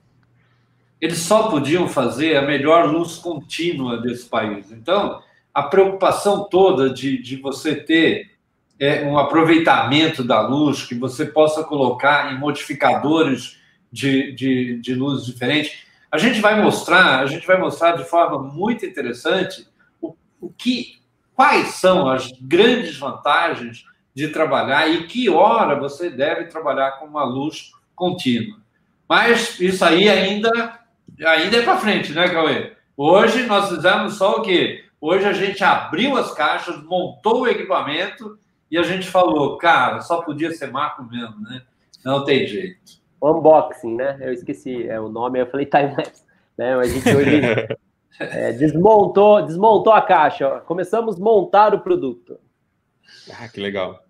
eles 0.99 1.19
só 1.19 1.49
podiam 1.49 1.88
fazer 1.88 2.38
a 2.38 2.41
melhor 2.41 2.91
luz 2.91 3.18
contínua 3.18 4.01
desse 4.01 4.27
país. 4.27 4.72
Então, 4.72 5.22
a 5.53 5.63
preocupação 5.63 6.47
toda 6.49 6.89
de, 6.89 7.22
de 7.22 7.35
você 7.38 7.76
ter 7.76 8.31
é, 8.80 9.03
um 9.03 9.15
aproveitamento 9.18 10.23
da 10.23 10.41
luz, 10.41 10.84
que 10.84 10.95
você 10.95 11.26
possa 11.26 11.63
colocar 11.63 12.34
em 12.34 12.39
modificadores 12.39 13.61
de, 13.91 14.31
de, 14.34 14.80
de 14.80 14.95
luz 14.95 15.26
diferentes, 15.26 15.84
a 16.11 16.18
gente 16.18 16.41
vai 16.41 16.61
mostrar, 16.61 17.19
a 17.19 17.26
gente 17.26 17.45
vai 17.45 17.57
mostrar 17.57 17.93
de 17.93 18.03
forma 18.03 18.39
muito 18.39 18.85
interessante 18.85 19.68
o, 20.01 20.15
o 20.39 20.49
que 20.49 21.01
quais 21.34 21.76
são 21.76 22.07
as 22.09 22.31
grandes 22.41 22.97
vantagens 22.97 23.85
de 24.13 24.27
trabalhar 24.27 24.88
e 24.88 25.07
que 25.07 25.30
hora 25.30 25.80
você 25.80 26.09
deve 26.09 26.45
trabalhar 26.45 26.99
com 26.99 27.05
uma 27.05 27.23
luz 27.23 27.72
contínua. 27.95 28.59
Mas 29.07 29.59
isso 29.59 29.84
aí 29.84 30.09
ainda, 30.09 30.80
ainda 31.26 31.57
é 31.57 31.61
para 31.63 31.77
frente, 31.77 32.11
né, 32.13 32.30
Cauê? 32.30 32.73
Hoje 32.95 33.43
nós 33.43 33.69
fizemos 33.69 34.15
só 34.15 34.38
o 34.38 34.41
quê? 34.41 34.85
Hoje 34.99 35.26
a 35.26 35.34
gente 35.34 35.63
abriu 35.63 36.15
as 36.15 36.31
caixas, 36.34 36.84
montou 36.84 37.41
o 37.41 37.47
equipamento 37.47 38.38
e 38.69 38.77
a 38.77 38.84
gente 38.84 39.07
falou, 39.07 39.57
cara, 39.57 40.01
só 40.01 40.22
podia 40.22 40.51
ser 40.51 40.72
Marco 40.72 41.03
mesmo, 41.03 41.41
né? 41.41 41.63
Não 42.05 42.23
tem 42.23 42.45
jeito. 42.45 43.01
Unboxing, 43.22 43.95
né? 43.95 44.18
Eu 44.22 44.34
esqueci 44.34 44.88
é, 44.88 44.99
o 44.99 45.10
nome, 45.10 45.39
eu 45.39 45.48
falei 45.48 45.65
time 45.65 45.95
lapse, 45.95 46.23
né? 46.57 46.76
Mas 46.76 46.91
a 46.91 46.93
gente 46.93 47.15
hoje 47.15 47.41
é, 48.19 48.52
desmontou, 48.53 49.41
desmontou 49.43 49.93
a 49.93 50.02
caixa. 50.02 50.48
ó. 50.48 50.60
Começamos 50.61 51.18
a 51.18 51.19
montar 51.19 51.73
o 51.73 51.81
produto. 51.81 52.39
Ah, 53.39 53.48
que 53.48 53.60
legal. 53.60 54.03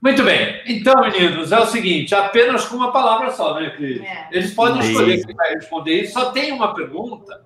Muito 0.00 0.22
bem. 0.22 0.62
Então, 0.66 1.00
meninos, 1.00 1.50
é 1.50 1.58
o 1.58 1.66
seguinte, 1.66 2.14
apenas 2.14 2.66
com 2.66 2.76
uma 2.76 2.92
palavra 2.92 3.30
só, 3.30 3.58
né, 3.58 3.70
Cris? 3.70 4.02
É. 4.02 4.28
Eles 4.30 4.54
podem 4.54 4.82
Sim. 4.82 4.90
escolher 4.90 5.24
quem 5.24 5.34
vai 5.34 5.54
responder 5.54 6.02
isso. 6.02 6.12
Só 6.12 6.30
tem 6.30 6.52
uma 6.52 6.74
pergunta 6.74 7.42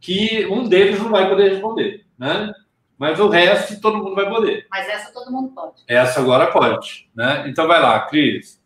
que 0.00 0.46
um 0.46 0.68
deles 0.68 0.98
não 1.02 1.10
vai 1.10 1.28
poder 1.28 1.50
responder, 1.50 2.06
né? 2.16 2.52
Mas 2.96 3.20
o 3.20 3.28
resto 3.28 3.80
todo 3.80 3.98
mundo 3.98 4.14
vai 4.14 4.28
poder. 4.28 4.66
Mas 4.70 4.88
essa 4.88 5.12
todo 5.12 5.30
mundo 5.30 5.52
pode. 5.54 5.82
Essa 5.86 6.20
agora 6.20 6.50
pode, 6.50 7.08
né? 7.14 7.44
Então 7.46 7.66
vai 7.66 7.80
lá, 7.80 8.00
Cris. 8.06 8.57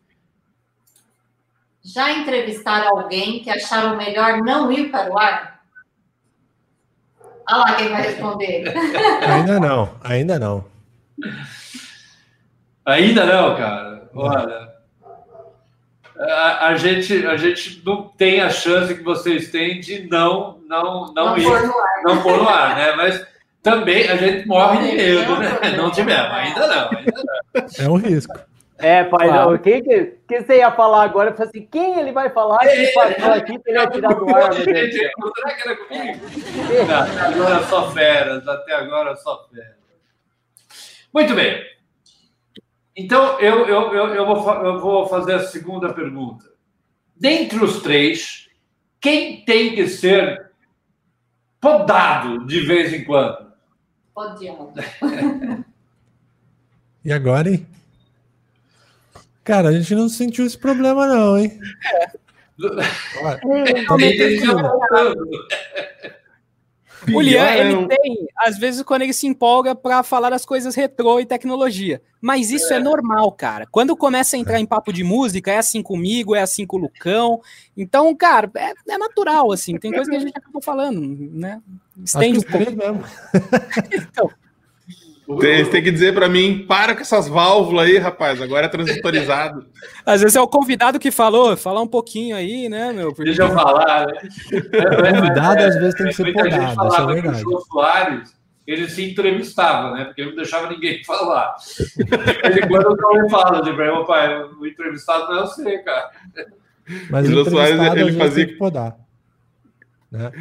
Já 1.83 2.11
entrevistaram 2.13 2.97
alguém 2.97 3.43
que 3.43 3.49
acharam 3.49 3.97
melhor 3.97 4.37
não 4.41 4.71
ir 4.71 4.89
para 4.89 5.11
o 5.11 5.17
ar? 5.19 5.61
Olha 7.49 7.57
lá 7.57 7.75
quem 7.75 7.89
vai 7.89 8.01
responder. 8.03 8.73
Ainda 9.27 9.59
não, 9.59 9.89
ainda 10.01 10.39
não. 10.39 10.65
Ainda 12.85 13.25
não, 13.25 13.57
cara. 13.57 14.09
Olha, 14.15 14.69
a, 16.17 16.67
a 16.67 16.75
gente, 16.75 17.25
a 17.27 17.35
gente 17.35 17.81
não 17.85 18.03
tem 18.07 18.39
a 18.39 18.49
chance 18.49 18.95
que 18.95 19.03
vocês 19.03 19.51
têm 19.51 19.81
de 19.81 20.07
não, 20.07 20.59
não, 20.67 21.13
não, 21.13 21.25
Não 21.25 21.37
ir. 21.37 21.43
pôr 21.43 21.63
no 21.67 21.79
ar. 21.79 22.01
não 22.03 22.21
pôr 22.21 22.37
no 22.37 22.47
ar, 22.47 22.75
né? 22.77 22.95
Mas 22.95 23.25
também 23.61 24.07
a 24.07 24.15
gente 24.15 24.47
morre 24.47 24.89
de 24.89 24.95
medo, 24.95 25.37
né? 25.37 25.49
Não 25.75 25.91
tivemos, 25.91 26.31
ainda 26.31 26.67
não, 26.67 26.97
ainda 26.97 27.23
não. 27.25 27.85
É 27.85 27.89
um 27.89 27.95
risco. 27.97 28.33
É, 28.79 29.03
pai, 29.03 29.27
Claro. 29.27 29.51
não. 29.51 29.57
Quem 29.57 29.83
que, 29.83 30.17
que 30.27 30.41
você 30.41 30.57
ia 30.57 30.71
falar 30.71 31.03
agora? 31.03 31.29
Eu 31.29 31.35
falei 31.35 31.49
assim, 31.49 31.67
quem 31.71 31.99
ele 31.99 32.11
vai 32.11 32.29
falar 32.31 32.57
que 32.59 32.87
passou 32.93 33.31
aqui 33.33 33.59
que 33.59 33.69
ele 33.69 33.79
ia 33.79 33.87
tirar 33.89 34.13
do 34.13 34.35
ar? 34.35 34.53
Será 34.53 35.55
que 35.55 35.67
era 35.67 35.75
comigo? 35.77 36.19
Não, 36.87 36.99
até 36.99 37.19
agora 37.21 37.63
só 37.67 37.91
feras, 37.91 38.47
até 38.47 38.73
agora 38.73 39.15
só 39.15 39.47
feras. 39.49 39.75
Muito 41.13 41.35
bem. 41.35 41.63
Então, 42.95 43.39
eu, 43.39 43.67
eu, 43.67 43.93
eu, 43.93 44.07
eu, 44.15 44.25
vou, 44.25 44.53
eu 44.53 44.79
vou 44.79 45.07
fazer 45.07 45.33
a 45.35 45.43
segunda 45.43 45.93
pergunta. 45.93 46.45
Dentre 47.15 47.63
os 47.63 47.81
três, 47.81 48.49
quem 48.99 49.43
tem 49.45 49.75
que 49.75 49.87
ser 49.87 50.51
podado 51.61 52.45
de 52.45 52.59
vez 52.61 52.91
em 52.91 53.03
quando? 53.03 53.51
Podíamos. 54.13 54.73
E 57.05 57.11
agora, 57.11 57.49
hein? 57.49 57.67
Cara, 59.43 59.69
a 59.69 59.71
gente 59.73 59.93
não 59.93 60.07
sentiu 60.07 60.45
esse 60.45 60.57
problema, 60.57 61.05
não, 61.05 61.37
hein? 61.37 61.59
Olha, 63.19 63.39
tá? 64.89 65.13
O 67.13 67.19
Lian, 67.19 67.43
é 67.43 67.59
ele 67.59 67.75
um- 67.75 67.87
tem, 67.87 68.27
às 68.37 68.57
vezes, 68.57 68.81
quando 68.83 69.01
ele 69.01 69.11
se 69.11 69.27
empolga 69.27 69.75
pra 69.75 70.03
falar 70.03 70.29
das 70.29 70.45
coisas 70.45 70.73
retrô 70.73 71.19
e 71.19 71.25
tecnologia. 71.25 72.01
Mas 72.21 72.49
isso 72.49 72.73
é. 72.73 72.79
normal, 72.79 73.29
cara. 73.33 73.67
Quando 73.69 73.97
começa 73.97 74.37
a 74.37 74.39
entrar 74.39 74.59
em 74.59 74.65
papo 74.65 74.93
de 74.93 75.03
música, 75.03 75.51
é 75.51 75.57
assim 75.57 75.83
comigo, 75.83 76.33
é 76.33 76.41
assim 76.41 76.65
com 76.65 76.77
o 76.77 76.79
Lucão. 76.79 77.41
Então, 77.75 78.15
cara, 78.15 78.49
é, 78.55 78.71
é 78.93 78.97
natural, 78.97 79.51
assim. 79.51 79.77
Tem 79.77 79.91
coisa 79.91 80.09
que 80.09 80.15
a 80.15 80.19
gente 80.19 80.37
acabou 80.37 80.61
falando, 80.61 81.01
né? 81.33 81.61
Estende 82.01 82.39
um 82.39 82.41
pouco. 82.43 82.71
mesmo. 82.71 83.03
Tem, 85.39 85.65
tem 85.65 85.81
que 85.83 85.89
dizer 85.91 86.13
pra 86.13 86.27
mim, 86.27 86.65
para 86.67 86.93
com 86.95 87.01
essas 87.01 87.27
válvulas 87.29 87.85
aí, 87.87 87.97
rapaz. 87.97 88.41
Agora 88.41 88.65
é 88.65 88.69
transistorizado. 88.69 89.65
Às 90.05 90.21
vezes 90.21 90.35
é 90.35 90.41
o 90.41 90.47
convidado 90.47 90.99
que 90.99 91.11
falou, 91.11 91.55
falar 91.55 91.81
um 91.81 91.87
pouquinho 91.87 92.35
aí, 92.35 92.67
né, 92.67 92.91
meu? 92.91 93.09
Porque- 93.13 93.23
Deixa 93.25 93.43
eu 93.43 93.49
falar. 93.51 94.07
Né? 94.07 94.13
Convidado, 95.13 95.63
às 95.63 95.75
vezes, 95.75 95.95
tem 95.95 96.07
que 96.07 96.13
ser 96.13 96.23
Muita 96.23 96.43
gente 96.51 96.53
podado, 96.53 96.71
isso 96.73 96.81
é 96.81 96.97
falava 96.99 97.21
que 97.21 97.27
o. 97.27 97.33
Jô 97.35 97.59
Soares, 97.71 98.35
ele 98.67 98.89
se 98.89 99.11
entrevistava, 99.11 99.91
né? 99.95 100.05
Porque 100.05 100.21
ele 100.21 100.29
não 100.31 100.35
deixava 100.37 100.69
ninguém 100.69 101.01
falar. 101.07 101.55
Ele, 102.43 102.67
quando 102.67 102.91
o 102.91 102.97
Cauê 102.97 103.29
fala 103.29 103.61
de 103.61 103.73
pra 103.73 103.85
ele, 103.87 103.93
"Ô, 103.97 104.05
pai, 104.05 104.43
o 104.43 104.65
entrevistado 104.67 105.27
não 105.31 105.39
é 105.39 105.41
você, 105.41 105.77
cara. 105.79 106.09
Mas 107.09 107.27
O 107.27 107.31
o 107.31 107.33
Jô 107.35 107.49
Soares, 107.49 107.79
ele 107.95 108.13
fazia- 108.19 108.45
tem 108.45 108.53
que 108.53 108.59
podar. 108.59 108.97
Né? 110.13 110.31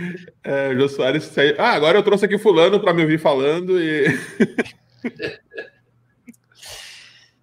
É, 0.45 0.69
o 0.69 0.79
Jô 0.79 0.87
Soares 0.87 1.25
saiu. 1.25 1.57
Ah, 1.59 1.71
agora 1.71 1.97
eu 1.97 2.03
trouxe 2.03 2.27
aqui 2.27 2.37
fulano 2.37 2.79
pra 2.79 2.93
me 2.93 3.01
ouvir 3.01 3.19
falando 3.19 3.81
e. 3.81 4.05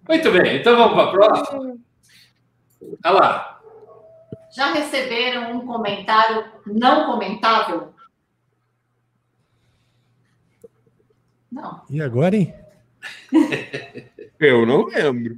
Muito 0.08 0.30
bem, 0.30 0.58
então 0.58 0.76
vamos 0.76 0.94
para 0.94 1.02
a 1.02 1.10
próxima. 1.10 1.76
Olha 3.04 3.14
lá. 3.14 3.60
Já 4.54 4.72
receberam 4.72 5.56
um 5.56 5.66
comentário 5.66 6.44
não 6.66 7.06
comentável? 7.06 7.92
Não. 11.50 11.82
E 11.90 12.00
agora, 12.00 12.36
hein? 12.36 12.54
Eu 14.38 14.64
não 14.64 14.86
lembro. 14.86 15.36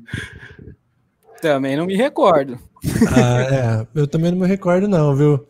Também 1.40 1.74
não 1.76 1.86
me 1.86 1.96
recordo. 1.96 2.58
Ah, 3.16 3.42
é, 3.42 3.86
eu 3.98 4.06
também 4.06 4.30
não 4.30 4.38
me 4.38 4.46
recordo, 4.46 4.86
não, 4.86 5.16
viu? 5.16 5.48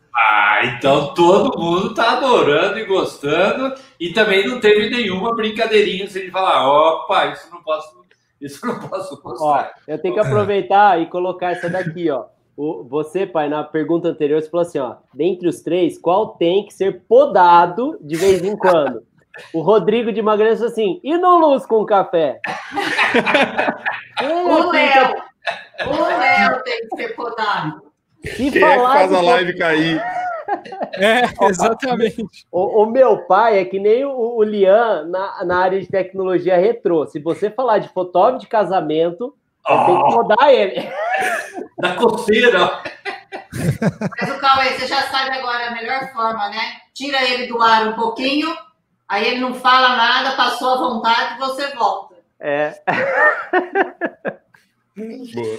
Ah, 0.62 0.66
então 0.76 1.12
todo 1.14 1.58
mundo 1.58 1.94
tá 1.94 2.12
adorando 2.12 2.78
e 2.78 2.84
gostando. 2.84 3.74
E 3.98 4.12
também 4.12 4.46
não 4.46 4.60
teve 4.60 4.88
nenhuma 4.90 5.34
brincadeirinha 5.34 6.04
assim 6.04 6.20
de 6.20 6.30
falar, 6.30 6.66
opa, 6.70 7.26
isso 7.26 7.48
não 7.50 7.62
posso, 7.62 8.02
isso 8.40 8.66
não 8.66 8.78
posso 8.78 9.20
Ó, 9.24 9.28
mostrar. 9.28 9.74
eu 9.88 9.98
tenho 9.98 10.14
que 10.14 10.20
aproveitar 10.20 11.00
e 11.00 11.06
colocar 11.06 11.50
essa 11.52 11.68
daqui, 11.68 12.10
ó. 12.10 12.24
O, 12.56 12.84
você, 12.84 13.26
pai, 13.26 13.48
na 13.48 13.64
pergunta 13.64 14.08
anterior, 14.08 14.40
você 14.40 14.50
falou 14.50 14.66
assim, 14.66 14.78
ó. 14.78 14.96
Dentre 15.14 15.48
os 15.48 15.60
três, 15.62 15.98
qual 15.98 16.28
tem 16.36 16.66
que 16.66 16.74
ser 16.74 17.00
podado 17.08 17.96
de 18.00 18.14
vez 18.16 18.44
em 18.44 18.56
quando? 18.56 19.02
O 19.54 19.62
Rodrigo 19.62 20.12
de 20.12 20.20
Magalhães 20.20 20.58
falou 20.58 20.70
assim, 20.70 21.00
e 21.02 21.16
no 21.16 21.38
luz 21.38 21.64
com 21.64 21.84
café? 21.86 22.38
Quem 24.18 24.28
O 24.52 24.70
que- 24.70 24.76
Léo. 24.76 25.14
O 25.86 26.18
Léo 26.18 26.62
tem 26.62 26.88
que 26.88 26.96
ser 26.96 27.08
podado. 27.16 27.82
Se 28.22 28.36
Quem 28.36 28.48
é 28.48 28.50
que 28.52 28.60
falar 28.60 28.92
faz 28.92 29.10
de 29.10 29.16
a 29.16 29.20
live 29.22 29.58
cair? 29.58 30.02
É, 30.94 31.22
exatamente. 31.48 32.24
O, 32.50 32.82
o 32.82 32.86
meu 32.86 33.18
pai 33.26 33.58
é 33.58 33.64
que 33.64 33.78
nem 33.78 34.04
o, 34.04 34.36
o 34.36 34.42
Lian 34.42 35.04
na, 35.06 35.44
na 35.44 35.58
área 35.58 35.80
de 35.80 35.86
tecnologia 35.86 36.56
retrô. 36.56 37.06
Se 37.06 37.18
você 37.18 37.50
falar 37.50 37.78
de 37.78 37.88
fotógrafo 37.88 38.40
de 38.40 38.46
casamento, 38.46 39.34
eu 39.68 39.84
tenho 39.84 40.06
que 40.06 40.14
rodar 40.14 40.48
ele. 40.48 40.90
Da 41.78 41.94
coceira. 41.94 42.82
Mas 43.52 44.30
o 44.30 44.38
Cauê, 44.38 44.70
você 44.70 44.86
já 44.86 45.02
sabe 45.02 45.36
agora 45.36 45.68
a 45.68 45.72
melhor 45.72 46.12
forma, 46.12 46.48
né? 46.48 46.80
Tira 46.94 47.22
ele 47.22 47.46
do 47.46 47.60
ar 47.60 47.88
um 47.88 47.92
pouquinho, 47.94 48.54
aí 49.08 49.26
ele 49.26 49.40
não 49.40 49.54
fala 49.54 49.96
nada, 49.96 50.36
passou 50.36 50.70
à 50.70 50.76
vontade, 50.76 51.38
você 51.38 51.68
volta. 51.74 52.16
É. 52.40 52.74
Boa. 54.96 55.58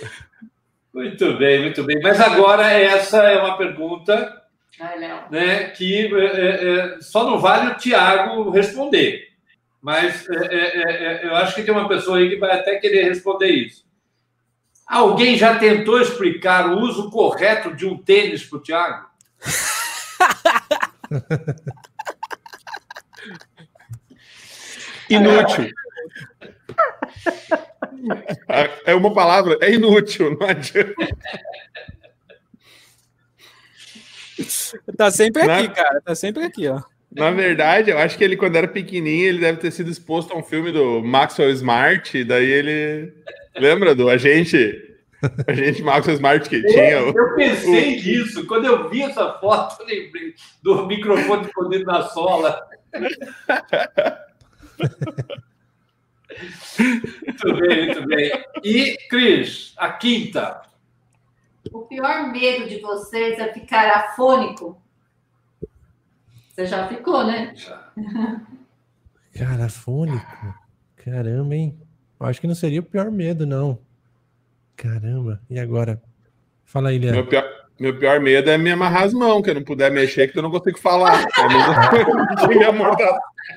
Muito 0.93 1.37
bem, 1.37 1.61
muito 1.61 1.83
bem. 1.83 1.99
Mas 2.01 2.21
agora 2.21 2.71
essa 2.71 3.23
é 3.23 3.41
uma 3.41 3.57
pergunta 3.57 4.42
Ai, 4.79 4.99
Léo. 4.99 5.23
né, 5.29 5.65
que 5.69 6.07
é, 6.15 6.25
é, 6.25 6.95
é, 6.95 7.01
só 7.01 7.23
não 7.23 7.39
vale 7.39 7.71
o 7.71 7.77
Tiago 7.77 8.49
responder. 8.49 9.29
Mas 9.81 10.27
é, 10.29 10.35
é, 10.35 10.57
é, 10.57 11.03
é, 11.03 11.25
eu 11.25 11.35
acho 11.35 11.55
que 11.55 11.63
tem 11.63 11.73
uma 11.73 11.87
pessoa 11.87 12.17
aí 12.17 12.29
que 12.29 12.37
vai 12.37 12.57
até 12.57 12.77
querer 12.77 13.09
responder 13.09 13.49
isso. 13.49 13.83
Alguém 14.87 15.37
já 15.37 15.59
tentou 15.59 15.99
explicar 15.99 16.69
o 16.69 16.79
uso 16.79 17.09
correto 17.09 17.75
de 17.75 17.85
um 17.85 17.97
tênis 17.97 18.45
para 18.45 18.57
o 18.57 18.61
Tiago? 18.61 19.09
Inútil. 25.09 25.69
É 28.85 28.93
uma 28.93 29.13
palavra, 29.13 29.57
é 29.61 29.71
inútil, 29.71 30.37
não 30.37 30.45
adianta. 30.45 30.93
Tá 34.97 35.11
sempre 35.11 35.41
aqui, 35.43 35.67
Né? 35.67 35.73
cara. 35.73 36.01
Tá 36.01 36.15
sempre 36.15 36.43
aqui, 36.43 36.67
ó. 36.67 36.81
Na 37.11 37.29
verdade, 37.29 37.91
eu 37.91 37.97
acho 37.99 38.17
que 38.17 38.23
ele, 38.23 38.35
quando 38.35 38.55
era 38.55 38.67
pequenininho, 38.67 39.27
ele 39.27 39.39
deve 39.39 39.59
ter 39.59 39.69
sido 39.71 39.89
exposto 39.91 40.33
a 40.33 40.37
um 40.37 40.41
filme 40.43 40.71
do 40.71 41.01
Maxwell 41.03 41.51
Smart, 41.51 42.17
e 42.17 42.23
daí 42.23 42.49
ele. 42.49 43.13
Lembra 43.55 43.93
do 43.93 44.09
agente? 44.09 44.89
Agente 45.47 45.81
Maxwell 45.83 46.15
Smart 46.15 46.49
que 46.49 46.61
tinha. 46.65 47.03
o- 47.03 47.17
Eu 47.17 47.35
pensei 47.35 47.95
nisso. 47.97 48.45
Quando 48.47 48.65
eu 48.65 48.89
vi 48.89 49.03
essa 49.03 49.33
foto, 49.39 49.81
eu 49.81 49.85
lembrei 49.85 50.33
do 50.63 50.85
microfone 50.87 51.45
escondido 51.45 51.85
na 51.85 52.01
sola. 52.01 52.59
muito 57.21 57.55
bem, 57.61 57.85
muito 57.85 58.07
bem. 58.07 58.43
E, 58.63 58.97
Cris, 59.09 59.73
a 59.77 59.91
quinta. 59.91 60.61
O 61.71 61.81
pior 61.81 62.31
medo 62.31 62.67
de 62.67 62.79
vocês 62.79 63.39
é 63.39 63.51
ficar 63.53 63.89
afônico? 63.89 64.81
Você 66.49 66.65
já 66.65 66.87
ficou, 66.87 67.25
né? 67.25 67.53
Cara, 69.33 69.69
fônico. 69.69 70.55
Caramba, 70.97 71.55
hein? 71.55 71.77
Eu 72.19 72.27
acho 72.27 72.39
que 72.39 72.47
não 72.47 72.55
seria 72.55 72.79
o 72.79 72.83
pior 72.83 73.09
medo, 73.11 73.45
não. 73.45 73.79
Caramba. 74.75 75.41
E 75.49 75.59
agora? 75.59 76.01
Fala 76.63 76.89
aí, 76.89 76.99
Meu 76.99 77.11
Leandro. 77.11 77.29
pior, 77.29 77.43
meu 77.79 77.97
pior 77.97 78.19
medo 78.19 78.49
é 78.49 78.57
me 78.57 78.71
amarrar 78.71 79.03
as 79.03 79.13
mãos, 79.13 79.41
que 79.41 79.49
eu 79.49 79.55
não 79.55 79.63
puder 79.63 79.91
mexer, 79.91 80.27
que 80.31 80.37
eu 80.37 80.43
não 80.43 80.51
consigo 80.51 80.79
falar. 80.79 81.25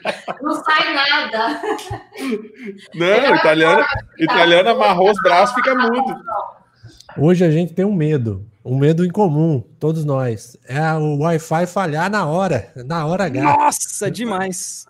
É. 0.04 0.42
Não 0.42 0.52
sai 0.64 0.94
nada. 0.94 1.60
Não, 2.94 3.32
o 3.32 3.36
italiano, 3.36 3.84
italiano 4.18 4.68
amarrou 4.70 5.10
os 5.10 5.22
braços, 5.22 5.54
fica 5.54 5.74
mudo. 5.74 6.20
Hoje 7.18 7.44
a 7.44 7.50
gente 7.50 7.72
tem 7.72 7.84
um 7.84 7.94
medo. 7.94 8.46
Um 8.64 8.78
medo 8.78 9.04
em 9.04 9.10
comum, 9.10 9.62
todos 9.78 10.04
nós. 10.04 10.56
É 10.68 10.92
o 10.94 11.18
Wi-Fi 11.20 11.66
falhar 11.66 12.10
na 12.10 12.26
hora. 12.26 12.72
Na 12.84 13.06
hora 13.06 13.24
H. 13.24 13.42
Nossa, 13.42 14.10
demais. 14.10 14.86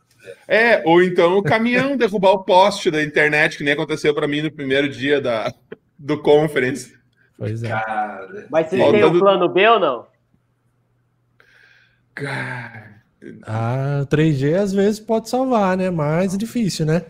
É, 0.48 0.82
ou 0.84 1.02
então 1.02 1.38
o 1.38 1.42
caminhão 1.42 1.94
derrubar 1.98 2.32
o 2.32 2.42
poste 2.44 2.90
da 2.90 3.02
internet, 3.02 3.58
que 3.58 3.64
nem 3.64 3.74
aconteceu 3.74 4.14
para 4.14 4.26
mim 4.26 4.42
no 4.42 4.50
primeiro 4.50 4.88
dia 4.88 5.20
da, 5.20 5.52
do 5.98 6.20
conference. 6.20 6.96
Pois 7.38 7.62
é. 7.62 7.68
Cara, 7.68 8.46
Mas 8.50 8.68
vocês 8.68 8.80
Falta 8.80 8.96
têm 8.98 9.06
um 9.06 9.18
plano 9.18 9.48
B 9.48 9.68
ou 9.68 9.78
não? 9.78 10.06
Cara, 12.14 13.02
Ah, 13.42 14.00
o 14.02 14.06
3G 14.06 14.54
às 14.54 14.72
vezes 14.72 14.98
pode 14.98 15.28
salvar, 15.28 15.76
né? 15.76 15.90
Mas 15.90 16.34
é 16.34 16.38
difícil, 16.38 16.86
né? 16.86 17.02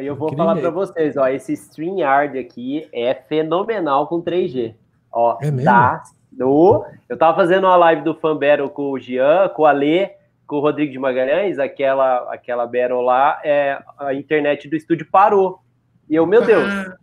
E 0.00 0.06
eu 0.06 0.14
vou 0.14 0.28
Aquele 0.28 0.38
falar 0.42 0.56
para 0.56 0.70
vocês, 0.70 1.16
ó, 1.16 1.26
esse 1.28 1.52
StreamYard 1.54 2.38
aqui 2.38 2.88
é 2.92 3.14
fenomenal 3.14 4.06
com 4.06 4.20
3G. 4.20 4.74
Ó, 5.12 5.38
É 5.40 5.50
mesmo? 5.50 5.64
tá 5.64 6.02
no... 6.32 6.84
Eu 7.08 7.16
tava 7.18 7.36
fazendo 7.36 7.64
uma 7.66 7.76
live 7.76 8.02
do 8.02 8.14
Fan 8.14 8.36
Battle 8.36 8.68
com 8.70 8.90
o 8.90 8.98
Jean, 8.98 9.48
com 9.48 9.62
o 9.62 9.66
Alê, 9.66 10.12
com 10.46 10.56
o 10.56 10.60
Rodrigo 10.60 10.92
de 10.92 10.98
Magalhães, 10.98 11.58
aquela, 11.58 12.32
aquela 12.32 12.66
battle 12.66 13.00
lá, 13.00 13.40
é, 13.44 13.80
a 13.98 14.12
internet 14.14 14.68
do 14.68 14.76
estúdio 14.76 15.06
parou. 15.10 15.60
E 16.08 16.14
eu, 16.16 16.26
meu 16.26 16.44
Deus, 16.44 16.68
Ah. 16.68 16.96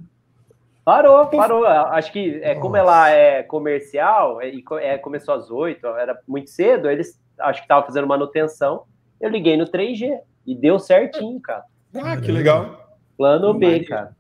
parou, 0.84 1.26
parou. 1.28 1.66
Acho 1.66 2.12
que 2.12 2.40
é, 2.44 2.56
como 2.56 2.76
ela 2.76 3.10
é 3.10 3.44
comercial, 3.44 4.42
é, 4.42 4.50
e 4.50 4.64
é, 4.82 4.98
começou 4.98 5.34
às 5.34 5.50
8, 5.50 5.86
era 5.88 6.20
muito 6.28 6.50
cedo, 6.50 6.90
eles 6.90 7.20
acho 7.40 7.62
que 7.62 7.66
estavam 7.66 7.86
fazendo 7.86 8.06
manutenção. 8.08 8.84
Eu 9.20 9.30
liguei 9.30 9.56
no 9.58 9.66
3G 9.66 10.20
e 10.46 10.54
deu 10.56 10.78
certinho, 10.78 11.40
cara. 11.42 11.64
Ah, 12.04 12.18
que 12.18 12.32
legal. 12.32 12.98
Plano 13.18 13.54
B, 13.54 13.84
cara. 13.86 14.16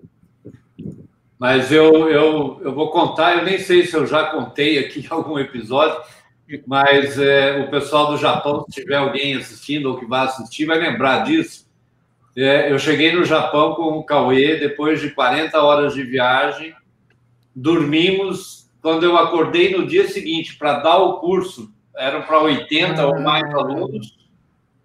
Mas 1.39 1.71
eu, 1.71 2.09
eu, 2.09 2.59
eu 2.63 2.73
vou 2.73 2.89
contar, 2.89 3.37
eu 3.37 3.45
nem 3.45 3.59
sei 3.59 3.85
se 3.85 3.95
eu 3.95 4.07
já 4.07 4.25
contei 4.25 4.79
aqui 4.79 5.01
em 5.05 5.07
algum 5.09 5.37
episódio, 5.37 6.01
mas 6.65 7.19
é, 7.19 7.59
o 7.59 7.69
pessoal 7.69 8.07
do 8.07 8.17
Japão, 8.17 8.65
se 8.69 8.81
tiver 8.81 8.95
alguém 8.95 9.35
assistindo 9.35 9.87
ou 9.87 9.99
que 9.99 10.05
vai 10.05 10.25
assistir, 10.25 10.65
vai 10.65 10.79
lembrar 10.79 11.23
disso. 11.23 11.67
É, 12.35 12.71
eu 12.71 12.79
cheguei 12.79 13.11
no 13.11 13.25
Japão 13.25 13.75
com 13.75 13.97
o 13.97 14.03
Cauê, 14.03 14.57
depois 14.57 15.01
de 15.01 15.09
40 15.09 15.59
horas 15.61 15.93
de 15.93 16.03
viagem, 16.03 16.73
dormimos. 17.55 18.69
Quando 18.81 19.03
eu 19.03 19.17
acordei 19.17 19.75
no 19.75 19.85
dia 19.85 20.07
seguinte 20.07 20.55
para 20.55 20.79
dar 20.79 20.97
o 20.97 21.19
curso, 21.19 21.73
eram 21.97 22.21
para 22.21 22.39
80 22.39 23.05
ou 23.05 23.19
mais 23.19 23.43
alunos, 23.53 24.15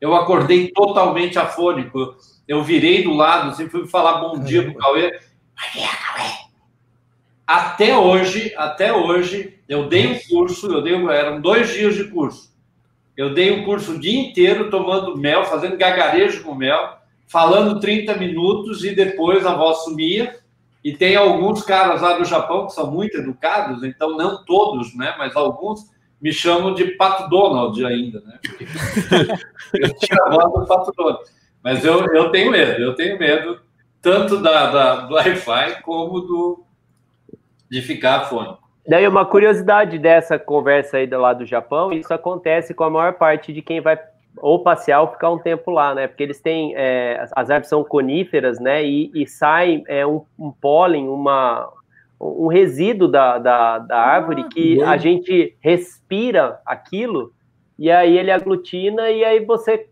eu 0.01 0.14
acordei 0.14 0.69
totalmente 0.73 1.39
afônico. 1.39 2.16
Eu 2.52 2.62
virei 2.62 3.02
do 3.02 3.14
lado, 3.14 3.48
assim, 3.48 3.66
fui 3.66 3.86
falar 3.86 4.20
bom 4.20 4.38
dia 4.38 4.62
pro 4.62 4.74
Cauê. 4.74 5.18
Até 7.46 7.96
hoje, 7.96 8.52
até 8.58 8.92
hoje, 8.92 9.58
eu 9.66 9.88
dei 9.88 10.06
um 10.06 10.18
curso, 10.28 10.70
eu 10.70 10.82
dei, 10.82 10.92
eram 10.92 11.40
dois 11.40 11.72
dias 11.72 11.94
de 11.94 12.04
curso. 12.10 12.54
Eu 13.16 13.32
dei 13.32 13.58
um 13.58 13.64
curso 13.64 13.92
o 13.92 13.98
dia 13.98 14.20
inteiro 14.20 14.68
tomando 14.68 15.16
mel, 15.16 15.46
fazendo 15.46 15.78
gagarejo 15.78 16.42
com 16.42 16.54
mel, 16.54 16.98
falando 17.26 17.80
30 17.80 18.18
minutos 18.18 18.84
e 18.84 18.94
depois 18.94 19.46
a 19.46 19.54
voz 19.54 19.84
sumia. 19.84 20.38
E 20.84 20.92
tem 20.92 21.16
alguns 21.16 21.62
caras 21.62 22.02
lá 22.02 22.18
do 22.18 22.24
Japão 22.26 22.66
que 22.66 22.74
são 22.74 22.90
muito 22.90 23.16
educados, 23.16 23.82
então 23.82 24.14
não 24.14 24.44
todos, 24.44 24.94
né? 24.94 25.14
Mas 25.16 25.34
alguns 25.34 25.90
me 26.20 26.34
chamam 26.34 26.74
de 26.74 26.84
Pato 26.96 27.30
Donald 27.30 27.82
ainda, 27.82 28.20
né? 28.20 28.38
Eu 29.72 29.96
tinha 29.96 30.22
a 30.26 30.28
voz 30.28 30.52
do 30.52 30.66
Pato 30.66 30.92
Donald. 30.94 31.41
Mas 31.62 31.84
eu, 31.84 32.05
eu 32.12 32.30
tenho 32.30 32.51
medo, 32.51 32.80
eu 32.82 32.94
tenho 32.94 33.18
medo 33.18 33.60
tanto 34.01 34.43
da, 34.43 34.70
da, 34.70 34.97
do 35.06 35.14
Wi-Fi 35.14 35.80
como 35.82 36.20
do, 36.20 36.64
de 37.70 37.80
ficar 37.80 38.24
fone. 38.24 38.56
Daí 38.86 39.06
uma 39.06 39.24
curiosidade 39.24 39.97
dessa 39.98 40.39
conversa 40.39 40.97
aí 40.97 41.06
do 41.06 41.18
lá 41.20 41.32
do 41.32 41.47
Japão, 41.47 41.93
isso 41.93 42.12
acontece 42.12 42.74
com 42.74 42.82
a 42.82 42.90
maior 42.90 43.12
parte 43.14 43.52
de 43.52 43.62
quem 43.62 43.80
vai 43.80 43.97
ou 44.39 44.60
passear 44.62 45.02
ou 45.02 45.09
ficar 45.09 45.30
um 45.30 45.39
tempo 45.39 45.70
lá, 45.70 45.94
né? 45.94 46.09
Porque 46.09 46.22
eles 46.22 46.40
têm, 46.40 46.74
é, 46.74 47.20
as- 47.20 47.51
árvores 47.51 47.68
são 47.68 47.84
coníferas, 47.84 48.59
né? 48.59 48.82
E, 48.84 49.10
e 49.14 49.26
sai 49.26 49.84
é, 49.86 50.05
um, 50.06 50.24
um 50.39 50.51
pólen, 50.51 51.06
uma, 51.09 51.70
um 52.20 52.47
resíduo 52.48 53.06
da, 53.06 53.39
da, 53.39 53.78
da 53.78 53.98
árvore 54.01 54.48
que 54.48 54.82
a 54.82 54.97
gente 54.97 55.55
respira 55.60 56.60
aquilo 56.66 57.32
e 57.78 57.90
aí 57.90 58.16
ele 58.19 58.31
aglutina 58.31 59.11
e 59.11 59.24
aí 59.24 59.44
você 59.44 59.86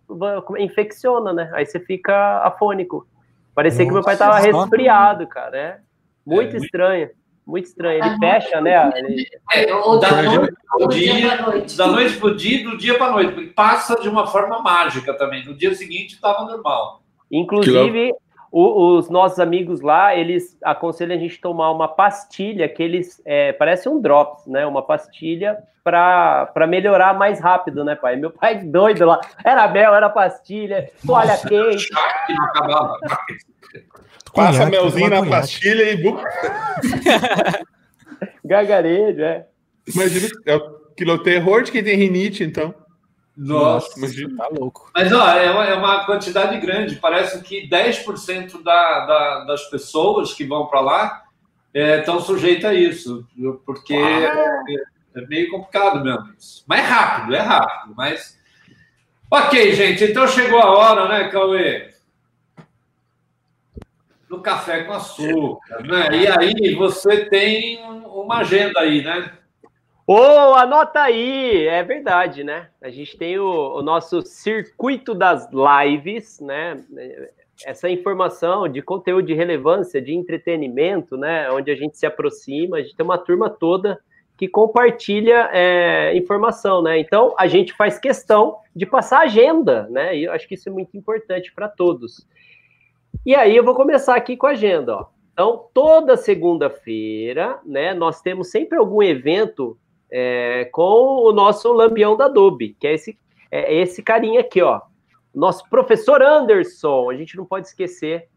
infecciona, 0.59 1.33
né? 1.33 1.51
Aí 1.55 1.67
você 1.67 1.81
fica 1.81 2.39
afônico. 2.45 3.07
Parecia 3.55 3.85
que 3.85 3.93
meu 3.93 4.03
pai 4.03 4.17
tava 4.17 4.37
Nossa. 4.41 4.47
resfriado, 4.63 5.27
cara. 5.27 5.57
É 5.57 5.79
muito 6.27 6.49
É, 6.49 6.53
muito- 6.53 6.65
estranho. 6.65 7.11
Muito 7.47 7.65
estranho. 7.65 8.05
Ele 8.05 8.19
fecha, 8.19 8.61
né? 8.61 8.93
Ele- 8.95 9.27
É, 9.53 9.75
Ou 9.75 9.99
da 9.99 10.09
da 10.11 10.23
noite 10.23 10.55
pro 10.79 10.89
dia 10.89 11.15
dia, 11.15 11.37
pra 11.37 11.47
noite. 11.47 11.77
da 11.77 11.87
noite 11.89 12.17
pro 12.19 12.37
dia 12.37 12.63
do 12.71 12.77
dia 12.77 12.97
para 12.97 13.11
noite, 13.13 13.33
porque 13.33 13.49
passa 13.51 14.01
de 14.01 14.09
uma 14.09 14.27
forma 14.27 14.61
mágica 14.61 15.13
também. 15.15 15.45
No 15.45 15.55
dia 15.55 15.75
seguinte 15.75 16.15
estava 16.15 16.45
normal. 16.45 17.03
Inclusive, 17.31 18.13
o- 18.51 18.97
os 18.99 19.09
nossos 19.09 19.39
amigos 19.39 19.81
lá, 19.81 20.15
eles 20.17 20.59
aconselham 20.63 21.17
a 21.17 21.21
gente 21.21 21.41
tomar 21.41 21.71
uma 21.71 21.87
pastilha 21.89 22.69
que 22.69 22.83
eles 22.83 23.23
é, 23.25 23.53
parece 23.53 23.89
um 23.89 24.01
drops, 24.01 24.45
né? 24.47 24.67
Uma 24.67 24.83
pastilha 24.83 25.59
para 25.85 26.67
melhorar 26.69 27.17
mais 27.19 27.41
rápido, 27.41 27.85
né, 27.85 27.95
pai? 27.97 28.17
Meu 28.17 28.31
pai 28.31 28.57
doido 28.59 29.05
lá. 29.07 29.19
Era 29.45 29.67
mel, 29.69 29.95
era 29.95 30.09
pastilha, 30.11 30.91
toalha 31.07 31.37
quente. 31.39 31.89
Que 32.27 32.35
não 32.35 32.45
acabava. 32.45 32.97
Passa 34.35 34.67
melzinho 34.67 35.11
na 35.11 35.17
conhaque. 35.19 35.31
pastilha 35.37 35.93
e. 35.93 36.03
Gargarejo, 38.45 39.23
é. 39.23 39.47
Imagina, 39.93 40.29
é 40.47 40.57
o 40.57 40.61
que 40.97 41.05
o 41.05 41.19
terror 41.23 41.63
de 41.63 41.73
quem 41.73 41.83
tem 41.83 41.97
rinite, 41.97 42.45
então. 42.45 42.75
Nossa. 43.41 43.99
Imagina. 43.99 44.37
Tá 44.37 44.49
louco. 44.53 44.91
Mas 44.95 45.11
ó, 45.13 45.29
é, 45.31 45.51
uma, 45.51 45.65
é 45.65 45.75
uma 45.75 46.05
quantidade 46.05 46.59
grande. 46.61 46.97
Parece 46.97 47.43
que 47.43 47.67
10% 47.67 48.63
da, 48.63 49.07
da, 49.07 49.45
das 49.45 49.65
pessoas 49.71 50.35
que 50.35 50.45
vão 50.45 50.67
para 50.67 50.81
lá 50.81 51.23
estão 51.73 52.21
sujeitas 52.21 52.71
a 52.71 52.75
isso, 52.75 53.27
porque 53.65 53.95
é, 53.95 54.27
é 55.15 55.27
meio 55.27 55.51
complicado 55.51 56.05
mesmo. 56.05 56.35
isso. 56.39 56.65
Mas 56.67 56.81
é 56.81 56.83
rápido, 56.83 57.35
é 57.35 57.41
rápido. 57.41 57.95
Mas 57.97 58.39
ok, 59.31 59.73
gente. 59.73 60.05
Então 60.05 60.29
chegou 60.29 60.59
a 60.59 60.71
hora, 60.73 61.09
né, 61.09 61.29
Cauê? 61.31 61.95
No 64.29 64.43
café 64.43 64.85
com 64.85 64.93
açúcar, 64.93 65.83
né? 65.83 66.09
E 66.15 66.27
aí 66.29 66.75
você 66.75 67.25
tem 67.25 67.83
uma 68.05 68.39
agenda 68.39 68.81
aí, 68.81 69.03
né? 69.03 69.33
Ô, 70.13 70.57
anota 70.57 71.03
aí! 71.03 71.69
É 71.69 71.85
verdade, 71.85 72.43
né? 72.43 72.71
A 72.83 72.91
gente 72.91 73.17
tem 73.17 73.39
o, 73.39 73.77
o 73.77 73.81
nosso 73.81 74.23
circuito 74.23 75.15
das 75.15 75.49
lives, 75.53 76.41
né? 76.41 76.85
Essa 77.65 77.89
informação 77.89 78.69
de 78.69 78.83
conteúdo 78.83 79.27
de 79.27 79.35
relevância, 79.35 80.03
de 80.03 80.13
entretenimento, 80.13 81.17
né? 81.17 81.49
Onde 81.53 81.71
a 81.71 81.77
gente 81.77 81.97
se 81.97 82.07
aproxima, 82.07 82.79
a 82.79 82.83
gente 82.83 82.97
tem 82.97 83.07
uma 83.07 83.19
turma 83.19 83.49
toda 83.49 84.01
que 84.37 84.49
compartilha 84.49 85.49
é, 85.53 86.13
informação, 86.17 86.83
né? 86.83 86.99
Então 86.99 87.33
a 87.39 87.47
gente 87.47 87.73
faz 87.75 87.97
questão 87.97 88.57
de 88.75 88.87
passar 88.87 89.21
agenda, 89.21 89.87
né? 89.91 90.17
E 90.17 90.25
eu 90.25 90.33
acho 90.33 90.49
que 90.49 90.55
isso 90.55 90.69
é 90.69 90.73
muito 90.73 90.97
importante 90.97 91.53
para 91.55 91.69
todos. 91.69 92.27
E 93.25 93.33
aí 93.33 93.55
eu 93.55 93.63
vou 93.63 93.77
começar 93.77 94.17
aqui 94.17 94.37
com 94.37 94.49
a 94.49 94.51
agenda, 94.51 94.97
ó. 94.97 95.07
Então, 95.33 95.67
toda 95.73 96.17
segunda-feira, 96.17 97.61
né, 97.65 97.95
nós 97.95 98.21
temos 98.21 98.51
sempre 98.51 98.77
algum 98.77 99.01
evento 99.01 99.79
é, 100.11 100.69
com 100.73 101.23
o 101.25 101.33
nosso 101.33 101.73
lampião 101.73 102.17
da 102.17 102.27
Adobe, 102.27 102.77
que 102.79 102.87
é 102.87 102.95
esse, 102.95 103.19
é 103.51 103.75
esse 103.75 104.03
carinha 104.03 104.41
aqui, 104.41 104.61
ó. 104.63 104.81
Nosso 105.35 105.69
professor 105.69 106.23
Anderson. 106.23 107.11
A 107.11 107.17
gente 107.17 107.37
não 107.37 107.45
pode 107.45 107.69
esquecer 107.69 108.29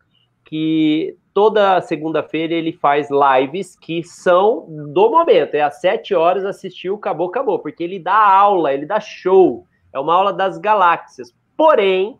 que 0.46 1.18
toda 1.34 1.82
segunda-feira 1.82 2.54
ele 2.54 2.72
faz 2.72 3.10
lives 3.10 3.76
que 3.76 4.04
são 4.04 4.68
do 4.70 5.10
momento. 5.10 5.56
É 5.56 5.62
às 5.62 5.82
sete 5.82 6.14
horas, 6.14 6.46
assistiu, 6.46 6.96
acabou, 6.96 7.30
acabou. 7.30 7.60
Porque 7.60 7.84
ele 7.84 7.98
dá 7.98 8.16
aula, 8.16 8.74
ele 8.74 8.86
dá 8.86 9.00
show. 9.00 9.66
É 9.92 10.00
uma 10.00 10.14
aula 10.14 10.32
das 10.32 10.58
galáxias. 10.60 11.34
Porém, 11.58 12.20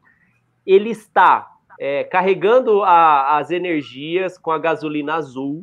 ele 0.66 0.90
está 0.90 1.52
é, 1.80 2.04
carregando 2.04 2.82
a- 2.84 3.38
as 3.38 3.52
energias 3.52 4.38
com 4.38 4.52
a 4.52 4.58
gasolina 4.58 5.16
azul, 5.16 5.62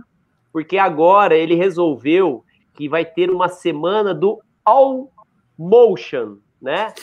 porque 0.52 0.76
agora 0.76 1.36
ele 1.36 1.54
resolveu 1.54 2.44
que 2.80 2.88
vai 2.88 3.04
ter 3.04 3.28
uma 3.28 3.46
semana 3.46 4.14
do 4.14 4.40
All 4.64 5.12
Motion, 5.58 6.38
né? 6.62 6.94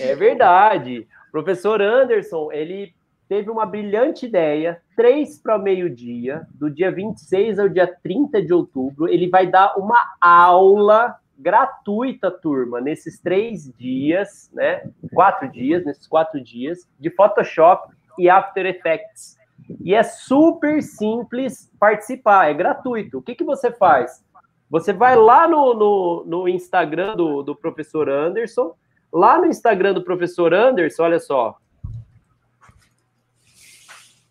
é 0.00 0.14
verdade. 0.14 1.08
O 1.26 1.32
professor 1.32 1.82
Anderson, 1.82 2.52
ele 2.52 2.94
teve 3.28 3.50
uma 3.50 3.66
brilhante 3.66 4.26
ideia, 4.26 4.80
três 4.94 5.36
para 5.36 5.58
meio-dia, 5.58 6.46
do 6.54 6.70
dia 6.70 6.92
26 6.92 7.58
ao 7.58 7.68
dia 7.68 7.92
30 8.04 8.40
de 8.40 8.54
outubro, 8.54 9.08
ele 9.08 9.28
vai 9.28 9.48
dar 9.48 9.76
uma 9.76 9.98
aula 10.20 11.16
gratuita, 11.36 12.30
turma, 12.30 12.80
nesses 12.80 13.18
três 13.18 13.68
dias, 13.76 14.48
né? 14.54 14.88
Quatro 15.12 15.50
dias, 15.50 15.84
nesses 15.84 16.06
quatro 16.06 16.40
dias, 16.40 16.88
de 17.00 17.10
Photoshop 17.10 17.92
e 18.16 18.30
After 18.30 18.64
Effects. 18.64 19.36
E 19.82 19.94
é 19.94 20.02
super 20.02 20.82
simples 20.82 21.70
participar, 21.78 22.50
é 22.50 22.54
gratuito. 22.54 23.18
O 23.18 23.22
que, 23.22 23.34
que 23.34 23.44
você 23.44 23.70
faz? 23.70 24.24
Você 24.70 24.92
vai 24.92 25.16
lá 25.16 25.46
no, 25.46 25.74
no, 25.74 26.24
no 26.26 26.48
Instagram 26.48 27.16
do, 27.16 27.42
do 27.42 27.54
professor 27.54 28.08
Anderson, 28.08 28.74
lá 29.12 29.38
no 29.38 29.46
Instagram 29.46 29.94
do 29.94 30.02
professor 30.02 30.52
Anderson, 30.52 31.02
olha 31.02 31.20
só. 31.20 31.56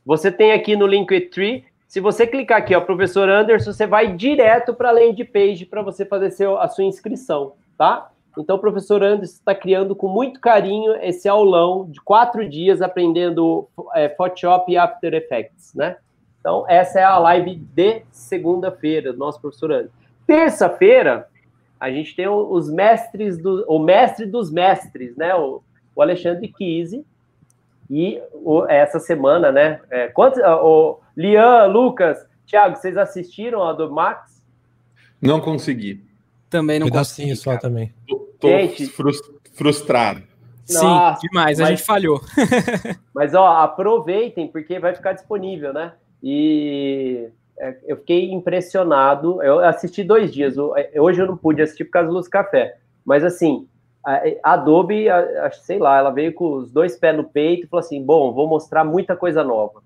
Você 0.05 0.31
tem 0.31 0.51
aqui 0.51 0.75
no 0.75 0.85
Linktree, 0.85 1.65
se 1.87 1.99
você 1.99 2.25
clicar 2.25 2.57
aqui, 2.57 2.75
ó, 2.75 2.81
professor 2.81 3.29
Anderson, 3.29 3.71
você 3.71 3.85
vai 3.85 4.15
direto 4.15 4.73
para 4.73 4.89
a 4.89 4.91
landing 4.91 5.25
page 5.25 5.65
para 5.65 5.83
você 5.83 6.03
fazer 6.03 6.31
seu, 6.31 6.59
a 6.59 6.67
sua 6.67 6.83
inscrição, 6.83 7.53
tá? 7.77 8.11
Então, 8.37 8.55
o 8.55 8.59
professor 8.59 9.03
Anderson 9.03 9.35
está 9.35 9.53
criando 9.53 9.95
com 9.95 10.07
muito 10.07 10.39
carinho 10.39 10.95
esse 11.01 11.29
aulão 11.29 11.85
de 11.89 12.01
quatro 12.01 12.47
dias 12.47 12.81
aprendendo 12.81 13.67
é, 13.93 14.09
Photoshop 14.09 14.71
e 14.71 14.77
After 14.77 15.13
Effects, 15.13 15.73
né? 15.75 15.97
Então, 16.39 16.65
essa 16.67 16.99
é 16.99 17.03
a 17.03 17.17
live 17.19 17.55
de 17.55 18.01
segunda-feira 18.11 19.13
do 19.13 19.19
nosso 19.19 19.39
professor 19.39 19.71
Anderson. 19.71 19.95
Terça-feira, 20.25 21.27
a 21.79 21.91
gente 21.91 22.15
tem 22.15 22.27
os 22.27 22.69
mestres 22.71 23.37
do, 23.37 23.63
o 23.67 23.77
mestre 23.77 24.25
dos 24.25 24.51
mestres, 24.51 25.15
né? 25.15 25.35
O, 25.35 25.61
o 25.95 26.01
Alexandre 26.01 26.47
Kise. 26.47 27.05
E 27.89 28.21
o, 28.33 28.65
essa 28.65 28.99
semana, 28.99 29.51
né? 29.51 29.79
É, 29.91 30.07
quantos, 30.07 30.41
o 30.41 30.99
Lian, 31.15 31.65
Lucas, 31.67 32.25
Thiago, 32.47 32.75
vocês 32.75 32.97
assistiram 32.97 33.63
a 33.63 33.73
do 33.73 33.91
Max? 33.91 34.41
Não 35.21 35.39
consegui. 35.39 36.03
Também 36.49 36.79
não 36.79 36.87
Pedacinho 36.87 37.29
consegui. 37.29 37.43
só 37.43 37.51
cara. 37.51 37.61
também. 37.61 37.93
Tô, 38.43 38.49
Gente. 38.49 38.85
frus- 38.87 39.21
frustrado. 39.53 40.21
Sim, 40.65 40.83
Nossa, 40.85 41.21
demais. 41.21 41.59
A 41.59 41.63
mas- 41.63 41.69
gente 41.71 41.85
falhou. 41.85 42.21
Mas 43.15 43.33
ó, 43.33 43.47
aproveitem 43.57 44.47
porque 44.47 44.79
vai 44.79 44.93
ficar 44.95 45.13
disponível, 45.13 45.73
né? 45.73 45.93
E 46.21 47.27
é, 47.59 47.77
eu 47.85 47.97
fiquei 47.97 48.31
impressionado. 48.31 49.41
Eu 49.43 49.59
assisti 49.59 50.03
dois 50.03 50.33
dias. 50.33 50.55
é, 50.77 50.99
Hoje 51.01 51.21
eu 51.21 51.27
não 51.27 51.37
pude 51.37 51.61
assistir 51.61 51.85
por 51.85 51.91
causa 51.91 52.07
do 52.09 52.15
Luz 52.15 52.27
Café. 52.27 52.77
Mas 53.05 53.23
assim, 53.23 53.67
a 54.05 54.21
a 54.43 54.53
Adobe, 54.53 55.09
a- 55.09 55.45
a- 55.47 55.51
sei 55.51 55.79
lá, 55.79 55.97
ela 55.97 56.11
veio 56.11 56.33
com 56.33 56.53
os 56.55 56.71
dois 56.71 56.95
pés 56.97 57.15
no 57.15 57.23
peito 57.25 57.65
e 57.65 57.69
falou 57.69 57.79
assim: 57.85 58.01
bom, 58.03 58.33
vou 58.33 58.47
mostrar 58.47 58.83
muita 58.83 59.15
coisa 59.15 59.43
nova. 59.43 59.81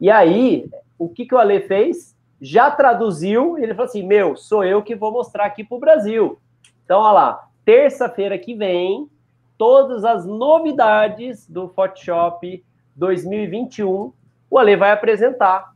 E 0.00 0.10
aí, 0.10 0.68
o 0.98 1.08
que, 1.08 1.24
que 1.26 1.34
o 1.34 1.38
Ale 1.38 1.60
fez? 1.60 2.14
Já 2.40 2.70
traduziu, 2.70 3.58
e 3.58 3.62
ele 3.62 3.74
falou 3.74 3.88
assim: 3.88 4.02
meu, 4.06 4.36
sou 4.36 4.64
eu 4.64 4.82
que 4.82 4.94
vou 4.94 5.12
mostrar 5.12 5.44
aqui 5.46 5.62
para 5.64 5.76
o 5.76 5.80
Brasil. 5.80 6.38
Então, 6.84 7.00
olha 7.00 7.12
lá, 7.12 7.45
terça-feira 7.66 8.38
que 8.38 8.54
vem, 8.54 9.10
todas 9.58 10.04
as 10.04 10.24
novidades 10.24 11.48
do 11.48 11.68
Photoshop 11.68 12.64
2021, 12.94 14.12
o 14.48 14.58
Ale 14.58 14.76
vai 14.76 14.92
apresentar 14.92 15.74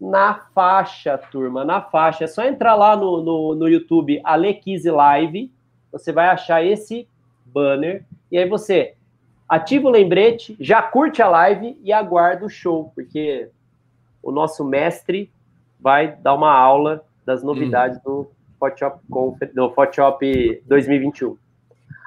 na 0.00 0.34
faixa, 0.54 1.18
turma, 1.18 1.62
na 1.62 1.82
faixa. 1.82 2.24
É 2.24 2.26
só 2.26 2.42
entrar 2.42 2.74
lá 2.74 2.96
no, 2.96 3.22
no, 3.22 3.54
no 3.54 3.68
YouTube, 3.68 4.18
Ale 4.24 4.54
Kise 4.54 4.90
Live, 4.90 5.52
você 5.92 6.10
vai 6.10 6.28
achar 6.28 6.64
esse 6.64 7.06
banner, 7.44 8.02
e 8.32 8.38
aí 8.38 8.48
você 8.48 8.94
ativa 9.46 9.88
o 9.88 9.90
lembrete, 9.90 10.56
já 10.58 10.80
curte 10.80 11.20
a 11.20 11.28
live 11.28 11.78
e 11.82 11.92
aguarda 11.92 12.46
o 12.46 12.50
show, 12.50 12.92
porque 12.94 13.50
o 14.22 14.32
nosso 14.32 14.64
mestre 14.64 15.30
vai 15.78 16.16
dar 16.16 16.32
uma 16.32 16.52
aula 16.52 17.04
das 17.26 17.42
novidades 17.42 18.00
do 18.02 18.30
Photoshop, 18.60 19.00
Confer- 19.10 19.52
do 19.54 19.70
Photoshop 19.72 20.62
2021. 20.66 21.36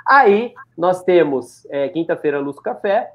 Aí 0.07 0.53
nós 0.77 1.03
temos 1.03 1.65
é, 1.69 1.89
quinta-feira 1.89 2.39
Luz 2.39 2.59
Café, 2.59 3.09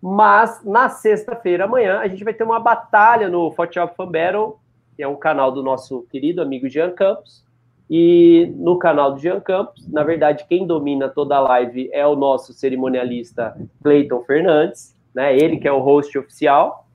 mas 0.00 0.64
na 0.64 0.88
sexta-feira 0.88 1.64
amanhã 1.64 1.98
a 1.98 2.06
gente 2.08 2.22
vai 2.22 2.32
ter 2.32 2.44
uma 2.44 2.60
batalha 2.60 3.28
no 3.28 3.50
Photoshop 3.50 3.96
Fan 3.96 4.10
Battle, 4.10 4.58
que 4.96 5.02
é 5.02 5.08
um 5.08 5.16
canal 5.16 5.50
do 5.50 5.62
nosso 5.62 6.06
querido 6.10 6.40
amigo 6.40 6.68
Jean 6.68 6.92
Campos. 6.92 7.44
E 7.88 8.52
no 8.56 8.78
canal 8.78 9.12
do 9.12 9.20
Jean 9.20 9.40
Campos, 9.40 9.86
na 9.88 10.02
verdade, 10.02 10.44
quem 10.48 10.66
domina 10.66 11.08
toda 11.08 11.36
a 11.36 11.40
live 11.40 11.88
é 11.92 12.04
o 12.06 12.16
nosso 12.16 12.52
cerimonialista 12.52 13.56
Cleiton 13.82 14.22
Fernandes, 14.24 14.94
né? 15.14 15.36
Ele 15.36 15.56
que 15.56 15.68
é 15.68 15.72
o 15.72 15.78
host 15.80 16.18
oficial. 16.18 16.85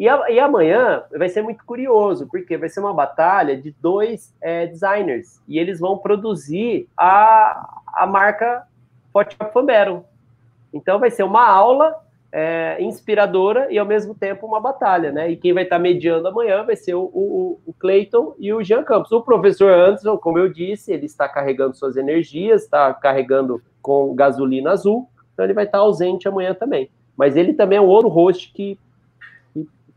E, 0.00 0.08
a- 0.08 0.30
e 0.30 0.40
amanhã 0.40 1.02
vai 1.14 1.28
ser 1.28 1.42
muito 1.42 1.62
curioso, 1.62 2.26
porque 2.26 2.56
vai 2.56 2.70
ser 2.70 2.80
uma 2.80 2.94
batalha 2.94 3.54
de 3.54 3.70
dois 3.82 4.34
é, 4.40 4.66
designers. 4.66 5.42
E 5.46 5.58
eles 5.58 5.78
vão 5.78 5.98
produzir 5.98 6.88
a, 6.96 7.82
a 7.86 8.06
marca 8.06 8.66
Photoshop 9.12 9.66
Battle. 9.66 10.02
Então 10.72 10.98
vai 10.98 11.10
ser 11.10 11.22
uma 11.22 11.46
aula 11.46 11.94
é, 12.32 12.78
inspiradora 12.80 13.70
e 13.70 13.78
ao 13.78 13.84
mesmo 13.84 14.14
tempo 14.14 14.46
uma 14.46 14.58
batalha, 14.58 15.12
né? 15.12 15.30
E 15.30 15.36
quem 15.36 15.52
vai 15.52 15.64
estar 15.64 15.78
mediando 15.78 16.28
amanhã 16.28 16.62
vai 16.64 16.76
ser 16.76 16.94
o, 16.94 17.02
o, 17.02 17.60
o 17.66 17.72
Clayton 17.74 18.34
e 18.38 18.54
o 18.54 18.62
Jean 18.62 18.82
Campos. 18.82 19.12
O 19.12 19.20
professor 19.20 19.70
Anderson, 19.70 20.16
como 20.16 20.38
eu 20.38 20.48
disse, 20.50 20.92
ele 20.94 21.04
está 21.04 21.28
carregando 21.28 21.76
suas 21.76 21.98
energias, 21.98 22.62
está 22.62 22.94
carregando 22.94 23.60
com 23.82 24.14
gasolina 24.14 24.70
azul, 24.70 25.08
então 25.34 25.44
ele 25.44 25.52
vai 25.52 25.64
estar 25.64 25.78
ausente 25.78 26.26
amanhã 26.26 26.54
também. 26.54 26.88
Mas 27.16 27.36
ele 27.36 27.52
também 27.52 27.76
é 27.76 27.82
um 27.82 27.86
outro 27.86 28.08
host 28.08 28.50
que, 28.54 28.78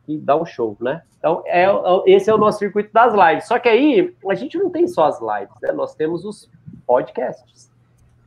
que, 0.06 0.18
dá 0.18 0.36
um 0.36 0.46
show, 0.46 0.76
né? 0.80 1.02
Então, 1.18 1.44
é, 1.46 1.66
esse 2.06 2.30
é 2.30 2.34
o 2.34 2.38
nosso 2.38 2.60
circuito 2.60 2.92
das 2.94 3.14
lives. 3.14 3.48
Só 3.48 3.58
que 3.58 3.70
aí, 3.70 4.14
a 4.30 4.36
gente 4.36 4.58
não 4.58 4.70
tem 4.70 4.88
só 4.88 5.06
as 5.06 5.20
lives, 5.22 5.56
né? 5.62 5.72
Nós 5.72 5.96
temos 5.96 6.26
os 6.26 6.50
podcasts, 6.86 7.72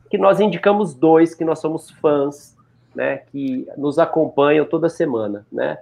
que 0.09 0.17
nós 0.17 0.39
indicamos 0.39 0.93
dois 0.93 1.35
que 1.35 1.45
nós 1.45 1.59
somos 1.59 1.91
fãs, 1.91 2.57
né, 2.95 3.17
que 3.31 3.67
nos 3.77 3.99
acompanham 3.99 4.65
toda 4.65 4.89
semana, 4.89 5.45
né? 5.51 5.77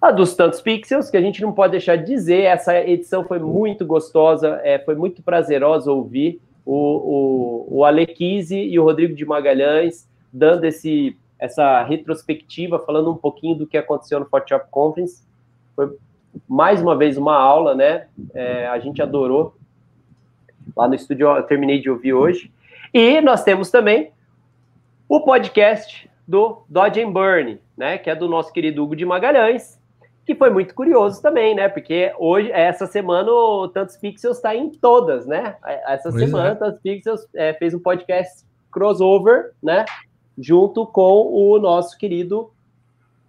A 0.00 0.10
dos 0.10 0.34
tantos 0.34 0.60
pixels, 0.60 1.10
que 1.10 1.16
a 1.16 1.20
gente 1.20 1.42
não 1.42 1.52
pode 1.52 1.72
deixar 1.72 1.96
de 1.96 2.06
dizer, 2.06 2.42
essa 2.42 2.78
edição 2.78 3.24
foi 3.24 3.38
muito 3.38 3.84
gostosa, 3.84 4.60
é, 4.62 4.78
foi 4.78 4.94
muito 4.94 5.22
prazerosa 5.22 5.90
ouvir 5.90 6.40
o, 6.64 6.74
o, 6.74 7.78
o 7.78 7.84
Alequise 7.84 8.56
e 8.56 8.78
o 8.78 8.84
Rodrigo 8.84 9.14
de 9.14 9.24
Magalhães 9.24 10.08
dando 10.32 10.64
esse, 10.64 11.16
essa 11.38 11.82
retrospectiva, 11.82 12.78
falando 12.78 13.10
um 13.10 13.16
pouquinho 13.16 13.56
do 13.56 13.66
que 13.66 13.76
aconteceu 13.78 14.20
no 14.20 14.26
Photoshop 14.26 14.66
Conference. 14.70 15.22
Foi 15.76 15.96
mais 16.48 16.82
uma 16.82 16.96
vez 16.96 17.16
uma 17.16 17.36
aula, 17.36 17.74
né? 17.74 18.08
É, 18.34 18.66
a 18.66 18.78
gente 18.78 19.00
adorou. 19.00 19.54
Lá 20.76 20.88
no 20.88 20.94
estúdio 20.94 21.28
eu 21.28 21.42
terminei 21.44 21.78
de 21.78 21.88
ouvir 21.88 22.14
hoje. 22.14 22.50
E 22.92 23.20
nós 23.20 23.44
temos 23.44 23.70
também 23.70 24.10
o 25.08 25.20
podcast 25.20 26.10
do 26.26 26.62
Dodge 26.68 27.00
and 27.00 27.12
Burn, 27.12 27.60
né, 27.76 27.98
que 27.98 28.10
é 28.10 28.16
do 28.16 28.28
nosso 28.28 28.52
querido 28.52 28.82
Hugo 28.82 28.96
de 28.96 29.04
Magalhães, 29.04 29.80
que 30.24 30.34
foi 30.34 30.50
muito 30.50 30.74
curioso 30.74 31.22
também, 31.22 31.54
né, 31.54 31.68
porque 31.68 32.12
hoje, 32.18 32.50
essa 32.50 32.86
semana, 32.86 33.30
o 33.30 33.68
Tantos 33.68 33.96
Pixels 33.96 34.38
está 34.38 34.56
em 34.56 34.70
todas, 34.70 35.26
né, 35.26 35.56
essa 35.86 36.10
Pois 36.10 36.24
semana, 36.24 36.48
é. 36.48 36.54
Tantos 36.56 36.80
Pixels 36.80 37.28
é, 37.34 37.52
fez 37.54 37.74
um 37.74 37.78
podcast 37.78 38.44
crossover, 38.72 39.52
né, 39.62 39.84
junto 40.36 40.84
com 40.86 41.32
o 41.32 41.58
nosso 41.58 41.96
querido 41.96 42.50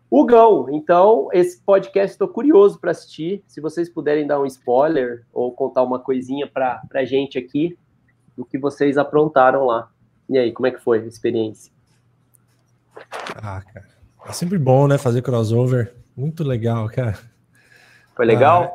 Hugão. 0.09 0.67
Então, 0.69 1.29
esse 1.34 1.61
podcast 1.61 2.11
estou 2.11 2.27
curioso 2.27 2.79
para 2.79 2.91
assistir, 2.91 3.43
se 3.47 3.59
vocês 3.59 3.89
puderem 3.89 4.25
dar 4.25 4.39
um 4.39 4.45
spoiler 4.45 5.25
ou 5.34 5.51
contar 5.51 5.84
uma 5.84 5.99
coisinha 5.99 6.47
para 6.47 6.81
a 6.93 7.05
gente 7.05 7.38
aqui, 7.38 7.77
do 8.35 8.45
que 8.45 8.57
vocês 8.57 8.97
aprontaram 8.97 9.65
lá. 9.65 9.89
E 10.29 10.38
aí, 10.38 10.51
como 10.51 10.67
é 10.67 10.71
que 10.71 10.79
foi 10.79 10.99
a 10.99 11.05
experiência? 11.05 11.71
Ah, 13.35 13.61
cara. 13.61 13.88
É 14.25 14.31
sempre 14.31 14.57
bom, 14.57 14.88
né? 14.88 14.97
Fazer 14.97 15.21
crossover. 15.21 15.93
Muito 16.15 16.43
legal, 16.43 16.88
cara. 16.89 17.17
Foi 18.15 18.25
legal? 18.25 18.71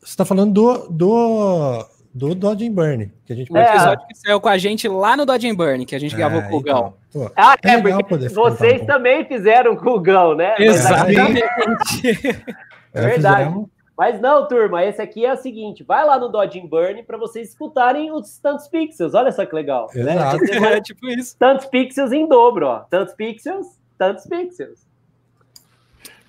Você 0.00 0.16
tá 0.16 0.24
falando 0.24 0.52
do, 0.52 0.88
do, 0.88 1.86
do 2.16 2.34
Dodge 2.34 2.66
and 2.66 2.72
Burn, 2.72 3.12
que 3.26 3.32
a 3.32 3.36
gente 3.36 3.52
O 3.52 3.56
É. 3.58 3.68
episódio 3.68 4.06
que 4.08 4.14
saiu 4.14 4.40
com 4.40 4.48
a 4.48 4.56
gente 4.56 4.88
lá 4.88 5.16
no 5.16 5.26
Dodge 5.26 5.48
and 5.48 5.54
Burn, 5.54 5.84
que 5.84 5.94
a 5.94 5.98
gente 5.98 6.16
gravou 6.16 6.40
com 6.42 6.56
o 6.56 6.60
Gão. 6.62 6.94
então, 7.10 7.30
Ah, 7.36 7.56
é 7.62 7.70
é, 7.72 7.76
legal 7.76 7.98
porque 8.00 8.14
poder 8.16 8.30
vocês 8.30 8.82
um 8.82 8.86
também 8.86 9.24
fizeram 9.26 9.76
com 9.76 9.90
o 9.90 10.00
Gão, 10.00 10.34
né? 10.34 10.54
Exatamente. 10.58 11.42
É 12.94 13.00
verdade. 13.02 13.44
fizemos- 13.44 13.68
Mas 13.98 14.20
não, 14.20 14.48
turma, 14.48 14.82
esse 14.84 15.00
aqui 15.02 15.24
é 15.26 15.32
o 15.34 15.36
seguinte: 15.36 15.82
vai 15.84 16.04
lá 16.06 16.18
no 16.18 16.28
Dodge 16.30 16.58
and 16.60 16.66
Burn 16.66 17.02
para 17.02 17.18
vocês 17.18 17.50
escutarem 17.50 18.10
os 18.10 18.38
tantos 18.38 18.66
pixels. 18.68 19.12
Olha 19.14 19.30
só 19.32 19.44
que 19.44 19.54
legal. 19.54 19.90
né? 19.94 20.14
Exato. 20.14 20.46
Semana, 20.46 20.76
É 20.76 20.80
tipo 20.80 21.06
isso. 21.08 21.36
Tantos 21.38 21.66
pixels 21.66 22.12
em 22.12 22.26
dobro, 22.26 22.66
ó. 22.66 22.78
Tantos 22.90 23.12
pixels, 23.14 23.66
tantos 23.98 24.26
pixels. 24.26 24.86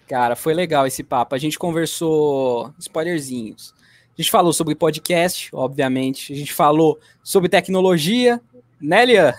Cara, 0.08 0.36
foi 0.36 0.54
legal 0.54 0.86
esse 0.88 1.04
papo. 1.04 1.36
A 1.36 1.38
gente 1.38 1.58
conversou 1.60 2.72
spoilerzinhos. 2.80 3.74
A 4.18 4.22
gente 4.22 4.32
falou 4.32 4.52
sobre 4.52 4.74
podcast, 4.74 5.50
obviamente. 5.54 6.34
A 6.34 6.36
gente 6.36 6.52
falou 6.52 7.00
sobre 7.24 7.48
tecnologia, 7.50 8.42
né, 8.82 9.06
Lian? 9.06 9.34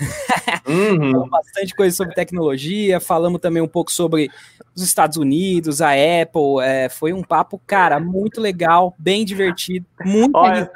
Uhum. 0.67 1.11
Falamos 1.13 1.31
bastante 1.31 1.75
coisa 1.75 1.97
sobre 1.97 2.15
tecnologia. 2.15 3.01
Falamos 3.01 3.41
também 3.41 3.61
um 3.61 3.69
pouco 3.69 3.91
sobre 3.91 4.31
os 4.77 4.83
Estados 4.83 5.17
Unidos, 5.17 5.83
a 5.83 5.91
Apple. 5.91 6.63
É, 6.63 6.89
foi 6.89 7.13
um 7.13 7.23
papo, 7.23 7.61
cara, 7.67 7.99
muito 7.99 8.41
legal, 8.41 8.95
bem 8.99 9.25
divertido, 9.25 9.85
muito 10.05 10.37
Olha, 10.37 10.71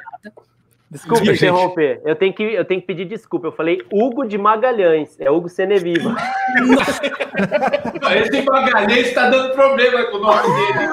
Desculpa 0.93 1.25
Gente. 1.25 1.37
interromper. 1.37 2.01
Eu 2.05 2.15
tenho, 2.15 2.31
que, 2.31 2.43
eu 2.43 2.63
tenho 2.63 2.79
que 2.79 2.85
pedir 2.85 3.05
desculpa. 3.05 3.47
Eu 3.47 3.51
falei 3.51 3.81
Hugo 3.91 4.25
de 4.27 4.37
Magalhães. 4.37 5.19
É 5.19 5.31
Hugo 5.31 5.49
Ceneviva. 5.49 6.15
Esse 8.15 8.43
Magalhães 8.43 9.07
está 9.07 9.27
dando 9.27 9.55
problema 9.55 10.03
com 10.11 10.17
o 10.17 10.21
nome 10.21 10.43
dele. 10.43 10.87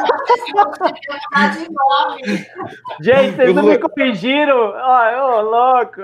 Gente, 3.00 3.36
vocês 3.36 3.54
não 3.54 3.62
me 3.64 3.78
corrigiram. 3.78 4.56
Ó, 4.56 5.18
ô, 5.18 5.40
louco. 5.42 6.00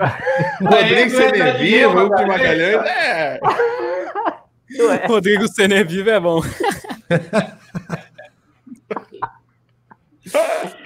Rodrigo 0.61 0.95
é 0.95 1.05
da 1.05 1.09
Senevivo, 1.09 2.15
de 2.15 2.25
Magalhães. 2.25 2.85
É. 2.85 3.39
Rodrigo 5.07 5.47
Senevivo 5.47 6.09
é 6.09 6.19
bom. 6.19 6.41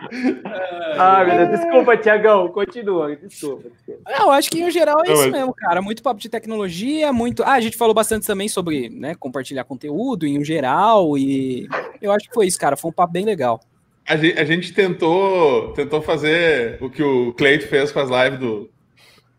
Ah, 0.98 1.24
meu 1.24 1.48
Deus. 1.48 1.60
Desculpa, 1.62 1.98
Tiagão. 1.98 2.48
Continua. 2.50 3.16
Desculpa. 3.16 3.70
desculpa. 3.70 4.02
Não, 4.12 4.32
acho 4.32 4.50
que 4.52 4.62
em 4.62 4.70
geral 4.72 5.00
é 5.04 5.08
Não, 5.08 5.14
isso 5.14 5.24
mas- 5.24 5.32
mesmo, 5.32 5.54
cara. 5.54 5.82
Muito 5.82 6.04
papo 6.04 6.20
de 6.20 6.30
tecnologia, 6.30 7.12
muito. 7.14 7.44
Ah, 7.44 7.54
a 7.54 7.62
gente 7.62 7.78
falou 7.78 7.94
bastante 7.94 8.28
também 8.28 8.48
sobre 8.50 8.90
né, 8.90 9.16
compartilhar 9.16 9.64
conteúdo 9.64 10.28
em 10.28 10.44
geral. 10.44 11.18
E 11.18 11.68
eu 12.02 12.12
acho 12.12 12.28
que 12.28 12.34
foi 12.34 12.48
isso, 12.48 12.60
cara. 12.60 12.76
Foi 12.76 12.90
um 12.90 12.94
papo 12.94 13.14
bem 13.14 13.26
legal. 13.26 13.60
A 14.08 14.16
gente, 14.18 14.40
a 14.40 14.44
gente 14.44 14.74
tentou, 14.74 15.74
tentou 15.74 16.02
fazer 16.02 16.78
o 16.82 16.90
que 16.90 17.04
o 17.04 17.34
Cleito 17.34 17.68
fez 17.68 17.92
com 17.92 18.00
as 18.00 18.10
lives 18.10 18.40
do, 18.40 18.70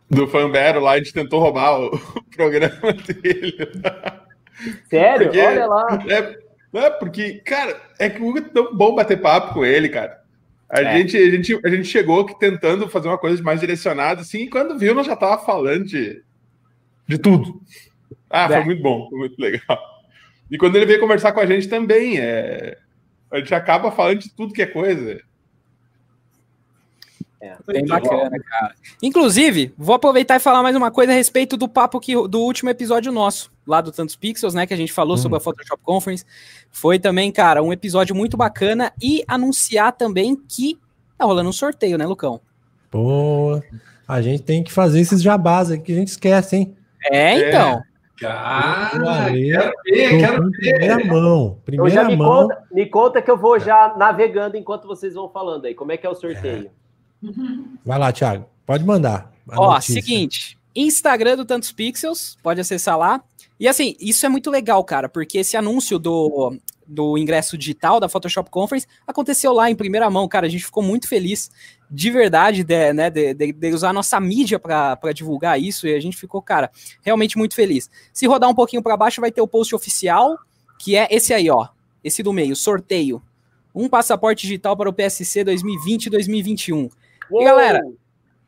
do 0.08 0.26
Fanbero 0.28 0.80
lá, 0.80 0.92
a 0.92 0.98
gente 0.98 1.12
tentou 1.12 1.40
roubar 1.40 1.78
o, 1.80 1.86
o 1.94 2.22
programa 2.34 2.92
dele. 3.22 3.56
Sério? 4.88 5.26
Porque- 5.26 5.40
Olha 5.40 5.66
lá. 5.66 5.98
É, 6.08 6.38
não 6.72 6.80
é 6.82 6.90
porque, 6.90 7.34
cara, 7.44 7.76
é 7.98 8.08
que 8.08 8.22
o 8.22 8.28
Hugo 8.28 8.38
é 8.38 8.42
tão 8.42 8.74
bom 8.74 8.94
bater 8.94 9.20
papo 9.20 9.52
com 9.54 9.64
ele, 9.64 9.88
cara. 9.88 10.21
A, 10.72 10.80
É. 10.80 10.96
gente, 10.96 11.16
a, 11.18 11.30
gente, 11.30 11.60
a 11.66 11.68
gente 11.68 11.84
chegou 11.84 12.20
aqui 12.22 12.38
tentando 12.38 12.88
fazer 12.88 13.06
uma 13.08 13.18
coisa 13.18 13.42
mais 13.42 13.60
direcionada, 13.60 14.22
assim, 14.22 14.44
e 14.44 14.48
quando 14.50 14.78
viu, 14.78 14.94
nós 14.94 15.06
já 15.06 15.14
tava 15.14 15.44
falando 15.44 15.84
de, 15.84 16.22
de 17.06 17.18
tudo. 17.18 17.60
Ah, 18.30 18.48
foi 18.48 18.56
É. 18.56 18.64
muito 18.64 18.82
bom, 18.82 19.06
foi 19.10 19.18
muito 19.18 19.38
legal. 19.38 19.78
E 20.50 20.56
quando 20.56 20.76
ele 20.76 20.86
veio 20.86 20.98
conversar 21.00 21.32
com 21.32 21.40
a 21.40 21.46
gente 21.46 21.68
também, 21.68 22.18
é, 22.18 22.78
a 23.30 23.38
gente 23.38 23.54
acaba 23.54 23.92
falando 23.92 24.20
de 24.20 24.30
tudo 24.34 24.54
que 24.54 24.62
é 24.62 24.66
coisa. 24.66 25.20
Bem 27.66 27.80
Muito 27.80 27.88
bacana, 27.88 28.38
cara. 28.38 28.74
Inclusive, 29.02 29.74
vou 29.76 29.96
aproveitar 29.96 30.36
e 30.36 30.40
falar 30.40 30.62
mais 30.62 30.76
uma 30.76 30.90
coisa 30.92 31.10
a 31.12 31.14
respeito 31.14 31.56
do 31.56 31.68
papo 31.68 31.98
que, 32.00 32.14
do 32.28 32.40
último 32.40 32.70
episódio 32.70 33.10
nosso, 33.10 33.51
lá 33.66 33.80
do 33.80 33.92
Tantos 33.92 34.16
Pixels, 34.16 34.54
né? 34.54 34.66
Que 34.66 34.74
a 34.74 34.76
gente 34.76 34.92
falou 34.92 35.16
sobre 35.16 35.38
a 35.38 35.40
Photoshop 35.40 35.82
Conference. 35.82 36.24
Foi 36.70 36.98
também, 36.98 37.30
cara, 37.30 37.62
um 37.62 37.72
episódio 37.72 38.14
muito 38.14 38.36
bacana 38.36 38.92
e 39.00 39.24
anunciar 39.26 39.92
também 39.92 40.36
que 40.36 40.78
tá 41.16 41.24
rolando 41.24 41.50
um 41.50 41.52
sorteio, 41.52 41.96
né, 41.98 42.06
Lucão? 42.06 42.40
Pô, 42.90 43.62
a 44.06 44.20
gente 44.20 44.42
tem 44.42 44.62
que 44.62 44.72
fazer 44.72 45.00
esses 45.00 45.22
jabás 45.22 45.70
aqui 45.70 45.84
que 45.84 45.92
a 45.92 45.96
gente 45.96 46.08
esquece, 46.08 46.56
hein? 46.56 46.76
É, 47.10 47.48
então. 47.48 47.82
Cara, 48.20 48.98
Valeu. 48.98 49.58
quero 49.58 49.72
ver, 49.84 50.18
quero 50.20 50.50
ver. 50.50 50.50
primeira 50.50 51.04
mão. 51.04 51.58
Primeira 51.64 52.04
me 52.04 52.16
mão. 52.16 52.42
conta, 52.42 52.62
me 52.70 52.86
conta 52.86 53.22
que 53.22 53.30
eu 53.30 53.36
vou 53.36 53.58
já 53.58 53.94
navegando 53.96 54.56
enquanto 54.56 54.86
vocês 54.86 55.14
vão 55.14 55.28
falando 55.28 55.64
aí. 55.64 55.74
Como 55.74 55.90
é 55.90 55.96
que 55.96 56.06
é 56.06 56.10
o 56.10 56.14
sorteio? 56.14 56.70
Vai 57.84 57.98
lá, 57.98 58.12
Thiago. 58.12 58.46
Pode 58.64 58.84
mandar. 58.84 59.32
Ó, 59.50 59.72
notícia. 59.72 59.94
seguinte, 59.94 60.56
Instagram 60.74 61.36
do 61.36 61.44
Tantos 61.44 61.72
Pixels, 61.72 62.36
pode 62.42 62.60
acessar 62.60 62.96
lá. 62.96 63.20
E 63.62 63.68
assim, 63.68 63.94
isso 64.00 64.26
é 64.26 64.28
muito 64.28 64.50
legal, 64.50 64.82
cara, 64.82 65.08
porque 65.08 65.38
esse 65.38 65.56
anúncio 65.56 65.96
do, 65.96 66.58
do 66.84 67.16
ingresso 67.16 67.56
digital 67.56 68.00
da 68.00 68.08
Photoshop 68.08 68.50
Conference 68.50 68.88
aconteceu 69.06 69.52
lá 69.52 69.70
em 69.70 69.76
primeira 69.76 70.10
mão, 70.10 70.26
cara. 70.26 70.48
A 70.48 70.50
gente 70.50 70.64
ficou 70.64 70.82
muito 70.82 71.06
feliz 71.06 71.48
de 71.88 72.10
verdade 72.10 72.64
de, 72.64 72.92
né, 72.92 73.08
de, 73.08 73.32
de- 73.32 73.52
de 73.52 73.70
usar 73.72 73.90
a 73.90 73.92
nossa 73.92 74.18
mídia 74.18 74.58
para 74.58 74.98
divulgar 75.14 75.60
isso 75.60 75.86
e 75.86 75.94
a 75.94 76.00
gente 76.00 76.16
ficou, 76.16 76.42
cara, 76.42 76.72
realmente 77.02 77.38
muito 77.38 77.54
feliz. 77.54 77.88
Se 78.12 78.26
rodar 78.26 78.50
um 78.50 78.54
pouquinho 78.54 78.82
para 78.82 78.96
baixo, 78.96 79.20
vai 79.20 79.30
ter 79.30 79.40
o 79.40 79.46
post 79.46 79.72
oficial, 79.76 80.36
que 80.76 80.96
é 80.96 81.06
esse 81.08 81.32
aí, 81.32 81.48
ó. 81.48 81.68
Esse 82.02 82.20
do 82.20 82.32
meio, 82.32 82.56
sorteio. 82.56 83.22
Um 83.72 83.88
passaporte 83.88 84.42
digital 84.42 84.76
para 84.76 84.88
o 84.90 84.92
PSC 84.92 85.44
2020 85.44 86.06
e 86.06 86.10
2021. 86.10 86.90
E 87.30 87.44
galera, 87.44 87.80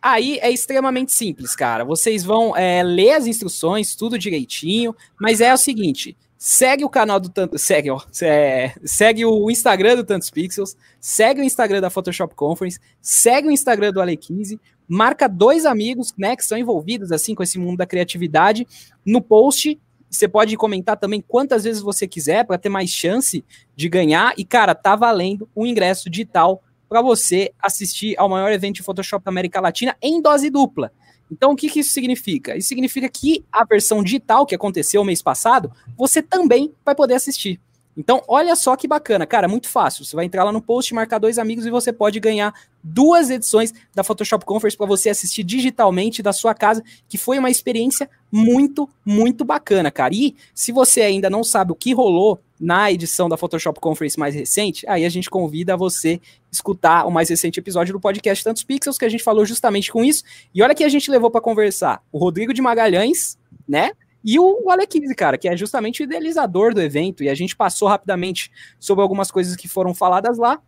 Aí 0.05 0.39
é 0.43 0.51
extremamente 0.51 1.15
simples, 1.15 1.57
cara. 1.57 1.83
Vocês 1.83 2.23
vão 2.23 2.55
é, 2.55 2.83
ler 2.83 3.13
as 3.13 3.27
instruções, 3.27 3.97
tudo 3.97 4.19
direitinho, 4.19 4.95
mas 5.19 5.41
é 5.41 5.51
o 5.51 5.57
seguinte: 5.57 6.15
segue 6.37 6.85
o 6.85 6.91
canal 6.91 7.19
do 7.19 7.31
Tanto. 7.31 7.57
Segue, 7.59 7.91
ó. 7.91 8.03
é, 8.21 8.75
segue 8.85 9.25
o 9.25 9.51
Instagram 9.51 9.97
do 9.97 10.05
Tantos 10.05 10.29
Pixels, 10.29 10.77
segue 11.01 11.41
o 11.41 11.43
Instagram 11.43 11.81
da 11.81 11.89
Photoshop 11.89 12.35
Conference, 12.35 12.79
segue 13.01 13.49
o 13.49 13.51
Instagram 13.51 13.93
do 13.93 14.01
Ale15, 14.01 14.61
marca 14.87 15.27
dois 15.27 15.65
amigos, 15.65 16.13
né, 16.19 16.37
que 16.37 16.45
são 16.45 16.59
envolvidos 16.59 17.11
assim 17.11 17.35
com 17.35 17.43
esse 17.43 17.59
mundo 17.59 17.79
da 17.79 17.87
criatividade 17.87 18.67
no 19.07 19.23
post. 19.23 19.81
Você 20.11 20.29
pode 20.29 20.55
comentar 20.59 20.99
também 20.99 21.25
quantas 21.27 21.65
vezes 21.65 21.81
você 21.81 22.07
quiser 22.07 22.45
para 22.45 22.59
ter 22.59 22.69
mais 22.69 22.91
chance 22.91 23.43
de 23.75 23.89
ganhar. 23.89 24.35
E, 24.37 24.45
cara, 24.45 24.75
tá 24.75 24.95
valendo 24.95 25.49
um 25.57 25.65
ingresso 25.65 26.11
digital 26.11 26.63
para 26.95 27.03
você 27.03 27.51
assistir 27.61 28.15
ao 28.17 28.29
maior 28.29 28.53
evento 28.53 28.77
de 28.77 28.83
Photoshop 28.85 29.25
da 29.25 29.29
América 29.29 29.61
Latina 29.61 29.97
em 30.01 30.23
dose 30.23 30.49
dupla. 30.49 30.93
Então, 31.29 31.51
o 31.51 31.57
que, 31.57 31.69
que 31.69 31.81
isso 31.81 31.93
significa? 31.93 32.57
Isso 32.57 32.69
significa 32.69 33.09
que 33.09 33.45
a 33.51 33.65
versão 33.65 34.01
digital 34.01 34.47
que 34.47 34.55
aconteceu 34.55 35.03
mês 35.03 35.21
passado, 35.21 35.73
você 35.97 36.23
também 36.23 36.73
vai 36.85 36.95
poder 36.95 37.15
assistir. 37.15 37.61
Então, 37.97 38.23
olha 38.27 38.57
só 38.57 38.77
que 38.77 38.89
bacana, 38.89 39.27
cara, 39.27 39.47
muito 39.47 39.69
fácil. 39.69 40.05
Você 40.05 40.17
vai 40.17 40.25
entrar 40.25 40.45
lá 40.45 40.51
no 40.51 40.61
post, 40.61 40.93
marcar 40.93 41.19
dois 41.19 41.39
amigos 41.39 41.65
e 41.65 41.71
você 41.71 41.93
pode 41.93 42.19
ganhar 42.19 42.53
duas 42.83 43.31
edições 43.31 43.73
da 43.95 44.03
Photoshop 44.03 44.45
Conference 44.45 44.77
para 44.77 44.87
você 44.87 45.09
assistir 45.09 45.45
digitalmente 45.45 46.23
da 46.23 46.33
sua 46.33 46.55
casa, 46.55 46.83
que 47.09 47.17
foi 47.17 47.39
uma 47.39 47.51
experiência 47.51 48.11
muito, 48.31 48.89
muito 49.05 49.45
bacana, 49.45 49.91
cara. 49.91 50.13
E 50.13 50.35
se 50.55 50.73
você 50.73 51.03
ainda 51.03 51.31
não 51.31 51.45
sabe 51.45 51.73
o 51.73 51.75
que 51.77 51.95
rolou 51.95 52.41
na 52.59 52.91
edição 52.91 53.29
da 53.29 53.37
Photoshop 53.37 53.79
Conference 53.81 54.19
mais 54.19 54.35
recente, 54.35 54.85
aí 54.89 55.05
a 55.05 55.09
gente 55.09 55.31
convida 55.31 55.77
você 55.77 56.21
escutar 56.51 57.07
o 57.07 57.11
mais 57.11 57.29
recente 57.29 57.61
episódio 57.61 57.93
do 57.93 58.01
podcast 58.01 58.43
Tantos 58.43 58.65
Pixels, 58.65 58.99
que 58.99 59.05
a 59.05 59.09
gente 59.09 59.23
falou 59.23 59.45
justamente 59.45 59.93
com 59.93 60.05
isso. 60.05 60.25
E 60.55 60.63
olha 60.63 60.75
que 60.75 60.85
a 60.85 60.89
gente 60.89 61.11
levou 61.11 61.31
para 61.31 61.41
conversar 61.41 62.03
o 62.11 62.19
Rodrigo 62.19 62.53
de 62.53 62.61
Magalhães, 62.61 63.39
né? 63.69 63.93
E 64.25 64.39
o 64.39 64.71
Alequise, 64.71 65.15
cara, 65.15 65.37
que 65.37 65.47
é 65.47 65.57
justamente 65.57 66.03
o 66.03 66.05
idealizador 66.05 66.73
do 66.73 66.81
evento, 66.81 67.23
e 67.23 67.29
a 67.29 67.35
gente 67.35 67.55
passou 67.55 67.87
rapidamente 67.87 68.51
sobre 68.81 69.03
algumas 69.03 69.31
coisas 69.31 69.55
que 69.55 69.69
foram 69.69 69.95
faladas 69.95 70.39
lá, 70.39 70.61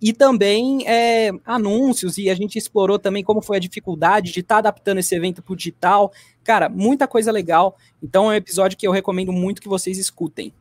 e 0.00 0.12
também 0.12 0.86
é, 0.86 1.30
anúncios, 1.44 2.18
e 2.18 2.30
a 2.30 2.34
gente 2.34 2.56
explorou 2.56 2.98
também 2.98 3.24
como 3.24 3.42
foi 3.42 3.56
a 3.56 3.60
dificuldade 3.60 4.30
de 4.30 4.40
estar 4.40 4.58
adaptando 4.58 4.98
esse 4.98 5.14
evento 5.14 5.42
para 5.42 5.52
o 5.52 5.56
digital. 5.56 6.12
Cara, 6.44 6.68
muita 6.68 7.08
coisa 7.08 7.32
legal. 7.32 7.76
Então 8.00 8.30
é 8.30 8.34
um 8.34 8.36
episódio 8.36 8.78
que 8.78 8.86
eu 8.86 8.92
recomendo 8.92 9.32
muito 9.32 9.60
que 9.60 9.68
vocês 9.68 9.98
escutem. 9.98 10.52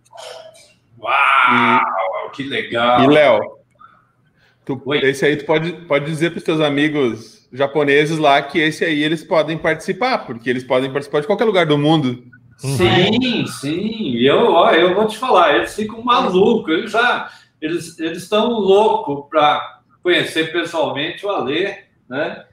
Uau, 0.98 2.32
que 2.32 2.42
legal. 2.44 3.04
E, 3.04 3.08
Léo, 3.08 3.40
tu- 4.66 4.82
esse 4.96 5.24
aí 5.24 5.38
tu 5.38 5.46
pode, 5.46 5.72
pode 5.86 6.06
dizer 6.06 6.32
para 6.32 6.40
os 6.40 6.44
teus 6.44 6.60
amigos 6.60 7.37
japoneses 7.52 8.18
lá 8.18 8.42
que 8.42 8.60
esse 8.60 8.84
aí 8.84 9.04
eles 9.04 9.24
podem 9.24 9.58
participar, 9.58 10.20
porque 10.20 10.50
eles 10.50 10.64
podem 10.64 10.92
participar 10.92 11.22
de 11.22 11.28
qualquer 11.28 11.46
lugar 11.46 11.66
do 11.66 11.78
mundo. 11.78 12.24
Sim, 12.58 13.46
sim. 13.46 14.18
Eu, 14.18 14.52
ó, 14.52 14.72
eu 14.72 14.96
vou 14.96 15.08
te 15.08 15.18
falar, 15.18 15.56
eles 15.56 15.76
ficam 15.76 16.02
malucos. 16.02 16.74
Eles 16.74 16.92
já 16.92 17.30
eles 17.62 17.98
estão 18.00 18.50
loucos 18.50 19.28
para 19.30 19.82
conhecer 20.04 20.52
pessoalmente 20.52 21.26
o 21.26 21.30
Alê, 21.30 21.86
né? 22.08 22.46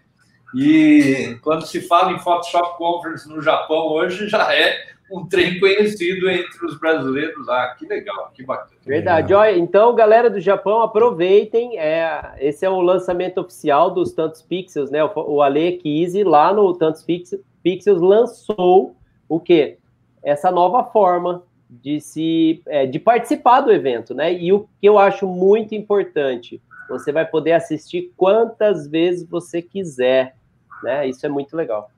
E 0.55 1.37
quando 1.43 1.66
se 1.66 1.81
fala 1.81 2.12
em 2.12 2.19
Photoshop 2.19 2.79
Conference 2.79 3.29
no 3.29 3.43
Japão 3.43 3.89
hoje 3.89 4.29
já 4.29 4.55
é 4.55 4.94
um 5.10 5.26
trem 5.26 5.60
conhecido 5.60 6.28
entre 6.28 6.64
os 6.64 6.78
brasileiros 6.78 7.47
lá. 7.47 7.74
Que 7.74 7.86
legal, 7.86 8.32
que 8.35 8.43
bacana. 8.43 8.78
Verdade. 8.85 9.35
Olha, 9.35 9.56
então, 9.56 9.94
galera 9.94 10.31
do 10.31 10.40
Japão, 10.40 10.82
aproveitem. 10.82 11.78
É, 11.78 12.35
esse 12.39 12.64
é 12.64 12.70
o 12.70 12.81
lançamento 12.81 13.39
oficial 13.40 13.90
dos 13.90 14.12
Tantos 14.12 14.43
Pixels, 14.43 14.90
né? 14.90 15.05
O, 15.05 15.12
o 15.14 15.43
Ale 15.43 15.72
Kise, 15.78 16.24
lá 16.24 16.52
no 16.52 16.72
Tantos 16.74 17.02
Pixels, 17.02 17.43
Pixels, 17.62 18.01
lançou 18.01 18.97
o 19.28 19.40
quê? 19.40 19.78
Essa 20.22 20.51
nova 20.51 20.85
forma 20.85 21.43
de 21.68 22.01
se 22.01 22.62
é, 22.66 22.86
de 22.86 22.98
participar 22.98 23.60
do 23.60 23.72
evento, 23.72 24.14
né? 24.14 24.32
E 24.32 24.52
o 24.52 24.68
que 24.81 24.86
eu 24.86 24.98
acho 24.98 25.26
muito 25.26 25.74
importante, 25.74 26.62
você 26.89 27.12
vai 27.12 27.26
poder 27.26 27.52
assistir 27.52 28.12
quantas 28.16 28.86
vezes 28.86 29.28
você 29.28 29.60
quiser, 29.60 30.36
né? 30.82 31.06
Isso 31.09 31.24
é 31.24 31.28
muito 31.28 31.56
legal. 31.56 31.90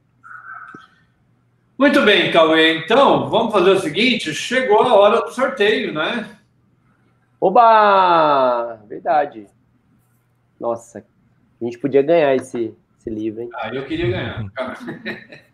Muito 1.78 2.00
bem, 2.02 2.30
Cauê. 2.30 2.78
Então, 2.78 3.28
vamos 3.28 3.52
fazer 3.52 3.70
o 3.70 3.80
seguinte: 3.80 4.32
chegou 4.32 4.82
a 4.82 4.94
hora 4.94 5.20
do 5.20 5.30
sorteio, 5.30 5.92
né? 5.92 6.28
Oba! 7.40 8.80
Verdade. 8.88 9.46
Nossa, 10.58 11.04
a 11.60 11.64
gente 11.64 11.78
podia 11.78 12.00
ganhar 12.00 12.34
esse, 12.34 12.74
esse 12.98 13.10
livro, 13.10 13.42
hein? 13.42 13.50
Ah, 13.54 13.68
eu 13.72 13.84
queria 13.84 14.10
ganhar. 14.10 14.44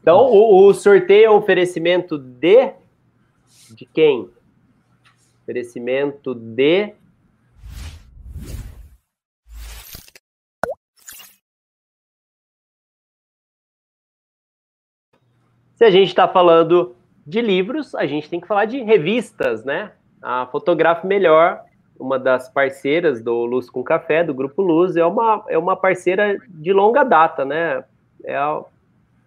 Então, 0.00 0.20
o, 0.20 0.68
o 0.68 0.72
sorteio 0.72 1.26
é 1.26 1.30
um 1.30 1.34
oferecimento 1.34 2.16
de. 2.16 2.72
De 3.74 3.84
quem? 3.84 4.30
Oferecimento 5.42 6.34
de. 6.34 6.94
Se 15.78 15.84
a 15.84 15.90
gente 15.90 16.08
está 16.08 16.26
falando 16.26 16.96
de 17.24 17.40
livros, 17.40 17.94
a 17.94 18.04
gente 18.04 18.28
tem 18.28 18.40
que 18.40 18.48
falar 18.48 18.64
de 18.64 18.82
revistas, 18.82 19.64
né? 19.64 19.92
A 20.20 20.44
Fotografe 20.46 21.06
Melhor, 21.06 21.60
uma 21.96 22.18
das 22.18 22.48
parceiras 22.48 23.22
do 23.22 23.44
Luz 23.44 23.70
com 23.70 23.84
Café, 23.84 24.24
do 24.24 24.34
Grupo 24.34 24.60
Luz, 24.60 24.96
é 24.96 25.06
uma, 25.06 25.44
é 25.48 25.56
uma 25.56 25.76
parceira 25.76 26.36
de 26.48 26.72
longa 26.72 27.04
data, 27.04 27.44
né? 27.44 27.84
É 28.24 28.34
a, 28.34 28.60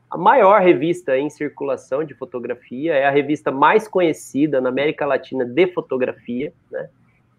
a 0.09 0.17
maior 0.17 0.59
revista 0.59 1.17
em 1.17 1.29
circulação 1.29 2.03
de 2.03 2.13
fotografia, 2.13 2.95
é 2.95 3.05
a 3.05 3.11
revista 3.11 3.49
mais 3.49 3.87
conhecida 3.87 4.59
na 4.59 4.67
América 4.67 5.05
Latina 5.05 5.45
de 5.45 5.67
fotografia, 5.67 6.51
né? 6.69 6.89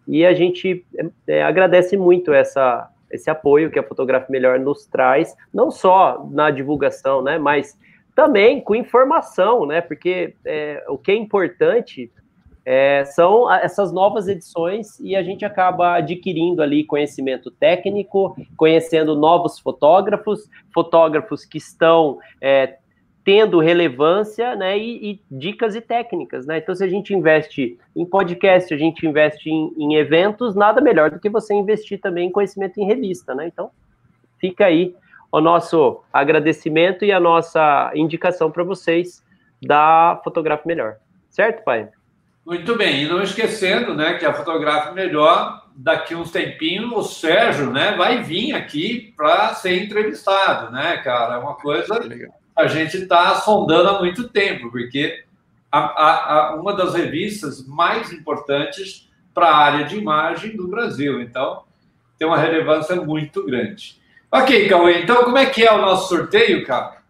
E 0.08 0.24
a 0.24 0.32
gente 0.32 0.86
é, 0.96 1.06
é, 1.26 1.42
agradece 1.42 1.98
muito 1.98 2.32
essa, 2.32 2.88
esse 3.10 3.28
apoio 3.28 3.70
que 3.70 3.78
a 3.78 3.82
Fotografe 3.82 4.32
Melhor 4.32 4.58
nos 4.58 4.86
traz, 4.86 5.36
não 5.52 5.70
só 5.70 6.26
na 6.30 6.50
divulgação, 6.50 7.20
né? 7.20 7.36
Mas 7.36 7.76
também 8.14 8.60
com 8.60 8.74
informação, 8.74 9.66
né? 9.66 9.80
Porque 9.80 10.34
é, 10.44 10.84
o 10.88 10.98
que 10.98 11.12
é 11.12 11.16
importante 11.16 12.10
é, 12.64 13.04
são 13.04 13.52
essas 13.52 13.92
novas 13.92 14.28
edições 14.28 14.98
e 15.00 15.16
a 15.16 15.22
gente 15.22 15.44
acaba 15.44 15.94
adquirindo 15.94 16.62
ali 16.62 16.84
conhecimento 16.84 17.50
técnico, 17.50 18.36
conhecendo 18.56 19.16
novos 19.16 19.58
fotógrafos, 19.58 20.48
fotógrafos 20.72 21.44
que 21.44 21.58
estão 21.58 22.18
é, 22.40 22.76
tendo 23.24 23.60
relevância, 23.60 24.56
né, 24.56 24.76
e, 24.78 25.12
e, 25.12 25.20
dicas 25.30 25.76
e 25.76 25.80
técnicas, 25.80 26.44
né? 26.44 26.58
Então, 26.58 26.74
se 26.74 26.82
a 26.82 26.88
gente 26.88 27.14
investe 27.14 27.78
em 27.94 28.04
podcast, 28.04 28.72
a 28.74 28.76
gente 28.76 29.06
investe 29.06 29.48
em, 29.48 29.72
em, 29.76 29.94
eventos, 29.94 30.56
nada 30.56 30.80
melhor 30.80 31.10
do 31.10 31.20
que 31.20 31.28
você 31.28 31.54
investir 31.54 32.00
também 32.00 32.28
em 32.28 32.32
conhecimento 32.32 32.78
em 32.78 32.84
revista, 32.84 33.32
né? 33.34 33.46
Então, 33.46 33.70
fica 34.40 34.66
aí 34.66 34.94
o 35.32 35.40
nosso 35.40 36.02
agradecimento 36.12 37.04
e 37.04 37.10
a 37.10 37.18
nossa 37.18 37.90
indicação 37.94 38.50
para 38.50 38.62
vocês 38.62 39.24
da 39.60 40.20
Fotografe 40.22 40.68
Melhor. 40.68 40.96
Certo, 41.30 41.64
pai? 41.64 41.88
Muito 42.44 42.76
bem, 42.76 43.02
e 43.02 43.08
não 43.08 43.22
esquecendo, 43.22 43.94
né, 43.94 44.14
que 44.14 44.26
a 44.26 44.34
Fotografe 44.34 44.92
Melhor, 44.92 45.64
daqui 45.74 46.14
uns 46.14 46.30
tempinhos, 46.30 46.92
o 46.92 47.02
Sérgio, 47.02 47.72
né, 47.72 47.96
vai 47.96 48.22
vir 48.22 48.52
aqui 48.52 49.14
para 49.16 49.54
ser 49.54 49.82
entrevistado, 49.82 50.70
né, 50.70 50.98
cara? 50.98 51.36
É 51.36 51.38
uma 51.38 51.54
coisa 51.54 51.98
Legal 52.00 52.32
a 52.56 52.66
gente 52.66 52.96
está 52.98 53.34
sondando 53.36 53.88
há 53.88 53.98
muito 53.98 54.28
tempo, 54.28 54.70
porque 54.70 55.24
a, 55.70 55.78
a, 55.78 56.34
a, 56.50 56.56
uma 56.56 56.74
das 56.74 56.94
revistas 56.94 57.66
mais 57.66 58.12
importantes 58.12 59.10
para 59.32 59.48
a 59.48 59.56
área 59.56 59.84
de 59.86 59.96
imagem 59.96 60.56
do 60.56 60.68
Brasil. 60.68 61.20
Então, 61.22 61.64
tem 62.18 62.28
uma 62.28 62.36
relevância 62.36 62.96
muito 62.96 63.44
grande. 63.44 64.00
Ok, 64.34 64.66
Cauê, 64.66 65.02
então 65.02 65.24
como 65.24 65.36
é 65.36 65.44
que 65.44 65.62
é 65.62 65.70
o 65.70 65.82
nosso 65.82 66.08
sorteio, 66.08 66.64
cara? 66.64 67.02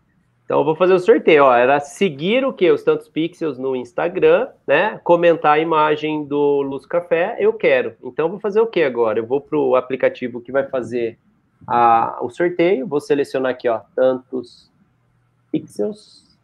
Então 0.44 0.58
eu 0.58 0.64
vou 0.64 0.74
fazer 0.74 0.92
o 0.92 0.98
sorteio, 0.98 1.44
ó, 1.44 1.54
era 1.54 1.78
seguir 1.78 2.44
o 2.44 2.52
que? 2.52 2.68
Os 2.68 2.82
tantos 2.82 3.08
pixels 3.08 3.56
no 3.56 3.76
Instagram, 3.76 4.48
né? 4.66 5.00
Comentar 5.04 5.52
a 5.52 5.58
imagem 5.60 6.24
do 6.24 6.62
Luz 6.62 6.84
Café, 6.84 7.36
eu 7.38 7.52
quero. 7.52 7.94
Então 8.02 8.26
eu 8.26 8.30
vou 8.30 8.40
fazer 8.40 8.60
o 8.60 8.66
que 8.66 8.82
agora? 8.82 9.20
Eu 9.20 9.26
vou 9.26 9.40
para 9.40 9.56
o 9.56 9.76
aplicativo 9.76 10.40
que 10.40 10.50
vai 10.50 10.66
fazer 10.66 11.16
a, 11.64 12.18
o 12.20 12.28
sorteio, 12.28 12.88
vou 12.88 13.00
selecionar 13.00 13.52
aqui, 13.52 13.68
ó, 13.68 13.82
tantos 13.94 14.68
pixels. 15.52 16.36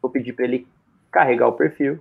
Vou 0.00 0.12
pedir 0.12 0.32
para 0.32 0.44
ele 0.44 0.64
carregar 1.10 1.48
o 1.48 1.54
perfil. 1.54 2.00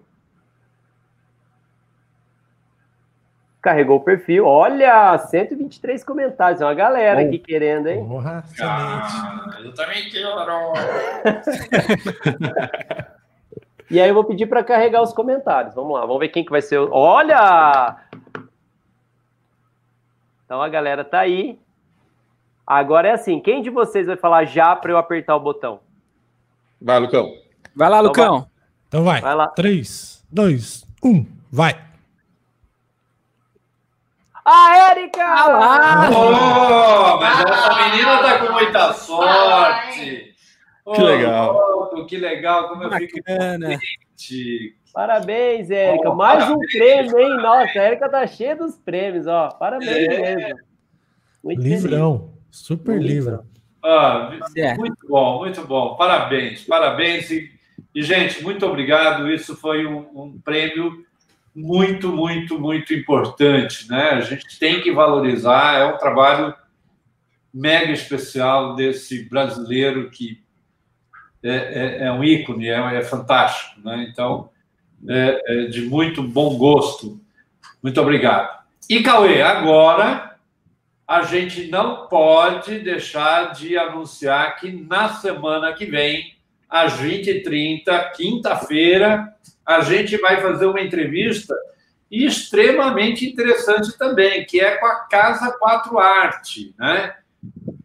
Carregou 3.61 3.97
o 3.97 4.03
perfil. 4.03 4.45
Olha, 4.45 5.17
123 5.17 6.03
comentários. 6.03 6.61
É 6.61 6.65
uma 6.65 6.73
galera 6.73 7.21
aqui 7.21 7.37
querendo, 7.37 7.87
hein? 7.87 8.05
Porra, 8.07 8.43
ah, 8.61 9.57
eu 9.61 9.73
também 9.73 10.09
quero. 10.09 10.29
e 13.91 13.99
aí 13.99 14.07
eu 14.07 14.13
vou 14.13 14.23
pedir 14.23 14.47
para 14.47 14.63
carregar 14.63 15.01
os 15.01 15.11
comentários. 15.11 15.75
Vamos 15.75 15.93
lá, 15.93 16.05
vamos 16.05 16.19
ver 16.19 16.29
quem 16.29 16.45
que 16.45 16.51
vai 16.51 16.61
ser. 16.61 16.79
Olha! 16.79 17.97
Então 20.45 20.61
a 20.61 20.69
galera 20.69 21.03
tá 21.03 21.19
aí. 21.19 21.59
Agora 22.65 23.09
é 23.09 23.11
assim, 23.11 23.41
quem 23.41 23.61
de 23.61 23.69
vocês 23.69 24.07
vai 24.07 24.15
falar 24.15 24.45
já 24.45 24.73
para 24.75 24.91
eu 24.91 24.97
apertar 24.97 25.35
o 25.35 25.39
botão? 25.39 25.81
Vai, 26.81 26.97
Lucão. 26.97 27.33
Vai 27.75 27.89
lá, 27.89 27.97
então 27.97 28.07
Lucão. 28.07 28.39
Vai. 28.39 28.47
Então 28.87 29.03
vai. 29.03 29.21
Vai 29.21 29.35
lá. 29.35 29.47
3, 29.49 30.25
2, 30.31 30.87
1, 31.03 31.25
vai. 31.51 31.88
A 34.45 34.91
Érica! 34.91 35.23
Ah, 35.23 36.09
oh, 36.11 37.19
mas 37.19 37.45
essa 37.45 37.91
menina 37.91 38.17
tá 38.21 38.39
com 38.39 38.53
muita 38.53 38.93
sorte. 38.93 40.33
Oh, 40.85 40.93
que 40.93 41.01
legal. 41.01 41.89
Oh, 41.93 42.05
que 42.05 42.17
legal, 42.17 42.69
como 42.69 42.83
eu 42.83 42.89
Bacana. 42.89 43.07
fico 43.07 43.23
contente. 43.23 44.75
Parabéns, 44.93 45.69
Érica. 45.69 46.13
Mais 46.13 46.43
parabéns, 46.43 46.57
um 46.57 46.77
prêmio, 46.77 47.19
hein? 47.19 47.37
Nossa, 47.37 47.79
a 47.79 47.83
Érica 47.83 48.09
tá 48.09 48.25
cheia 48.25 48.55
dos 48.55 48.75
prêmios, 48.77 49.27
ó. 49.27 49.49
Parabéns 49.49 49.89
é. 49.89 50.35
mesmo. 50.35 50.59
Muito 51.43 51.61
Livrão. 51.61 52.17
Feliz. 52.17 52.39
Super 52.51 53.01
livro. 53.01 53.43
Ah, 53.83 54.37
é. 54.55 54.75
Muito 54.75 55.07
bom, 55.07 55.39
muito 55.39 55.65
bom. 55.65 55.95
Parabéns, 55.95 56.63
parabéns. 56.65 57.29
E, 57.29 57.49
e 57.93 58.01
gente, 58.01 58.43
muito 58.43 58.65
obrigado. 58.65 59.29
Isso 59.29 59.55
foi 59.55 59.85
um, 59.85 59.99
um, 60.13 60.41
prêmio 60.41 61.05
muito, 61.59 62.09
muito, 62.09 62.57
muito 62.57 62.93
importante. 62.93 63.89
Né? 63.89 64.11
A 64.11 64.21
gente 64.21 64.57
tem 64.57 64.81
que 64.81 64.91
valorizar. 64.91 65.77
É 65.77 65.85
um 65.85 65.97
trabalho 65.97 66.53
mega 67.53 67.91
especial 67.91 68.75
desse 68.75 69.27
brasileiro 69.27 70.09
que 70.09 70.41
é, 71.43 71.49
é, 71.51 72.05
é 72.05 72.11
um 72.11 72.23
ícone, 72.23 72.69
é, 72.69 72.95
é 72.95 73.01
fantástico. 73.01 73.81
Né? 73.81 74.07
Então, 74.09 74.49
é, 75.07 75.41
é 75.45 75.65
de 75.65 75.81
muito 75.81 76.23
bom 76.23 76.57
gosto. 76.57 77.19
Muito 77.83 77.99
obrigado. 78.01 78.59
E 78.89 79.03
Cauê, 79.03 79.41
agora 79.41 80.37
a 81.07 81.23
gente 81.23 81.69
não 81.69 82.07
pode 82.07 82.79
deixar 82.79 83.51
de 83.53 83.77
anunciar 83.77 84.55
que 84.57 84.71
na 84.71 85.09
semana 85.09 85.73
que 85.73 85.85
vem, 85.85 86.35
às 86.69 86.93
20h30, 86.93 88.11
quinta-feira, 88.11 89.33
a 89.65 89.81
gente 89.81 90.17
vai 90.17 90.41
fazer 90.41 90.65
uma 90.65 90.81
entrevista 90.81 91.55
extremamente 92.11 93.25
interessante 93.25 93.97
também, 93.97 94.45
que 94.45 94.59
é 94.59 94.77
com 94.77 94.85
a 94.85 95.07
Casa 95.07 95.51
4 95.59 95.99
Arte, 95.99 96.73
né? 96.77 97.15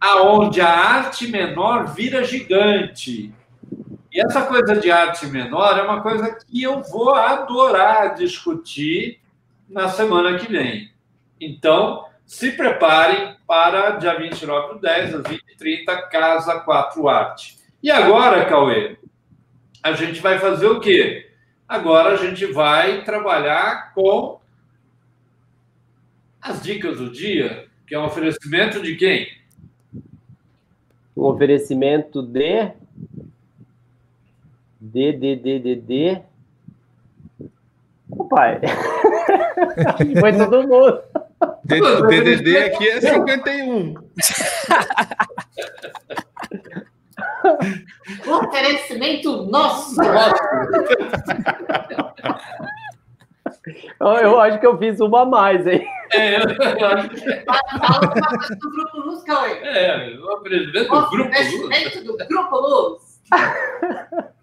aonde 0.00 0.60
a 0.60 0.68
arte 0.68 1.26
menor 1.28 1.94
vira 1.94 2.24
gigante. 2.24 3.32
E 4.12 4.20
essa 4.20 4.42
coisa 4.42 4.76
de 4.76 4.90
arte 4.90 5.26
menor 5.26 5.78
é 5.78 5.82
uma 5.82 6.02
coisa 6.02 6.38
que 6.46 6.62
eu 6.62 6.82
vou 6.82 7.14
adorar 7.14 8.14
discutir 8.14 9.20
na 9.68 9.88
semana 9.88 10.38
que 10.38 10.50
vem. 10.50 10.92
Então, 11.40 12.04
se 12.24 12.52
preparem 12.52 13.36
para 13.46 13.92
dia 13.92 14.16
29 14.16 14.74
do 14.74 14.80
10, 14.80 15.14
às 15.14 15.22
20h30, 15.22 16.08
Casa 16.10 16.60
4 16.60 17.08
Arte. 17.08 17.58
E 17.84 17.90
agora, 17.90 18.46
Cauê, 18.46 18.96
a 19.82 19.92
gente 19.92 20.18
vai 20.18 20.38
fazer 20.38 20.66
o 20.66 20.80
quê? 20.80 21.30
Agora 21.68 22.14
a 22.14 22.16
gente 22.16 22.46
vai 22.46 23.04
trabalhar 23.04 23.92
com 23.92 24.40
as 26.40 26.62
dicas 26.62 26.96
do 26.96 27.10
dia, 27.10 27.66
que 27.86 27.94
é 27.94 27.98
um 27.98 28.06
oferecimento 28.06 28.80
de 28.80 28.96
quem? 28.96 29.28
Um 31.14 31.24
oferecimento 31.24 32.22
de. 32.22 32.72
De, 34.80 35.12
de, 35.12 35.36
de, 35.36 35.58
de, 35.58 35.76
de. 35.76 36.22
O 38.08 38.24
pai. 38.24 38.62
Foi 40.20 40.32
todo 40.32 40.66
mundo. 40.66 41.02
DDD 41.64 42.56
aqui 42.56 42.88
é 42.88 43.00
51. 43.02 43.94
Oferecimento 48.26 49.46
nosso. 49.46 49.96
Eu 54.00 54.40
acho 54.40 54.60
que 54.60 54.66
eu 54.66 54.78
fiz 54.78 55.00
uma 55.00 55.22
a 55.22 55.24
mais, 55.24 55.66
hein? 55.66 55.86
É, 56.12 56.36
eu 56.36 56.86
acho 56.86 57.08
que. 57.08 57.44
Fala 57.44 58.14
do 58.60 58.70
Grupo 58.70 59.00
Luz, 59.00 59.24
Cauê. 59.24 59.58
É, 59.62 60.16
o 60.18 60.34
oferecimento 60.34 60.72
do 60.72 60.88
Grupo 60.88 61.16
Luz. 61.16 61.26
Oferecimento 61.26 62.04
do 62.04 62.28
Grupo 62.28 62.56
Luz. 62.56 63.20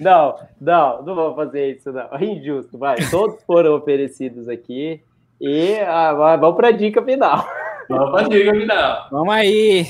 Não, 0.00 0.34
não, 0.60 1.02
não 1.02 1.14
vou 1.14 1.34
fazer 1.34 1.76
isso, 1.76 1.92
não. 1.92 2.08
É 2.10 2.24
injusto, 2.24 2.78
vai. 2.78 2.96
Todos 3.10 3.42
foram 3.44 3.76
oferecidos 3.76 4.48
aqui. 4.48 5.00
E 5.40 5.78
ah, 5.80 6.14
vamos 6.14 6.56
para 6.56 6.68
a 6.68 6.72
dica 6.72 7.02
final. 7.02 7.46
Vamos 7.88 8.10
para 8.10 8.26
a 8.26 8.28
dica 8.28 8.52
final. 8.52 9.08
Vamos 9.10 9.34
aí. 9.34 9.86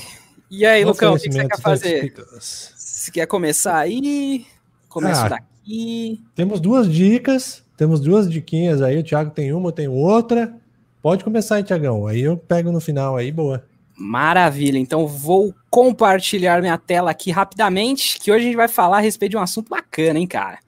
E 0.55 0.67
aí, 0.67 0.85
Lucão, 0.85 1.15
o 1.15 1.19
que 1.19 1.33
você 1.33 1.49
quer 1.49 1.59
fazer? 1.59 2.15
Você 2.39 3.11
quer 3.11 3.27
começar 3.27 3.79
aí? 3.79 4.45
Começo 4.87 5.23
ah, 5.23 5.29
daqui. 5.31 6.21
Temos 6.35 6.61
duas 6.61 6.93
dicas, 6.93 7.65
temos 7.75 8.01
duas 8.01 8.31
diquinhas 8.31 8.83
aí. 8.83 8.99
O 8.99 9.03
Thiago 9.03 9.31
tem 9.31 9.51
uma, 9.55 9.69
eu 9.69 9.73
tenho 9.73 9.93
outra. 9.93 10.55
Pode 11.01 11.25
começar 11.25 11.55
aí, 11.55 11.65
Tiagão. 11.65 12.07
Aí 12.07 12.21
eu 12.21 12.37
pego 12.37 12.71
no 12.71 12.83
final 12.83 13.17
aí, 13.17 13.33
boa. 13.33 13.65
Maravilha. 13.97 14.77
Então 14.77 15.07
vou 15.07 15.55
compartilhar 15.71 16.61
minha 16.61 16.77
tela 16.77 17.13
aqui 17.13 17.31
rapidamente, 17.31 18.19
que 18.21 18.31
hoje 18.31 18.43
a 18.43 18.47
gente 18.49 18.57
vai 18.57 18.69
falar 18.69 18.99
a 18.99 19.01
respeito 19.01 19.31
de 19.31 19.39
um 19.39 19.43
assunto 19.43 19.71
bacana, 19.71 20.19
hein, 20.19 20.27
cara? 20.27 20.59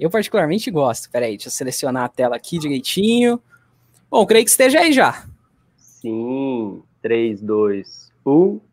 Eu 0.00 0.10
particularmente 0.10 0.68
gosto. 0.68 1.08
Peraí, 1.12 1.36
deixa 1.36 1.46
eu 1.46 1.52
selecionar 1.52 2.02
a 2.02 2.08
tela 2.08 2.34
aqui 2.34 2.58
direitinho. 2.58 3.40
Bom, 4.10 4.26
creio 4.26 4.44
que 4.44 4.50
esteja 4.50 4.80
aí 4.80 4.92
já. 4.92 5.24
Sim. 5.76 6.82
3, 7.00 7.40
2, 7.40 8.10
1. 8.26 8.67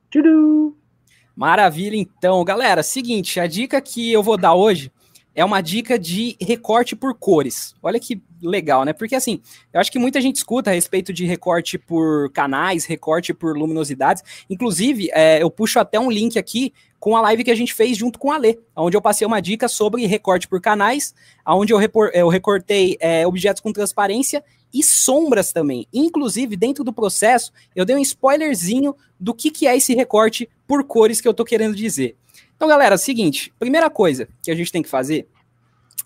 Maravilha, 1.36 1.98
então. 1.98 2.44
Galera, 2.44 2.82
seguinte, 2.82 3.40
a 3.40 3.48
dica 3.48 3.82
que 3.82 4.12
eu 4.12 4.24
vou 4.24 4.38
dar 4.38 4.54
hoje 4.54 4.92
é 5.36 5.44
uma 5.44 5.60
dica 5.60 6.00
de 6.00 6.38
recorte 6.40 6.96
por 6.96 7.14
cores. 7.14 7.76
Olha 7.84 8.00
que 8.00 8.22
legal, 8.42 8.86
né? 8.86 8.94
Porque 8.94 9.16
assim, 9.16 9.42
eu 9.74 9.82
acho 9.82 9.92
que 9.92 10.00
muita 10.00 10.22
gente 10.22 10.38
escuta 10.38 10.70
a 10.70 10.74
respeito 10.74 11.12
de 11.12 11.26
recorte 11.26 11.78
por 11.78 12.32
canais, 12.32 12.86
recorte 12.86 13.34
por 13.34 13.58
luminosidades. 13.58 14.24
Inclusive, 14.50 15.10
é, 15.12 15.44
eu 15.44 15.52
puxo 15.52 15.78
até 15.78 16.00
um 16.00 16.10
link 16.10 16.40
aqui 16.40 16.74
com 16.98 17.18
a 17.18 17.22
live 17.22 17.44
que 17.44 17.52
a 17.52 17.56
gente 17.56 17.74
fez 17.74 17.98
junto 17.98 18.18
com 18.18 18.32
a 18.32 18.38
Lê, 18.38 18.58
onde 18.76 18.96
eu 18.96 19.02
passei 19.02 19.28
uma 19.28 19.42
dica 19.42 19.68
sobre 19.68 20.06
recorte 20.08 20.48
por 20.48 20.62
canais, 20.62 21.14
onde 21.46 21.74
eu, 21.74 21.80
eu 22.14 22.30
recortei 22.30 22.98
é, 23.02 23.28
objetos 23.28 23.62
com 23.62 23.74
transparência 23.74 24.42
e 24.76 24.84
sombras 24.84 25.54
também. 25.54 25.88
Inclusive, 25.94 26.58
dentro 26.58 26.84
do 26.84 26.92
processo, 26.92 27.54
eu 27.74 27.86
dei 27.86 27.96
um 27.96 28.00
spoilerzinho 28.00 28.94
do 29.18 29.34
que, 29.34 29.50
que 29.50 29.66
é 29.66 29.78
esse 29.78 29.96
recorte 29.96 30.50
por 30.68 30.84
cores 30.84 31.22
que 31.22 31.28
eu 31.28 31.34
tô 31.34 31.46
querendo 31.46 31.76
dizer. 31.76 32.18
Então, 32.56 32.68
galera, 32.68 32.98
seguinte, 32.98 33.54
primeira 33.58 33.90
coisa 33.90 34.28
que 34.44 34.52
a 34.52 34.56
gente 34.56 34.72
tem 34.72 34.84
que 34.84 34.90
fazer 34.90 35.28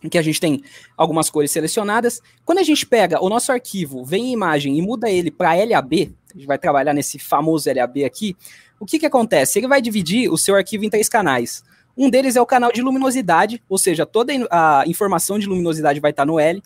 que 0.10 0.18
a 0.18 0.22
gente 0.22 0.40
tem 0.40 0.64
algumas 0.96 1.30
cores 1.30 1.52
selecionadas. 1.52 2.22
Quando 2.46 2.60
a 2.60 2.64
gente 2.64 2.86
pega 2.86 3.22
o 3.22 3.28
nosso 3.28 3.52
arquivo, 3.52 4.06
vem 4.06 4.28
em 4.28 4.32
imagem 4.32 4.78
e 4.78 4.82
muda 4.82 5.10
ele 5.10 5.30
para 5.30 5.54
LAB, 5.56 6.16
a 6.34 6.38
gente 6.38 6.48
vai 6.48 6.58
trabalhar 6.58 6.94
nesse 6.94 7.20
famoso 7.20 7.70
LAB 7.70 8.06
aqui, 8.06 8.34
o 8.80 8.86
que, 8.86 8.98
que 8.98 9.06
acontece? 9.06 9.60
Ele 9.60 9.68
vai 9.68 9.82
dividir 9.82 10.32
o 10.32 10.38
seu 10.38 10.56
arquivo 10.56 10.86
em 10.86 10.90
três 10.90 11.10
canais. 11.10 11.64
Um 11.98 12.10
deles 12.10 12.38
é 12.38 12.42
o 12.42 12.46
canal 12.46 12.72
de 12.72 12.82
luminosidade, 12.82 13.62
ou 13.68 13.78
seja, 13.78 14.06
toda 14.06 14.32
a 14.50 14.84
informação 14.88 15.38
de 15.38 15.48
luminosidade 15.48 16.00
vai 16.00 16.12
estar 16.12 16.26
no 16.26 16.40
L. 16.40 16.64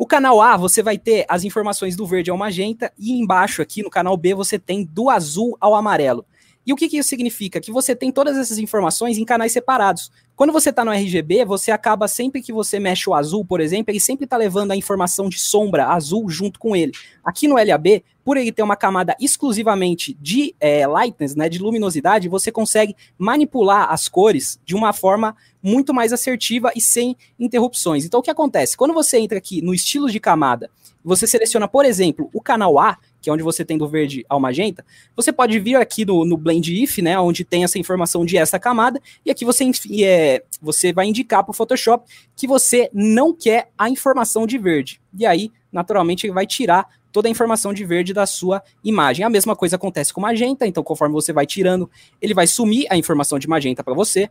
O 0.00 0.06
canal 0.06 0.40
A, 0.40 0.56
você 0.56 0.80
vai 0.80 0.96
ter 0.96 1.26
as 1.28 1.42
informações 1.42 1.96
do 1.96 2.06
verde 2.06 2.30
ao 2.30 2.36
magenta, 2.36 2.92
e 2.96 3.18
embaixo 3.20 3.60
aqui 3.60 3.82
no 3.82 3.90
canal 3.90 4.16
B 4.16 4.32
você 4.32 4.56
tem 4.56 4.84
do 4.84 5.10
azul 5.10 5.56
ao 5.60 5.74
amarelo. 5.74 6.24
E 6.64 6.72
o 6.72 6.76
que, 6.76 6.88
que 6.88 6.98
isso 6.98 7.08
significa? 7.08 7.60
Que 7.60 7.72
você 7.72 7.96
tem 7.96 8.12
todas 8.12 8.36
essas 8.36 8.58
informações 8.58 9.18
em 9.18 9.24
canais 9.24 9.50
separados. 9.50 10.12
Quando 10.36 10.52
você 10.52 10.70
está 10.70 10.84
no 10.84 10.92
RGB, 10.92 11.44
você 11.44 11.72
acaba 11.72 12.06
sempre 12.06 12.40
que 12.40 12.52
você 12.52 12.78
mexe 12.78 13.10
o 13.10 13.14
azul, 13.14 13.44
por 13.44 13.60
exemplo, 13.60 13.90
ele 13.90 13.98
sempre 13.98 14.24
está 14.24 14.36
levando 14.36 14.70
a 14.70 14.76
informação 14.76 15.28
de 15.28 15.40
sombra 15.40 15.86
azul 15.86 16.28
junto 16.28 16.60
com 16.60 16.76
ele. 16.76 16.92
Aqui 17.24 17.48
no 17.48 17.56
LAB, 17.56 18.04
por 18.22 18.36
ele 18.36 18.52
ter 18.52 18.62
uma 18.62 18.76
camada 18.76 19.16
exclusivamente 19.18 20.16
de 20.20 20.54
é, 20.60 20.86
lightness, 20.86 21.34
né, 21.34 21.48
de 21.48 21.58
luminosidade, 21.58 22.28
você 22.28 22.52
consegue 22.52 22.94
manipular 23.16 23.90
as 23.90 24.06
cores 24.06 24.60
de 24.64 24.76
uma 24.76 24.92
forma 24.92 25.34
muito 25.62 25.92
mais 25.92 26.12
assertiva 26.12 26.70
e 26.74 26.80
sem 26.80 27.16
interrupções. 27.38 28.04
Então, 28.04 28.20
o 28.20 28.22
que 28.22 28.30
acontece? 28.30 28.76
Quando 28.76 28.94
você 28.94 29.18
entra 29.18 29.38
aqui 29.38 29.60
no 29.62 29.74
estilo 29.74 30.10
de 30.10 30.20
camada, 30.20 30.70
você 31.04 31.26
seleciona, 31.26 31.66
por 31.66 31.84
exemplo, 31.84 32.28
o 32.32 32.40
canal 32.40 32.78
A, 32.78 32.98
que 33.20 33.30
é 33.30 33.32
onde 33.32 33.42
você 33.42 33.64
tem 33.64 33.78
do 33.78 33.88
verde 33.88 34.24
ao 34.28 34.38
magenta, 34.38 34.84
você 35.16 35.32
pode 35.32 35.58
vir 35.58 35.76
aqui 35.76 36.04
no, 36.04 36.24
no 36.24 36.36
Blend 36.36 36.82
If, 36.82 36.98
né, 36.98 37.18
onde 37.18 37.44
tem 37.44 37.64
essa 37.64 37.78
informação 37.78 38.24
de 38.24 38.36
essa 38.36 38.58
camada, 38.58 39.00
e 39.24 39.30
aqui 39.30 39.44
você, 39.44 39.70
é, 40.02 40.42
você 40.60 40.92
vai 40.92 41.06
indicar 41.06 41.42
para 41.42 41.50
o 41.50 41.54
Photoshop 41.54 42.04
que 42.36 42.46
você 42.46 42.90
não 42.92 43.32
quer 43.32 43.70
a 43.76 43.88
informação 43.88 44.46
de 44.46 44.58
verde. 44.58 45.00
E 45.18 45.24
aí, 45.24 45.50
naturalmente, 45.72 46.26
ele 46.26 46.34
vai 46.34 46.46
tirar 46.46 46.86
toda 47.12 47.28
a 47.28 47.30
informação 47.30 47.72
de 47.72 47.84
verde 47.84 48.12
da 48.12 48.26
sua 48.26 48.62
imagem. 48.84 49.24
A 49.24 49.30
mesma 49.30 49.56
coisa 49.56 49.76
acontece 49.76 50.12
com 50.12 50.20
magenta, 50.20 50.66
então 50.66 50.82
conforme 50.82 51.14
você 51.14 51.32
vai 51.32 51.46
tirando, 51.46 51.90
ele 52.20 52.34
vai 52.34 52.46
sumir 52.46 52.86
a 52.90 52.96
informação 52.96 53.38
de 53.38 53.48
magenta 53.48 53.82
para 53.82 53.94
você. 53.94 54.30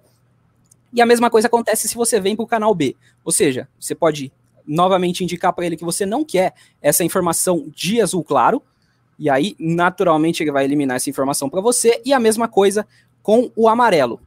E 0.93 1.01
a 1.01 1.05
mesma 1.05 1.29
coisa 1.29 1.47
acontece 1.47 1.87
se 1.87 1.95
você 1.95 2.19
vem 2.19 2.35
para 2.35 2.43
o 2.43 2.47
canal 2.47 2.73
B. 2.73 2.95
Ou 3.23 3.31
seja, 3.31 3.67
você 3.79 3.93
pode 3.93 4.31
novamente 4.65 5.23
indicar 5.23 5.53
para 5.53 5.65
ele 5.65 5.77
que 5.77 5.85
você 5.85 6.05
não 6.05 6.23
quer 6.23 6.53
essa 6.81 7.03
informação 7.03 7.71
de 7.73 8.01
azul 8.01 8.23
claro, 8.23 8.61
e 9.19 9.29
aí, 9.29 9.55
naturalmente, 9.59 10.43
ele 10.43 10.51
vai 10.51 10.63
eliminar 10.63 10.97
essa 10.97 11.09
informação 11.09 11.49
para 11.49 11.59
você. 11.59 12.01
E 12.05 12.13
a 12.13 12.19
mesma 12.19 12.47
coisa 12.47 12.87
com 13.23 13.51
o 13.55 13.67
amarelo. 13.67 14.21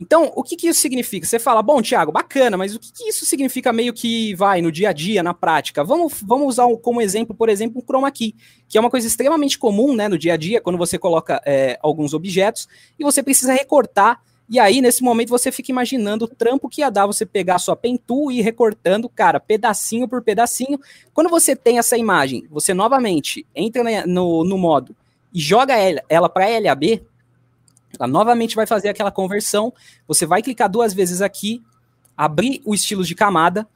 Então, 0.00 0.32
o 0.34 0.42
que, 0.42 0.56
que 0.56 0.66
isso 0.66 0.80
significa? 0.80 1.24
Você 1.24 1.38
fala, 1.38 1.62
bom, 1.62 1.80
Thiago, 1.80 2.10
bacana, 2.10 2.56
mas 2.56 2.74
o 2.74 2.80
que, 2.80 2.92
que, 2.92 3.08
isso 3.08 3.24
significa 3.24 3.72
meio 3.72 3.92
que 3.92 4.34
vai 4.34 4.60
no 4.60 4.72
dia 4.72 4.88
a 4.88 4.92
dia, 4.92 5.22
na 5.22 5.32
prática? 5.32 5.84
Vamos, 5.84 6.20
vamos 6.20 6.48
usar 6.48 6.66
como 6.82 7.00
exemplo, 7.00 7.36
por 7.36 7.48
exemplo, 7.48 7.80
o 7.80 7.84
chroma 7.84 8.10
key, 8.10 8.34
que 8.68 8.76
é 8.76 8.80
uma 8.80 8.90
coisa 8.90 9.06
extremamente 9.06 9.56
comum 9.56 9.94
né, 9.94 10.08
no 10.08 10.18
dia 10.18 10.34
a 10.34 10.36
dia, 10.36 10.60
quando 10.60 10.76
você 10.76 10.98
coloca 10.98 11.40
é, 11.46 11.78
alguns 11.80 12.14
objetos 12.14 12.68
e 12.98 13.04
você 13.04 13.22
precisa 13.22 13.52
recortar 13.52 14.20
e 14.48 14.58
aí, 14.58 14.80
nesse 14.80 15.02
momento, 15.02 15.30
você 15.30 15.50
fica 15.50 15.70
imaginando 15.70 16.26
o 16.26 16.28
trampo 16.28 16.68
que 16.68 16.80
ia 16.80 16.90
dar 16.90 17.06
você 17.06 17.24
pegar 17.24 17.54
a 17.54 17.58
sua 17.58 17.76
pentu 17.76 18.30
e 18.30 18.38
ir 18.38 18.42
recortando, 18.42 19.08
cara, 19.08 19.40
pedacinho 19.40 20.06
por 20.06 20.22
pedacinho. 20.22 20.78
Quando 21.14 21.30
você 21.30 21.56
tem 21.56 21.78
essa 21.78 21.96
imagem, 21.96 22.46
você 22.50 22.74
novamente 22.74 23.46
entra 23.54 24.06
no, 24.06 24.44
no 24.44 24.58
modo 24.58 24.94
e 25.32 25.40
joga 25.40 25.74
ela, 26.08 26.28
para 26.28 26.58
LAB, 26.58 27.02
ela 27.98 28.06
novamente 28.06 28.54
vai 28.54 28.66
fazer 28.66 28.88
aquela 28.88 29.10
conversão. 29.10 29.72
Você 30.06 30.26
vai 30.26 30.42
clicar 30.42 30.68
duas 30.68 30.92
vezes 30.92 31.22
aqui, 31.22 31.62
abrir 32.16 32.60
o 32.64 32.74
estilo 32.74 33.04
de 33.04 33.14
camada. 33.14 33.66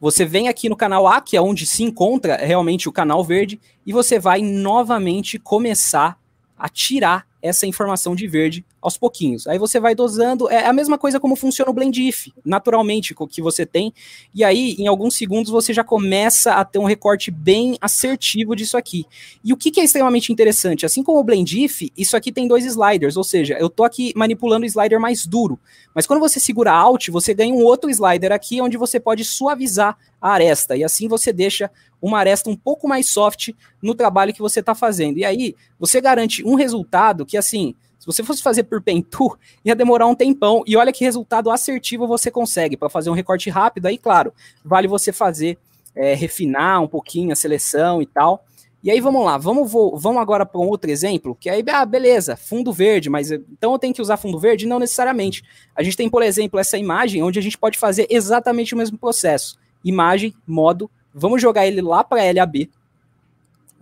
Você 0.00 0.24
vem 0.24 0.48
aqui 0.48 0.68
no 0.68 0.76
canal 0.76 1.06
A, 1.06 1.20
que 1.20 1.36
é 1.36 1.42
onde 1.42 1.66
se 1.66 1.82
encontra 1.82 2.36
realmente 2.36 2.88
o 2.88 2.92
canal 2.92 3.22
verde, 3.22 3.60
e 3.84 3.92
você 3.92 4.18
vai 4.18 4.40
novamente 4.40 5.38
começar 5.38 6.18
a 6.58 6.68
tirar 6.68 7.26
essa 7.42 7.66
informação 7.66 8.14
de 8.14 8.26
verde 8.26 8.64
aos 8.82 8.98
pouquinhos. 8.98 9.46
Aí 9.46 9.58
você 9.58 9.78
vai 9.78 9.94
dosando, 9.94 10.50
é 10.50 10.66
a 10.66 10.72
mesma 10.72 10.98
coisa 10.98 11.20
como 11.20 11.36
funciona 11.36 11.70
o 11.70 11.74
blend 11.74 12.06
if, 12.06 12.26
naturalmente, 12.44 13.14
que 13.30 13.40
você 13.40 13.64
tem, 13.64 13.94
e 14.34 14.42
aí 14.42 14.74
em 14.78 14.88
alguns 14.88 15.14
segundos 15.14 15.50
você 15.50 15.72
já 15.72 15.84
começa 15.84 16.54
a 16.54 16.64
ter 16.64 16.80
um 16.80 16.84
recorte 16.84 17.30
bem 17.30 17.78
assertivo 17.80 18.56
disso 18.56 18.76
aqui. 18.76 19.06
E 19.44 19.52
o 19.52 19.56
que, 19.56 19.70
que 19.70 19.80
é 19.80 19.84
extremamente 19.84 20.32
interessante, 20.32 20.84
assim 20.84 21.02
como 21.02 21.20
o 21.20 21.24
blend 21.24 21.64
if, 21.64 21.82
isso 21.96 22.16
aqui 22.16 22.32
tem 22.32 22.48
dois 22.48 22.64
sliders, 22.64 23.16
ou 23.16 23.24
seja, 23.24 23.56
eu 23.58 23.70
tô 23.70 23.84
aqui 23.84 24.12
manipulando 24.16 24.64
o 24.64 24.66
slider 24.66 24.98
mais 24.98 25.24
duro, 25.24 25.58
mas 25.94 26.06
quando 26.06 26.20
você 26.20 26.40
segura 26.40 26.72
Alt, 26.72 27.08
você 27.08 27.32
ganha 27.32 27.54
um 27.54 27.62
outro 27.62 27.88
slider 27.88 28.32
aqui, 28.32 28.60
onde 28.60 28.76
você 28.76 28.98
pode 28.98 29.24
suavizar 29.24 29.96
a 30.20 30.30
aresta, 30.30 30.76
e 30.76 30.82
assim 30.82 31.06
você 31.06 31.32
deixa 31.32 31.70
uma 32.02 32.18
aresta 32.18 32.50
um 32.50 32.56
pouco 32.56 32.88
mais 32.88 33.08
soft 33.08 33.50
no 33.80 33.94
trabalho 33.94 34.34
que 34.34 34.40
você 34.40 34.58
está 34.58 34.74
fazendo. 34.74 35.18
E 35.18 35.24
aí, 35.24 35.54
você 35.78 36.00
garante 36.00 36.44
um 36.44 36.56
resultado 36.56 37.24
que, 37.24 37.36
assim, 37.36 37.76
se 38.02 38.06
você 38.06 38.24
fosse 38.24 38.42
fazer 38.42 38.64
por 38.64 38.82
Pentu, 38.82 39.38
ia 39.64 39.76
demorar 39.76 40.08
um 40.08 40.14
tempão. 40.16 40.64
E 40.66 40.76
olha 40.76 40.92
que 40.92 41.04
resultado 41.04 41.52
assertivo 41.52 42.04
você 42.04 42.32
consegue 42.32 42.76
para 42.76 42.88
fazer 42.88 43.10
um 43.10 43.12
recorte 43.12 43.48
rápido. 43.48 43.86
Aí, 43.86 43.96
claro, 43.96 44.34
vale 44.64 44.88
você 44.88 45.12
fazer, 45.12 45.56
é, 45.94 46.12
refinar 46.12 46.82
um 46.82 46.88
pouquinho 46.88 47.30
a 47.30 47.36
seleção 47.36 48.02
e 48.02 48.06
tal. 48.06 48.44
E 48.82 48.90
aí, 48.90 49.00
vamos 49.00 49.24
lá, 49.24 49.38
vamos, 49.38 49.70
vou, 49.70 49.96
vamos 49.96 50.20
agora 50.20 50.44
para 50.44 50.60
um 50.60 50.66
outro 50.66 50.90
exemplo, 50.90 51.36
que 51.38 51.48
aí, 51.48 51.62
ah, 51.68 51.86
beleza, 51.86 52.34
fundo 52.34 52.72
verde, 52.72 53.08
mas 53.08 53.30
então 53.30 53.72
eu 53.72 53.78
tenho 53.78 53.94
que 53.94 54.02
usar 54.02 54.16
fundo 54.16 54.36
verde? 54.36 54.66
Não 54.66 54.80
necessariamente. 54.80 55.44
A 55.76 55.84
gente 55.84 55.96
tem, 55.96 56.10
por 56.10 56.24
exemplo, 56.24 56.58
essa 56.58 56.76
imagem 56.76 57.22
onde 57.22 57.38
a 57.38 57.42
gente 57.42 57.56
pode 57.56 57.78
fazer 57.78 58.08
exatamente 58.10 58.74
o 58.74 58.76
mesmo 58.76 58.98
processo. 58.98 59.56
Imagem, 59.84 60.34
modo, 60.44 60.90
vamos 61.14 61.40
jogar 61.40 61.68
ele 61.68 61.80
lá 61.80 62.02
para 62.02 62.32
LAB. 62.32 62.68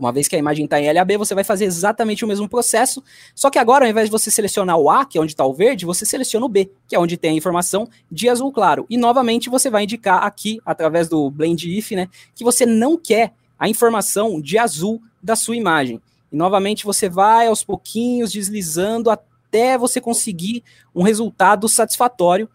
Uma 0.00 0.10
vez 0.10 0.26
que 0.26 0.34
a 0.34 0.38
imagem 0.38 0.64
está 0.64 0.80
em 0.80 0.90
LAB, 0.90 1.18
você 1.18 1.34
vai 1.34 1.44
fazer 1.44 1.66
exatamente 1.66 2.24
o 2.24 2.28
mesmo 2.28 2.48
processo, 2.48 3.04
só 3.34 3.50
que 3.50 3.58
agora, 3.58 3.84
ao 3.84 3.90
invés 3.90 4.06
de 4.06 4.10
você 4.10 4.30
selecionar 4.30 4.78
o 4.78 4.88
A, 4.88 5.04
que 5.04 5.18
é 5.18 5.20
onde 5.20 5.32
está 5.32 5.44
o 5.44 5.52
verde, 5.52 5.84
você 5.84 6.06
seleciona 6.06 6.46
o 6.46 6.48
B, 6.48 6.70
que 6.88 6.96
é 6.96 6.98
onde 6.98 7.18
tem 7.18 7.32
a 7.32 7.34
informação 7.34 7.86
de 8.10 8.26
azul 8.26 8.50
claro. 8.50 8.86
E 8.88 8.96
novamente 8.96 9.50
você 9.50 9.68
vai 9.68 9.84
indicar 9.84 10.24
aqui, 10.24 10.58
através 10.64 11.06
do 11.06 11.30
Blend 11.30 11.70
If, 11.70 11.90
né, 11.90 12.08
que 12.34 12.42
você 12.42 12.64
não 12.64 12.96
quer 12.96 13.34
a 13.58 13.68
informação 13.68 14.40
de 14.40 14.56
azul 14.56 15.02
da 15.22 15.36
sua 15.36 15.54
imagem. 15.54 16.00
E 16.32 16.36
novamente 16.36 16.86
você 16.86 17.06
vai 17.06 17.48
aos 17.48 17.62
pouquinhos 17.62 18.32
deslizando 18.32 19.10
até 19.10 19.76
você 19.76 20.00
conseguir 20.00 20.64
um 20.94 21.02
resultado 21.02 21.68
satisfatório 21.68 22.48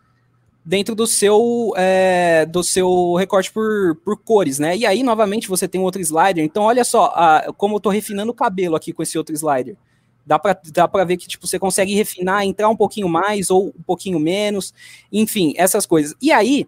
dentro 0.66 0.96
do 0.96 1.06
seu 1.06 1.74
é, 1.78 2.46
do 2.48 2.64
seu 2.64 3.14
recorte 3.14 3.52
por, 3.52 3.96
por 4.04 4.18
cores, 4.18 4.58
né? 4.58 4.76
E 4.76 4.86
aí, 4.86 5.04
novamente, 5.04 5.48
você 5.48 5.68
tem 5.68 5.80
outro 5.80 6.02
slider. 6.02 6.44
Então, 6.44 6.64
olha 6.64 6.84
só 6.84 7.14
a, 7.16 7.54
como 7.56 7.76
eu 7.76 7.80
tô 7.80 7.90
refinando 7.90 8.32
o 8.32 8.36
cabelo 8.36 8.76
aqui 8.76 8.92
com 8.92 9.04
esse 9.04 9.18
outro 9.18 9.36
slider. 9.36 9.76
Dá 10.26 10.40
para 10.40 10.60
dá 10.74 10.88
ver 11.06 11.18
que 11.18 11.28
tipo, 11.28 11.46
você 11.46 11.60
consegue 11.60 11.94
refinar, 11.94 12.44
entrar 12.44 12.68
um 12.68 12.76
pouquinho 12.76 13.08
mais 13.08 13.52
ou 13.52 13.68
um 13.68 13.84
pouquinho 13.86 14.20
menos, 14.20 14.74
enfim, 15.12 15.54
essas 15.56 15.86
coisas. 15.86 16.16
E 16.20 16.32
aí, 16.32 16.68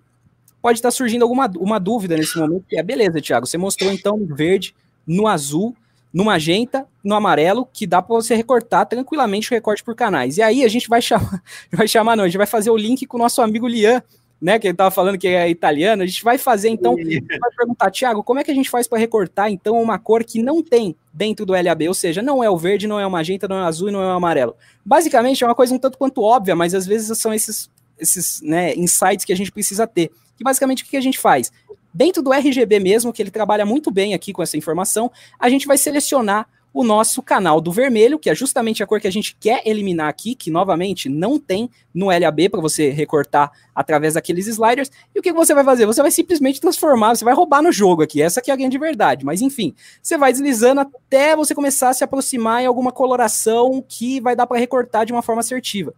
pode 0.62 0.78
estar 0.78 0.92
surgindo 0.92 1.24
alguma 1.24 1.52
uma 1.58 1.80
dúvida 1.80 2.16
nesse 2.16 2.38
momento, 2.38 2.66
que 2.70 2.78
é, 2.78 2.84
beleza, 2.84 3.20
Thiago, 3.20 3.48
você 3.48 3.58
mostrou 3.58 3.92
então 3.92 4.16
no 4.16 4.36
verde, 4.36 4.76
no 5.08 5.26
azul, 5.28 5.76
no 6.14 6.26
magenta, 6.26 6.86
no 7.04 7.16
amarelo, 7.16 7.68
que 7.72 7.86
dá 7.86 8.02
para 8.02 8.16
você 8.16 8.36
recortar 8.36 8.86
tranquilamente 8.86 9.52
o 9.52 9.54
recorte 9.54 9.84
por 9.84 9.96
canais. 9.96 10.38
E 10.38 10.42
aí 10.42 10.64
a 10.64 10.68
gente 10.68 10.88
vai 10.88 11.02
chamar, 11.02 11.42
vai 11.72 11.88
chamar 11.88 12.16
não, 12.16 12.24
a 12.24 12.28
gente 12.28 12.38
vai 12.38 12.48
fazer 12.48 12.70
o 12.70 12.78
link 12.78 13.06
com 13.06 13.18
o 13.18 13.20
nosso 13.20 13.42
amigo 13.42 13.68
Lian, 13.68 14.02
né, 14.40 14.60
que 14.60 14.68
ele 14.68 14.74
estava 14.74 14.92
falando 14.92 15.18
que 15.18 15.28
é 15.28 15.50
italiano, 15.50 16.04
a 16.04 16.06
gente 16.06 16.24
vai 16.24 16.38
fazer 16.38 16.70
então, 16.70 16.96
vai 16.96 17.52
perguntar, 17.58 17.90
Thiago, 17.90 18.24
como 18.24 18.40
é 18.40 18.44
que 18.44 18.52
a 18.52 18.54
gente 18.54 18.70
faz 18.70 18.88
para 18.88 19.00
recortar 19.00 19.52
então 19.52 19.82
uma 19.82 19.98
cor 19.98 20.24
que 20.24 20.44
não 20.44 20.62
tem 20.62 20.96
dentro 21.12 21.44
do 21.44 21.54
LAB, 21.54 21.88
ou 21.88 21.94
seja, 21.94 22.22
não 22.22 22.44
é 22.44 22.50
o 22.50 22.56
verde, 22.56 22.88
não 22.88 23.00
é 23.00 23.08
o 23.08 23.10
magenta, 23.10 23.48
não 23.48 23.58
é 23.58 23.62
o 23.62 23.66
azul 23.66 23.90
e 23.90 23.92
não 23.92 24.02
é 24.02 24.06
o 24.06 24.12
amarelo. 24.12 24.56
Basicamente 24.86 25.44
é 25.44 25.48
uma 25.48 25.56
coisa 25.56 25.74
um 25.74 25.80
tanto 25.80 25.98
quanto 25.98 26.22
óbvia, 26.22 26.56
mas 26.56 26.76
às 26.76 26.86
vezes 26.86 27.18
são 27.18 27.34
esses 27.34 27.70
esses 28.00 28.42
né, 28.42 28.76
insights 28.76 29.26
que 29.26 29.34
a 29.34 29.36
gente 29.36 29.52
precisa 29.52 29.88
ter. 29.88 30.12
Que 30.38 30.44
basicamente 30.44 30.84
o 30.84 30.86
que 30.86 30.98
a 30.98 31.02
gente 31.02 31.18
faz? 31.18 31.52
Dentro 31.98 32.22
do 32.22 32.32
RGB 32.32 32.80
mesmo, 32.80 33.12
que 33.12 33.24
ele 33.24 33.32
trabalha 33.32 33.66
muito 33.66 33.90
bem 33.90 34.14
aqui 34.14 34.32
com 34.32 34.44
essa 34.44 34.56
informação, 34.56 35.12
a 35.40 35.50
gente 35.50 35.66
vai 35.66 35.80
selecionar 35.80 36.48
o 36.72 36.84
nosso 36.84 37.24
canal 37.24 37.60
do 37.60 37.72
vermelho, 37.72 38.20
que 38.20 38.30
é 38.30 38.36
justamente 38.36 38.84
a 38.84 38.86
cor 38.86 39.02
que 39.02 39.08
a 39.08 39.12
gente 39.12 39.36
quer 39.40 39.64
eliminar 39.66 40.08
aqui, 40.08 40.36
que 40.36 40.52
novamente 40.52 41.10
não 41.10 41.40
tem 41.40 41.72
no 41.92 42.10
LAB 42.10 42.50
para 42.52 42.62
você 42.62 42.92
recortar 42.92 43.52
através 43.74 44.14
daqueles 44.14 44.46
sliders. 44.46 44.92
E 45.16 45.18
o 45.18 45.24
que 45.24 45.34
você 45.34 45.56
vai 45.56 45.64
fazer? 45.64 45.88
Você 45.88 46.00
vai 46.04 46.12
simplesmente 46.12 46.62
transformar, 46.62 47.16
você 47.16 47.26
vai 47.26 47.34
roubar 47.34 47.64
no 47.64 47.72
jogo 47.72 48.04
aqui. 48.04 48.22
Essa 48.22 48.42
aqui 48.42 48.52
é 48.52 48.54
a 48.54 48.58
grande 48.58 48.78
verdade. 48.78 49.26
Mas 49.26 49.42
enfim, 49.42 49.74
você 50.00 50.20
vai 50.20 50.32
deslizando 50.32 50.82
até 50.82 51.36
você 51.36 51.56
começar 51.56 51.90
a 51.90 51.94
se 51.96 52.04
aproximar 52.04 52.62
em 52.62 52.68
alguma 52.68 52.92
coloração 52.92 53.84
que 53.90 54.22
vai 54.22 54.36
dar 54.36 54.46
para 54.46 54.60
recortar 54.60 55.04
de 55.04 55.12
uma 55.12 55.24
forma 55.24 55.40
assertiva. 55.40 55.96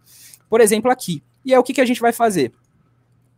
Por 0.48 0.62
exemplo, 0.62 0.90
aqui. 0.90 1.22
E 1.44 1.52
é 1.52 1.58
o 1.58 1.62
que, 1.62 1.74
que 1.74 1.80
a 1.82 1.86
gente 1.86 2.00
vai 2.00 2.10
fazer? 2.10 2.52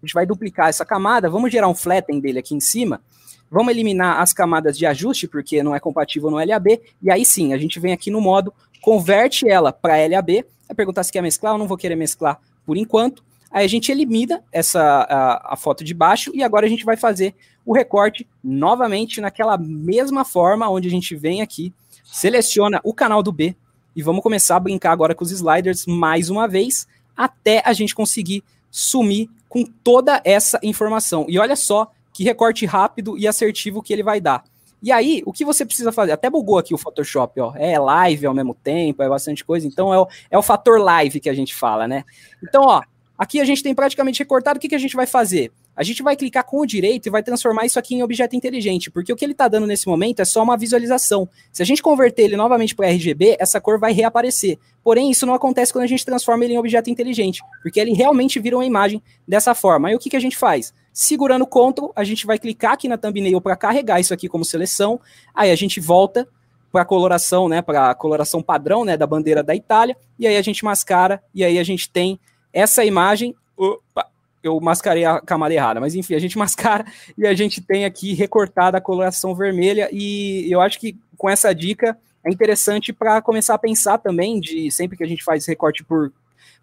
A 0.03 0.07
gente 0.07 0.15
vai 0.15 0.27
duplicar 0.27 0.69
essa 0.69 0.85
camada, 0.85 1.31
vamos 1.31 1.53
gerar 1.53 1.69
um 1.69 1.74
flatten 1.74 2.19
dele 2.19 2.41
aqui 2.41 2.57
em 2.57 2.61
cima, 2.61 3.01
vamos 3.49 3.73
eliminar 3.73 4.20
as 4.20 4.33
camadas 4.33 4.77
de 4.77 4.85
ajuste, 4.85 5.29
porque 5.29 5.62
não 5.62 5.74
é 5.74 5.79
compatível 5.79 6.29
no 6.29 6.45
LAB, 6.45 6.81
e 7.01 7.11
aí 7.11 7.24
sim, 7.24 7.53
a 7.53 7.59
gente 7.59 7.79
vem 7.79 7.93
aqui 7.93 8.11
no 8.11 8.20
modo, 8.20 8.53
converte 8.81 9.49
ela 9.49 9.73
para 9.73 10.05
LAB, 10.09 10.45
vai 10.66 10.74
perguntar 10.74 11.05
se 11.05 11.12
quer 11.12 11.23
mesclar, 11.23 11.55
eu 11.55 11.59
não 11.59 11.69
vou 11.69 11.77
querer 11.77 11.95
mesclar 11.95 12.41
por 12.66 12.77
enquanto, 12.77 13.23
aí 13.49 13.65
a 13.65 13.69
gente 13.69 13.93
elimina 13.93 14.43
essa 14.51 14.81
a, 14.81 15.53
a 15.53 15.57
foto 15.57 15.85
de 15.85 15.95
baixo, 15.95 16.33
e 16.35 16.43
agora 16.43 16.66
a 16.66 16.69
gente 16.69 16.85
vai 16.85 16.97
fazer 16.97 17.33
o 17.65 17.73
recorte 17.73 18.27
novamente 18.43 19.20
naquela 19.20 19.57
mesma 19.57 20.24
forma, 20.24 20.69
onde 20.69 20.89
a 20.89 20.91
gente 20.91 21.15
vem 21.15 21.43
aqui, 21.43 21.73
seleciona 22.03 22.81
o 22.83 22.93
canal 22.93 23.23
do 23.23 23.31
B, 23.31 23.55
e 23.95 24.03
vamos 24.03 24.23
começar 24.23 24.57
a 24.57 24.61
brincar 24.61 24.91
agora 24.91 25.15
com 25.15 25.23
os 25.23 25.31
sliders 25.31 25.87
mais 25.87 26.29
uma 26.29 26.49
vez, 26.49 26.89
até 27.16 27.62
a 27.65 27.73
gente 27.73 27.95
conseguir 27.95 28.43
sumir 28.70 29.29
com 29.53 29.65
toda 29.65 30.19
essa 30.24 30.59
informação. 30.62 31.27
E 31.29 31.39
olha 31.39 31.55
só 31.55 31.91
que 32.11 32.24
recorte 32.24 32.65
rápido 32.65 33.19
e 33.19 33.29
assertivo 33.29 33.83
que 33.83 33.93
ele 33.93 34.03
vai 34.03 34.19
dar. 34.19 34.43
E 34.83 34.91
aí, 34.91 35.23
o 35.27 35.33
que 35.33 35.45
você 35.45 35.66
precisa 35.66 35.93
fazer? 35.93 36.12
Até 36.12 36.31
bugou 36.31 36.57
aqui 36.57 36.73
o 36.73 36.79
Photoshop, 36.79 37.39
ó. 37.39 37.53
É 37.55 37.79
live 37.79 38.24
ao 38.24 38.33
mesmo 38.33 38.55
tempo, 38.55 39.03
é 39.03 39.09
bastante 39.11 39.45
coisa. 39.45 39.66
Então, 39.66 39.93
é 39.93 40.01
o, 40.01 40.09
é 40.31 40.39
o 40.39 40.43
fator 40.43 40.81
live 40.81 41.20
que 41.20 41.29
a 41.29 41.35
gente 41.35 41.55
fala, 41.55 41.87
né? 41.87 42.03
Então, 42.43 42.62
ó, 42.65 42.81
aqui 43.16 43.41
a 43.41 43.45
gente 43.45 43.62
tem 43.62 43.74
praticamente 43.74 44.20
recortado. 44.20 44.57
O 44.57 44.61
que, 44.61 44.70
que 44.70 44.74
a 44.74 44.79
gente 44.79 44.97
vai 44.97 45.07
fazer? 45.07 45.53
A 45.77 45.82
gente 45.82 46.03
vai 46.03 46.16
clicar 46.16 46.44
com 46.44 46.61
o 46.61 46.66
direito 46.66 47.07
e 47.07 47.11
vai 47.11 47.23
transformar 47.23 47.65
isso 47.65 47.78
aqui 47.78 47.94
em 47.94 48.03
objeto 48.03 48.36
inteligente, 48.36 48.90
porque 48.90 49.12
o 49.12 49.16
que 49.16 49.24
ele 49.24 49.32
está 49.32 49.49
dando 49.49 49.66
nesse 49.66 49.86
momento 49.86 50.20
é 50.20 50.24
só 50.24 50.43
uma 50.43 50.57
visualização. 50.57 51.28
Se 51.51 51.62
a 51.62 51.66
gente 51.66 51.82
converter 51.82 52.23
ele 52.23 52.36
novamente 52.36 52.74
para 52.74 52.89
RGB, 52.89 53.36
essa 53.39 53.61
cor 53.61 53.78
vai 53.78 53.93
reaparecer. 53.93 54.59
Porém, 54.85 55.11
isso 55.11 55.24
não 55.24 55.35
acontece 55.35 55.73
quando 55.73 55.85
a 55.85 55.89
gente 55.89 56.05
transforma 56.05 56.44
ele 56.44 56.55
em 56.55 56.59
objeto 56.59 56.90
inteligente, 56.90 57.43
porque 57.62 57.81
ele 57.81 57.93
realmente 57.93 58.39
vira 58.39 58.57
uma 58.57 58.66
imagem 58.66 59.03
dessa 59.27 59.55
forma. 59.55 59.89
Aí 59.89 59.94
o 59.94 59.99
que, 59.99 60.11
que 60.11 60.16
a 60.16 60.20
gente 60.20 60.36
faz? 60.36 60.74
Segurando 60.93 61.43
o 61.43 61.47
Ctrl, 61.47 61.90
a 61.97 62.05
gente 62.05 62.27
vai 62.27 62.39
clicar 62.39 62.73
aqui 62.73 62.86
na 62.86 62.99
thumbnail 62.99 63.40
para 63.40 63.57
carregar 63.57 63.99
isso 63.99 64.12
aqui 64.12 64.28
como 64.28 64.44
seleção. 64.44 65.01
Aí 65.35 65.51
a 65.51 65.57
gente 65.57 65.81
volta 65.81 66.28
para 66.70 66.82
a 66.82 66.85
coloração, 66.85 67.49
né, 67.49 67.61
para 67.61 67.90
a 67.90 67.94
coloração 67.94 68.43
padrão, 68.43 68.85
né, 68.85 68.97
da 68.97 69.07
bandeira 69.07 69.43
da 69.43 69.55
Itália, 69.55 69.97
e 70.19 70.27
aí 70.27 70.36
a 70.39 70.43
gente 70.43 70.65
mascara, 70.65 71.23
e 71.35 71.44
aí 71.44 71.59
a 71.59 71.62
gente 71.62 71.90
tem 71.90 72.19
essa 72.53 72.82
imagem. 72.85 73.35
Opa, 73.57 74.09
eu 74.43 74.60
mascarei 74.60 75.05
a 75.05 75.20
camada 75.20 75.55
errada, 75.55 75.81
mas 75.81 75.94
enfim, 75.94 76.14
a 76.14 76.19
gente 76.19 76.36
mascara 76.39 76.85
e 77.16 77.27
a 77.27 77.35
gente 77.35 77.60
tem 77.60 77.85
aqui 77.85 78.12
recortada 78.14 78.78
a 78.78 78.81
coloração 78.81 79.35
vermelha 79.35 79.89
e 79.93 80.47
eu 80.51 80.60
acho 80.60 80.78
que 80.78 80.97
com 81.16 81.28
essa 81.28 81.52
dica 81.55 81.97
é 82.24 82.31
interessante 82.31 82.93
para 82.93 83.20
começar 83.20 83.55
a 83.55 83.59
pensar 83.59 83.98
também 83.98 84.40
de 84.40 84.70
sempre 84.70 84.97
que 84.97 85.05
a 85.05 85.06
gente 85.06 85.24
faz 85.24 85.47
recorte 85.47 85.85
por 85.85 86.12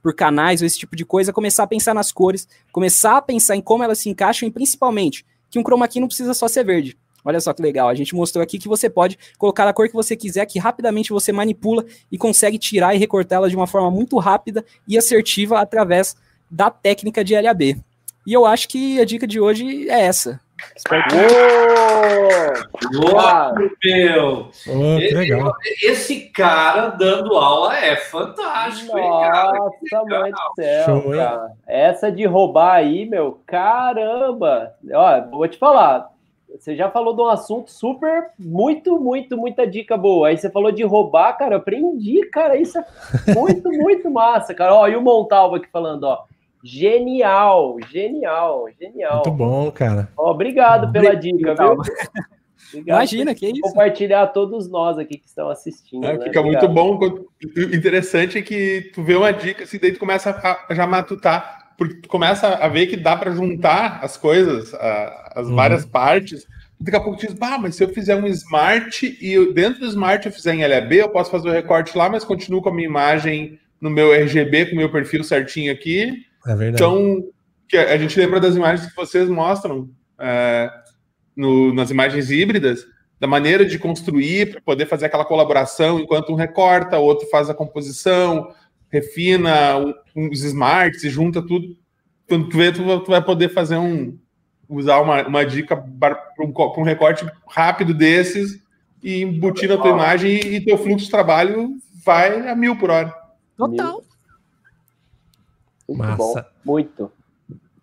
por 0.01 0.15
canais 0.15 0.61
ou 0.61 0.65
esse 0.65 0.80
tipo 0.80 0.95
de 0.95 1.06
coisa, 1.06 1.34
começar 1.34 1.64
a 1.64 1.68
pensar 1.68 1.93
nas 1.93 2.11
cores, 2.11 2.47
começar 2.72 3.18
a 3.18 3.22
pensar 3.22 3.56
em 3.56 3.61
como 3.61 3.84
elas 3.84 3.99
se 3.99 4.10
encaixam 4.10 4.47
e 4.47 4.51
principalmente 4.51 5.26
que 5.49 5.60
um 5.60 5.64
chroma 5.64 5.88
key 5.88 5.99
não 5.99 6.07
precisa 6.07 6.34
só 6.34 6.47
ser 6.47 6.64
verde. 6.64 6.97
Olha 7.26 7.39
só 7.41 7.53
que 7.53 7.61
legal, 7.61 7.89
a 7.89 7.95
gente 7.95 8.15
mostrou 8.15 8.41
aqui 8.41 8.57
que 8.57 8.68
você 8.68 8.89
pode 8.89 9.19
colocar 9.38 9.68
a 9.68 9.73
cor 9.73 9.88
que 9.88 9.93
você 9.93 10.15
quiser, 10.15 10.45
que 10.45 10.57
rapidamente 10.57 11.11
você 11.11 11.31
manipula 11.31 11.85
e 12.10 12.18
consegue 12.18 12.57
tirar 12.57 12.95
e 12.95 12.97
recortar 12.97 13.38
ela 13.38 13.49
de 13.49 13.56
uma 13.57 13.68
forma 13.68 13.91
muito 13.91 14.18
rápida 14.18 14.64
e 14.88 14.97
assertiva 14.97 15.60
através 15.60 16.15
da 16.50 16.70
técnica 16.70 17.24
de 17.24 17.40
LAB. 17.40 17.78
E 18.26 18.34
eu 18.34 18.46
acho 18.46 18.68
que 18.68 19.00
a 19.00 19.06
dica 19.06 19.26
de 19.26 19.40
hoje 19.40 19.90
é 19.90 20.02
essa. 20.02 20.40
Boa, 22.92 23.54
meu! 23.84 24.50
Oh, 24.68 24.98
que 25.00 25.14
legal. 25.14 25.54
Esse 25.82 26.22
cara 26.30 26.90
dando 26.90 27.36
aula 27.38 27.78
é 27.78 27.96
fantástico. 27.96 28.98
hein, 28.98 29.10
cara? 29.10 29.58
Nossa, 29.58 30.06
mãe 30.06 30.32
do 30.32 30.38
céu, 30.56 30.86
Show, 30.86 31.14
hein? 31.14 31.20
cara. 31.20 31.52
Essa 31.66 32.12
de 32.12 32.26
roubar 32.26 32.74
aí, 32.76 33.06
meu, 33.06 33.40
caramba! 33.46 34.74
Ó, 34.94 35.22
vou 35.38 35.48
te 35.48 35.58
falar. 35.58 36.10
Você 36.58 36.76
já 36.76 36.90
falou 36.90 37.16
de 37.16 37.22
um 37.22 37.28
assunto 37.28 37.72
super, 37.72 38.32
muito, 38.38 39.00
muito, 39.00 39.38
muita 39.38 39.68
dica 39.68 39.96
boa. 39.96 40.30
Aí 40.30 40.38
você 40.38 40.50
falou 40.50 40.72
de 40.72 40.84
roubar, 40.84 41.38
cara, 41.38 41.56
eu 41.56 41.60
aprendi, 41.60 42.26
cara. 42.26 42.58
Isso 42.58 42.78
é 42.80 42.86
muito, 43.36 43.70
muito 43.72 44.10
massa, 44.10 44.54
cara. 44.54 44.74
Ó, 44.74 44.88
e 44.88 44.96
o 44.96 45.02
Montalvo 45.02 45.56
aqui 45.56 45.68
falando, 45.72 46.04
ó. 46.06 46.24
Genial, 46.64 47.77
genial, 47.91 48.68
genial. 48.80 49.14
Muito 49.15 49.31
bom, 49.31 49.72
cara. 49.72 50.10
Ó, 50.18 50.31
obrigado 50.31 50.91
pela 50.91 51.15
dica, 51.15 51.56
viu? 51.56 51.77
Obrigado 52.72 52.98
Imagina, 52.98 53.34
que 53.34 53.48
isso. 53.48 53.61
Compartilhar 53.61 54.22
a 54.22 54.27
todos 54.27 54.69
nós 54.69 54.99
aqui 54.99 55.18
que 55.18 55.26
estão 55.26 55.49
assistindo. 55.49 56.06
É, 56.06 56.18
né? 56.18 56.23
fica 56.26 56.44
muito 56.44 56.64
Obrigado. 56.65 56.73
bom. 56.73 56.98
quando- 56.99 57.27
o 57.57 57.76
Interessante 57.76 58.38
é 58.38 58.41
que 58.44 58.91
tu 58.94 59.02
vê 59.02 59.15
uma 59.15 59.31
dica, 59.34 59.64
assim, 59.64 59.80
daí 59.80 59.91
tu 59.91 59.98
começa 59.99 60.30
a 60.69 60.73
já 60.76 60.86
matutar, 60.86 61.72
porque 61.76 61.95
tu 61.95 62.07
começa 62.10 62.48
a 62.48 62.68
ver 62.68 62.86
que 62.86 62.95
dá 62.95 63.15
para 63.15 63.31
juntar 63.31 63.99
as 64.03 64.18
coisas, 64.18 64.72
a- 64.76 65.31
as 65.36 65.48
Uhum. 65.48 65.56
várias 65.56 65.84
partes. 65.84 66.45
Daqui 66.80 66.95
a 66.95 67.02
pouco 67.02 67.18
tu 67.18 67.26
diz, 67.26 67.34
bah, 67.34 67.57
mas 67.57 67.73
se 67.76 67.84
eu 67.84 67.90
fizer 67.90 68.15
um 68.15 68.27
smart 68.27 69.18
e 69.19 69.34
eu- 69.34 69.52
dentro 69.52 69.80
do 69.80 69.88
smart 69.88 70.23
eu 70.27 70.31
fizer 70.31 70.53
em 70.53 70.64
LAB, 70.64 70.94
eu 70.98 71.10
posso 71.10 71.31
fazer 71.31 71.49
o 71.49 71.53
recorte 71.53 71.98
lá, 71.98 72.07
mas 72.07 72.23
continuo 72.23 72.61
com 72.61 72.69
a 72.69 72.73
minha 72.73 72.88
imagem 72.88 73.57
no 73.81 73.90
meu 73.90 74.14
RGB, 74.14 74.68
com 74.68 74.73
o 74.73 74.77
meu 74.77 74.91
perfil 74.91 75.23
certinho 75.23 75.72
aqui. 75.73 76.23
É 76.45 76.56
verdade. 76.56 76.84
Então, 76.84 77.24
a 77.90 77.98
gente 77.98 78.20
lembra 78.20 78.40
das 78.40 78.56
imagens 78.56 78.90
que 78.90 78.95
vocês 78.95 79.30
mostram 79.30 79.90
é, 80.20 80.70
no- 81.36 81.74
nas 81.74 81.90
imagens 81.91 82.30
híbridas, 82.30 82.86
da 83.20 83.28
maneira 83.28 83.66
de 83.66 83.78
construir 83.80 84.52
para 84.52 84.61
poder 84.61 84.86
fazer 84.86 85.06
aquela 85.06 85.26
colaboração 85.26 85.99
enquanto 85.99 86.32
um 86.32 86.36
recorta, 86.36 86.98
o 86.99 87.03
outro 87.03 87.28
faz 87.30 87.49
a 87.49 87.53
composição, 87.53 88.53
refina 88.90 89.78
um- 89.78 89.94
uns 90.16 90.44
smarts 90.44 91.03
e 91.03 91.10
junta 91.10 91.41
tudo. 91.41 91.78
Quando 92.28 92.49
tu 92.49 92.57
vê, 92.57 92.72
tu, 92.72 92.84
vai- 92.84 92.99
tu 92.99 93.11
vai 93.11 93.24
poder 93.24 93.49
fazer 93.49 93.78
um 93.78 94.18
usar 94.68 94.99
uma, 95.02 95.28
uma 95.28 95.44
dica 95.45 95.76
para 95.99 96.22
um, 96.40 96.53
um 96.78 96.84
recorte 96.84 97.26
rápido 97.48 97.91
desses 97.94 98.61
e 99.02 99.24
embutir 99.24 99.68
na 99.68 99.78
tua 99.78 99.90
imagem 99.91 100.32
e, 100.32 100.56
e 100.57 100.61
teu 100.64 100.78
fluxo 100.78 101.06
de 101.06 101.11
trabalho 101.11 101.72
vai 102.06 102.48
a 102.48 102.56
mil 102.56 102.76
por 102.78 102.91
hora. 102.91 103.11
Total. 103.57 104.03
Muito 105.90 105.98
Massa. 105.98 106.41
bom, 106.66 106.74
muito. 106.74 107.11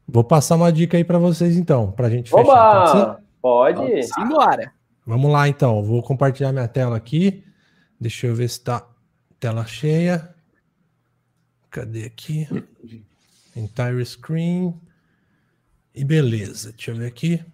Vou 0.07 0.23
passar 0.23 0.55
uma 0.55 0.73
dica 0.73 0.97
aí 0.97 1.05
para 1.05 1.19
vocês 1.19 1.57
então, 1.57 1.91
pra 1.91 2.09
gente 2.09 2.31
fechar. 2.31 2.45
Pode 2.45 2.91
ser? 2.91 2.97
Oba! 2.97 3.23
Pode? 3.43 4.03
Simbora. 4.05 4.73
Vamos 5.07 5.31
lá 5.31 5.49
então, 5.49 5.83
vou 5.83 6.03
compartilhar 6.03 6.53
minha 6.53 6.69
tela 6.69 6.97
aqui. 6.97 7.45
Deixa 8.01 8.27
eu 8.27 8.35
ver 8.35 8.49
se 8.49 8.61
tá 8.61 8.87
tela 9.39 9.65
cheia. 9.67 10.35
Cadê 11.71 12.05
aqui? 12.05 12.49
Entire 13.55 14.05
screen. 14.05 14.75
E 15.95 16.05
beleza, 16.05 16.73
deixa 16.73 16.91
eu 16.91 16.97
ver 16.97 17.07
aqui. 17.07 17.45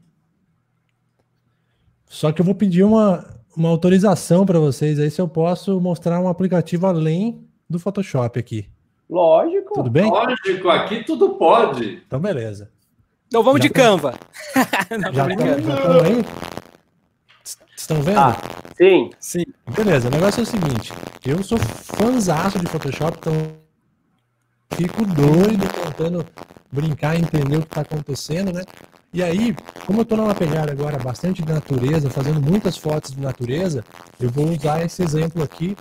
Só 2.07 2.33
que 2.33 2.41
eu 2.41 2.45
vou 2.45 2.55
pedir 2.55 2.83
uma, 2.85 3.41
uma 3.57 3.69
autorização 3.69 4.45
para 4.45 4.59
vocês 4.59 4.99
aí 4.99 5.11
se 5.11 5.21
eu 5.21 5.29
posso 5.29 5.81
mostrar 5.81 6.21
um 6.21 6.29
aplicativo 6.29 6.87
além 6.87 7.47
do 7.69 7.79
Photoshop 7.79 8.39
aqui. 8.39 8.69
Lógico. 9.09 9.75
Tudo 9.75 9.91
bem? 9.91 10.11
Lógico, 10.11 10.69
aqui 10.71 11.05
tudo 11.05 11.31
pode. 11.31 12.03
Então 12.07 12.19
beleza. 12.21 12.71
Então 13.29 13.43
vamos 13.43 13.61
Já 13.61 13.69
de 13.69 13.73
tá- 13.73 13.81
Canva. 13.81 14.15
Não, 15.01 15.13
Já 15.13 15.23
tô 15.23 15.25
brincando. 15.27 15.59
estão 15.61 16.01
aí? 16.03 16.25
Estão 17.77 18.03
vendo? 18.03 18.19
Ah. 18.19 18.37
Sim. 18.77 19.11
Sim. 19.19 19.45
Beleza, 19.75 20.09
o 20.09 20.11
negócio 20.11 20.41
é 20.41 20.43
o 20.43 20.47
seguinte. 20.47 20.93
Eu 21.27 21.43
sou 21.43 21.59
fãzaço 21.59 22.59
de 22.59 22.67
Photoshop, 22.67 23.19
então 23.19 23.33
fico 24.75 25.05
doido 25.05 25.67
tentando 25.85 26.25
brincar 26.71 27.17
e 27.17 27.21
entender 27.23 27.57
o 27.57 27.61
que 27.63 27.67
está 27.67 27.81
acontecendo, 27.83 28.53
né? 28.53 28.63
E 29.13 29.23
aí, 29.23 29.55
como 29.87 29.99
eu 29.99 30.03
estou 30.05 30.17
numa 30.17 30.35
pegada 30.35 30.73
agora 30.73 30.97
bastante 30.99 31.43
de 31.43 31.53
natureza, 31.53 32.09
fazendo 32.09 32.41
muitas 32.41 32.79
fotos 32.79 33.13
de 33.13 33.21
natureza, 33.21 33.85
eu 34.19 34.31
vou 34.31 34.49
usar 34.49 34.83
esse 34.83 35.03
exemplo 35.03 35.43
aqui 35.43 35.77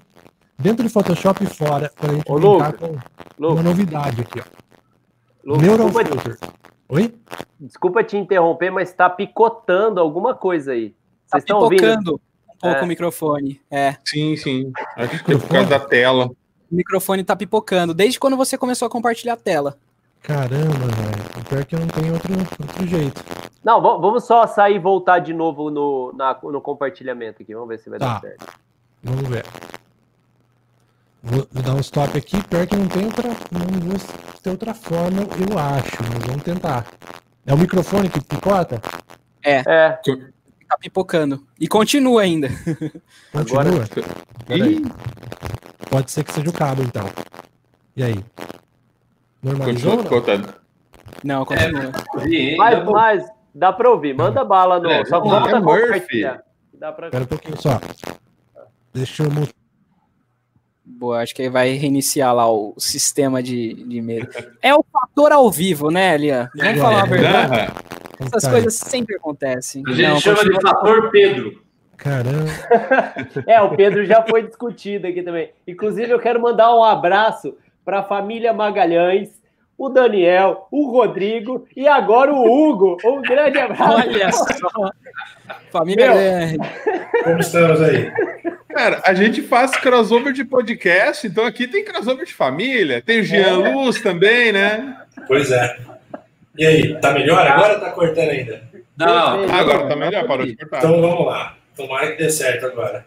dentro 0.61 0.83
de 0.85 0.89
Photoshop 0.89 1.43
e 1.43 1.47
fora, 1.47 1.91
para 1.95 2.11
a 2.11 2.13
gente 2.15 2.31
Ô, 2.31 2.35
brincar 2.35 2.71
Lucas, 2.73 2.79
com 2.79 2.97
Lu, 3.39 3.53
uma 3.53 3.63
novidade 3.63 4.21
aqui, 4.21 4.39
ó. 4.39 4.43
Lu, 5.43 5.57
Neural 5.57 5.89
desculpa, 5.89 6.21
Filter. 6.21 6.49
Oi? 6.89 7.15
desculpa 7.59 8.03
te 8.03 8.17
interromper, 8.17 8.69
mas 8.71 8.89
está 8.89 9.09
picotando 9.09 9.99
alguma 9.99 10.35
coisa 10.35 10.73
aí. 10.73 10.89
Tá 11.29 11.37
Vocês 11.39 11.43
estão 11.43 11.59
ouvindo? 11.59 11.79
pipocando 11.81 12.13
um 12.13 12.57
pouco 12.59 12.77
É. 12.79 12.83
o 12.83 12.87
microfone. 12.87 13.61
É, 13.71 13.95
Sim, 14.05 14.35
sim. 14.35 14.71
Acho 14.97 15.23
que 15.23 15.33
é 15.33 15.37
por 15.37 15.47
causa 15.49 15.69
da 15.69 15.79
tela. 15.79 16.27
o 16.27 16.75
microfone 16.75 17.23
tá 17.23 17.35
pipocando. 17.35 17.93
Desde 17.93 18.19
quando 18.19 18.35
você 18.37 18.57
começou 18.57 18.85
a 18.85 18.89
compartilhar 18.89 19.33
a 19.33 19.37
tela. 19.37 19.77
Caramba, 20.21 20.69
velho. 20.69 21.45
Pior 21.49 21.65
que 21.65 21.75
eu 21.75 21.79
não 21.79 21.87
tenho 21.87 22.13
outro, 22.13 22.33
outro 22.61 22.87
jeito. 22.87 23.23
Não, 23.63 23.81
va- 23.81 23.97
vamos 23.97 24.23
só 24.25 24.45
sair 24.45 24.75
e 24.75 24.79
voltar 24.79 25.19
de 25.19 25.33
novo 25.33 25.71
no, 25.71 26.13
na- 26.15 26.37
no 26.43 26.61
compartilhamento 26.61 27.41
aqui. 27.41 27.53
Vamos 27.53 27.69
ver 27.69 27.79
se 27.79 27.89
vai 27.89 27.97
Tá. 27.99 28.13
dar 28.15 28.21
certo. 28.21 28.45
Vamos 29.03 29.27
ver. 29.27 29.45
Vou, 31.23 31.47
vou 31.51 31.63
dar 31.63 31.75
um 31.75 31.79
stop 31.79 32.17
aqui, 32.17 32.43
pior 32.47 32.65
que 32.65 32.75
não 32.75 32.87
tem 32.87 33.05
outra. 33.05 33.29
Não 33.51 33.89
vou 33.89 33.99
ter 34.41 34.49
outra 34.49 34.73
forma, 34.73 35.21
eu 35.21 35.57
acho, 35.57 35.97
mas 36.13 36.25
vamos 36.25 36.43
tentar. 36.43 36.85
É 37.45 37.53
o 37.53 37.57
microfone 37.57 38.09
que 38.09 38.21
picota? 38.21 38.81
É, 39.43 39.57
É, 39.67 39.99
tá 40.67 40.77
pipocando. 40.79 41.45
E 41.59 41.67
continua 41.67 42.21
ainda. 42.21 42.47
Continua? 43.31 43.61
Agora-. 43.61 43.85
Pode 45.89 46.11
ser 46.11 46.23
que 46.23 46.33
seja 46.33 46.49
o 46.49 46.53
cabo, 46.53 46.81
então. 46.81 47.05
E 47.95 48.03
aí? 48.03 48.23
Normalizou? 49.43 49.97
Continua 49.97 50.03
não? 50.03 50.09
cortando. 50.09 50.53
Não, 51.23 51.45
continua. 51.45 51.91
Mas, 52.57 52.85
mas 52.85 53.29
dá 53.53 53.73
pra 53.73 53.89
ouvir. 53.89 54.15
Manda 54.15 54.45
bala 54.45 54.79
no. 54.79 54.89
É, 54.89 55.03
só 55.05 55.17
é 55.17 55.21
volta 55.21 55.57
a 55.57 55.59
Murphy. 55.59 55.81
compartilhar. 55.83 56.43
Dá 56.73 56.91
pra. 56.91 57.07
Espera 57.07 57.23
um 57.23 57.27
pouquinho 57.27 57.61
só. 57.61 57.79
Deixa 58.93 59.23
eu 59.23 59.31
mostrar. 59.31 59.60
Boa, 60.99 61.21
acho 61.21 61.33
que 61.33 61.41
aí 61.41 61.49
vai 61.49 61.71
reiniciar 61.73 62.33
lá 62.35 62.51
o 62.51 62.75
sistema 62.77 63.41
de, 63.41 63.73
de 63.73 63.97
e-mail. 63.97 64.27
É 64.61 64.73
o 64.75 64.83
fator 64.91 65.31
ao 65.31 65.49
vivo, 65.49 65.89
né, 65.89 66.15
Lian? 66.17 66.49
Vamos 66.55 66.73
É, 66.73 66.75
falar 66.77 67.01
a 67.01 67.05
verdade. 67.05 67.73
Essas 68.19 68.47
coisas 68.47 68.75
sempre 68.75 69.15
acontecem. 69.15 69.83
A 69.87 69.91
gente 69.91 70.07
Não, 70.09 70.19
chama 70.19 70.43
de 70.43 70.51
continua. 70.51 70.71
fator 70.71 71.09
Pedro. 71.11 71.61
Caramba. 71.97 72.49
É, 73.47 73.61
o 73.61 73.75
Pedro 73.75 74.05
já 74.05 74.23
foi 74.23 74.43
discutido 74.43 75.07
aqui 75.07 75.21
também. 75.23 75.51
Inclusive, 75.67 76.11
eu 76.11 76.19
quero 76.19 76.39
mandar 76.41 76.75
um 76.75 76.83
abraço 76.83 77.55
para 77.85 77.99
a 77.99 78.03
família 78.03 78.53
Magalhães, 78.53 79.29
o 79.81 79.89
Daniel, 79.89 80.67
o 80.69 80.91
Rodrigo 80.91 81.67
e 81.75 81.87
agora 81.87 82.31
o 82.31 82.45
Hugo. 82.45 82.97
Um 83.03 83.19
grande 83.19 83.57
abraço. 83.57 83.83
Olha 83.83 84.31
só. 84.31 84.91
Família 85.71 86.05
Meu. 86.05 86.15
grande. 86.15 86.57
Como 87.23 87.39
estamos 87.39 87.81
aí? 87.81 88.11
Cara, 88.69 89.01
a 89.03 89.15
gente 89.15 89.41
faz 89.41 89.71
crossover 89.71 90.33
de 90.33 90.45
podcast, 90.45 91.25
então 91.25 91.47
aqui 91.47 91.67
tem 91.67 91.83
crossover 91.83 92.27
de 92.27 92.33
família, 92.33 93.01
tem 93.01 93.21
o 93.21 93.23
Jean 93.23 93.65
É. 93.65 93.73
Luz 93.73 93.99
também, 94.01 94.51
né? 94.51 94.97
Pois 95.27 95.51
é. 95.51 95.79
E 96.55 96.63
aí, 96.63 96.99
tá 96.99 97.11
melhor 97.11 97.45
agora 97.47 97.73
ou 97.73 97.79
tá 97.79 97.89
cortando 97.89 98.29
ainda? 98.29 98.61
Não. 98.95 99.07
Ah, 99.49 99.61
agora 99.61 99.87
tá 99.87 99.95
melhor, 99.95 100.27
parou 100.27 100.45
de 100.45 100.55
cortar. 100.57 100.77
Então 100.77 101.01
vamos 101.01 101.25
lá. 101.25 101.57
Tomara 101.75 102.11
que 102.11 102.17
dê 102.21 102.29
certo 102.29 102.67
agora. 102.67 103.03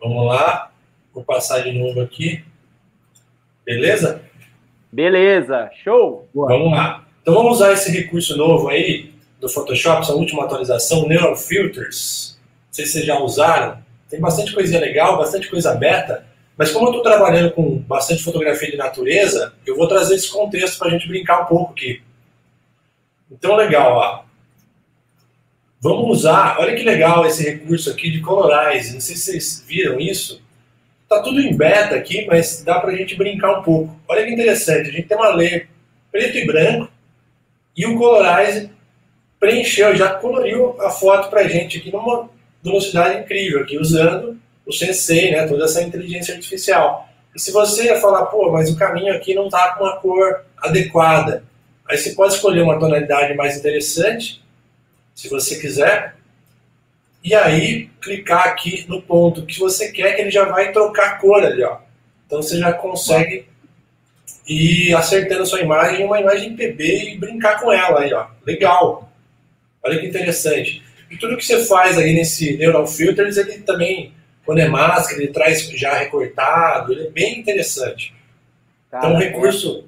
Vamos 0.00 0.24
lá. 0.24 0.70
Vou 1.12 1.24
passar 1.24 1.64
de 1.64 1.72
novo 1.72 2.00
aqui. 2.00 2.44
Beleza? 3.66 4.27
Beleza, 4.90 5.70
show. 5.84 6.28
Vamos 6.34 6.72
lá. 6.72 7.06
Então 7.22 7.34
vamos 7.34 7.56
usar 7.56 7.72
esse 7.72 7.90
recurso 7.90 8.36
novo 8.36 8.68
aí 8.68 9.12
do 9.40 9.48
Photoshop, 9.48 10.02
essa 10.02 10.14
última 10.14 10.44
atualização, 10.44 11.06
Neural 11.06 11.36
Filters. 11.36 12.38
Não 12.66 12.72
sei 12.72 12.86
se 12.86 12.92
vocês 12.92 13.04
já 13.04 13.18
usaram. 13.18 13.78
Tem 14.08 14.18
bastante 14.18 14.54
coisinha 14.54 14.80
legal, 14.80 15.18
bastante 15.18 15.48
coisa 15.50 15.72
aberta. 15.72 16.26
Mas 16.56 16.72
como 16.72 16.86
eu 16.86 16.90
estou 16.90 17.02
trabalhando 17.02 17.52
com 17.52 17.78
bastante 17.78 18.22
fotografia 18.22 18.70
de 18.70 18.76
natureza, 18.76 19.52
eu 19.66 19.76
vou 19.76 19.86
trazer 19.86 20.14
esse 20.14 20.30
contexto 20.30 20.78
para 20.78 20.88
a 20.88 20.90
gente 20.90 21.06
brincar 21.06 21.42
um 21.42 21.46
pouco 21.46 21.72
aqui. 21.72 22.02
Então, 23.30 23.54
legal, 23.54 23.92
ó. 23.96 24.28
Vamos 25.80 26.18
usar, 26.18 26.58
olha 26.58 26.74
que 26.74 26.82
legal 26.82 27.24
esse 27.24 27.44
recurso 27.44 27.90
aqui 27.90 28.10
de 28.10 28.20
Colorize. 28.20 28.94
Não 28.94 29.00
sei 29.00 29.14
se 29.14 29.22
vocês 29.22 29.64
viram 29.68 30.00
isso. 30.00 30.42
Tá 31.08 31.22
tudo 31.22 31.40
em 31.40 31.56
beta 31.56 31.94
aqui, 31.94 32.26
mas 32.26 32.62
dá 32.62 32.78
pra 32.80 32.94
gente 32.94 33.16
brincar 33.16 33.58
um 33.58 33.62
pouco. 33.62 33.98
Olha 34.06 34.24
que 34.24 34.32
interessante, 34.32 34.90
a 34.90 34.92
gente 34.92 35.08
tem 35.08 35.16
uma 35.16 35.34
layer 35.34 35.68
preto 36.12 36.36
e 36.36 36.46
branco 36.46 36.90
e 37.76 37.86
o 37.86 37.96
Colorize 37.96 38.70
preencheu, 39.40 39.96
já 39.96 40.14
coloriu 40.14 40.76
a 40.82 40.90
foto 40.90 41.30
pra 41.30 41.48
gente 41.48 41.78
aqui 41.78 41.92
numa 41.92 42.28
velocidade 42.62 43.20
incrível, 43.20 43.62
aqui 43.62 43.78
usando 43.78 44.38
o 44.66 44.72
Sensei, 44.72 45.30
né, 45.30 45.46
toda 45.46 45.64
essa 45.64 45.82
inteligência 45.82 46.34
artificial. 46.34 47.08
E 47.34 47.40
se 47.40 47.52
você 47.52 47.98
falar, 48.00 48.26
pô, 48.26 48.50
mas 48.50 48.70
o 48.70 48.76
caminho 48.76 49.14
aqui 49.14 49.34
não 49.34 49.48
tá 49.48 49.74
com 49.74 49.84
uma 49.84 49.96
cor 49.96 50.44
adequada, 50.58 51.44
aí 51.88 51.96
você 51.96 52.10
pode 52.10 52.34
escolher 52.34 52.62
uma 52.62 52.78
tonalidade 52.78 53.34
mais 53.34 53.56
interessante, 53.56 54.42
se 55.14 55.28
você 55.28 55.58
quiser, 55.58 56.16
e 57.22 57.34
aí 57.34 57.90
clicar 58.00 58.48
aqui 58.48 58.84
no 58.88 59.02
ponto 59.02 59.44
que 59.44 59.58
você 59.58 59.90
quer, 59.90 60.14
que 60.14 60.22
ele 60.22 60.30
já 60.30 60.44
vai 60.44 60.72
trocar 60.72 61.06
a 61.06 61.14
cor 61.16 61.42
ali, 61.42 61.62
ó. 61.62 61.78
Então 62.26 62.40
você 62.42 62.58
já 62.58 62.72
consegue 62.72 63.46
ir 64.46 64.94
acertando 64.94 65.42
a 65.42 65.46
sua 65.46 65.60
imagem, 65.60 66.04
uma 66.04 66.20
imagem 66.20 66.56
PB 66.56 67.12
e 67.12 67.18
brincar 67.18 67.60
com 67.60 67.72
ela 67.72 68.00
aí, 68.00 68.12
ó. 68.12 68.26
Legal. 68.46 69.12
Olha 69.82 69.98
que 69.98 70.06
interessante. 70.06 70.82
E 71.10 71.16
tudo 71.16 71.36
que 71.36 71.44
você 71.44 71.64
faz 71.64 71.96
aí 71.96 72.14
nesse 72.14 72.56
Neural 72.56 72.86
Filters, 72.86 73.36
ele 73.36 73.58
também, 73.58 74.12
quando 74.44 74.58
é 74.58 74.68
máscara, 74.68 75.22
ele 75.22 75.32
traz 75.32 75.68
já 75.70 75.94
recortado, 75.94 76.92
ele 76.92 77.06
é 77.06 77.10
bem 77.10 77.38
interessante. 77.38 78.14
Então, 78.88 79.14
um 79.14 79.18
recurso, 79.18 79.84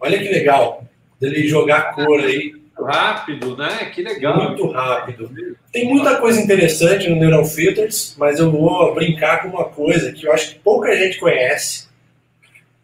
olha 0.00 0.18
que 0.18 0.28
legal, 0.28 0.84
dele 1.20 1.46
jogar 1.48 1.92
cor 1.92 2.20
aí, 2.20 2.54
rápido, 2.78 3.56
né? 3.56 3.90
Que 3.94 4.02
legal. 4.02 4.48
muito 4.48 4.70
rápido. 4.70 5.30
Tem 5.72 5.86
muita 5.86 6.16
coisa 6.16 6.40
interessante 6.40 7.08
no 7.08 7.16
Neural 7.16 7.44
Filters, 7.44 8.14
mas 8.18 8.38
eu 8.38 8.50
vou 8.50 8.94
brincar 8.94 9.42
com 9.42 9.48
uma 9.48 9.64
coisa 9.64 10.12
que 10.12 10.26
eu 10.26 10.32
acho 10.32 10.50
que 10.50 10.58
pouca 10.60 10.94
gente 10.96 11.18
conhece. 11.18 11.88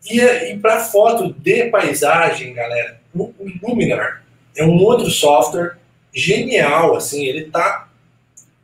E, 0.08 0.20
e 0.20 0.58
para 0.58 0.80
foto 0.80 1.32
de 1.32 1.64
paisagem, 1.66 2.54
galera, 2.54 3.00
o 3.14 3.32
Luminar 3.62 4.22
é 4.56 4.64
um 4.64 4.76
outro 4.82 5.10
software 5.10 5.76
genial, 6.12 6.96
assim, 6.96 7.24
ele 7.24 7.44
tá... 7.44 7.88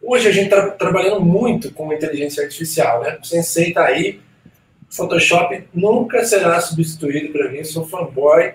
Hoje 0.03 0.29
a 0.29 0.33
gente 0.33 0.47
está 0.47 0.71
trabalhando 0.71 1.21
muito 1.21 1.73
com 1.73 1.93
inteligência 1.93 2.45
artificial, 2.45 3.03
né? 3.03 3.19
O 3.21 3.27
Sensei 3.27 3.73
tá 3.73 3.85
aí, 3.85 4.21
Photoshop 4.89 5.65
nunca 5.75 6.25
será 6.25 6.61
substituído 6.61 7.33
para 7.33 7.51
mim, 7.51 7.65
sou 7.65 7.87
fanboy, 7.87 8.55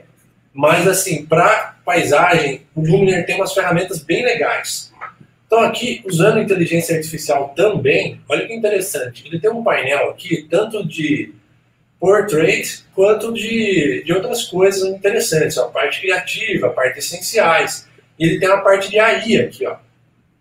mas 0.53 0.87
assim, 0.87 1.25
para 1.25 1.75
paisagem, 1.85 2.61
o 2.75 2.81
Luminar 2.81 3.25
tem 3.25 3.35
umas 3.35 3.53
ferramentas 3.53 4.03
bem 4.03 4.23
legais. 4.23 4.91
Então 5.45 5.59
aqui, 5.59 6.01
usando 6.05 6.39
inteligência 6.39 6.95
artificial 6.95 7.49
também, 7.55 8.21
olha 8.29 8.47
que 8.47 8.53
interessante, 8.53 9.25
ele 9.27 9.39
tem 9.39 9.49
um 9.49 9.63
painel 9.63 10.09
aqui, 10.09 10.47
tanto 10.49 10.85
de 10.87 11.33
portrait 11.99 12.83
quanto 12.95 13.31
de, 13.31 14.03
de 14.03 14.13
outras 14.13 14.45
coisas 14.45 14.83
interessantes, 14.89 15.57
a 15.57 15.67
parte 15.67 16.01
criativa, 16.01 16.67
a 16.67 16.71
parte 16.71 16.99
essenciais. 16.99 17.87
E 18.17 18.25
ele 18.25 18.39
tem 18.39 18.49
uma 18.49 18.63
parte 18.63 18.89
de 18.89 18.99
AI 18.99 19.37
aqui, 19.37 19.65
ó. 19.67 19.75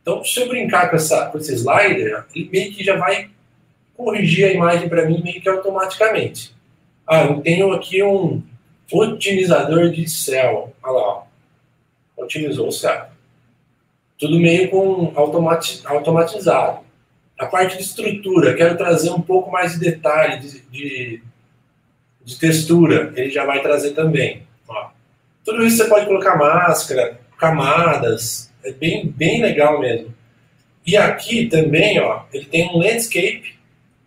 Então, 0.01 0.25
se 0.25 0.41
eu 0.41 0.49
brincar 0.49 0.89
com, 0.89 0.97
essa, 0.97 1.27
com 1.27 1.39
esse 1.39 1.55
slider, 1.55 2.25
ele 2.35 2.49
meio 2.51 2.73
que 2.73 2.83
já 2.83 2.97
vai 2.97 3.29
corrigir 3.95 4.47
a 4.47 4.53
imagem 4.53 4.89
para 4.89 5.05
mim 5.05 5.21
meio 5.23 5.41
que 5.41 5.49
automaticamente. 5.49 6.55
Ah, 7.07 7.25
eu 7.25 7.41
tenho 7.41 7.73
aqui 7.73 8.03
um 8.03 8.43
otimizador 8.93 9.91
de 9.91 10.09
céu. 10.09 10.75
Olha 10.83 10.93
lá, 10.93 11.03
ó. 11.03 11.23
otimizou 12.17 12.69
o 12.69 12.73
céu. 12.73 13.07
Tudo 14.19 14.39
meio 14.39 14.71
com 14.71 15.13
automati 15.15 15.81
automatizado. 15.85 16.81
A 17.39 17.47
parte 17.47 17.79
de 17.79 17.85
estrutura, 17.85 18.55
quero 18.55 18.77
trazer 18.77 19.11
um 19.11 19.21
pouco 19.21 19.51
mais 19.51 19.73
de 19.73 19.79
detalhe, 19.79 20.41
de, 20.41 20.61
de, 20.71 21.23
de 22.23 22.39
textura, 22.39 23.13
ele 23.17 23.31
já 23.31 23.47
vai 23.47 23.63
trazer 23.63 23.93
também. 23.93 24.43
Ó. 24.69 24.91
Tudo 25.43 25.65
isso 25.65 25.79
você 25.79 25.89
pode 25.89 26.05
colocar 26.05 26.37
máscara, 26.37 27.19
camadas, 27.39 28.53
é 28.63 28.73
bem, 28.73 29.09
bem 29.09 29.41
legal 29.41 29.81
mesmo. 29.81 30.15
E 30.87 30.97
aqui 30.97 31.47
também, 31.47 31.99
ó, 31.99 32.25
ele 32.33 32.45
tem 32.45 32.69
um 32.69 32.77
landscape 32.77 33.55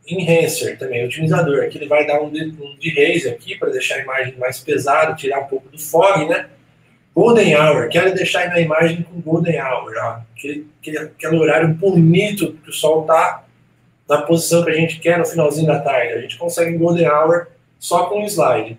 enhancer 0.07 0.77
também, 0.77 1.05
otimizador. 1.05 1.63
Aqui 1.63 1.77
ele 1.77 1.88
vai 1.88 2.05
dar 2.05 2.21
um 2.21 2.30
de, 2.30 2.43
um 2.61 2.77
de 2.77 3.30
aqui 3.30 3.57
para 3.57 3.69
deixar 3.69 3.95
a 3.95 3.99
imagem 3.99 4.35
mais 4.38 4.59
pesada, 4.59 5.15
tirar 5.15 5.41
um 5.41 5.47
pouco 5.47 5.69
do 5.69 5.80
fog, 5.80 6.25
né? 6.27 6.47
Golden 7.15 7.55
Hour, 7.55 7.89
quero 7.89 8.13
deixar 8.13 8.47
na 8.49 8.59
imagem 8.59 9.03
com 9.03 9.21
Golden 9.21 9.61
Hour, 9.61 9.93
ó. 9.97 10.19
Aquele, 10.35 10.67
aquele, 10.84 11.38
horário 11.38 11.69
bonito 11.69 12.57
que 12.63 12.69
o 12.69 12.73
sol 12.73 13.03
tá 13.05 13.45
na 14.09 14.21
posição 14.23 14.63
que 14.63 14.71
a 14.71 14.75
gente 14.75 14.99
quer 14.99 15.19
no 15.19 15.25
finalzinho 15.25 15.67
da 15.67 15.80
tarde. 15.80 16.13
A 16.13 16.21
gente 16.21 16.38
consegue 16.38 16.77
Golden 16.77 17.07
Hour 17.07 17.47
só 17.80 18.07
com 18.07 18.23
um 18.23 18.25
slide. 18.25 18.77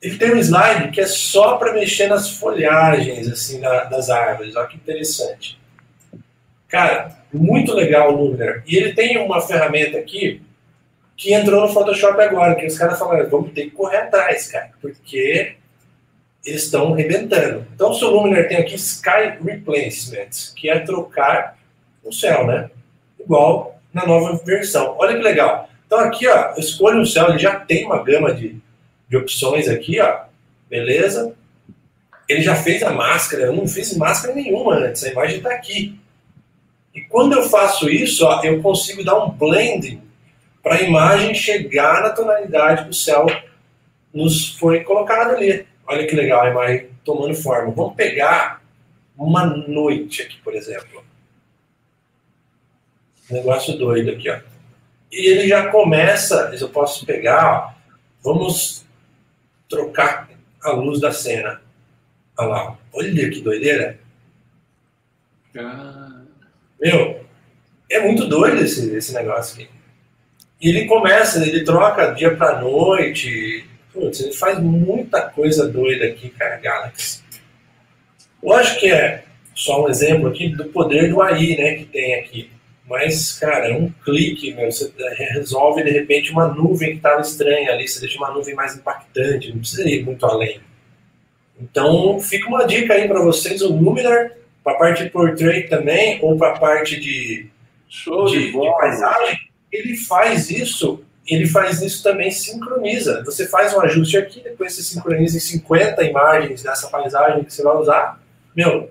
Ele 0.00 0.16
tem 0.16 0.32
um 0.32 0.38
slide 0.38 0.92
que 0.92 1.00
é 1.00 1.06
só 1.06 1.56
para 1.56 1.72
mexer 1.72 2.06
nas 2.06 2.30
folhagens 2.30 3.28
assim 3.28 3.60
da, 3.60 3.84
das 3.84 4.08
árvores. 4.08 4.54
Olha 4.54 4.68
que 4.68 4.76
interessante. 4.76 5.57
Cara, 6.68 7.16
muito 7.32 7.72
legal 7.74 8.12
o 8.12 8.24
Luminar. 8.24 8.62
E 8.66 8.76
ele 8.76 8.92
tem 8.92 9.18
uma 9.18 9.40
ferramenta 9.40 9.98
aqui 9.98 10.42
que 11.16 11.34
entrou 11.34 11.62
no 11.62 11.72
Photoshop 11.72 12.20
agora, 12.20 12.54
que 12.54 12.66
os 12.66 12.78
caras 12.78 12.98
falaram, 12.98 13.28
vamos 13.28 13.52
ter 13.52 13.64
que 13.64 13.70
correr 13.70 13.96
atrás, 13.96 14.46
cara, 14.46 14.70
porque 14.80 15.56
eles 16.44 16.64
estão 16.64 16.92
arrebentando. 16.92 17.66
Então, 17.74 17.90
o 17.90 17.94
seu 17.94 18.10
Luminar 18.10 18.46
tem 18.46 18.58
aqui 18.58 18.76
Sky 18.76 19.36
Replacement, 19.44 20.30
que 20.54 20.70
é 20.70 20.78
trocar 20.78 21.58
o 22.04 22.12
céu, 22.12 22.46
né? 22.46 22.70
Igual 23.18 23.80
na 23.92 24.06
nova 24.06 24.40
versão. 24.44 24.94
Olha 24.98 25.16
que 25.16 25.22
legal. 25.22 25.68
Então, 25.86 25.98
aqui, 25.98 26.28
ó, 26.28 26.52
eu 26.52 26.60
escolho 26.60 27.00
o 27.00 27.06
céu, 27.06 27.30
ele 27.30 27.38
já 27.38 27.56
tem 27.60 27.86
uma 27.86 28.02
gama 28.02 28.32
de, 28.32 28.56
de 29.08 29.16
opções 29.16 29.68
aqui, 29.68 30.00
ó. 30.00 30.20
Beleza? 30.70 31.34
Ele 32.28 32.42
já 32.42 32.54
fez 32.54 32.82
a 32.82 32.90
máscara, 32.90 33.44
eu 33.44 33.52
não 33.54 33.66
fiz 33.66 33.96
máscara 33.96 34.34
nenhuma 34.34 34.76
antes, 34.76 35.02
a 35.02 35.08
imagem 35.08 35.38
está 35.38 35.50
aqui. 35.50 35.98
E 36.94 37.02
quando 37.02 37.34
eu 37.34 37.48
faço 37.48 37.88
isso, 37.88 38.24
ó, 38.24 38.42
eu 38.42 38.60
consigo 38.62 39.04
dar 39.04 39.22
um 39.22 39.30
blending 39.30 40.02
para 40.62 40.76
a 40.76 40.82
imagem 40.82 41.34
chegar 41.34 42.02
na 42.02 42.10
tonalidade 42.10 42.84
que 42.84 42.90
o 42.90 42.94
céu 42.94 43.26
nos 44.12 44.56
foi 44.56 44.84
colocado 44.84 45.36
ali. 45.36 45.66
Olha 45.86 46.06
que 46.06 46.14
legal 46.14 46.42
a 46.42 46.50
imagem 46.50 46.88
tomando 47.04 47.34
forma. 47.34 47.72
Vamos 47.72 47.94
pegar 47.94 48.62
uma 49.16 49.46
noite 49.46 50.22
aqui, 50.22 50.38
por 50.42 50.54
exemplo. 50.54 51.04
Negócio 53.30 53.76
doido 53.78 54.10
aqui, 54.10 54.30
ó. 54.30 54.40
E 55.10 55.26
ele 55.30 55.48
já 55.48 55.70
começa, 55.70 56.54
eu 56.58 56.68
posso 56.68 57.06
pegar, 57.06 57.46
ó, 57.46 57.72
vamos 58.22 58.84
trocar 59.68 60.28
a 60.62 60.70
luz 60.72 61.00
da 61.00 61.12
cena. 61.12 61.60
Olha 62.36 62.48
lá, 62.48 62.78
olha 62.92 63.30
que 63.30 63.40
doideira. 63.40 63.98
Ah, 65.56 66.07
Meu, 66.80 67.20
é 67.90 68.00
muito 68.00 68.26
doido 68.26 68.62
esse, 68.62 68.94
esse 68.94 69.12
negócio 69.14 69.54
aqui. 69.54 69.68
E 70.60 70.68
ele 70.68 70.86
começa, 70.86 71.44
ele 71.44 71.64
troca 71.64 72.12
dia 72.12 72.34
pra 72.34 72.60
noite. 72.60 73.64
Putz, 73.92 74.20
ele 74.20 74.32
faz 74.32 74.58
muita 74.58 75.22
coisa 75.22 75.68
doida 75.68 76.06
aqui, 76.06 76.30
cara, 76.30 76.56
Galaxy. 76.58 77.22
Lógico 78.42 78.80
que 78.80 78.90
é 78.90 79.24
só 79.54 79.84
um 79.84 79.88
exemplo 79.88 80.28
aqui 80.28 80.48
do 80.48 80.66
poder 80.66 81.10
do 81.10 81.20
AI, 81.20 81.56
né, 81.56 81.74
que 81.74 81.84
tem 81.86 82.14
aqui. 82.14 82.50
Mas, 82.88 83.32
cara, 83.38 83.68
é 83.68 83.76
um 83.76 83.90
clique, 84.02 84.52
você 84.54 84.90
resolve 85.32 85.82
de 85.82 85.90
repente 85.90 86.30
uma 86.30 86.48
nuvem 86.48 86.92
que 86.92 86.96
estava 86.96 87.20
estranha 87.20 87.72
ali, 87.72 87.86
você 87.86 88.00
deixa 88.00 88.16
uma 88.16 88.30
nuvem 88.30 88.54
mais 88.54 88.76
impactante, 88.76 89.50
não 89.50 89.58
precisa 89.58 89.86
ir 89.86 90.04
muito 90.04 90.24
além. 90.24 90.60
Então, 91.60 92.18
fica 92.20 92.48
uma 92.48 92.64
dica 92.64 92.94
aí 92.94 93.06
para 93.06 93.20
vocês, 93.20 93.60
o 93.60 93.70
Luminar, 93.70 94.32
para 94.62 94.74
a 94.74 94.78
parte 94.78 95.04
de 95.04 95.10
portrait 95.10 95.68
também, 95.68 96.18
ou 96.22 96.36
para 96.36 96.54
a 96.54 96.58
parte 96.58 96.98
de, 97.00 97.48
show 97.88 98.26
de, 98.26 98.38
de 98.38 98.46
de 98.46 98.52
bola. 98.52 98.76
paisagem, 98.78 99.38
ele 99.72 99.96
faz 99.96 100.50
isso, 100.50 101.02
ele 101.26 101.46
faz 101.46 101.80
isso 101.82 102.02
também 102.02 102.30
sincroniza. 102.30 103.22
Você 103.24 103.46
faz 103.46 103.74
um 103.74 103.80
ajuste 103.80 104.16
aqui, 104.16 104.42
depois 104.42 104.74
você 104.74 104.82
sincroniza 104.82 105.36
em 105.36 105.40
50 105.40 106.02
imagens 106.04 106.62
dessa 106.62 106.88
paisagem 106.88 107.44
que 107.44 107.52
você 107.52 107.62
vai 107.62 107.76
usar. 107.76 108.20
Meu, 108.54 108.90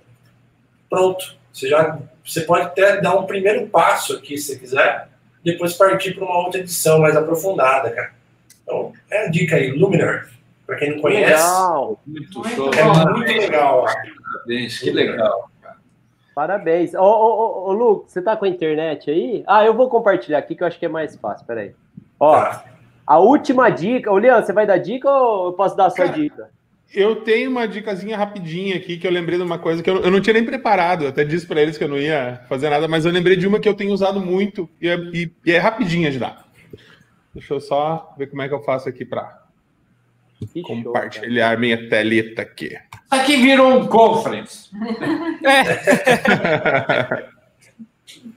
pronto. 0.89 1.35
Você 1.51 1.69
já 1.69 1.97
você 2.27 2.41
pode 2.41 2.65
até 2.65 2.99
dar 2.99 3.15
um 3.15 3.25
primeiro 3.25 3.67
passo 3.67 4.13
aqui, 4.13 4.37
se 4.37 4.47
você 4.47 4.59
quiser, 4.59 5.07
depois 5.43 5.73
partir 5.73 6.13
para 6.13 6.25
uma 6.25 6.39
outra 6.39 6.59
edição 6.59 6.99
mais 6.99 7.15
aprofundada, 7.15 7.89
cara. 7.89 8.11
Então, 8.61 8.91
é 9.09 9.25
a 9.25 9.29
dica 9.29 9.55
aí, 9.55 9.71
Luminar. 9.71 10.29
Para 10.65 10.75
quem 10.75 10.91
não 10.91 11.01
conhece, 11.01 11.31
Legal. 11.31 12.01
Muito 12.05 12.39
Muito 12.39 12.55
show. 12.55 12.73
é 12.73 13.05
muito 13.13 13.31
legal. 13.31 13.85
Parabéns, 13.85 14.77
que 14.79 14.91
legal. 14.91 15.49
Parabéns. 16.47 16.93
Ô, 16.93 16.99
ô, 17.01 17.03
ô, 17.03 17.69
ô, 17.69 17.73
Lu, 17.73 18.05
você 18.07 18.21
tá 18.21 18.37
com 18.37 18.45
a 18.45 18.47
internet 18.47 19.09
aí? 19.09 19.43
Ah, 19.47 19.65
eu 19.65 19.73
vou 19.73 19.89
compartilhar 19.89 20.37
aqui 20.37 20.53
que 20.53 20.61
eu 20.61 20.67
acho 20.67 20.77
que 20.77 20.85
é 20.85 20.87
mais 20.87 21.15
fácil. 21.15 21.47
Peraí. 21.47 21.71
Ó, 22.19 22.31
Tá. 22.39 22.63
a 23.07 23.17
última 23.17 23.71
dica. 23.71 24.11
Ô, 24.11 24.17
Leandro, 24.19 24.45
você 24.45 24.53
vai 24.53 24.67
dar 24.67 24.77
dica 24.77 25.09
ou 25.09 25.47
eu 25.47 25.53
posso 25.53 25.75
dar 25.75 25.87
a 25.87 25.89
sua 25.89 26.05
Cara, 26.05 26.15
dica? 26.15 26.51
Eu 26.93 27.15
tenho 27.23 27.49
uma 27.49 27.67
dicasinha 27.67 28.15
rapidinha 28.15 28.75
aqui 28.75 28.97
que 28.97 29.07
eu 29.07 29.11
lembrei 29.11 29.39
de 29.39 29.43
uma 29.43 29.57
coisa 29.57 29.81
que 29.81 29.89
eu, 29.89 29.99
eu 29.99 30.11
não 30.11 30.21
tinha 30.21 30.35
nem 30.35 30.45
preparado. 30.45 31.05
Eu 31.05 31.09
até 31.09 31.23
disse 31.23 31.47
para 31.47 31.59
eles 31.59 31.75
que 31.75 31.83
eu 31.83 31.87
não 31.87 31.97
ia 31.97 32.39
fazer 32.47 32.69
nada, 32.69 32.87
mas 32.87 33.03
eu 33.03 33.11
lembrei 33.11 33.35
de 33.35 33.47
uma 33.47 33.59
que 33.59 33.67
eu 33.67 33.73
tenho 33.73 33.91
usado 33.91 34.19
muito 34.21 34.69
e 34.79 34.87
é, 34.87 34.95
e- 34.95 35.31
e 35.43 35.51
é 35.51 35.57
rapidinha 35.57 36.11
de 36.11 36.19
dar. 36.19 36.45
Deixa 37.33 37.51
eu 37.51 37.59
só 37.59 38.13
ver 38.15 38.27
como 38.27 38.43
é 38.43 38.47
que 38.47 38.53
eu 38.53 38.61
faço 38.61 38.87
aqui 38.87 39.03
para 39.03 39.41
Que 40.39 40.61
show, 40.61 40.83
compartilhar 40.83 41.57
minha 41.59 41.89
teleta 41.89 42.43
aqui. 42.43 42.77
Aqui 43.09 43.37
virou 43.37 43.79
um 43.79 43.87
conference. 43.87 44.69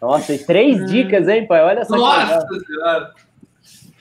Nossa, 0.00 0.34
e 0.34 0.38
três 0.38 0.90
dicas, 0.90 1.28
hein, 1.28 1.46
pai? 1.46 1.62
Olha 1.62 1.84
só 1.84 1.96
Nossa 1.96 2.46
senhora. 2.66 3.12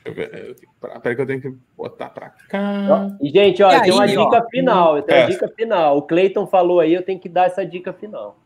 Eu, 0.06 0.14
eu, 0.14 0.30
tenho 0.30 0.56
que 0.56 0.68
parar, 0.80 1.00
peraí 1.02 1.16
que 1.16 1.22
eu 1.22 1.28
tenho 1.28 1.42
que 1.42 1.54
botar 1.78 2.10
para 2.10 2.28
Ó, 2.28 2.32
cá. 2.48 3.12
E, 3.22 3.30
gente, 3.30 3.62
ó, 3.62 3.72
E 3.72 3.82
tem 3.82 3.92
uma 3.92 4.04
aí, 4.04 4.18
ó, 4.18 4.26
dica 4.26 4.48
final. 4.50 5.02
Tem 5.04 5.16
uma 5.16 5.24
é. 5.24 5.28
dica 5.28 5.48
final. 5.50 5.98
O 5.98 6.02
Cleiton 6.04 6.48
falou 6.48 6.80
aí, 6.80 6.94
eu 6.94 7.04
tenho 7.04 7.20
que 7.20 7.28
dar 7.28 7.48
essa 7.48 7.66
dica 7.66 7.92
final. 7.92 8.40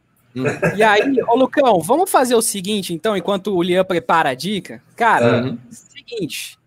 E 0.76 0.82
aí, 0.82 1.22
ô 1.28 1.36
Lucão, 1.36 1.80
vamos 1.80 2.10
fazer 2.10 2.34
o 2.34 2.42
seguinte, 2.42 2.92
então, 2.92 3.16
enquanto 3.16 3.56
o 3.56 3.62
Lian 3.62 3.86
prepara 3.86 4.30
a 4.30 4.34
dica? 4.34 4.82
Cara, 4.96 5.44
Uhum. 5.44 5.60
seguinte. 5.70 6.58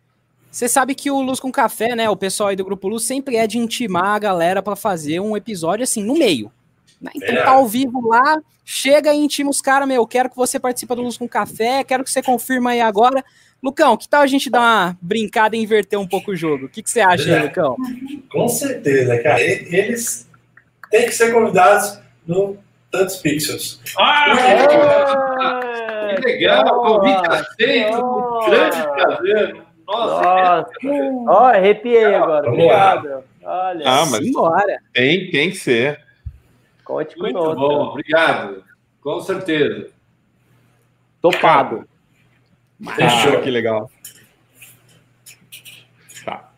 Você 0.57 0.71
sabe 0.71 0.95
que 0.95 1.11
o 1.11 1.21
Luz 1.21 1.39
com 1.39 1.53
Café, 1.53 1.95
né? 1.95 2.09
O 2.09 2.17
pessoal 2.17 2.49
aí 2.49 2.57
do 2.57 2.65
Grupo 2.65 2.89
Luz 2.89 3.05
sempre 3.05 3.37
é 3.37 3.47
de 3.47 3.59
intimar 3.59 4.15
a 4.15 4.19
galera 4.19 4.63
pra 4.63 4.75
fazer 4.75 5.21
um 5.21 5.37
episódio 5.37 5.85
assim, 5.85 6.03
no 6.03 6.15
meio. 6.17 6.51
né? 6.99 7.11
Então 7.15 7.35
É. 7.35 7.43
tá 7.43 7.51
ao 7.51 7.67
vivo 7.69 8.09
lá, 8.09 8.41
chega 8.65 9.13
e 9.13 9.19
intima 9.19 9.51
os 9.51 9.61
caras, 9.61 9.87
meu. 9.87 10.07
Quero 10.07 10.31
que 10.31 10.37
você 10.37 10.59
participe 10.59 10.95
do 10.95 11.03
Luz 11.03 11.19
com 11.19 11.29
Café, 11.29 11.85
quero 11.85 12.03
que 12.03 12.11
você 12.11 12.23
confirma 12.23 12.71
aí 12.71 12.81
agora. 12.81 13.23
Lucão, 13.63 13.99
que 13.99 14.09
tal 14.09 14.23
a 14.23 14.27
gente 14.27 14.49
dar 14.49 14.61
uma 14.61 14.99
brincada 15.03 15.55
e 15.57 15.63
inverter 15.63 15.99
um 16.01 16.09
pouco 16.09 16.31
o 16.31 16.37
jogo? 16.37 16.65
O 16.65 16.69
que, 16.71 16.83
que 16.83 16.89
você 16.91 17.01
acha 17.03 17.37
aí, 17.37 17.43
Lucão? 17.43 17.77
Com 18.33 18.49
certeza, 18.49 19.23
cara. 19.23 19.43
Eles 19.43 20.27
têm 20.91 21.05
que 21.05 21.13
ser 21.13 21.35
convidados 21.35 21.99
no 22.27 22.57
Tantos 22.91 23.17
Pixels. 23.17 23.79
Ah, 23.99 24.31
É, 26.09 26.15
que 26.15 26.23
legal, 26.27 26.83
convite 26.83 27.29
aceito, 27.29 28.01
com 28.01 28.47
grande 28.51 28.83
prazer. 28.83 29.66
Nossa, 29.87 30.69
Nossa, 30.83 31.31
ó, 31.31 31.45
arrepiei 31.49 32.15
agora. 32.15 32.51
Vamos 32.51 32.67
lá. 32.67 32.95
Obrigado. 32.97 33.25
Olha, 33.43 33.83
Ah, 33.89 34.07
mas 34.07 34.33
Bora. 34.33 34.79
tem, 34.93 35.31
tem 35.31 35.51
que 35.51 35.57
ser. 35.57 36.01
conte 36.85 37.17
muito 37.19 37.39
conosco. 37.39 37.61
bom, 37.61 37.85
obrigado. 37.91 38.65
Com 39.01 39.21
certeza. 39.21 39.89
Topado. 41.23 41.85
Fechou. 42.97 43.39
Ah, 43.39 43.41
que 43.43 43.51
legal. 43.51 43.91
Tá. 46.25 46.51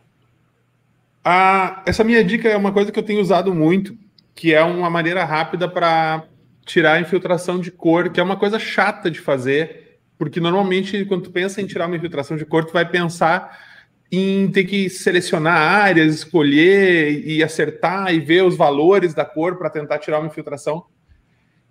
Ah, 1.24 1.82
essa 1.86 2.02
minha 2.04 2.24
dica 2.24 2.48
é 2.48 2.56
uma 2.56 2.72
coisa 2.72 2.90
que 2.90 2.98
eu 2.98 3.02
tenho 3.02 3.20
usado 3.20 3.54
muito, 3.54 3.96
que 4.34 4.54
é 4.54 4.62
uma 4.62 4.88
maneira 4.88 5.24
rápida 5.24 5.68
para 5.68 6.24
tirar 6.64 6.94
a 6.94 7.00
infiltração 7.00 7.58
de 7.60 7.70
cor, 7.70 8.10
que 8.10 8.20
é 8.20 8.22
uma 8.22 8.36
coisa 8.36 8.58
chata 8.58 9.10
de 9.10 9.20
fazer, 9.20 9.77
porque 10.18 10.40
normalmente 10.40 11.04
quando 11.04 11.22
tu 11.22 11.30
pensa 11.30 11.62
em 11.62 11.66
tirar 11.66 11.86
uma 11.86 11.96
infiltração 11.96 12.36
de 12.36 12.44
cor, 12.44 12.64
tu 12.64 12.72
vai 12.72 12.88
pensar 12.88 13.56
em 14.10 14.50
ter 14.50 14.64
que 14.64 14.90
selecionar 14.90 15.56
áreas, 15.56 16.14
escolher 16.14 17.26
e 17.26 17.42
acertar 17.42 18.12
e 18.12 18.18
ver 18.18 18.42
os 18.42 18.56
valores 18.56 19.14
da 19.14 19.24
cor 19.24 19.56
para 19.56 19.70
tentar 19.70 19.98
tirar 19.98 20.18
uma 20.18 20.28
infiltração. 20.28 20.84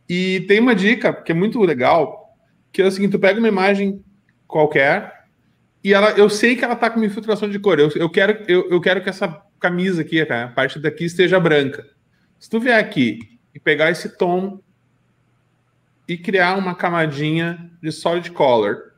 E 0.08 0.42
tem 0.48 0.60
uma 0.60 0.74
dica 0.74 1.12
que 1.14 1.32
é 1.32 1.36
muito 1.36 1.60
legal, 1.62 2.36
que 2.72 2.82
é 2.82 2.86
o 2.86 2.92
seguinte, 2.92 3.12
tu 3.12 3.20
pega 3.20 3.40
uma 3.40 3.48
imagem 3.48 4.04
qualquer 4.48 5.18
e 5.84 5.94
ela, 5.94 6.12
eu 6.12 6.30
sei 6.30 6.56
que 6.56 6.64
ela 6.64 6.76
tá 6.76 6.90
com 6.90 6.98
uma 6.98 7.06
infiltração 7.06 7.50
de 7.50 7.60
cor. 7.60 7.80
Eu, 7.80 7.90
eu 7.96 8.10
quero, 8.10 8.44
eu, 8.48 8.70
eu 8.70 8.80
quero 8.80 9.02
que 9.02 9.10
essa 9.10 9.42
camisa 9.60 10.02
aqui, 10.02 10.22
a 10.22 10.48
parte 10.50 10.80
daqui 10.80 11.06
esteja 11.06 11.40
branca. 11.40 11.86
Se 12.40 12.50
tu 12.50 12.60
vier 12.60 12.80
aqui 12.80 13.20
e 13.54 13.60
pegar 13.60 13.90
esse 13.90 14.18
tom 14.18 14.60
e 16.08 16.18
criar 16.18 16.56
uma 16.58 16.74
camadinha 16.74 17.70
de 17.82 17.92
solid 17.92 18.32
color, 18.32 18.94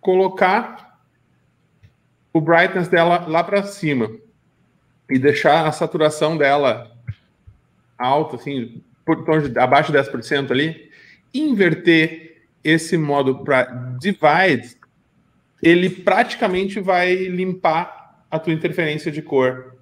colocar 0.00 0.98
o 2.32 2.40
brightness 2.40 2.88
dela 2.88 3.26
lá 3.28 3.44
para 3.44 3.62
cima 3.62 4.10
e 5.08 5.18
deixar 5.18 5.66
a 5.66 5.72
saturação 5.72 6.36
dela 6.36 6.90
alta, 7.96 8.36
assim, 8.36 8.82
por 9.04 9.48
de, 9.48 9.58
abaixo 9.58 9.92
de 9.92 9.98
10% 9.98 10.50
ali, 10.50 10.90
inverter 11.32 12.42
esse 12.62 12.96
modo 12.96 13.44
para 13.44 13.64
divide, 14.00 14.76
ele 15.62 15.88
praticamente 15.88 16.80
vai 16.80 17.14
limpar 17.14 18.24
a 18.30 18.38
tua 18.38 18.52
interferência 18.52 19.12
de 19.12 19.22
cor. 19.22 19.76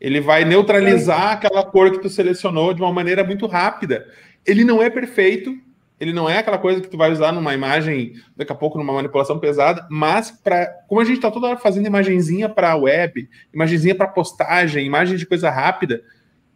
Ele 0.00 0.20
vai 0.20 0.44
neutralizar 0.44 1.32
aquela 1.32 1.64
cor 1.64 1.90
que 1.90 2.00
tu 2.00 2.08
selecionou 2.08 2.74
de 2.74 2.82
uma 2.82 2.92
maneira 2.92 3.24
muito 3.24 3.46
rápida. 3.46 4.06
Ele 4.46 4.64
não 4.64 4.82
é 4.82 4.90
perfeito, 4.90 5.56
ele 6.02 6.12
não 6.12 6.28
é 6.28 6.38
aquela 6.38 6.58
coisa 6.58 6.80
que 6.80 6.88
tu 6.88 6.96
vai 6.96 7.12
usar 7.12 7.30
numa 7.30 7.54
imagem, 7.54 8.14
daqui 8.36 8.50
a 8.50 8.56
pouco 8.56 8.76
numa 8.76 8.92
manipulação 8.92 9.38
pesada, 9.38 9.86
mas 9.88 10.32
para 10.32 10.66
como 10.88 11.00
a 11.00 11.04
gente 11.04 11.16
está 11.16 11.30
toda 11.30 11.46
hora 11.46 11.56
fazendo 11.56 11.86
imagenzinha 11.86 12.48
para 12.48 12.74
web, 12.74 13.28
imagenzinha 13.54 13.94
para 13.94 14.08
postagem, 14.08 14.84
imagem 14.84 15.16
de 15.16 15.24
coisa 15.24 15.48
rápida, 15.48 16.02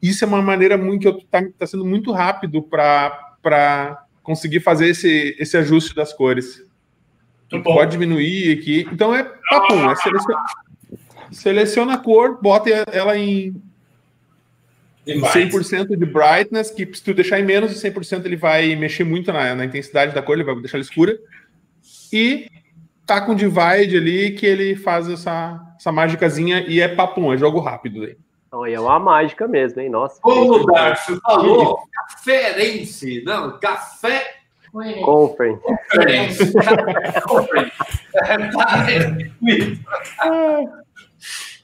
isso 0.03 0.25
é 0.25 0.29
uma 0.29 0.43
maneira 0.43 0.77
muito 0.77 1.03
que 1.03 1.09
eu 1.09 1.21
tá, 1.31 1.67
sendo 1.67 1.85
muito 1.85 2.11
rápido 2.11 2.61
para 2.61 4.05
conseguir 4.23 4.61
fazer 4.61 4.89
esse, 4.89 5.37
esse 5.39 5.57
ajuste 5.57 5.95
das 5.95 6.13
cores. 6.13 6.65
Pode 7.63 7.93
diminuir 7.93 8.59
aqui. 8.59 8.89
Então 8.93 9.15
é 9.15 9.23
papum, 9.49 9.89
é 9.89 9.95
seleciona, 9.95 10.45
seleciona 11.31 11.95
a 11.95 11.99
cor, 11.99 12.41
bota 12.43 12.69
ela 12.93 13.17
em, 13.17 13.55
em 15.07 15.21
Divide. 15.23 15.57
100% 15.57 15.97
de 15.97 16.07
brightness, 16.07 16.71
que 16.71 16.89
se 16.95 17.03
tu 17.03 17.15
deixar 17.15 17.39
em 17.39 17.45
menos 17.45 17.71
de 17.73 17.79
100%, 17.79 18.25
ele 18.25 18.37
vai 18.37 18.75
mexer 18.77 19.05
muito 19.05 19.33
na, 19.33 19.55
na 19.55 19.65
intensidade 19.65 20.15
da 20.15 20.23
cor, 20.23 20.35
ele 20.35 20.45
vai 20.45 20.55
deixar 20.57 20.79
ela 20.79 20.85
escura. 20.85 21.17
E 22.13 22.49
tá 23.07 23.21
com 23.21 23.35
divide 23.35 23.97
ali, 23.97 24.33
que 24.33 24.45
ele 24.45 24.75
faz 24.75 25.09
essa, 25.09 25.61
essa 25.79 25.93
mágicazinha 25.93 26.65
e 26.67 26.81
é 26.81 26.89
papum, 26.89 27.33
é 27.33 27.37
jogo 27.37 27.61
rápido 27.61 28.01
daí. 28.01 28.17
Então, 28.49 28.65
aí 28.65 28.75
é 28.75 28.81
uma 28.81 28.99
mágica 28.99 29.47
mesmo, 29.47 29.81
hein? 29.81 29.89
Nossa. 29.91 30.21
Como 30.21 30.55
o 30.55 30.67
Darcio 30.67 31.21
falou, 31.21 31.79
caferense, 31.93 33.23
não, 33.25 33.59
café 33.61 34.35
Conference. 35.05 35.63
Conference. 35.63 36.53
Conference. 38.53 39.37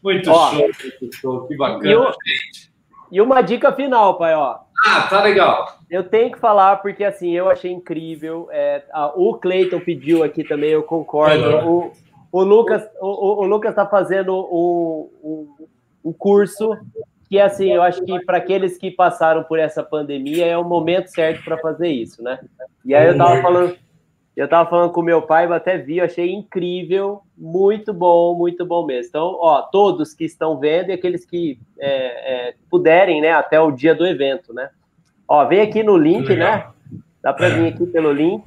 Muito, 0.02 0.30
Ó, 0.30 0.50
show, 0.50 0.58
muito 0.58 1.16
show, 1.16 1.46
que 1.46 1.56
bacana. 1.56 1.90
e 1.90 1.94
o- 1.94 2.12
gente. 2.26 2.71
E 3.12 3.20
uma 3.20 3.42
dica 3.42 3.70
final, 3.72 4.16
pai, 4.16 4.34
ó. 4.34 4.56
Ah, 4.86 5.02
tá 5.02 5.22
legal. 5.22 5.66
Eu 5.90 6.02
tenho 6.02 6.32
que 6.32 6.38
falar 6.38 6.76
porque 6.78 7.04
assim 7.04 7.30
eu 7.32 7.48
achei 7.50 7.70
incrível. 7.70 8.48
É, 8.50 8.82
a- 8.90 9.12
o 9.14 9.34
Cleiton 9.34 9.78
pediu 9.78 10.24
aqui 10.24 10.42
também, 10.42 10.70
eu 10.70 10.82
concordo. 10.82 11.44
O, 11.68 11.92
o 12.32 12.42
Lucas, 12.42 12.82
o, 13.00 13.06
o- 13.06 13.40
o 13.42 13.46
Lucas 13.46 13.70
está 13.72 13.86
fazendo 13.86 14.34
um, 14.34 15.10
um, 15.22 15.66
um 16.06 16.12
curso 16.12 16.76
que 17.28 17.38
assim 17.38 17.70
eu 17.70 17.82
acho 17.82 18.02
que 18.02 18.18
para 18.24 18.38
aqueles 18.38 18.76
que 18.78 18.90
passaram 18.90 19.44
por 19.44 19.58
essa 19.58 19.82
pandemia 19.82 20.46
é 20.46 20.56
o 20.56 20.64
momento 20.64 21.08
certo 21.08 21.44
para 21.44 21.58
fazer 21.58 21.88
isso, 21.88 22.22
né? 22.22 22.38
E 22.84 22.94
aí 22.94 23.06
eu 23.06 23.16
tava 23.18 23.40
falando, 23.42 23.76
eu 24.36 24.48
tava 24.48 24.68
falando 24.68 24.92
com 24.92 25.02
meu 25.02 25.22
pai, 25.22 25.44
eu 25.44 25.52
até 25.52 25.76
vi, 25.76 25.98
eu 25.98 26.04
achei 26.04 26.32
incrível, 26.32 27.22
muito 27.36 27.92
bom, 27.92 28.34
muito 28.34 28.64
bom 28.64 28.86
mesmo. 28.86 29.08
Então, 29.10 29.36
ó, 29.40 29.62
todos 29.62 30.14
que 30.14 30.24
estão 30.24 30.58
vendo 30.58 30.88
e 30.90 30.92
aqueles 30.92 31.24
que 31.24 31.58
é, 31.78 32.48
é, 32.48 32.54
puderem, 32.70 33.20
né, 33.20 33.32
até 33.32 33.60
o 33.60 33.70
dia 33.70 33.94
do 33.94 34.06
evento, 34.06 34.54
né? 34.54 34.70
Ó, 35.28 35.44
vem 35.46 35.60
aqui 35.60 35.82
no 35.82 35.96
link, 35.96 36.34
né? 36.34 36.66
Dá 37.22 37.32
para 37.32 37.46
É. 37.46 37.50
vir 37.50 37.66
aqui 37.74 37.86
pelo 37.86 38.12
link. 38.12 38.42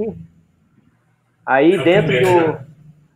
Aí 1.45 1.77
dentro 1.83 2.07
primeiro, 2.07 2.53
do 2.53 2.59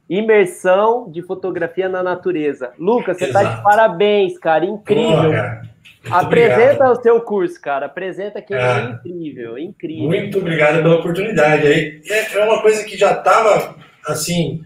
imersão 0.10 1.10
de 1.12 1.22
fotografia 1.22 1.90
na 1.90 2.02
natureza. 2.02 2.72
Lucas, 2.80 3.18
você 3.18 3.32
tá 3.32 3.41
de 3.44 3.50
Exato. 3.50 3.64
parabéns, 3.64 4.38
cara, 4.38 4.66
incrível. 4.66 5.24
Pô, 5.24 5.32
cara, 5.32 5.69
muito 6.03 6.14
Apresenta 6.15 6.61
obrigado. 6.85 6.97
o 6.97 7.01
seu 7.01 7.22
curso, 7.22 7.61
cara. 7.61 7.85
Apresenta 7.88 8.41
que 8.41 8.53
é 8.53 8.57
Ah. 8.61 8.99
incrível, 9.06 9.57
incrível. 9.57 10.06
Muito 10.06 10.38
obrigado 10.39 10.81
pela 10.81 10.95
oportunidade. 10.95 11.68
É 11.68 12.38
é 12.38 12.43
uma 12.45 12.61
coisa 12.61 12.84
que 12.84 12.97
já 12.97 13.11
estava 13.14 13.76
assim 14.07 14.64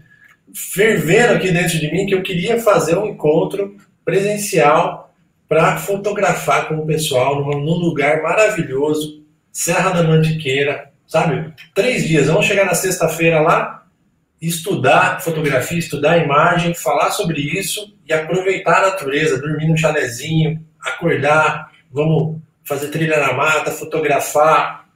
fervendo 0.54 1.34
aqui 1.34 1.50
dentro 1.50 1.78
de 1.78 1.90
mim 1.90 2.06
que 2.06 2.14
eu 2.14 2.22
queria 2.22 2.60
fazer 2.60 2.96
um 2.96 3.06
encontro 3.06 3.76
presencial 4.04 5.12
para 5.48 5.76
fotografar 5.76 6.68
com 6.68 6.76
o 6.76 6.86
pessoal 6.86 7.40
num, 7.44 7.60
num 7.60 7.74
lugar 7.78 8.22
maravilhoso, 8.22 9.22
Serra 9.52 9.90
da 9.90 10.02
Mantiqueira, 10.02 10.90
sabe? 11.06 11.52
Três 11.74 12.06
dias. 12.06 12.26
Vamos 12.28 12.46
chegar 12.46 12.64
na 12.64 12.74
sexta-feira 12.74 13.40
lá, 13.40 13.84
estudar 14.40 15.20
fotografia, 15.20 15.78
estudar 15.78 16.18
imagem, 16.18 16.74
falar 16.74 17.10
sobre 17.10 17.40
isso 17.40 17.94
e 18.06 18.12
aproveitar 18.12 18.78
a 18.78 18.88
natureza, 18.90 19.40
dormir 19.40 19.66
num 19.68 19.76
chalezinho, 19.76 20.60
acordar, 20.84 21.70
vamos 21.90 22.40
fazer 22.64 22.88
trilha 22.88 23.18
na 23.20 23.32
mata, 23.32 23.70
fotografar, 23.70 24.86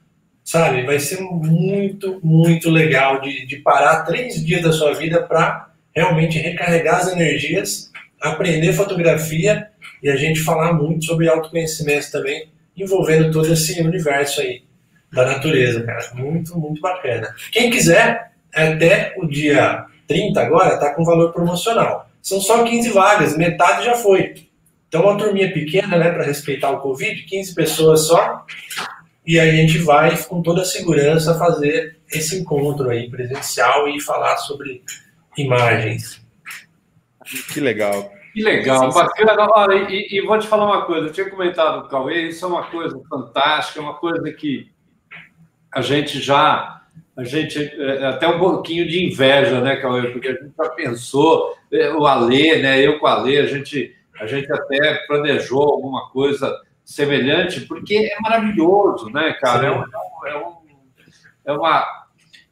sabe? 0.43 0.83
Vai 0.83 0.99
ser 0.99 1.21
muito, 1.21 2.19
muito 2.23 2.69
legal 2.69 3.21
de, 3.21 3.45
de 3.45 3.57
parar 3.57 4.03
três 4.03 4.43
dias 4.43 4.63
da 4.63 4.71
sua 4.71 4.93
vida 4.93 5.21
para 5.21 5.69
realmente 5.95 6.39
recarregar 6.39 7.01
as 7.01 7.11
energias, 7.11 7.91
aprender 8.21 8.73
fotografia 8.73 9.67
e 10.01 10.09
a 10.09 10.15
gente 10.15 10.39
falar 10.41 10.73
muito 10.73 11.05
sobre 11.05 11.29
autoconhecimento 11.29 12.11
também, 12.11 12.49
envolvendo 12.75 13.31
todo 13.31 13.51
esse 13.51 13.79
universo 13.81 14.41
aí 14.41 14.63
da 15.11 15.25
natureza, 15.25 15.83
cara. 15.83 15.99
Muito, 16.13 16.57
muito 16.57 16.81
bacana. 16.81 17.33
Quem 17.51 17.69
quiser, 17.69 18.31
até 18.53 19.13
o 19.17 19.27
dia 19.27 19.85
30 20.07 20.41
agora, 20.41 20.77
tá 20.77 20.93
com 20.93 21.03
valor 21.03 21.31
promocional. 21.31 22.09
São 22.21 22.39
só 22.39 22.63
15 22.63 22.89
vagas, 22.91 23.37
metade 23.37 23.85
já 23.85 23.95
foi. 23.95 24.48
Então, 24.89 25.03
uma 25.03 25.17
turminha 25.17 25.53
pequena, 25.53 25.97
né, 25.97 26.11
para 26.11 26.25
respeitar 26.25 26.71
o 26.71 26.81
Covid, 26.81 27.23
15 27.23 27.55
pessoas 27.55 28.07
só. 28.07 28.45
E 29.25 29.39
aí 29.39 29.51
a 29.51 29.55
gente 29.55 29.77
vai 29.77 30.17
com 30.23 30.41
toda 30.41 30.63
a 30.63 30.65
segurança 30.65 31.37
fazer 31.37 31.97
esse 32.11 32.39
encontro 32.39 32.89
aí 32.89 33.07
presencial 33.07 33.87
e 33.87 34.01
falar 34.01 34.35
sobre 34.37 34.83
imagens. 35.37 36.19
Que 37.53 37.59
legal. 37.59 38.11
Que 38.33 38.43
legal, 38.43 38.91
bacana. 38.91 39.47
Olha, 39.51 39.89
e, 39.89 40.07
e 40.11 40.25
vou 40.25 40.37
te 40.39 40.47
falar 40.47 40.65
uma 40.65 40.85
coisa, 40.85 41.07
eu 41.07 41.13
tinha 41.13 41.29
comentado 41.29 41.81
com 41.81 41.87
o 41.87 41.89
Cauê, 41.89 42.29
isso 42.29 42.45
é 42.45 42.47
uma 42.47 42.63
coisa 42.63 42.99
fantástica, 43.09 43.79
é 43.79 43.83
uma 43.83 43.95
coisa 43.95 44.31
que 44.31 44.71
a 45.71 45.81
gente 45.81 46.19
já, 46.19 46.83
a 47.15 47.23
gente, 47.23 47.59
é, 47.59 48.05
até 48.05 48.27
um 48.27 48.39
pouquinho 48.39 48.87
de 48.87 49.05
inveja, 49.05 49.61
né, 49.61 49.75
Cauê, 49.77 50.09
porque 50.09 50.29
a 50.29 50.33
gente 50.33 50.53
já 50.57 50.69
pensou, 50.69 51.55
é, 51.71 51.91
o 51.91 52.05
Alê, 52.05 52.61
né, 52.61 52.79
eu 52.79 52.99
com 52.99 53.05
o 53.05 53.09
Alê, 53.09 53.39
a 53.39 53.45
gente, 53.45 53.95
a 54.19 54.25
gente 54.27 54.51
até 54.51 54.95
planejou 55.07 55.61
alguma 55.61 56.09
coisa 56.09 56.53
semelhante, 56.83 57.61
porque 57.61 57.95
é 57.95 58.19
maravilhoso, 58.21 59.09
né, 59.09 59.33
cara, 59.39 59.67
é, 59.67 59.71
um- 59.71 59.83
é, 60.27 60.37
um- 60.37 60.55
é 61.45 61.51
uma, 61.53 61.85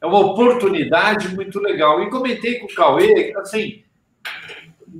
é 0.00 0.06
uma 0.06 0.18
oportunidade 0.20 1.28
muito 1.34 1.58
legal. 1.60 2.02
E 2.02 2.10
comentei 2.10 2.58
com 2.60 2.66
o 2.66 2.74
Cauê, 2.74 3.32
que 3.32 3.38
assim, 3.38 3.82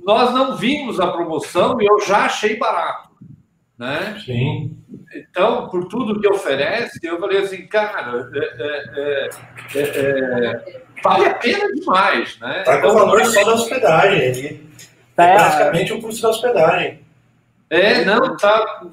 nós 0.03 0.33
não 0.33 0.55
vimos 0.57 0.99
a 0.99 1.07
promoção 1.11 1.81
e 1.81 1.85
eu 1.85 1.99
já 2.01 2.25
achei 2.25 2.57
barato, 2.57 3.09
né? 3.77 4.21
Sim. 4.25 4.75
Então, 5.15 5.67
por 5.69 5.87
tudo 5.87 6.19
que 6.19 6.27
oferece, 6.27 6.99
eu 7.03 7.19
falei 7.19 7.39
assim, 7.39 7.65
cara, 7.65 8.29
é, 8.33 8.39
é, 8.61 9.29
é, 9.75 9.79
é, 9.81 10.81
vale 11.03 11.25
a 11.25 11.33
pena 11.33 11.71
demais, 11.73 12.37
né? 12.39 12.63
Tá 12.63 12.79
com 12.81 12.89
o 12.89 12.93
valor 12.93 13.25
só 13.25 13.43
da 13.43 13.53
hospedagem 13.53 14.27
ali. 14.29 14.69
Tá, 15.19 15.25
É 15.25 15.35
praticamente 15.35 15.93
o 15.93 16.01
custo 16.01 16.21
da 16.21 16.29
hospedagem. 16.29 16.99
É, 17.69 18.05
não, 18.05 18.37
tá. 18.37 18.83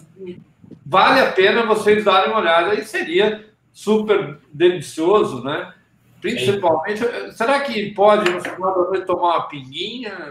Vale 0.85 1.21
a 1.21 1.31
pena 1.31 1.65
vocês 1.65 2.05
darem 2.05 2.31
uma 2.31 2.41
olhada 2.41 2.75
e 2.75 2.85
seria 2.85 3.47
super 3.73 4.39
delicioso, 4.53 5.45
né? 5.45 5.73
Principalmente, 6.21 7.01
será 7.33 7.61
que 7.61 7.93
pode 7.93 8.29
no 8.29 8.41
final 8.41 8.75
da 8.75 8.91
noite 8.91 9.07
tomar 9.07 9.37
uma 9.37 9.49
pinguinha? 9.49 10.31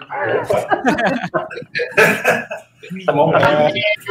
Tá 3.06 3.14
bom? 3.14 3.32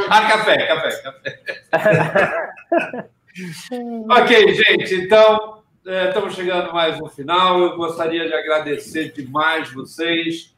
Ah, 0.08 0.28
café, 0.28 0.66
café, 0.66 1.02
café. 1.02 1.38
ok, 4.08 4.54
gente, 4.54 4.94
então 4.94 5.62
é, 5.86 6.08
estamos 6.08 6.34
chegando 6.34 6.72
mais 6.72 6.98
no 6.98 7.08
final. 7.08 7.60
Eu 7.60 7.76
gostaria 7.76 8.26
de 8.26 8.32
agradecer 8.32 9.12
demais 9.12 9.70
vocês. 9.72 10.53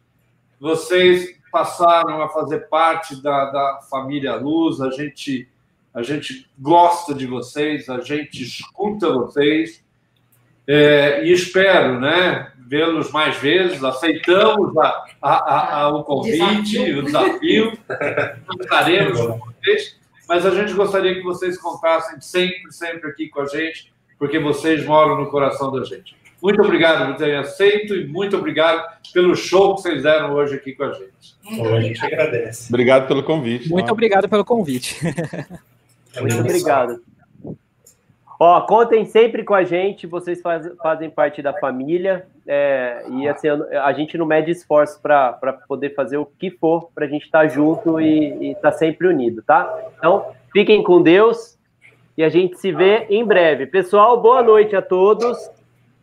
Vocês 0.60 1.36
passaram 1.52 2.22
a 2.22 2.28
fazer 2.28 2.68
parte 2.68 3.20
da, 3.22 3.50
da 3.50 3.80
família 3.90 4.34
Luz. 4.36 4.80
A 4.80 4.90
gente, 4.90 5.48
a 5.94 6.02
gente 6.02 6.48
gosta 6.58 7.14
de 7.14 7.26
vocês, 7.26 7.88
a 7.88 8.00
gente 8.00 8.42
escuta 8.42 9.12
vocês. 9.12 9.84
É, 10.68 11.24
e 11.24 11.32
espero 11.32 12.00
né, 12.00 12.52
vê-los 12.58 13.10
mais 13.12 13.36
vezes. 13.36 13.82
Aceitamos 13.84 14.76
a, 14.78 15.04
a, 15.22 15.32
a, 15.32 15.80
a- 15.82 15.88
o 15.94 16.02
convite, 16.04 16.72
Desafio. 16.72 16.98
o 16.98 17.02
desafio. 17.04 17.72
Estaremos 18.60 19.20
com 19.20 19.38
vocês, 19.38 19.96
mas 20.28 20.44
a 20.44 20.50
gente 20.50 20.72
gostaria 20.72 21.14
que 21.14 21.22
vocês 21.22 21.56
contassem 21.58 22.20
sempre, 22.20 22.72
sempre 22.72 23.08
aqui 23.10 23.28
com 23.28 23.40
a 23.42 23.46
gente, 23.46 23.92
porque 24.18 24.38
vocês 24.40 24.84
moram 24.84 25.16
no 25.16 25.30
coração 25.30 25.70
da 25.70 25.84
gente. 25.84 26.16
Muito 26.46 26.62
obrigado 26.62 27.06
por 27.08 27.16
terem 27.16 27.34
aceito 27.34 27.92
e 27.92 28.06
muito 28.06 28.36
obrigado 28.36 28.80
pelo 29.12 29.34
show 29.34 29.74
que 29.74 29.82
vocês 29.82 30.04
deram 30.04 30.32
hoje 30.32 30.54
aqui 30.54 30.74
com 30.74 30.84
a 30.84 30.92
gente. 30.92 31.34
Bom, 31.56 31.74
a 31.74 31.80
gente 31.80 32.06
agradece. 32.06 32.72
Obrigado 32.72 33.08
pelo 33.08 33.24
convite. 33.24 33.68
Muito 33.68 33.86
tá? 33.86 33.92
obrigado 33.92 34.28
pelo 34.28 34.44
convite. 34.44 34.96
Muito 36.20 36.38
obrigado. 36.38 37.02
Ó, 38.38 38.60
contem 38.60 39.04
sempre 39.06 39.42
com 39.42 39.54
a 39.54 39.64
gente, 39.64 40.06
vocês 40.06 40.40
faz- 40.40 40.70
fazem 40.80 41.10
parte 41.10 41.42
da 41.42 41.52
família, 41.52 42.28
é, 42.46 43.04
e 43.10 43.26
assim, 43.26 43.48
a 43.48 43.92
gente 43.92 44.16
não 44.16 44.24
mede 44.24 44.52
esforço 44.52 45.00
para 45.02 45.32
poder 45.66 45.96
fazer 45.96 46.16
o 46.16 46.26
que 46.26 46.52
for, 46.52 46.90
para 46.94 47.06
a 47.06 47.08
gente 47.08 47.24
estar 47.24 47.48
junto 47.48 48.00
e 48.00 48.52
estar 48.52 48.70
sempre 48.70 49.08
unido, 49.08 49.42
tá? 49.42 49.76
Então, 49.98 50.26
fiquem 50.52 50.80
com 50.84 51.02
Deus 51.02 51.58
e 52.16 52.22
a 52.22 52.28
gente 52.28 52.56
se 52.56 52.70
vê 52.70 53.08
em 53.10 53.24
breve. 53.24 53.66
Pessoal, 53.66 54.20
boa 54.22 54.44
noite 54.44 54.76
a 54.76 54.82
todos. 54.82 55.55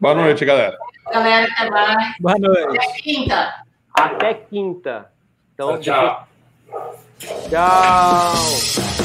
Boa 0.04 0.16
noite, 0.16 0.44
galera. 0.44 0.78
Galera, 1.14 1.48
até 1.56 1.70
mais. 1.70 2.16
Boa 2.20 2.36
noite. 2.38 2.78
Até 2.78 3.02
quinta. 3.02 3.54
Até 3.94 4.34
quinta. 4.34 5.10
Então, 5.54 5.80
Tchau, 5.80 6.28
tchau. 6.70 7.48
Tchau. 7.50 9.03